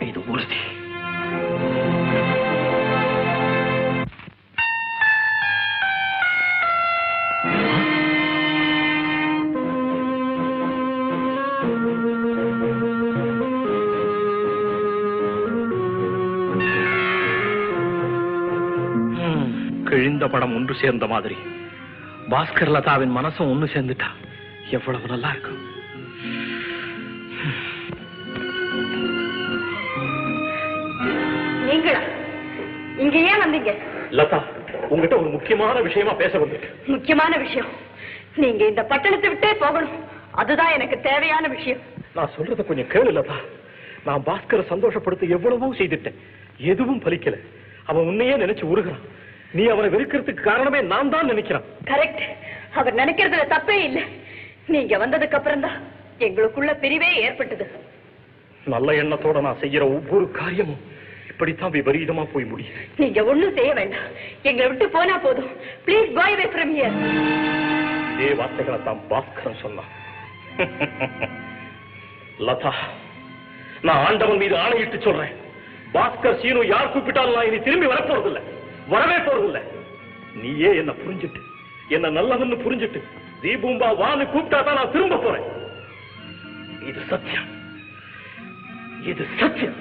இது 0.01 0.24
உறுதி. 0.27 0.57
சேர்ந்த 20.81 21.07
மாதிரி. 21.07 21.36
பாஸ்கர் 22.31 22.74
லதாவின் 22.74 23.16
மனசும் 23.16 23.51
ஒண்ணு 23.53 23.66
சேர்ந்துட்டா 23.74 24.09
எவ்வளவு 24.70 25.07
நல்லா 25.07 25.28
இருக்கும். 25.28 25.74
நீங்களா? 31.66 32.01
இங்க 32.98 33.19
ஏன் 33.19 33.43
வந்தீங்க? 33.44 33.73
லதா 34.11 34.43
உங்ககிட்ட 34.82 35.19
ஒரு 35.19 35.28
முக்கியமான 35.28 35.81
விஷயமா 35.81 36.12
பேச 36.12 36.39
வந்திருக்கேன். 36.39 36.86
முக்கியமான 36.86 37.36
விஷயம். 37.36 37.66
நீங்க 38.36 38.66
இந்த 38.66 38.82
பட்டணத்தை 38.82 39.28
விட்டே 39.28 39.55
போகணும். 39.55 40.05
அதுதான் 40.31 40.73
எனக்கு 40.73 41.01
தேவையான 41.01 41.48
விஷயம். 41.48 41.78
நான் 42.15 42.31
சொல்றத 42.36 42.65
கொஞ்சம் 42.65 42.89
கேளு 42.89 43.19
லதா. 43.19 43.36
நான் 44.05 44.24
பாஸ்கரை 44.27 44.65
சந்தோஷப்படுத்த 44.70 45.28
எவ்வளவோ 45.28 45.74
செய்துட்டேன். 45.74 46.19
எதுவும் 46.57 47.01
பலிக்கல. 47.01 47.40
அவன் 47.85 48.05
உன்னையே 48.05 48.36
நினைச்சு 48.36 48.62
உருகிறான். 48.62 49.24
நீ 49.55 49.64
அவனை 49.73 49.89
வெறுக்கிறதுக்கு 49.94 50.43
காரணமே 50.48 50.81
நான் 50.93 51.12
தான் 51.14 51.31
நினைக்கிறான். 51.32 51.66
கரெக்ட் 51.90 52.23
அவர் 52.78 52.98
நினைக்கிறதுல 53.01 53.44
தப்பே 53.55 53.77
இல்லை. 53.89 54.05
நீங்க 54.74 54.94
வந்ததுக்கு 55.02 55.39
அப்புறம் 55.39 55.64
தான் 55.66 55.78
எங்களுக்குள்ள 56.27 56.73
பிரிவே 56.82 57.10
ஏற்பட்டது. 57.27 57.66
நல்ல 58.74 58.93
எண்ணத்தோட 59.02 59.40
நான் 59.47 59.62
செய்யற 59.64 59.85
ஒவ்வொரு 59.97 60.27
காரியமும் 60.40 60.85
இப்படித்தான் 61.31 61.74
விபரீதமா 61.77 62.24
போய் 62.32 62.51
முடியுது. 62.51 62.82
நீங்க 63.02 63.20
ஒண்ணும் 63.31 63.56
செய்ய 63.59 63.73
வேண்டாம். 63.78 64.10
எங்களை 64.48 64.66
விட்டு 64.70 64.86
போனா 64.97 65.16
போதும். 65.27 65.51
Please 65.86 66.10
bye 66.18 66.36
way 66.40 66.47
from 66.55 66.73
here 66.77 66.97
இதே 68.14 68.31
வார்த்தைகளை 68.40 68.78
தான் 68.89 69.01
பாஸ்கரன் 69.10 69.62
சொன்னான். 69.64 69.90
லதா 72.47 72.73
நான் 73.86 74.02
ஆண்டவன் 74.06 74.40
மீது 74.43 74.56
ஆணையிட்டு 74.64 74.98
சொல்றேன். 75.06 75.35
பாஸ்கர் 75.97 76.40
சீனு 76.43 76.62
யார் 76.74 76.93
கூப்பிட்டாலும் 76.94 77.36
நான் 77.39 77.48
இனி 77.51 77.59
திரும்பி 77.66 77.93
வரப்போறதில்ல. 77.93 78.40
வரவே 78.93 79.19
போறதில்ல 79.27 79.61
நீயே 80.43 80.71
என்ன 80.81 80.93
புரிஞ்சுட்டு 81.03 81.41
என்ன 81.97 82.11
நல்லவன்னு 82.17 82.57
புரிஞ்சுட்டு 82.65 83.01
தீபூம்பா 83.43 83.89
வான்னு 84.03 84.25
கூப்பிட்டா 84.33 84.59
தான் 84.65 84.79
நான் 84.79 84.93
திரும்ப 84.95 85.17
போறேன். 85.17 85.47
இது 86.89 87.01
சத்தியம். 87.11 87.49
இது 89.11 89.25
சத்தியம். 89.41 89.79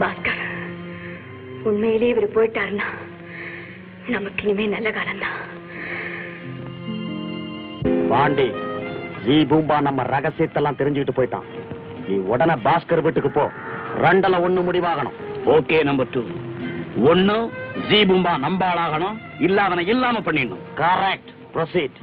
பாஸ்கர் 0.00 0.42
உண்மையிலேயே 1.68 2.12
இவர் 2.14 2.34
போயிட்டாருன்னா 2.36 2.88
நமக்கு 4.14 4.42
இனிமே 4.44 4.64
நல்ல 4.74 4.88
காலம்தான். 4.96 5.38
பாண்டி 8.10 8.46
ஜி 9.24 9.36
பூம்பா 9.50 9.80
நம்ம 9.80 10.02
ரகசியத்தெல்லாம் 10.02 10.78
தெரிஞ்சுக்கிட்டு 10.80 11.16
போயிட்டான். 11.16 11.46
நீ 12.08 12.14
உடனே 12.16 12.52
பாஸ்கர் 12.52 13.00
வீட்டுக்கு 13.00 13.30
போ. 13.30 13.50
ரெண்டல 14.02 14.36
ஒண்ணு 14.46 14.60
முடிவாகணும். 14.68 15.18
Okay 15.46 15.84
number 15.84 16.10
two. 16.10 16.22
ஒண்ணு 17.10 17.36
ஜி 17.88 18.04
பூம்பா 18.04 18.32
நம்பாளாகணும் 18.46 19.16
இல்ல 19.38 19.62
அவனை 19.62 19.86
இல்லாம 19.86 20.18
பண்ணிடணும். 20.18 20.64
கரெக்ட் 20.76 21.30
ப்ரொசீட் 21.54 21.98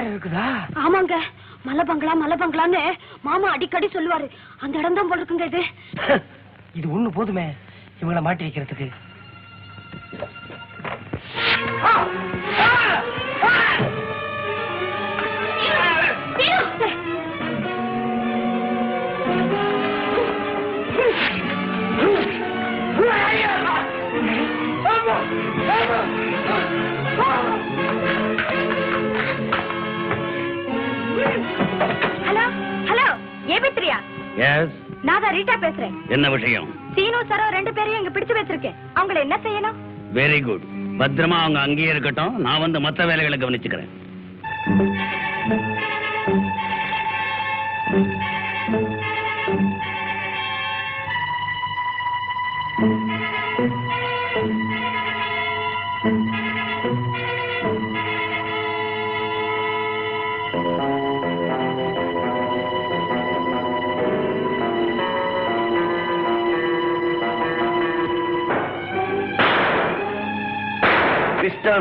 வேற 0.00 0.10
இருக்குதா? 0.12 0.44
ஆமாங்க. 0.84 1.14
மலை 1.64 1.82
பங்களா 1.84 2.12
மலை 2.14 2.36
பங்களான்னு 2.36 2.82
மாமா 3.22 3.48
அடிக்கடி 3.54 3.86
சொல்லுவாரு. 3.86 4.26
அந்த 4.62 4.78
இடம் 4.78 4.98
தான் 4.98 5.10
போல 5.10 5.20
இருக்குங்க 5.20 5.46
இது. 5.50 5.62
இது 6.78 6.86
ஒண்ணு 6.96 7.08
போதுமே 7.18 7.46
இவங்களை 8.00 8.22
மாட்டி 8.22 8.44
வைக்கிறதுக்கு. 8.44 8.88
எஸ் 34.48 34.76
நான் 35.06 35.22
தான் 35.22 35.34
ரீட்டா 35.36 35.54
பேசுறேன். 35.64 35.94
என்ன 36.14 36.26
விஷயம்? 36.34 36.68
சீனு 36.94 37.18
சரோ 37.30 37.46
ரெண்டு 37.56 37.72
பேரையும் 37.76 38.00
இங்க 38.00 38.12
பிடிச்சு 38.14 38.36
வச்சிருக்கேன். 38.38 38.76
அவங்கள 38.98 39.18
என்ன 39.26 39.36
செய்யணும்? 39.46 39.78
வெரி 40.18 40.40
குட் 40.46 40.64
பத்திரமா 41.00 41.38
அவங்க 41.42 41.60
அங்கேயே 41.66 41.90
இருக்கட்டும். 41.94 42.34
நான் 42.46 42.62
வந்து 42.64 42.78
மத்த 42.86 43.06
வேலைகளை 43.10 43.38
கவனிச்சுக்கிறேன். 43.38 43.90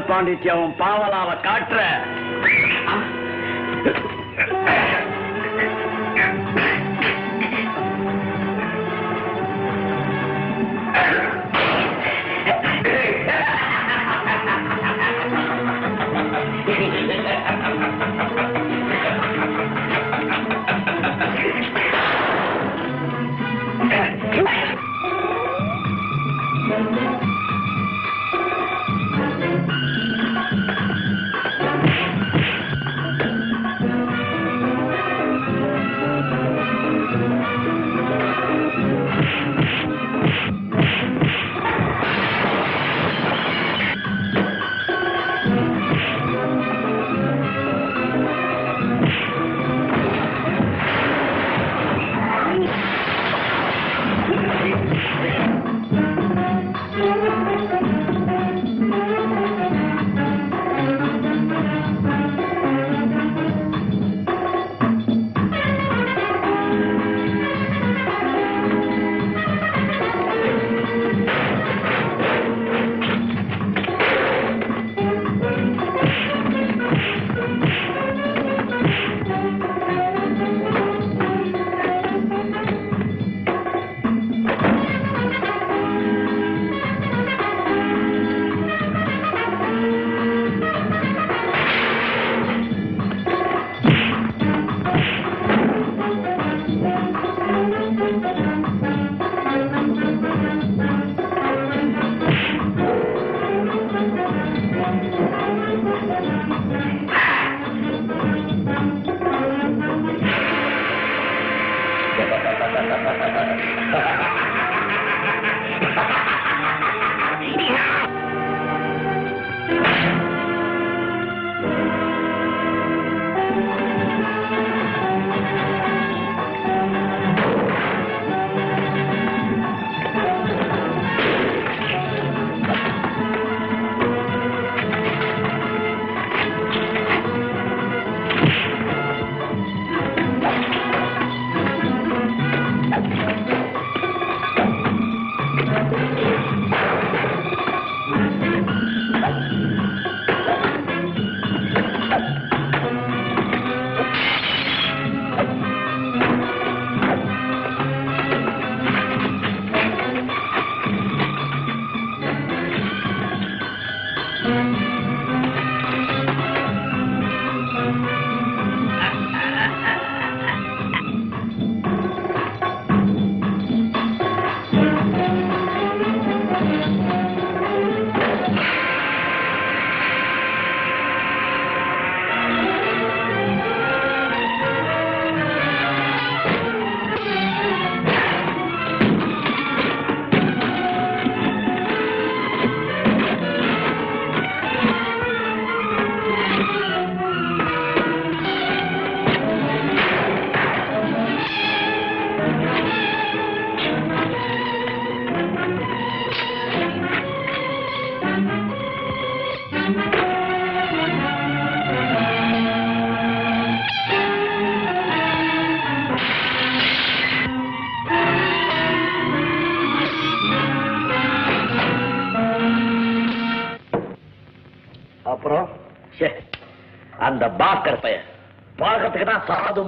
பாண்டித்யாவும் 0.07 0.75
பாவலாவை 0.77 1.35
காட்டுற 1.41 1.79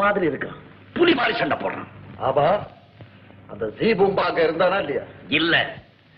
மாதிரி 0.01 0.25
இருக்கான். 0.31 0.57
புலி 0.95 1.13
மாதிரி 1.13 1.33
சண்டை 1.37 1.57
போடுறான். 1.57 1.89
ஆபா 2.19 2.45
அந்த 3.51 3.65
ஜீபூம்பாங்க 3.79 4.39
இருந்தானா 4.39 4.77
இல்லையா? 4.79 5.03
இல்ல. 5.39 5.55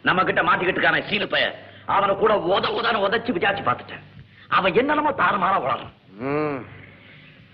நம்ம 0.04 0.24
கிட்ட 0.24 0.42
மாட்டிக்கிட்டு 0.44 0.80
இருக்கான 0.80 1.02
சீனு 1.10 1.28
பையன் 1.28 1.56
அவனை 1.88 2.14
கூட 2.16 2.34
உத 2.50 2.66
உதன்னு 2.78 3.06
உதச்சு 3.06 3.32
விசாரிச்சு 3.32 3.66
பார்த்துட்டேன். 3.68 4.04
அவன் 4.50 4.74
என்னென்னமோ 4.74 5.12
தாறுமாறா 5.14 5.58
வளரும் 5.62 5.94
ம். 6.26 6.60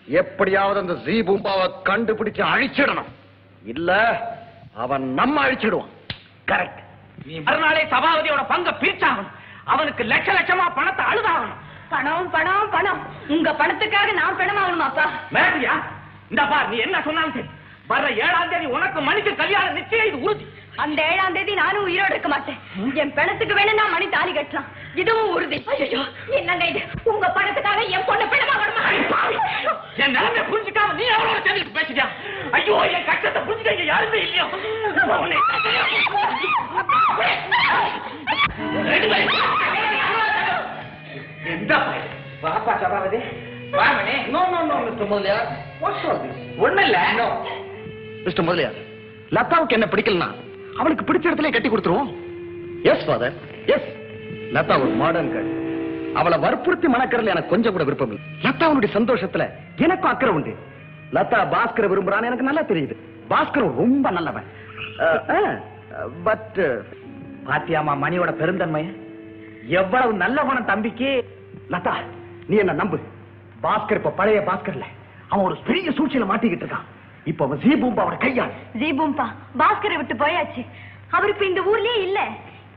எப்படியாவது 0.08 0.80
அந்த 0.80 0.96
ஜீபூம்பாவை 1.06 1.66
கண்டுபிடிச்சு 1.90 2.44
அழிச்சிடணும். 2.52 3.10
இல்ல 3.66 3.90
அவன் 4.76 5.06
நம்ம 5.14 5.36
அழிச்சிடுவான். 5.46 5.94
கரெக்ட் 6.48 6.82
மறுநாளே 7.46 7.82
சபாபதியோட 7.94 8.44
பங்க 8.48 8.70
பிரிச்சாகணும் 8.82 9.32
அவனுக்கு 9.66 10.04
லட்ச 10.04 10.30
லட்சமா 10.34 10.66
பணத்தை 10.74 11.04
அழுதாகணும். 11.06 11.58
பணம் 11.90 12.30
பணம் 12.30 12.70
பணம். 12.72 13.02
உங்க 13.28 13.50
பணத்துக்காக 13.54 14.14
நான் 14.14 14.38
பணம் 14.38 14.60
ஆகணுமாப்பா 14.62 15.06
மேட்டியா 15.36 15.76
இந்த 16.32 16.42
பார் 16.52 16.70
நீ 16.72 16.78
என்ன 16.86 16.98
சொன்னாலும் 17.08 17.36
சரி. 17.36 17.50
வர்ற 17.92 18.08
ஏழாம் 18.26 18.50
தேதி 18.52 18.66
உனக்கு 18.78 19.00
மணிக்கு 19.02 19.32
கல்யாணம் 19.36 19.78
நிச்சயம் 19.78 20.08
இது 20.10 20.18
உறுதி. 20.26 20.46
அந்த 20.84 21.00
ஏழாம் 21.12 21.36
தேதி 21.38 21.54
நானும் 21.60 21.86
உயிரோடு 21.88 22.14
இருக்க 22.14 22.30
மாட்டேன். 22.34 22.60
என் 23.02 23.14
பணத்துக்கு 23.18 23.58
வேணும் 23.60 23.80
நான் 23.80 23.94
மணி 23.96 24.08
தாலி 24.16 24.34
கட்டலாம். 24.34 24.68
இதுவும் 25.02 25.32
உறுதி. 25.36 25.58
ஐயோ 25.76 26.02
என்னங்க 26.40 26.66
இது? 26.72 26.82
உங்க 27.12 27.26
பணத்துக்காக 27.38 27.82
என் 27.98 28.08
பொண்ணு 28.10 28.28
பணமா 28.34 28.56
என் 30.04 30.14
நிலைமை 30.16 30.42
புரிஞ்சுக்காம 30.50 30.94
நீ 31.00 31.06
அவளோட 31.16 31.40
சேர்ந்து 31.48 31.76
பேசிட்டியா? 31.78 32.08
ஐயோ 32.58 32.76
என் 32.98 33.08
கஷ்டத்தை 33.10 33.42
புரிஞ்சுக்க 33.48 33.86
யாருமே 33.92 34.20
இல்லையோ. 34.26 34.46
எந்த 41.54 41.74
பையன் 41.80 42.16
வாப்பா 42.44 42.74
Sabapathi 43.72 43.80
வாமனே. 43.80 44.16
No 44.34 44.42
no 44.52 44.60
no 44.70 44.76
mister 44.86 45.10
Mudaliar 45.12 45.48
what's 45.82 46.06
all 46.10 46.22
this 46.24 46.40
ஒண்ணு 46.66 46.84
இல்ல 46.88 47.00
மிஸ்டர் 48.26 48.46
முதலியார் 48.48 48.78
லதாவுக்கு 49.36 49.76
என்ன 49.78 49.88
பிடிக்கலனா 49.92 50.30
அவளுக்கு 50.80 51.08
பிடிச்ச 51.08 51.26
இடத்துல 51.30 51.52
கட்டி 51.56 51.70
கொடுத்துருவோம். 51.70 52.10
எஸ் 52.92 53.06
ஃபாதர் 53.08 53.36
எஸ் 53.74 53.90
லதா 54.56 54.76
ஒரு 54.84 54.94
மாடர்ன் 55.02 55.32
கேர்ள் 55.34 55.52
அவளை 56.20 56.38
வற்புறுத்தி 56.46 56.88
மணக்கறதுல 56.94 57.34
எனக்கு 57.34 57.54
கொஞ்சம் 57.54 57.74
கூட 57.76 57.84
விருப்பம் 57.88 58.12
இல்லை. 58.12 58.24
லதாவுடைய 58.46 58.92
சந்தோஷத்துல 58.98 59.46
எனக்கும் 59.86 60.12
அக்கறை 60.14 60.32
உண்டு. 60.38 60.54
லதா 61.18 61.40
பாஸ்கர் 61.54 61.92
விரும்புறான்னு 61.92 62.30
எனக்கு 62.30 62.50
நல்லா 62.50 62.64
தெரியுது. 62.72 62.96
பாஸ்கர் 63.34 63.78
ரொம்ப 63.82 64.06
நல்லவன். 64.18 64.48
பட் 66.28 66.60
பாத்தியாமா 67.50 67.94
மணியோட 68.06 68.32
பெருந்தன்மை 68.42 68.84
எவ்வளவு 69.82 70.12
நல்லவன 70.24 70.58
தம்பிக்கு. 70.72 71.12
லதா 71.76 71.96
நீ 72.50 72.58
என்ன 72.64 72.76
நம்பு? 72.82 73.00
பாஸ்கர் 73.64 73.96
இப்ப 73.96 74.10
பழைய 74.10 74.40
பாஸ்கர்ல. 74.40 74.84
அவன் 75.30 75.46
ஒரு 75.46 75.58
பெரிய 75.66 75.90
சூழ்ச்சியில 75.90 76.28
மாட்டிக்கிட்டு 76.28 76.66
இருக்கான். 76.66 76.86
இப்ப 77.24 77.46
அவன் 77.46 77.58
ஜீபூம்பாவோட 77.58 78.18
கையாள். 78.18 78.52
ஜீபூம்பா 78.80 79.26
பாஸ்கரை 79.60 79.96
விட்டு 79.96 80.16
போயாச்சு. 80.16 80.66
அவர் 81.12 81.30
இப்ப 81.30 81.46
இந்த 81.46 81.62
ஊர்லயே 81.62 82.02
இல்ல. 82.02 82.28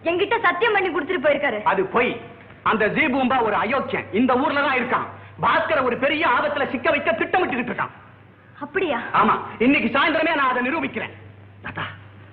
என்கிட்ட 0.05 0.41
சத்தியம் 0.41 0.73
பண்ணி 0.73 0.89
கொடுத்துட்டு 0.89 1.21
போயிருக்காரு. 1.21 1.63
அது 1.63 1.85
பொய். 1.85 2.21
அந்த 2.63 2.89
ஜீபூம்பா 2.89 3.43
ஒரு 3.43 3.55
அயோக்கியன். 3.55 4.07
இந்த 4.13 4.35
ஊர்ல 4.35 4.61
தான் 4.61 4.77
இருக்கான். 4.77 5.07
பாஸ்கர 5.43 5.83
ஒரு 5.83 5.97
பெரிய 5.97 6.27
ஆபத்துல 6.27 6.71
சிக்க 6.71 6.91
வைக்க 6.91 7.13
திட்டமிட்டுக்கிட்டு 7.13 7.75
இருக்கான். 7.75 7.91
அப்படியா? 8.61 9.01
ஆமா. 9.13 9.39
இன்னைக்கு 9.59 9.99
சாயந்தரமே 9.99 10.35
நான் 10.35 10.51
அதை 10.51 10.63
நிரூபிக்கிறேன். 10.63 11.11
லதா 11.65 11.83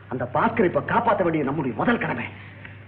அந்த 0.07 0.29
பாஸ்கர் 0.33 0.65
இப்ப 0.65 0.83
காப்பாத்த 0.87 1.21
வேண்டிய 1.21 1.43
நம்முடைய 1.43 1.77
முதல் 1.77 1.97
கடமை. 1.97 2.25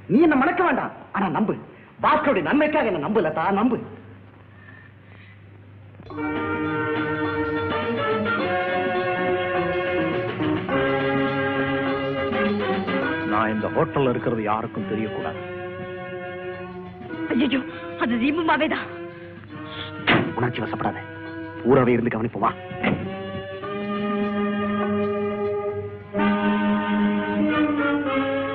நீ 0.07 0.21
என்ன 0.21 0.35
மணக்க 0.35 0.63
வேண்டாம். 0.63 0.91
ஆனா 1.11 1.27
நம்பு. 1.27 1.55
பாஸ்கருடைய 2.03 2.41
நன்மைக்காக 2.41 2.85
என்ன 2.85 2.97
நம்பு 2.97 3.21
லதா 3.21 3.51
நம்பு. 3.51 3.79
ஹோட்டல்ல 13.75 14.09
இருக்கிறது 14.09 14.43
யாருக்கும் 14.43 14.89
தெரியக்கூடாது. 14.91 15.41
ஐயோ 17.33 17.59
அது 18.03 18.15
ஜீபூம்பாவே 18.23 18.67
தான் 18.73 18.87
உணர்ச்சி 20.37 20.61
வசப்படாத. 20.61 20.97
ஊரவே 21.69 21.93
இருந்து 21.95 22.13
கவனிப்போம் 22.13 22.57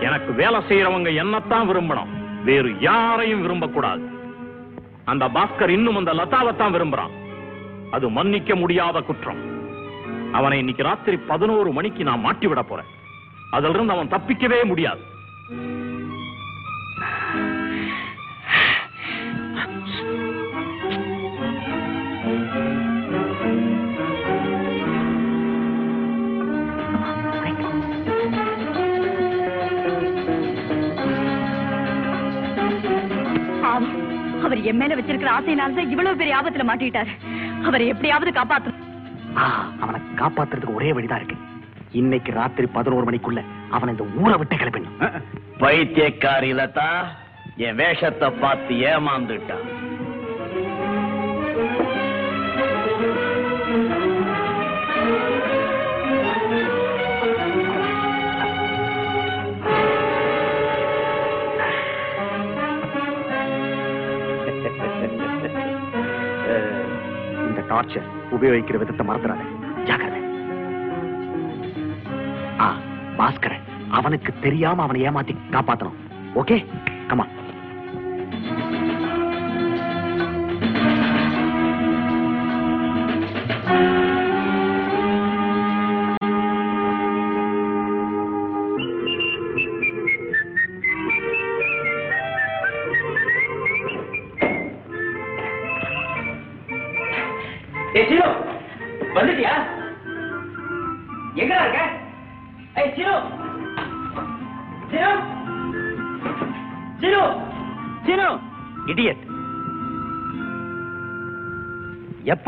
எனக்கு 0.06 0.32
வேலை 0.40 0.58
செய்யறவங்க 0.68 1.10
என்னத்தான் 1.22 1.68
விரும்பணும்? 1.70 2.12
வேறு 2.48 2.70
யாரையும் 2.80 3.44
விரும்பக்கூடாது. 3.46 4.04
அந்த 5.12 5.24
பாஸ்கர் 5.36 5.74
இன்னும் 5.76 5.96
அந்த 5.96 6.12
லதாவைத்தான் 6.12 6.74
விரும்புறான். 6.76 7.14
அது 7.90 8.06
மன்னிக்க 8.10 8.54
முடியாத 8.54 9.00
குற்றம். 9.00 9.40
அவனை 10.32 10.58
இன்னைக்கு 10.58 10.82
ராத்திரி 10.82 11.16
பதினோரு 11.16 11.72
மணிக்கு 11.72 12.04
நான் 12.04 12.24
மாட்டி 12.26 12.46
விட 12.46 12.62
போறேன். 12.62 12.90
அதிலிருந்து 13.50 13.92
அவன் 13.92 14.08
தப்பிக்கவே 14.08 14.64
முடியாது. 14.64 15.02
அவர் 34.44 34.58
என் 34.60 34.76
மேல 34.76 34.94
வச்சிருக்கிற 34.94 35.30
ஆசையினால 35.30 35.74
தான் 35.74 35.90
இவ்வளவு 35.90 36.16
பெரிய 36.16 36.36
ஆபத்துல 36.36 36.64
மாட்டிட்டாரு 36.64 37.12
அவரை 37.64 37.86
எப்படியாவது 37.86 38.32
ஆ, 39.36 39.46
அவனை 39.80 40.00
காப்பாத்துறதுக்கு 40.16 40.74
ஒரே 40.74 40.92
வழிதான் 40.92 41.18
இருக்கு. 41.18 41.36
இன்னைக்கு 41.96 42.32
ராத்திரி 42.32 42.68
பதினோரு 42.68 43.06
மணிக்குள்ள 43.06 43.42
அவனை 43.70 43.94
இந்த 43.94 44.20
ஊரை 44.20 44.36
விட்டு 44.36 44.56
கிளப்பிடணும் 44.56 45.22
பைத்தியக்காரி 45.60 46.52
லதா 46.52 47.06
என் 47.58 47.76
வேஷத்தை 47.76 48.32
பார்த்து 48.40 48.90
ஏமாந்துட்டான் 48.90 49.64
இந்த 67.46 67.62
டார்ச்சர் 67.70 68.04
உபயோகிக்கிற 68.30 68.78
விதத்தை 68.78 69.06
மறந்துடாத. 69.06 69.40
ஜாக்கிரதை. 69.84 70.15
பாஸ்கரன் 73.18 73.64
அவனுக்கு 73.90 74.34
தெரியாம 74.40 74.82
அவனை 74.82 75.02
ஏமாத்தி 75.02 75.36
காப்பாத்தணும். 75.50 75.98
ஓகே 76.34 76.66
கமா 77.08 77.26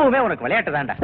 எப்பவுமே 0.08 0.26
உனக்கு 0.26 0.44
விளையாட்டு 0.46 0.70
தான்டா. 0.72 0.94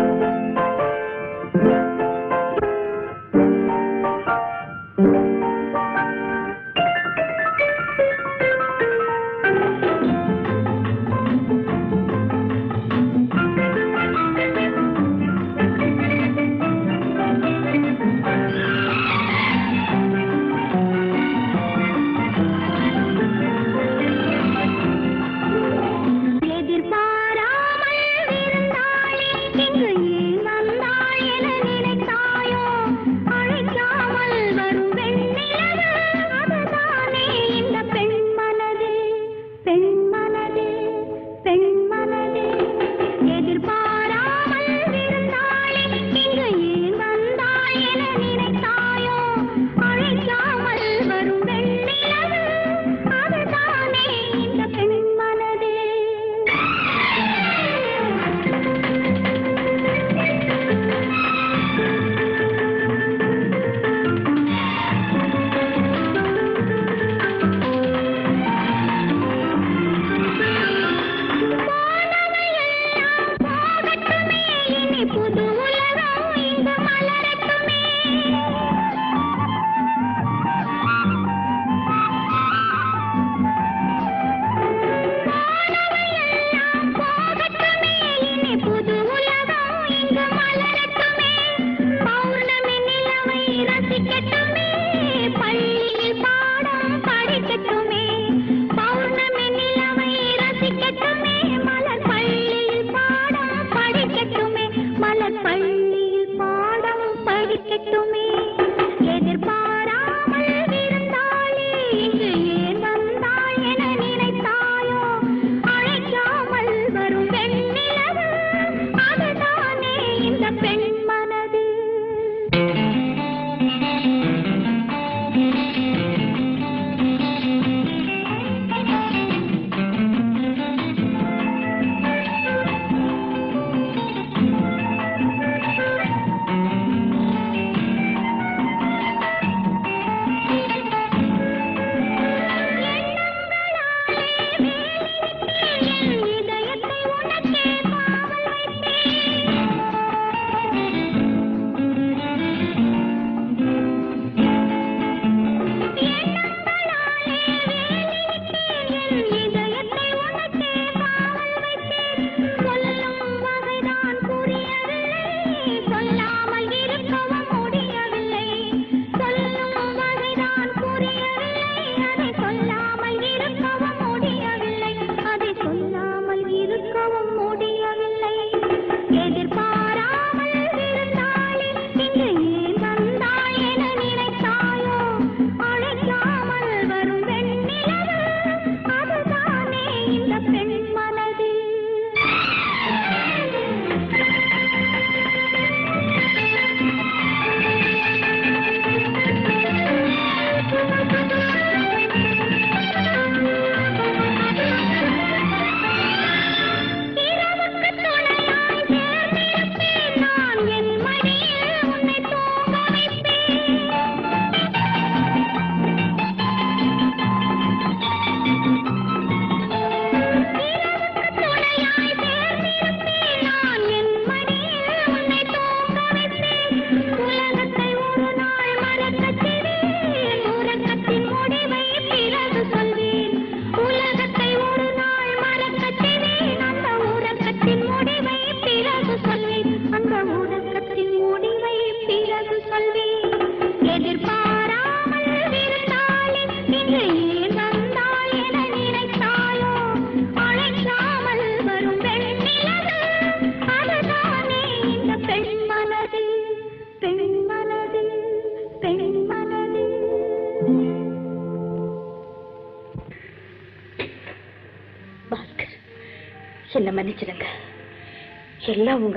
Thank 162.24 162.58
you. 162.60 162.63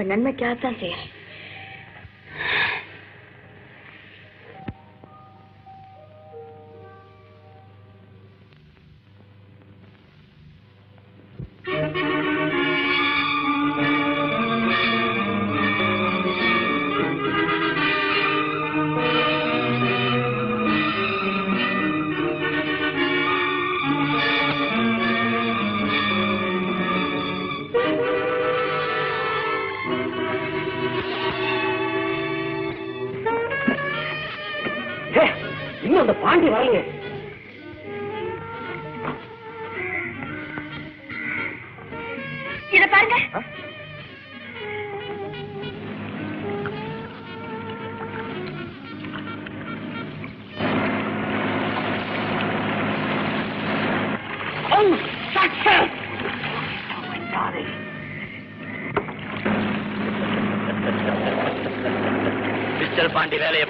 लंदन 0.07 0.31
क्या 0.33 0.55
था 0.55 0.73
से 0.73 0.96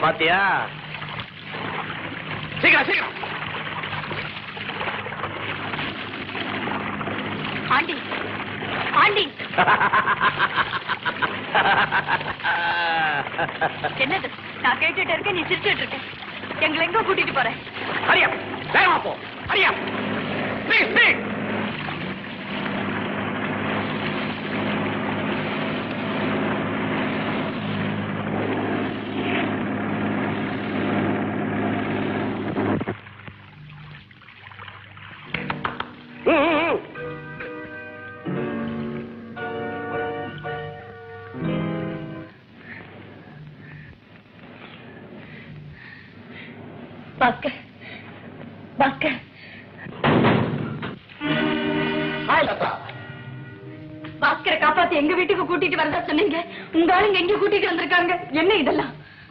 பாத்தியா 0.08 0.42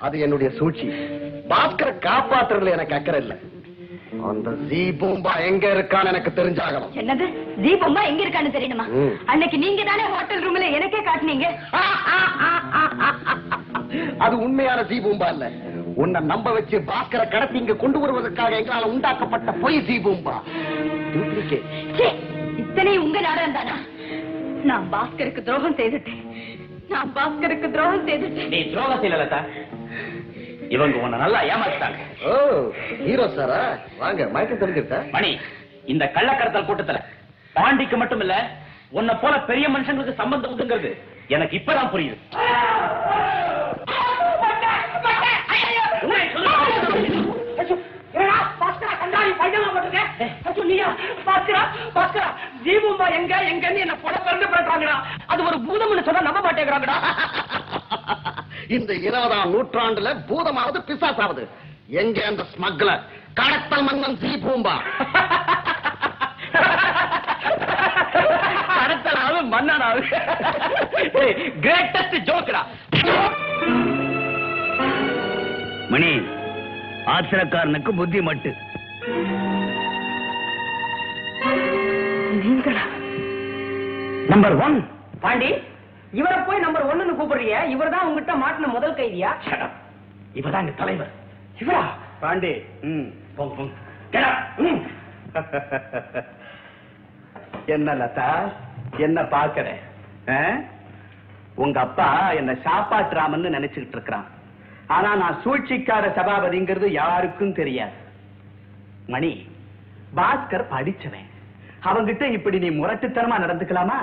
அது 0.07 0.17
என்னுடைய 0.25 0.49
சூழ்ச்சி. 0.59 0.87
பாஸ்கர 1.51 1.89
காப்பாத்துறதுல 2.07 2.75
எனக்கு 2.77 2.97
அக்கறை 2.99 3.21
இல்ல. 3.25 3.35
அந்த 4.31 4.51
ஜி 4.69 4.81
பூம்பா 5.01 5.33
எங்க 5.49 5.65
இருக்கான்னு 5.75 6.11
எனக்கு 6.13 6.31
தெரிஞ்சாகணும். 6.39 6.93
என்னது? 7.01 7.27
ஜி 7.65 7.73
பூம்பா 7.81 8.03
எங்க 8.11 8.21
இருக்கான்னு 8.25 8.55
தெரியணுமா? 8.57 8.87
அன்னைக்கு 9.33 9.57
நீங்க 9.65 9.83
தானே 9.91 10.05
ஹோட்டல் 10.15 10.45
ரூம்ல 10.45 10.69
எனக்கே 10.79 11.01
காட்டுனீங்க. 11.09 11.49
அது 14.27 14.35
உண்மையான 14.47 14.83
ஜி 14.91 14.99
பூம்பா 15.07 15.29
இல்ல. 15.35 15.47
உன்னை 16.03 16.21
நம்ப 16.33 16.49
வச்சு 16.57 16.77
பாஸ்கர 16.91 17.23
கடத்தி 17.35 17.57
இங்க 17.63 17.77
கொண்டு 17.83 17.99
வருவதற்காக 18.03 18.59
எங்களால 18.61 18.91
உண்டாக்கப்பட்ட 18.95 19.53
பொய் 19.65 19.79
ஜி 19.89 19.97
பூம்பா. 20.07 20.37
இத்தனை 22.63 22.95
உங்க 23.05 23.19
நாடகம் 23.29 23.57
தானா 23.59 23.77
நான் 24.71 24.87
பாஸ்கருக்கு 24.95 25.47
துரோகம் 25.49 25.79
செய்துட்டேன். 25.81 26.23
நான் 26.91 27.13
பாஸ்கருக்கு 27.17 27.69
துரோகம் 27.75 28.07
செய்துட்டேன். 28.09 28.51
நீ 28.53 28.59
துரோகம் 28.73 29.01
செய்யல 29.03 29.19
லதா. 29.23 29.41
இவங்க 30.75 30.97
உன்னை 31.05 31.17
நல்லா 31.19 31.41
ஏமாத்தாங்க 31.53 32.01
ஓ 32.29 32.33
ஹீரோ 33.07 33.27
சாரா? 33.37 33.59
வாங்க 34.01 34.23
மயக்கம் 34.35 34.63
தெரிஞ்சிருக்க 34.63 34.99
மணி 35.17 35.31
இந்த 35.93 36.05
கள்ளக்கடத்தல் 36.17 36.69
கூட்டத்துல 36.69 37.01
பாண்டிக்கு 37.57 37.97
மட்டும் 37.97 38.23
இல்ல 38.25 38.37
உன்னை 38.99 39.15
போல 39.23 39.35
பெரிய 39.51 39.67
மனுஷங்களுக்கு 39.75 40.21
சம்பந்தம் 40.21 40.53
உண்டுங்கிறது 40.53 40.91
எனக்கு 41.37 41.55
இப்பதான் 41.61 41.93
புரியுது. 41.93 42.17
ஜீவம்பா 52.67 53.07
எங்க 53.19 53.35
எங்கன்னு 53.51 53.83
என்ன 53.85 53.95
புட 54.05 54.15
பிறந்து 54.27 54.47
பண்றாங்கடா 54.55 54.97
அது 55.33 55.41
ஒரு 55.49 55.59
பூதம்னு 55.67 56.07
சொன்னா 56.07 56.27
நம்ப 56.29 56.41
மாட்டேங்கிறாங்கடா. 56.47 56.97
இந்த 58.77 58.93
இருபதாம் 59.07 59.53
நூற்றாண்டுல 59.55 60.13
பூதமாவது 60.31 60.79
பிசாசாவது. 60.89 61.43
எங்க 62.03 62.19
அந்த 62.31 62.43
ஸ்மக்லர் 62.53 63.03
கடத்தல் 63.39 63.85
மன்னன் 63.89 64.19
ஜீபூம்பா 64.23 64.75
கடத்தலாவது 68.79 69.41
மன்னனாவது. 69.55 70.03
கிரேட்டஸ்ட் 71.65 72.19
ஜோக்கடா 72.31 72.63
மணி 75.93 76.13
ஆத்திரக்காரனுக்கு 77.15 77.91
புத்தி 78.01 78.21
மட்டு 78.29 78.51
நம்பர் 84.29 84.55
ஒன் 84.57 84.77
பாண்டி 85.21 85.51
இவரை 86.13 86.39
போய் 86.43 86.59
நம்பர் 86.59 86.83
ஒன்னு 86.83 87.17
கூப்பிடுறிய 87.17 87.65
இவர் 87.65 87.89
தான் 87.89 88.07
உங்ககிட்ட 88.07 88.35
மாட்டின 88.35 88.67
முதல் 88.67 88.95
கைதியா? 88.95 89.31
இவதான் 90.35 90.61
எங்க 90.61 90.73
தலைவர். 90.73 91.13
இவரா? 91.59 91.83
பாண்டி. 92.21 92.53
என்ன 97.67 97.95
லதா? 97.95 98.31
என்ன 98.99 99.23
பாக்குற 99.23 99.67
ஆ? 100.29 100.39
உங்க 101.55 101.81
அப்பா 101.81 102.31
என்ன 102.31 102.53
சாப்பாட்டுறாமன்னு 102.65 103.49
நினைச்சுக்கிட்டு 103.49 103.93
இருக்கிறான். 103.93 104.27
ஆனா 104.87 105.15
நான் 105.15 105.41
சூழ்ச்சிக்கார 105.45 106.07
சபாபதிங்கிறது 106.17 106.87
யாருக்கும் 106.93 107.53
தெரியாது. 107.53 107.95
மணி 109.07 109.33
பாஸ்கர் 110.17 110.71
படிச்சவன். 110.71 111.31
அவங்கிட்ட 111.83 112.23
இப்படி 112.37 112.59
நீ 112.59 112.71
முரட்டுத்தனமா 112.71 113.37
நடந்துக்கலாமா? 113.45 113.99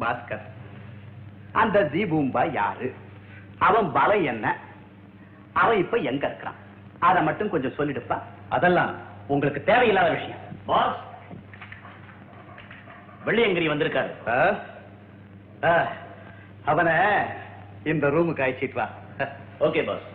பாஸ்கர். 0.00 0.44
அந்த 1.52 1.80
ஜீபூம்பா 1.92 2.42
யாரு? 2.52 2.94
அவன் 3.58 3.92
பலம் 3.92 4.24
என்ன? 4.24 4.56
அவன் 5.52 5.78
இப்ப 5.78 5.96
எங்க 5.96 6.26
இருக்கிறான்? 6.26 6.60
அத 6.98 7.20
மட்டும் 7.22 7.50
கொஞ்சம் 7.50 7.76
சொல்லிடுப்பா. 7.78 8.18
அதெல்லாம் 8.48 8.94
உங்களுக்கு 9.26 9.62
தேவையில்லாத 9.64 10.10
விஷயம். 10.10 10.42
பாஸ். 10.66 10.96
வெள்ளியங்கிரி 13.26 13.68
வந்திருக்காரு. 13.72 14.12
அவனை 16.64 16.94
இந்த 17.84 18.06
ரூமுக்கு 18.08 18.44
அழைச்சிட்டு 18.46 18.78
வா. 18.80 18.88
Okay 19.60 19.86
pass. 19.86 20.14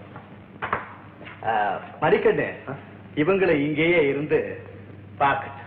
ஆ, 1.46 1.54
மணிக்கண்ணு 2.02 2.48
இவங்களை 3.16 3.50
இங்கேயே 3.50 4.08
இருந்து 4.08 4.40
பார்க்கட்டும். 5.20 5.58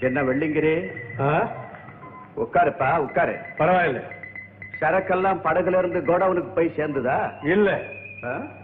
என்ன 0.00 0.22
வெள்ளிங்கிரி 0.22 0.74
உட்காருப்பா 2.36 2.96
உட்காரு. 2.96 3.34
பரவாயில்ல. 3.58 4.00
சரக்கெல்லாம் 4.80 5.42
படகுல 5.44 5.78
இருந்து 5.78 6.00
கோடவுனுக்கு 6.00 6.54
போய் 6.54 6.74
சேர்ந்துதா? 6.76 7.16
இல்ல? 7.44 7.70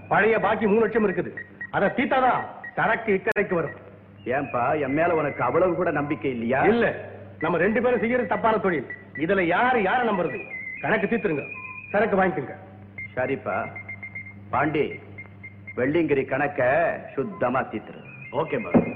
பழைய 0.09 0.39
பாக்கி 0.39 0.67
மூணு 0.67 0.81
லட்சம் 0.81 1.09
இருக்குது. 1.09 1.31
அத 1.71 1.93
தீத்தாதான் 1.97 2.43
சரக்கு 2.75 3.11
இக்கரைக்கு 3.13 3.55
வரும். 3.55 3.77
ஏன்பா 4.27 4.81
என் 4.81 4.93
மேல 4.93 5.15
உனக்கு 5.15 5.43
அவ்வளவு 5.43 5.75
கூட 5.75 5.91
நம்பிக்கை 5.91 6.31
இல்லையா? 6.31 6.63
இல்ல. 6.63 6.87
நம்ம 7.41 7.59
ரெண்டு 7.59 7.83
பேரும் 7.83 8.01
செய்யறது 8.01 8.29
தப்பான 8.29 8.59
தொழில். 8.59 8.87
இதுல 9.17 9.41
யாரு 9.47 9.83
யார 9.83 10.05
நம்புறது? 10.05 10.39
கணக்கு 10.81 11.07
தீத்துருங்க 11.07 11.45
சரக்கு 11.93 12.17
வாங்கிக்கோங்க. 12.17 12.55
சரிப்பா. 13.15 13.57
பாண்டி 14.51 15.01
வெள்ளிங்கிரி 15.77 16.25
கணக்க 16.25 16.61
சுத்தமா 17.15 17.63
தீத்துரு 17.63 18.01
ஓகே 18.33 18.59
பாஸ் 18.63 18.96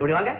இப்படி 0.00 0.18
வாங்க. 0.18 0.32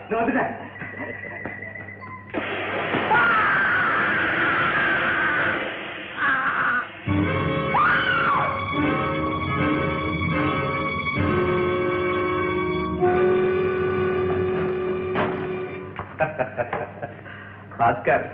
பாஸ்கர் 17.79 18.29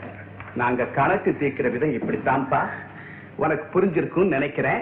நாங்க 0.56 0.86
கணக்கு 0.86 1.32
தீர்க்கிற 1.40 1.72
விதம் 1.72 1.90
இப்படித்தான்ப்பா. 1.90 2.62
உனக்கு 3.36 3.82
புரிஞ்சிருக்கும்னு 3.82 4.28
நினைக்கிறேன். 4.28 4.80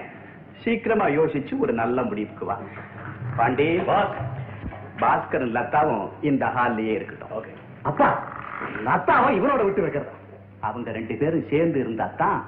சீக்கிரமா 0.63 1.05
யோசிச்சு 1.07 1.57
ஒரு 1.57 1.73
நல்ல 1.73 2.01
முடிவுக்கு 2.01 2.45
வா. 2.45 2.59
பாண்டி. 3.35 3.79
பாஸ்கர் 5.01 5.45
லதாவும் 5.55 6.05
இந்த 6.29 6.45
ஹால்லயே 6.55 6.93
இருக்கட்டும். 6.97 7.61
அப்பா 7.89 8.07
லத்தாவும் 8.87 9.37
இவனோட 9.39 9.61
விட்டு 9.65 9.83
வைக்கிறதா? 9.85 10.13
அவங்க 10.67 10.91
ரெண்டு 10.97 11.15
பேரும் 11.21 11.49
சேர்ந்து 11.51 11.79
இருந்தா 11.83 12.07
தான் 12.21 12.39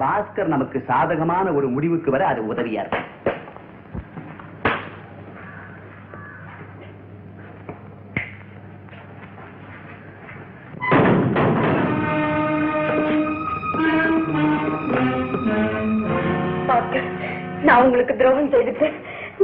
பாஸ்கர் 0.00 0.54
நமக்கு 0.54 0.78
சாதகமான 0.90 1.46
ஒரு 1.58 1.68
முடிவுக்கு 1.76 2.10
வர 2.14 2.24
அது 2.32 2.40
உதவியா 2.52 2.82
இருக்கும். 2.84 3.08
பாஸ்கர் 16.68 17.08
நான் 17.66 17.82
உங்களுக்கு 17.84 18.14
துரோகம் 18.16 18.52
செய்துட்டேன் 18.54 18.91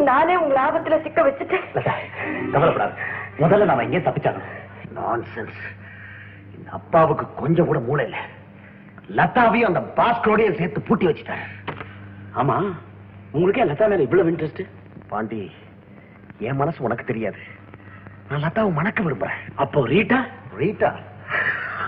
நானே 0.09 0.37
உங்களை 0.37 0.65
ஆபத்துல 0.65 1.03
சிக்க 1.03 1.23
வச்சுட்டேன். 1.23 2.03
கவலைப்படாது. 2.53 2.93
முதல்ல 3.39 3.65
நாம 3.65 3.83
எங்கே 3.83 3.99
தப்பிச்சாங்க 3.99 4.41
நான்சென்ஸ் 4.95 5.61
இந்த 6.57 6.71
அப்பாவுக்கு 6.71 7.35
கொஞ்சம் 7.35 7.67
கூட 7.67 7.79
மூளை 7.79 8.05
இல்ல. 8.05 8.17
லதாவையும் 9.17 9.71
அந்த 9.71 9.93
பாஸ்கரோடையும் 9.97 10.59
சேர்த்து 10.59 10.81
பூட்டி 10.81 11.07
வச்சுட்டாரு. 11.07 11.41
ஆமா 12.37 12.77
உங்களுக்கே 13.31 13.65
லதா 13.65 13.89
மேல 13.89 14.03
இவ்வளவு 14.03 14.31
இன்ட்ரெஸ்ட் 14.31 14.63
பாண்டி 15.09 15.53
என் 16.39 16.57
மனசு 16.57 16.83
உனக்கு 16.83 17.05
தெரியாது. 17.05 17.39
நான் 18.29 18.43
லதாவை 18.43 18.73
மணக்க 18.73 19.03
விரும்புறேன். 19.03 19.39
அப்போ 19.55 19.89
ரீட்டா? 19.89 20.25
ரீட்டா? 20.59 20.95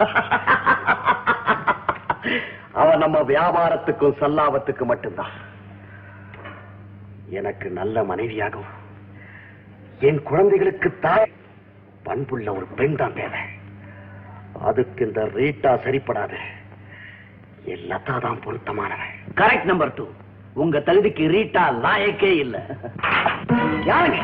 அவ 2.81 2.97
நம்ம 2.97 3.21
வியாபாரத்துக்கும் 3.21 4.15
சல்லாபத்துக்கும் 4.21 4.93
மட்டும்தான். 4.93 5.49
எனக்கு 7.39 7.71
நல்ல 7.71 8.03
மனைவியாகவும் 8.03 8.77
என் 10.01 10.23
குழந்தைகளுக்கு 10.23 10.99
தாய் 11.01 11.33
பண்புள்ள 12.03 12.55
ஒரு 12.55 12.67
பெண் 12.77 12.97
தான் 12.97 13.15
தேவை. 13.15 13.41
அதுக்கு 14.69 15.07
இந்த 15.07 15.23
ரீட்டா 15.35 15.73
சரிப்படாது. 15.85 16.39
என் 17.65 17.85
லதா 17.91 18.21
தான் 18.21 18.41
பொருத்தமானவன். 18.45 19.13
கரெக்ட் 19.35 19.65
நம்பர் 19.65 19.95
டூ 19.95 20.07
உங்க 20.55 20.79
தகுதிக்கு 20.79 21.27
ரீட்டா 21.29 21.65
லாயக்கே 21.85 22.33
இல்ல. 22.37 22.57
யாருங்க? 23.85 24.21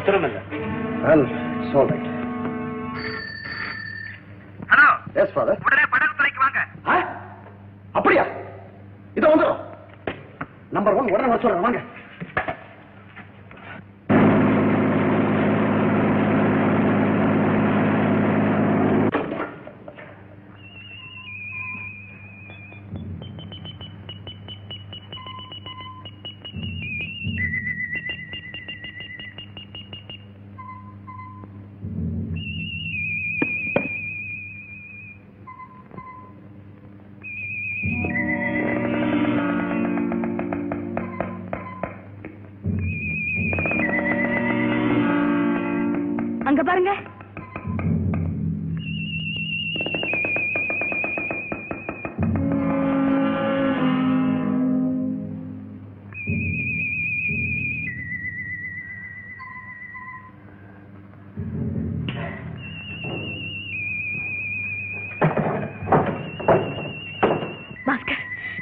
ஒருத்தரும் 0.00 0.26
இல்ல 0.26 0.40
Well, 1.02 1.22
it's 1.22 1.74
all 1.74 1.86
right. 1.90 2.06
Hello 4.70 4.88
Yes, 5.14 5.28
father. 5.36 5.54
உடனே 5.66 5.84
படகுத்துறைக்கு 5.92 6.40
வாங்க 6.44 6.60
ஆ? 6.86 6.96
அப்படியா 7.94 8.24
இதோ 9.16 9.28
வந்துடும் 9.32 9.60
நம்பர் 10.70 10.96
ஒன் 10.98 11.12
உடனே 11.14 11.28
வர 11.30 11.40
சொல்றேன் 11.42 11.64
வாங்க 11.66 11.80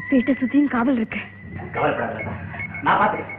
வீட்டை 0.09 0.35
சுத்தியும் 0.35 0.71
காவல் 0.71 0.97
இருக்கு. 0.97 1.19
கவலைப்படாத 1.73 2.23
நான் 2.83 3.01
பாத்துக்கிறேன். 3.01 3.38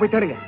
போய் 0.00 0.08
தேடுங்க. 0.08 0.39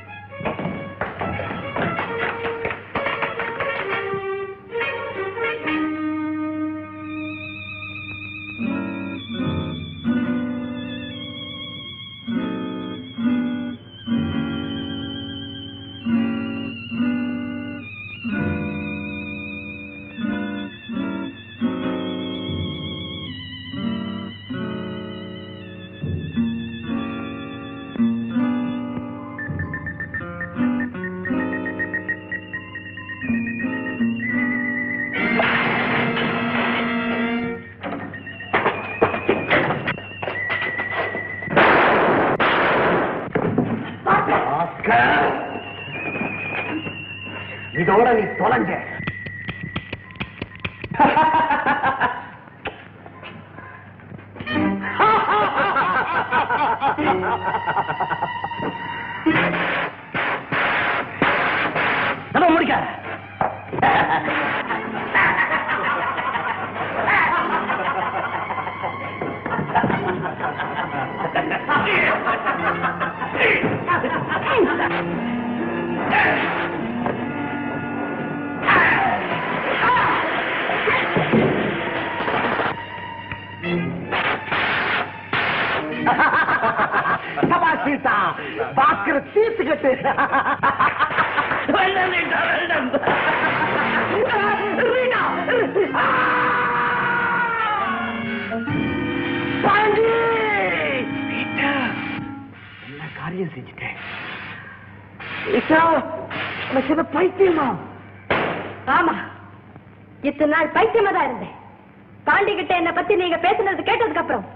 பாண்டி 112.43 112.55
கிட்ட 112.59 112.75
என்ன 112.77 112.91
பத்தி 112.93 113.15
நீங்க 113.17 113.37
பேசுனது 113.37 113.83
கேட்டதுக்கு 113.89 114.23
அப்புறம் 114.23 114.47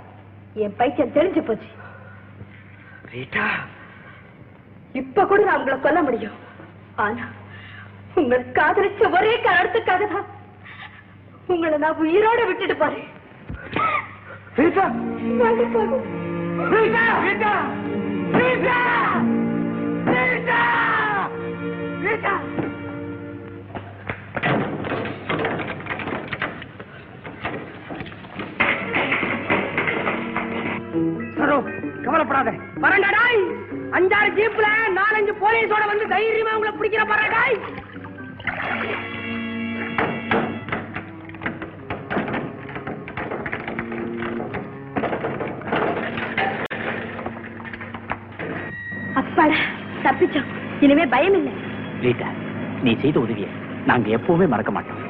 என் 0.63 0.77
பைத்தியம் 0.77 1.13
தெரிஞ்சு 1.17 1.41
போச்சு. 1.43 1.69
ரீட்டா. 3.13 3.45
இப்ப 5.01 5.25
கூட 5.27 5.41
நான் 5.45 5.59
உங்களை 5.59 5.77
கொல்ல 5.81 6.01
முடியும். 6.03 6.39
ஆனா 7.05 7.25
உங்களை 8.15 8.43
காதலிச்ச 8.59 9.11
ஒரே 9.19 9.35
காரணத்துக்காக 9.45 10.07
தான் 10.15 10.27
உங்களை 11.47 11.79
நான் 11.79 12.01
உயிரோட 12.05 12.41
விட்டுட்டு 12.47 12.77
போறேன். 12.77 13.07
Rita. 14.59 14.87
Rita 16.73 17.05
Rita. 17.27 17.55
Rita. 18.39 18.79
Rita. 20.15 20.61
Rita. 22.07 22.35
Saro 31.47 31.57
கவலைப்படாத. 32.05 32.51
வரண்டாடாய் 32.83 33.43
அஞ்சாறு 33.97 34.31
ஜீப்ல 34.39 34.69
நாலஞ்சு 34.97 35.33
போலீஸோட 35.43 35.83
வந்து 35.91 36.07
தைரியமா 36.13 36.55
உங்களை 36.57 36.73
பிடிக்கிற 36.79 37.03
பரடாய் 37.11 37.57
அப்பாடா 49.21 49.61
தப்பிச்சோம். 50.07 50.51
இனிமே 50.87 51.07
பயம் 51.15 51.39
இல்லை 51.41 51.55
ரீட்டா 52.07 52.31
நீ 52.87 52.95
செய்த 53.05 53.17
உதவியை 53.25 53.51
நாங்க 53.91 54.17
எப்பவுமே 54.19 54.49
மறக்க 54.55 54.73
மாட்டோம். 54.79 55.05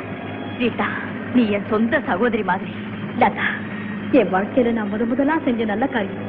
ரீட்டா 0.60 0.90
நீ 1.38 1.44
என் 1.58 1.70
சொந்த 1.72 2.02
சகோதரி 2.10 2.46
மாதிரி. 2.52 2.74
லதா 3.22 3.48
என் 4.18 4.32
வாழ்க்கையில 4.32 4.72
நான் 4.76 4.90
முத 4.92 5.04
முதலா 5.10 5.36
செஞ்ச 5.46 5.64
நல்ல 5.70 5.84
காரியம். 5.94 6.25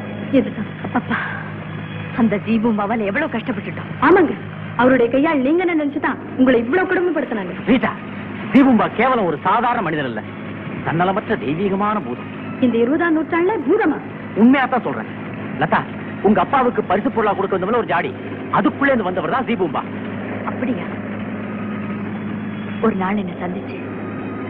அப்பா 0.98 1.18
அந்த 2.18 2.36
ஜீபும் 2.38 2.78
அவன் 2.78 3.00
எவ்வளவு 3.00 3.34
கஷ்டப்பட்டுட்டோம் 3.34 3.92
ஆமாங்க 4.02 4.34
அவருடைய 4.78 5.12
கையால் 5.12 5.40
நீங்க 5.40 5.62
என்ன 5.66 5.84
நினைச்சுதான் 5.84 6.18
உங்களை 6.38 6.60
இவ்வளவு 6.60 6.90
குடும்பப்படுத்தினாங்க 6.90 7.54
ரீட்டா 7.70 7.92
தீபும்பா 8.54 8.88
கேவலம் 8.98 9.26
ஒரு 9.26 9.38
சாதாரண 9.44 9.82
மனிதன் 9.82 10.06
இல்ல 10.06 10.22
தன்னலமற்ற 10.86 11.36
தெய்வீகமான 11.38 12.00
பூதம். 12.00 12.30
இந்த 12.62 12.78
இருபதாம் 12.78 13.16
நூற்றாண்டுல 13.16 13.56
பூதமா? 13.68 13.98
உண்மையாத்தான் 14.36 14.86
சொல்றேன். 14.86 15.10
லதா 15.60 15.80
உங்க 16.22 16.40
அப்பாவுக்கு 16.42 16.84
பரிசு 16.84 17.10
பொருளா 17.10 17.34
கொடுக்க 17.34 17.58
வந்தவன 17.58 17.78
ஒரு 17.78 17.86
ஜாடி. 17.86 18.12
அதுக்குள்ளே 18.52 18.92
இருந்து 18.92 19.10
வந்தவர் 19.10 19.32
தான் 19.32 19.48
தீபும்பா. 19.50 19.82
அப்படியா? 20.46 20.86
ஒரு 22.82 22.96
நாள் 22.96 23.18
என்ன 23.18 23.36
சந்திச்சு 23.44 23.78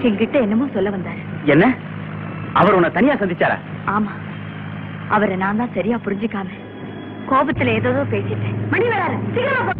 என்கிட்ட 0.07 0.37
என்னமோ 0.41 0.67
சொல்ல 0.73 0.89
வந்தாரு. 0.89 1.21
என்ன? 1.45 1.65
அவர் 2.53 2.73
உன்னை 2.73 2.91
தனியா 2.91 3.15
சந்திச்சாரா? 3.15 3.57
ஆமா. 3.87 4.11
அவரை 5.09 5.35
நான் 5.35 5.57
தான் 5.57 5.73
சரியா 5.73 5.97
புரிஞ்சுக்காம 5.97 6.55
கோபத்துல 7.29 7.73
ஏதோ 7.73 7.89
பேசிட்டேன். 8.11 8.55
மணி 8.71 8.85
வராரு 8.87 9.15
சீக்கிரமா 9.25 9.73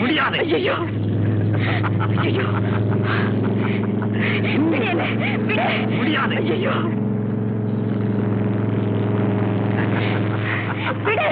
முடியாது. 0.00 0.38
ஐயோ 0.38 0.74
ஐயோ 2.24 2.46
முடியாது. 5.96 6.36
ஐயோ 6.54 6.74
விடு. 11.04 11.28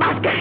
பாஸ்கர் 0.00 0.40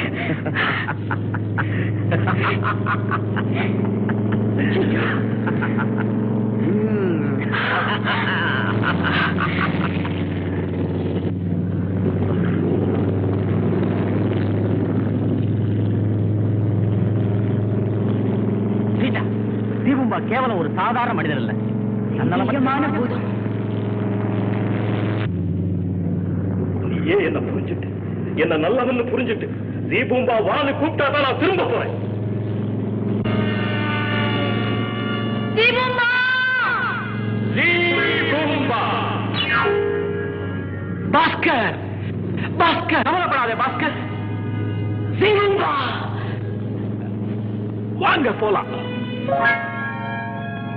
சீதா 18.99 19.21
தீபும்பா 19.83 20.19
கேவலம் 20.29 20.59
ஒரு 20.59 20.71
சாதாரண 20.75 21.13
மனிதன் 21.13 21.41
இல்ல 21.43 21.53
நிஜமான 22.43 22.87
பூதம் 22.89 23.18
நீ 27.09 27.15
ஏன் 27.15 27.27
என்ன 27.27 27.39
புரிஞ்சுட்டு? 27.39 27.87
என்ன 28.35 28.57
நல்லவன்னு 28.57 29.03
புரிஞ்சுட்டு? 29.03 29.47
தீபூம்பா 29.91 30.35
வான்னு 30.47 30.71
கூப்பிட்டா 30.71 31.05
தான் 31.11 31.25
நான் 31.27 31.39
திரும்ப 31.39 31.63
போறேன். 31.63 31.95
பாஸ்கர்! 41.13 41.77
பாஸ்கர்! 42.59 43.05
கவலைப்படாதே 43.07 43.55
பாஸ்கர்! 43.61 43.95
வாங்க 48.03 48.31
போலாம். 48.41 48.69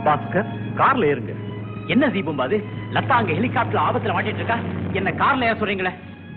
பாஸ்கர் 0.05 0.49
கார்ல 0.77 1.07
ஏறுங்க. 1.07 1.35
என்ன 1.87 2.07
தீபும்பா 2.09 2.45
அது? 2.45 2.59
லதா 2.93 3.15
அங்க 3.15 3.33
ஹெலிகாப்டர் 3.33 3.85
ஆபத்துல 3.85 4.15
மாட்டிட்டு 4.15 4.43
இருக்கா? 4.43 4.59
என்ன 4.93 5.11
கார்ல 5.13 5.45
ஏன் 5.45 5.61
சொல்றீங்களே? 5.61 5.93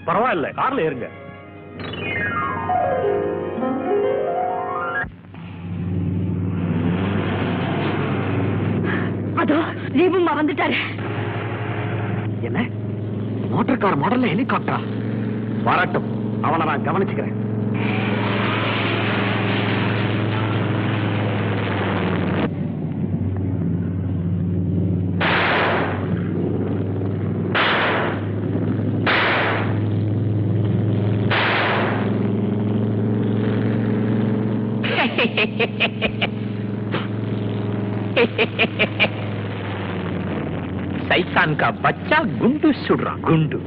பரவாயில்ல 0.08 0.48
கார்ல 0.60 0.86
ஏறுங்க. 0.88 1.08
அதோ 9.42 9.58
தீபம்மா 9.96 10.34
வந்துட்டாரு. 10.40 10.78
என்ன? 12.48 12.60
மோட்டார் 13.54 13.82
கார் 13.84 14.02
மாடல்ல 14.04 14.32
ஹெலிகாப்டரா 14.34 14.80
வரட்டும் 15.68 16.08
அவனை 16.48 16.64
நான் 16.70 16.88
கவனிச்சுக்கிறேன். 16.88 17.35
सैतान 41.45 41.55
का 41.55 41.71
बच्चा 41.85 42.23
गुंडू 42.39 42.73
सुड़ 42.73 43.01
रहा 43.01 43.17
गुंडू 43.29 43.59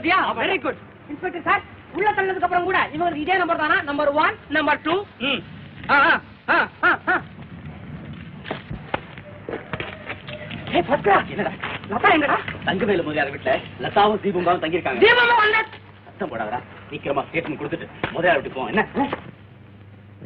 வந்தியா 0.00 0.18
வெரி 0.36 0.54
குட் 0.64 0.78
இன்ஸ்பெக்டர் 1.12 1.46
சார் 1.46 1.62
உள்ள 1.96 2.08
தள்ளதுக்கு 2.16 2.46
அப்புறம் 2.46 2.68
கூட 2.68 2.78
இவங்களுக்கு 2.94 3.24
இதே 3.24 3.34
நம்பர் 3.40 3.60
தானா? 3.62 3.76
நம்பர் 3.88 4.10
ஒன் 4.22 4.36
நம்பர் 4.56 4.80
டூ 4.86 4.94
என்னடா? 11.32 11.52
லதா 11.90 12.08
எங்கடா? 12.16 12.38
தங்கவேலு 12.66 13.04
முதலியார் 13.06 13.32
வீட்டுல 13.34 13.54
லதாவும் 13.84 14.22
தீபும்பாவும் 14.24 14.62
தங்கியிருக்காங்க. 14.64 15.02
தீபமா 15.04 15.36
வந்த. 15.42 15.60
சத்தம் 16.06 16.30
போடாதடா. 16.32 16.60
சீக்கிரமா 16.90 17.24
ஸ்டேட்மெண்ட் 17.28 17.60
கொடுத்துட்டு 17.62 17.88
முதலியார் 18.14 18.38
வீட்டுக்கு 18.38 18.58
போ. 18.60 18.68
என்ன? 18.72 18.84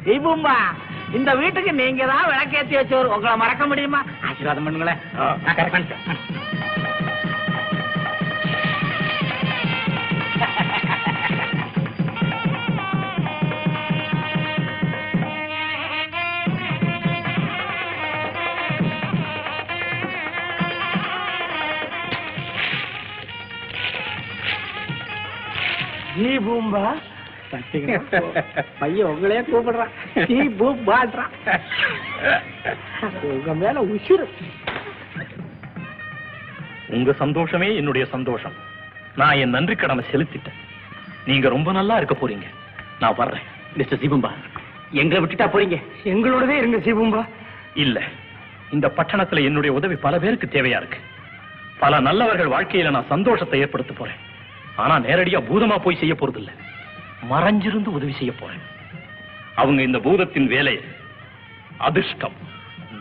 தீபும்பா 0.07 0.55
இந்த 1.19 1.33
வீட்டுக்கு 1.41 1.73
நீங்க 1.81 2.05
தான் 2.13 2.29
விளக்கேத்தி 2.31 2.77
வச்சவர். 2.79 3.13
உங்களை 3.17 3.35
மறக்க 3.43 3.65
முடியுமா? 3.73 4.01
ஆசீர்வாதம் 4.29 4.67
பண்ணுங்களேன். 4.69 5.01
Correct 26.17 26.99
பண்ணிட்டேன். 27.51 28.43
பையன் 28.79 29.07
உங்களையே 29.07 29.43
கூப்பிடுறான். 29.53 30.23
தீபு 30.25 30.73
பாடுறான் 30.73 31.59
உங்க 33.21 33.53
மேல 33.53 33.81
உசிறு. 33.81 34.27
உங்க 36.87 37.13
சந்தோஷமே 37.13 37.75
என்னுடைய 37.75 38.07
சந்தோஷம். 38.07 38.51
நான் 39.15 39.35
என் 39.35 39.49
நன்றி 39.49 39.75
கடமை 39.75 40.05
செலுத்திட்டேன். 40.11 40.53
நீங்க 41.25 41.49
ரொம்ப 41.49 41.71
நல்லா 41.71 41.97
இருக்க 41.97 42.15
போறீங்க. 42.15 42.45
நான் 42.99 43.15
வர்றேன். 43.17 43.41
மிஸ்டர் 43.77 43.99
சிபம்பா 43.99 44.31
எங்களை 44.91 45.25
விட்டுட்டா 45.25 45.47
போறீங்க? 45.47 45.83
எங்களோடவே 46.03 46.49
இருங்க 46.49 46.77
சிபம்பா. 46.77 47.27
இல்ல. 47.73 48.01
இந்த 48.71 48.93
பட்டணத்துல 48.97 49.43
என்னுடைய 49.43 49.75
உதவி 49.75 49.95
பல 49.95 50.19
பேருக்கு 50.19 50.61
தேவையா 50.61 50.77
இருக்கு. 50.77 50.97
பல 51.79 51.99
நல்லவர்கள் 51.99 52.47
வாழ்க்கையில 52.47 52.89
நான் 52.89 53.05
சந்தோஷத்தை 53.09 53.59
ஏற்படுத்த 53.59 53.93
போறேன். 53.93 54.24
ஆனா 54.75 54.95
நேரடியா 54.99 55.39
பூதமா 55.49 55.77
போய் 55.83 56.01
செய்ய 56.01 56.13
போறது 56.13 56.35
இல்ல 56.35 56.51
மறைஞ்சிருந்து 57.31 57.91
உதவி 57.97 58.11
செய்ய 58.11 58.31
போறேன். 58.33 58.63
அவங்க 59.55 59.81
இந்த 59.81 59.99
பூதத்தின் 59.99 60.47
வேலையை 60.47 60.83
அதிர்ஷ்டம் 61.77 62.37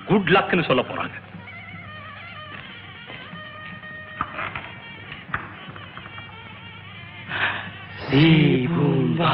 குட் 0.06 0.28
லக்னு 0.28 0.66
சொல்ல 0.66 0.82
போறாங்க. 0.82 1.16
பூம்பா. 8.74 9.32